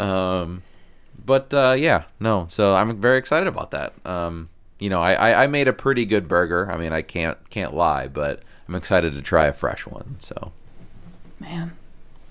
um, 0.00 0.62
but 1.24 1.52
uh, 1.52 1.76
yeah, 1.78 2.04
no. 2.18 2.46
So 2.48 2.74
I'm 2.74 3.00
very 3.00 3.18
excited 3.18 3.46
about 3.46 3.72
that. 3.72 3.92
Um, 4.06 4.48
you 4.82 4.90
know, 4.90 5.00
I, 5.00 5.12
I, 5.12 5.44
I 5.44 5.46
made 5.46 5.68
a 5.68 5.72
pretty 5.72 6.04
good 6.04 6.26
burger. 6.28 6.70
I 6.70 6.76
mean, 6.76 6.92
I 6.92 7.02
can't 7.02 7.38
can't 7.50 7.74
lie, 7.74 8.08
but 8.08 8.42
I'm 8.68 8.74
excited 8.74 9.12
to 9.14 9.22
try 9.22 9.46
a 9.46 9.52
fresh 9.52 9.86
one. 9.86 10.16
So 10.18 10.52
Man, 11.40 11.72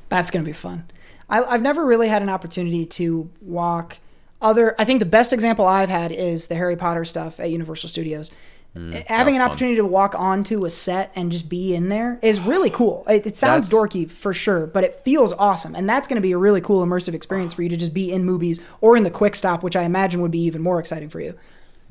that's 0.09 0.31
going 0.31 0.43
to 0.43 0.49
be 0.49 0.53
fun. 0.53 0.85
I, 1.29 1.43
I've 1.43 1.61
never 1.61 1.85
really 1.85 2.07
had 2.09 2.21
an 2.21 2.29
opportunity 2.29 2.85
to 2.85 3.29
walk 3.41 3.97
other. 4.41 4.75
I 4.79 4.85
think 4.85 4.99
the 4.99 5.05
best 5.05 5.33
example 5.33 5.65
I've 5.65 5.89
had 5.89 6.11
is 6.11 6.47
the 6.47 6.55
Harry 6.55 6.75
Potter 6.75 7.05
stuff 7.05 7.39
at 7.39 7.49
Universal 7.49 7.89
Studios. 7.89 8.31
Having 8.73 8.95
an 8.95 9.01
Mm, 9.03 9.25
fun. 9.25 9.41
opportunity 9.41 9.75
to 9.75 9.85
walk 9.85 10.15
onto 10.17 10.63
a 10.63 10.69
set 10.69 11.11
and 11.13 11.29
just 11.29 11.49
be 11.49 11.75
in 11.75 11.89
there 11.89 12.17
is 12.21 12.39
really 12.39 12.69
cool. 12.69 13.03
It, 13.09 13.27
it 13.27 13.35
sounds 13.35 13.69
That's- 13.69 13.73
dorky 13.93 14.09
for 14.09 14.33
sure, 14.33 14.65
but 14.65 14.85
it 14.85 14.93
feels 15.03 15.33
awesome. 15.33 15.75
And 15.75 15.89
that's 15.89 16.07
going 16.07 16.15
to 16.15 16.21
be 16.21 16.31
a 16.31 16.37
really 16.37 16.61
cool 16.61 16.85
immersive 16.85 17.13
experience 17.13 17.53
for 17.53 17.63
you 17.63 17.69
to 17.69 17.75
just 17.75 17.93
be 17.93 18.13
in 18.13 18.23
Moobies 18.25 18.61
or 18.79 18.95
in 18.95 19.03
the 19.03 19.09
quick 19.11 19.35
stop, 19.35 19.61
which 19.61 19.75
I 19.75 19.83
imagine 19.83 20.21
would 20.21 20.31
be 20.31 20.39
even 20.43 20.61
more 20.61 20.79
exciting 20.79 21.09
for 21.09 21.19
you. 21.19 21.37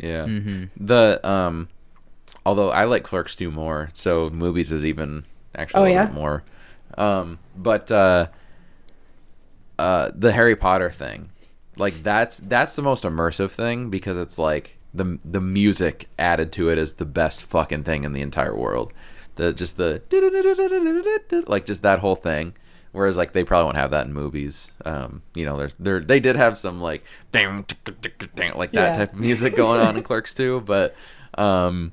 Yeah, 0.02 0.26
the 0.76 1.20
um, 1.22 1.68
although 2.46 2.70
I 2.70 2.84
like 2.84 3.02
Clerks 3.04 3.36
2 3.36 3.50
more, 3.50 3.90
so 3.92 4.30
Moobies 4.30 4.72
is 4.72 4.84
even 4.84 5.24
actually 5.54 5.80
Oh, 5.80 5.82
a 5.82 5.84
little 5.84 5.96
yeah? 5.96 6.06
bit 6.06 6.14
more. 6.14 6.42
Um, 6.98 7.38
but 7.56 7.90
uh, 7.90 8.26
uh, 9.78 10.10
the 10.14 10.32
Harry 10.32 10.56
Potter 10.56 10.90
thing, 10.90 11.30
like 11.76 12.02
that's 12.02 12.38
that's 12.38 12.76
the 12.76 12.82
most 12.82 13.04
immersive 13.04 13.50
thing 13.50 13.90
because 13.90 14.16
it's 14.16 14.38
like 14.38 14.76
the 14.92 15.18
the 15.24 15.40
music 15.40 16.08
added 16.18 16.50
to 16.52 16.68
it 16.70 16.78
is 16.78 16.94
the 16.94 17.04
best 17.04 17.42
fucking 17.44 17.84
thing 17.84 18.04
in 18.04 18.12
the 18.12 18.20
entire 18.22 18.56
world. 18.56 18.92
The 19.36 19.52
just 19.52 19.76
the 19.76 20.02
like 21.46 21.66
just 21.66 21.82
that 21.82 21.98
whole 22.00 22.16
thing. 22.16 22.54
Whereas 22.92 23.16
like 23.16 23.32
they 23.32 23.44
probably 23.44 23.66
won't 23.66 23.76
have 23.76 23.92
that 23.92 24.06
in 24.06 24.12
Moobies. 24.14 24.70
Um, 24.84 25.22
you 25.34 25.44
know, 25.44 25.56
there's 25.56 25.74
there 25.78 26.00
they 26.00 26.18
did 26.20 26.34
have 26.36 26.58
some 26.58 26.80
like 26.80 27.04
like 27.32 28.72
that 28.72 28.72
Yeah. 28.72 28.92
type 28.96 29.12
of 29.12 29.18
music 29.20 29.54
going 29.56 29.80
on 29.80 29.96
in 29.96 30.02
Clerks 30.02 30.34
2, 30.34 30.62
but 30.62 30.94
um 31.36 31.92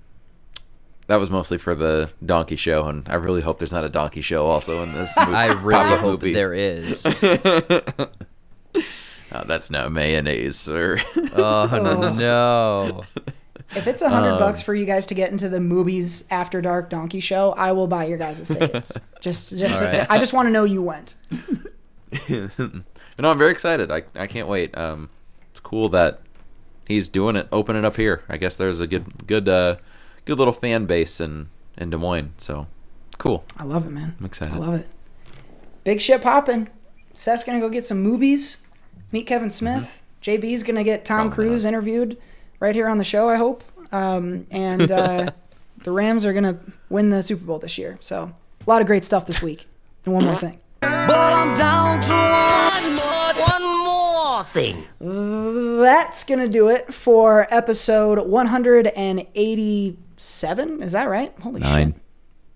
that 1.08 1.20
was 1.22 1.30
mostly 1.30 1.58
for 1.58 1.74
the 1.76 2.10
donkey 2.26 2.56
show, 2.58 2.86
and 2.88 3.08
I 3.08 3.16
really 3.16 3.42
hope 3.42 3.60
there's 3.60 3.72
not 3.72 3.86
a 3.86 3.90
donkey 3.90 4.22
show 4.22 4.46
also 4.46 4.84
in 4.84 4.92
this. 4.94 5.16
Movie, 5.18 5.32
I 5.36 5.54
really 5.54 5.98
hope 5.98 6.22
movies. 6.22 6.34
there 6.36 6.54
is. 6.54 7.06
Uh, 7.06 8.10
that's 9.46 9.70
not 9.70 9.92
mayonnaise, 9.92 10.58
sir. 10.60 11.00
Oh 11.36 12.14
no. 12.18 13.04
If 13.76 13.86
it's 13.88 14.02
a 14.02 14.10
hundred 14.10 14.34
Um, 14.34 14.40
bucks 14.40 14.62
for 14.62 14.74
you 14.74 14.86
guys 14.86 15.06
to 15.08 15.14
get 15.14 15.32
into 15.32 15.50
the 15.50 15.58
Moobies 15.60 16.26
after 16.32 16.62
dark 16.62 16.90
donkey 16.90 17.20
show, 17.20 17.52
I 17.52 17.74
will 17.74 17.88
buy 17.88 18.06
your 18.06 18.18
guys' 18.18 18.48
tickets. 18.48 18.94
just, 19.22 19.58
just, 19.58 19.82
right. 19.82 20.06
I 20.10 20.18
just 20.20 20.32
want 20.34 20.48
to 20.48 20.52
know 20.52 20.64
you 20.64 20.82
went. 20.82 21.16
no, 22.30 23.30
I'm 23.30 23.38
very 23.38 23.52
excited. 23.52 23.92
I 23.92 24.04
I 24.16 24.28
can't 24.28 24.48
wait. 24.48 24.78
Um, 24.78 25.10
it's 25.52 25.60
cool 25.60 25.90
that 25.90 26.22
he's 26.88 27.10
doing 27.10 27.36
it, 27.36 27.48
opening 27.52 27.84
it 27.84 27.86
up 27.86 27.98
here. 27.98 28.24
I 28.30 28.38
guess 28.38 28.56
there's 28.56 28.80
a 28.80 28.88
good 28.88 29.28
good 29.28 29.50
uh 29.50 29.78
good 30.26 30.38
little 30.40 30.54
fan 30.54 30.86
base 30.86 31.20
in 31.20 31.50
in 31.78 31.90
Des 31.90 31.98
Moines. 31.98 32.34
So 32.38 32.68
cool. 33.18 33.44
I 33.58 33.64
love 33.64 33.86
it, 33.86 33.92
man. 33.92 34.16
I'm 34.20 34.26
excited. 34.26 34.54
I 34.54 34.58
love 34.58 34.76
it. 34.76 34.88
Big 35.84 36.00
shit 36.02 36.22
popping. 36.22 36.70
Seth's 37.16 37.44
gonna 37.44 37.60
go 37.60 37.70
get 37.70 37.86
some 37.86 38.04
Moobies. 38.06 38.62
Meet 39.12 39.28
Kevin 39.28 39.50
Smith. 39.50 40.04
JB's 40.22 40.64
gonna 40.64 40.84
get 40.84 41.04
Tom 41.06 41.18
Mm-hmm. 41.18 41.28
Probably 41.30 41.50
Cruise 41.50 41.66
interviewed 41.66 42.18
right 42.60 42.76
here 42.76 42.88
on 42.88 42.98
the 42.98 43.04
show. 43.04 43.30
I 43.30 43.36
hope. 43.36 43.64
Um, 43.92 44.46
and 44.52 44.92
uh, 44.92 45.32
the 45.84 45.92
Rams 45.92 46.26
are 46.26 46.34
gonna 46.34 46.58
win 46.90 47.10
the 47.10 47.22
Super 47.24 47.46
Bowl 47.46 47.60
this 47.60 47.78
year. 47.78 47.98
So 48.02 48.24
a 48.66 48.70
lot 48.70 48.82
of 48.82 48.88
great 48.88 49.06
stuff 49.06 49.26
this 49.26 49.42
week. 49.42 49.68
And 50.06 50.14
one 50.14 50.24
more 50.26 50.36
thing. 50.36 50.60
But 50.82 51.34
I'm 51.34 51.54
down 51.56 52.02
to 52.02 52.14
one 52.84 52.96
more, 52.96 53.34
one 53.60 53.86
more 53.86 54.44
thing. 54.44 54.86
That's 55.82 56.24
gonna 56.24 56.48
do 56.48 56.70
it 56.70 56.94
for 56.94 57.48
episode 57.54 58.20
187. 59.38 60.82
Is 60.84 60.92
that 60.94 61.10
right? 61.10 61.34
Holy 61.42 61.60
Nine. 61.62 61.94
shit! 61.94 62.02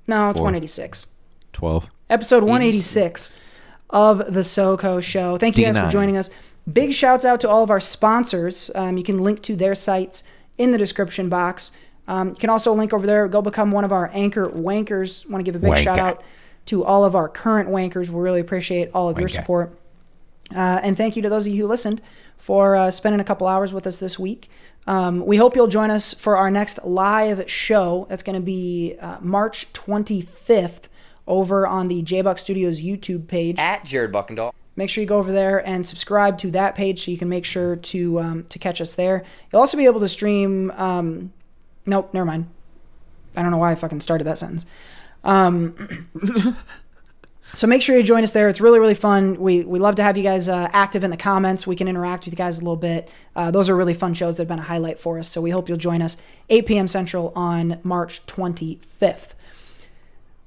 No, 0.08 0.30
it's 0.30 0.40
Four. 0.40 0.46
186. 0.46 1.08
Twelve. 1.54 1.90
episode 2.10 2.44
186 2.44 3.62
of 3.90 4.18
the 4.34 4.40
SoCo 4.42 5.02
Show. 5.04 5.38
Thank 5.38 5.58
you 5.58 5.66
guys 5.66 5.76
for 5.78 5.84
D9. 5.84 5.92
joining 5.92 6.18
us. 6.18 6.30
Big 6.72 6.94
shouts 6.94 7.26
out 7.26 7.40
to 7.42 7.50
all 7.50 7.64
of 7.64 7.70
our 7.70 7.80
sponsors. 7.80 8.70
Um, 8.76 8.98
you 8.98 9.04
can 9.04 9.24
link 9.24 9.42
to 9.44 9.56
their 9.56 9.76
sites 9.76 10.24
in 10.58 10.72
the 10.72 10.78
description 10.78 11.30
box. 11.30 11.72
Um, 12.08 12.30
you 12.30 12.36
can 12.36 12.50
also 12.50 12.74
link 12.74 12.94
over 12.94 13.08
there. 13.08 13.28
Go 13.28 13.42
become 13.42 13.72
one 13.72 13.84
of 13.84 13.92
our 13.92 14.10
anchor 14.14 14.48
wankers. 14.48 15.28
Want 15.30 15.44
to 15.44 15.44
give 15.44 15.56
a 15.56 15.60
big 15.60 15.72
Wanker. 15.72 15.84
shout 15.84 15.98
out 15.98 16.24
to 16.68 16.84
all 16.84 17.04
of 17.06 17.16
our 17.16 17.28
current 17.28 17.70
wankers. 17.70 18.10
We 18.10 18.20
really 18.22 18.40
appreciate 18.40 18.92
all 18.94 19.10
of 19.10 19.18
your 19.20 19.28
support. 19.28 19.78
Uh, 20.54 20.80
and 20.84 20.98
thank 20.98 21.16
you 21.16 21.22
to 21.22 21.30
those 21.30 21.48
of 21.48 21.54
you 21.54 21.64
who 21.64 21.68
listened 21.68 22.02
for 22.38 22.76
uh, 22.76 22.92
spending 22.92 23.20
a 23.20 23.24
couple 23.24 23.48
hours 23.48 23.74
with 23.74 23.88
us 23.88 24.00
this 24.00 24.20
week. 24.20 24.50
Um, 24.88 25.26
we 25.26 25.38
hope 25.38 25.56
you'll 25.56 25.68
join 25.68 25.92
us 25.92 26.14
for 26.14 26.38
our 26.38 26.50
next 26.50 26.84
live 26.84 27.50
show. 27.50 28.08
That's 28.10 28.24
going 28.24 28.36
to 28.36 28.42
be 28.42 28.96
uh, 29.00 29.20
March 29.22 29.72
25th 29.74 30.84
over 31.28 31.68
on 31.68 31.88
the 31.88 32.04
JBuck 32.04 32.40
Studios 32.40 32.82
YouTube 32.82 33.28
page. 33.28 33.58
At 33.60 33.86
Jared 33.86 34.12
Buckendahl. 34.12 34.54
Make 34.82 34.90
sure 34.90 35.04
you 35.04 35.08
go 35.08 35.20
over 35.20 35.32
there 35.32 35.64
and 35.68 35.86
subscribe 35.86 36.40
to 36.40 36.50
that 36.50 36.74
page 36.74 37.06
so 37.06 37.12
you 37.12 37.18
can 37.20 37.30
make 37.30 37.46
sure 37.46 37.76
to 37.76 38.20
um, 38.20 38.46
to 38.50 38.58
catch 38.58 38.82
us 38.82 38.96
there. 38.96 39.24
You'll 39.54 39.60
also 39.60 39.78
be 39.78 39.86
able 39.86 40.00
to 40.00 40.08
stream. 40.08 40.72
Um, 40.72 41.32
nope, 41.86 42.12
never 42.16 42.26
mind. 42.26 42.48
I 43.36 43.44
don't 43.44 43.52
know 43.52 43.60
why 43.60 43.74
I 43.74 43.76
fucking 43.76 44.02
started 44.02 44.24
that 44.24 44.40
sentence. 44.40 44.66
Um, 45.24 46.08
so 47.54 47.68
make 47.68 47.84
sure 47.84 47.96
you 47.96 48.02
join 48.02 48.24
us 48.24 48.32
there. 48.32 48.50
It's 48.50 48.60
really 48.60 48.80
really 48.80 48.96
fun. 48.96 49.40
We 49.40 49.64
we 49.64 49.78
love 49.78 49.98
to 49.98 50.04
have 50.04 50.18
you 50.18 50.24
guys 50.24 50.50
uh, 50.50 50.68
active 50.74 51.04
in 51.04 51.12
the 51.12 51.16
comments. 51.16 51.68
We 51.68 51.76
can 51.76 51.88
interact 51.88 52.26
with 52.26 52.34
you 52.34 52.38
guys 52.40 52.58
a 52.58 52.62
little 52.62 52.76
bit. 52.76 53.08
Uh, 53.36 53.52
those 53.52 53.70
are 53.70 53.76
really 53.76 53.94
fun 53.94 54.16
shows 54.16 54.38
that 54.38 54.42
have 54.42 54.48
been 54.48 54.58
a 54.58 54.64
highlight 54.64 54.98
for 54.98 55.20
us. 55.20 55.28
So 55.28 55.42
we 55.42 55.52
hope 55.52 55.70
you'll 55.70 55.78
join 55.78 56.02
us 56.02 56.18
8 56.50 56.66
p.m. 56.66 56.88
Central 56.88 57.32
on 57.36 57.80
March 57.84 58.26
25th. 58.26 59.36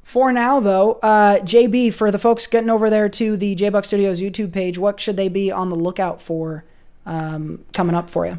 For 0.04 0.32
now, 0.32 0.60
though, 0.60 0.92
uh, 1.02 1.38
JB, 1.40 1.94
for 1.94 2.10
the 2.10 2.18
folks 2.18 2.46
getting 2.46 2.68
over 2.68 2.90
there 2.90 3.08
to 3.08 3.36
the 3.38 3.56
JBuck 3.56 3.86
Studios 3.86 4.20
YouTube 4.20 4.52
page, 4.52 4.78
what 4.78 5.00
should 5.00 5.16
they 5.16 5.28
be 5.30 5.50
on 5.50 5.70
the 5.70 5.76
lookout 5.76 6.20
for 6.20 6.64
um, 7.06 7.64
coming 7.72 7.96
up 7.96 8.10
for 8.10 8.26
you? 8.26 8.38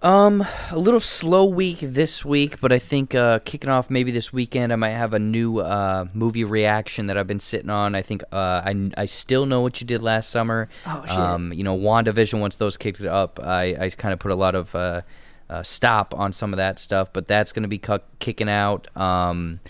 Um, 0.00 0.44
a 0.70 0.78
little 0.78 0.98
slow 0.98 1.44
week 1.44 1.78
this 1.80 2.24
week, 2.24 2.60
but 2.60 2.72
I 2.72 2.78
think 2.80 3.14
uh, 3.14 3.38
kicking 3.40 3.70
off 3.70 3.90
maybe 3.90 4.10
this 4.10 4.32
weekend, 4.32 4.72
I 4.72 4.76
might 4.76 4.90
have 4.90 5.12
a 5.12 5.18
new 5.18 5.58
uh, 5.58 6.06
movie 6.14 6.42
reaction 6.42 7.06
that 7.06 7.16
I've 7.16 7.28
been 7.28 7.38
sitting 7.38 7.70
on. 7.70 7.94
I 7.94 8.02
think 8.02 8.24
uh, 8.32 8.62
I, 8.64 8.90
I 8.96 9.04
still 9.04 9.46
know 9.46 9.60
what 9.60 9.80
you 9.80 9.86
did 9.86 10.02
last 10.02 10.30
summer. 10.30 10.70
Oh, 10.86 11.04
shit. 11.06 11.16
Um, 11.16 11.52
you 11.52 11.62
know, 11.62 11.76
WandaVision. 11.78 12.40
Once 12.40 12.56
those 12.56 12.76
kicked 12.78 12.98
it 12.98 13.06
up, 13.06 13.38
I, 13.40 13.76
I 13.78 13.90
kind 13.90 14.12
of 14.12 14.18
put 14.18 14.32
a 14.32 14.36
lot 14.36 14.54
of 14.54 14.74
uh, 14.74 15.02
uh, 15.48 15.62
stop 15.62 16.14
on 16.14 16.32
some 16.32 16.52
of 16.52 16.56
that 16.56 16.78
stuff, 16.78 17.12
but 17.12 17.28
that's 17.28 17.52
going 17.52 17.62
to 17.62 17.68
be 17.68 17.78
cu- 17.78 17.98
kicking 18.18 18.48
out. 18.48 18.88
Um, 18.96 19.60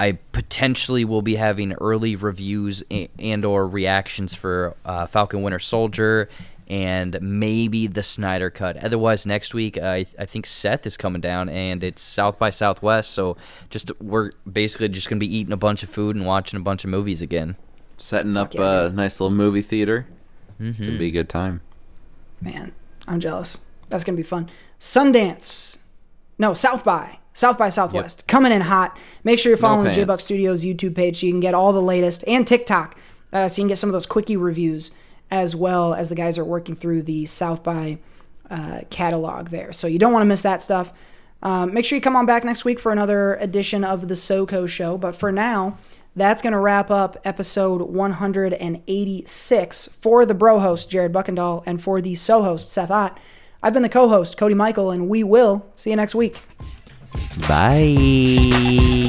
I 0.00 0.12
potentially 0.32 1.04
will 1.04 1.20
be 1.20 1.34
having 1.34 1.74
early 1.74 2.16
reviews 2.16 2.82
and 3.18 3.44
or 3.44 3.68
reactions 3.68 4.32
for 4.32 4.74
uh, 4.86 5.04
Falcon 5.04 5.42
Winter 5.42 5.58
Soldier 5.58 6.30
and 6.68 7.18
maybe 7.20 7.86
the 7.86 8.02
Snyder 8.02 8.48
Cut. 8.48 8.78
Otherwise, 8.78 9.26
next 9.26 9.52
week 9.52 9.76
I, 9.76 10.06
I 10.18 10.24
think 10.24 10.46
Seth 10.46 10.86
is 10.86 10.96
coming 10.96 11.20
down 11.20 11.50
and 11.50 11.84
it's 11.84 12.00
South 12.00 12.38
by 12.38 12.48
Southwest. 12.48 13.10
So 13.10 13.36
just 13.68 13.92
we're 14.00 14.30
basically 14.50 14.88
just 14.88 15.10
gonna 15.10 15.18
be 15.18 15.36
eating 15.36 15.52
a 15.52 15.58
bunch 15.58 15.82
of 15.82 15.90
food 15.90 16.16
and 16.16 16.24
watching 16.24 16.58
a 16.58 16.62
bunch 16.62 16.82
of 16.82 16.88
movies 16.88 17.20
again. 17.20 17.56
Setting 17.98 18.38
up 18.38 18.54
yeah, 18.54 18.86
a 18.86 18.88
nice 18.88 19.20
little 19.20 19.36
movie 19.36 19.60
theater. 19.60 20.06
It's 20.58 20.78
gonna 20.78 20.96
be 20.96 21.08
a 21.08 21.10
good 21.10 21.28
time. 21.28 21.60
Man, 22.40 22.72
I'm 23.06 23.20
jealous. 23.20 23.58
That's 23.90 24.02
gonna 24.02 24.16
be 24.16 24.22
fun. 24.22 24.48
Sundance, 24.78 25.76
no 26.38 26.54
South 26.54 26.84
by 26.84 27.19
South 27.32 27.58
by 27.58 27.68
Southwest 27.68 28.26
coming 28.26 28.52
in 28.52 28.60
hot. 28.60 28.98
Make 29.24 29.38
sure 29.38 29.50
you're 29.50 29.56
following 29.56 29.84
the 29.84 29.92
J 29.92 30.04
Buck. 30.04 30.20
Studios 30.20 30.64
YouTube 30.64 30.94
page 30.94 31.20
so 31.20 31.26
you 31.26 31.32
can 31.32 31.40
get 31.40 31.54
all 31.54 31.72
the 31.72 31.82
latest 31.82 32.24
and 32.26 32.46
TikTok, 32.46 32.98
uh, 33.32 33.48
so 33.48 33.60
you 33.60 33.64
can 33.64 33.68
get 33.68 33.78
some 33.78 33.88
of 33.88 33.92
those 33.92 34.06
quickie 34.06 34.36
reviews 34.36 34.92
as 35.30 35.54
well 35.54 35.94
as 35.94 36.08
the 36.08 36.14
guys 36.14 36.38
are 36.38 36.44
working 36.44 36.74
through 36.74 37.02
the 37.02 37.26
South 37.26 37.62
by 37.62 37.98
uh, 38.50 38.80
catalog 38.90 39.48
there. 39.48 39.72
So 39.72 39.86
you 39.86 39.98
don't 39.98 40.12
want 40.12 40.22
to 40.22 40.26
miss 40.26 40.42
that 40.42 40.62
stuff. 40.62 40.92
Um, 41.42 41.72
make 41.72 41.84
sure 41.84 41.96
you 41.96 42.02
come 42.02 42.16
on 42.16 42.26
back 42.26 42.44
next 42.44 42.64
week 42.64 42.78
for 42.78 42.92
another 42.92 43.36
edition 43.36 43.84
of 43.84 44.08
the 44.08 44.14
SoCo 44.14 44.68
Show. 44.68 44.98
But 44.98 45.16
for 45.16 45.32
now, 45.32 45.78
that's 46.14 46.42
going 46.42 46.52
to 46.52 46.58
wrap 46.58 46.90
up 46.90 47.16
episode 47.24 47.82
186 47.82 49.88
for 50.00 50.26
the 50.26 50.34
bro 50.34 50.58
host, 50.58 50.90
Jared 50.90 51.12
Buckendahl, 51.12 51.62
and 51.64 51.80
for 51.80 52.00
the 52.00 52.16
so 52.16 52.42
host, 52.42 52.70
Seth 52.70 52.90
Ott. 52.90 53.18
I've 53.62 53.72
been 53.72 53.82
the 53.82 53.88
co 53.88 54.08
host, 54.08 54.36
Cody 54.36 54.54
Michael, 54.54 54.90
and 54.90 55.08
we 55.08 55.22
will 55.22 55.70
see 55.76 55.90
you 55.90 55.96
next 55.96 56.14
week. 56.14 56.42
Bye. 57.48 59.00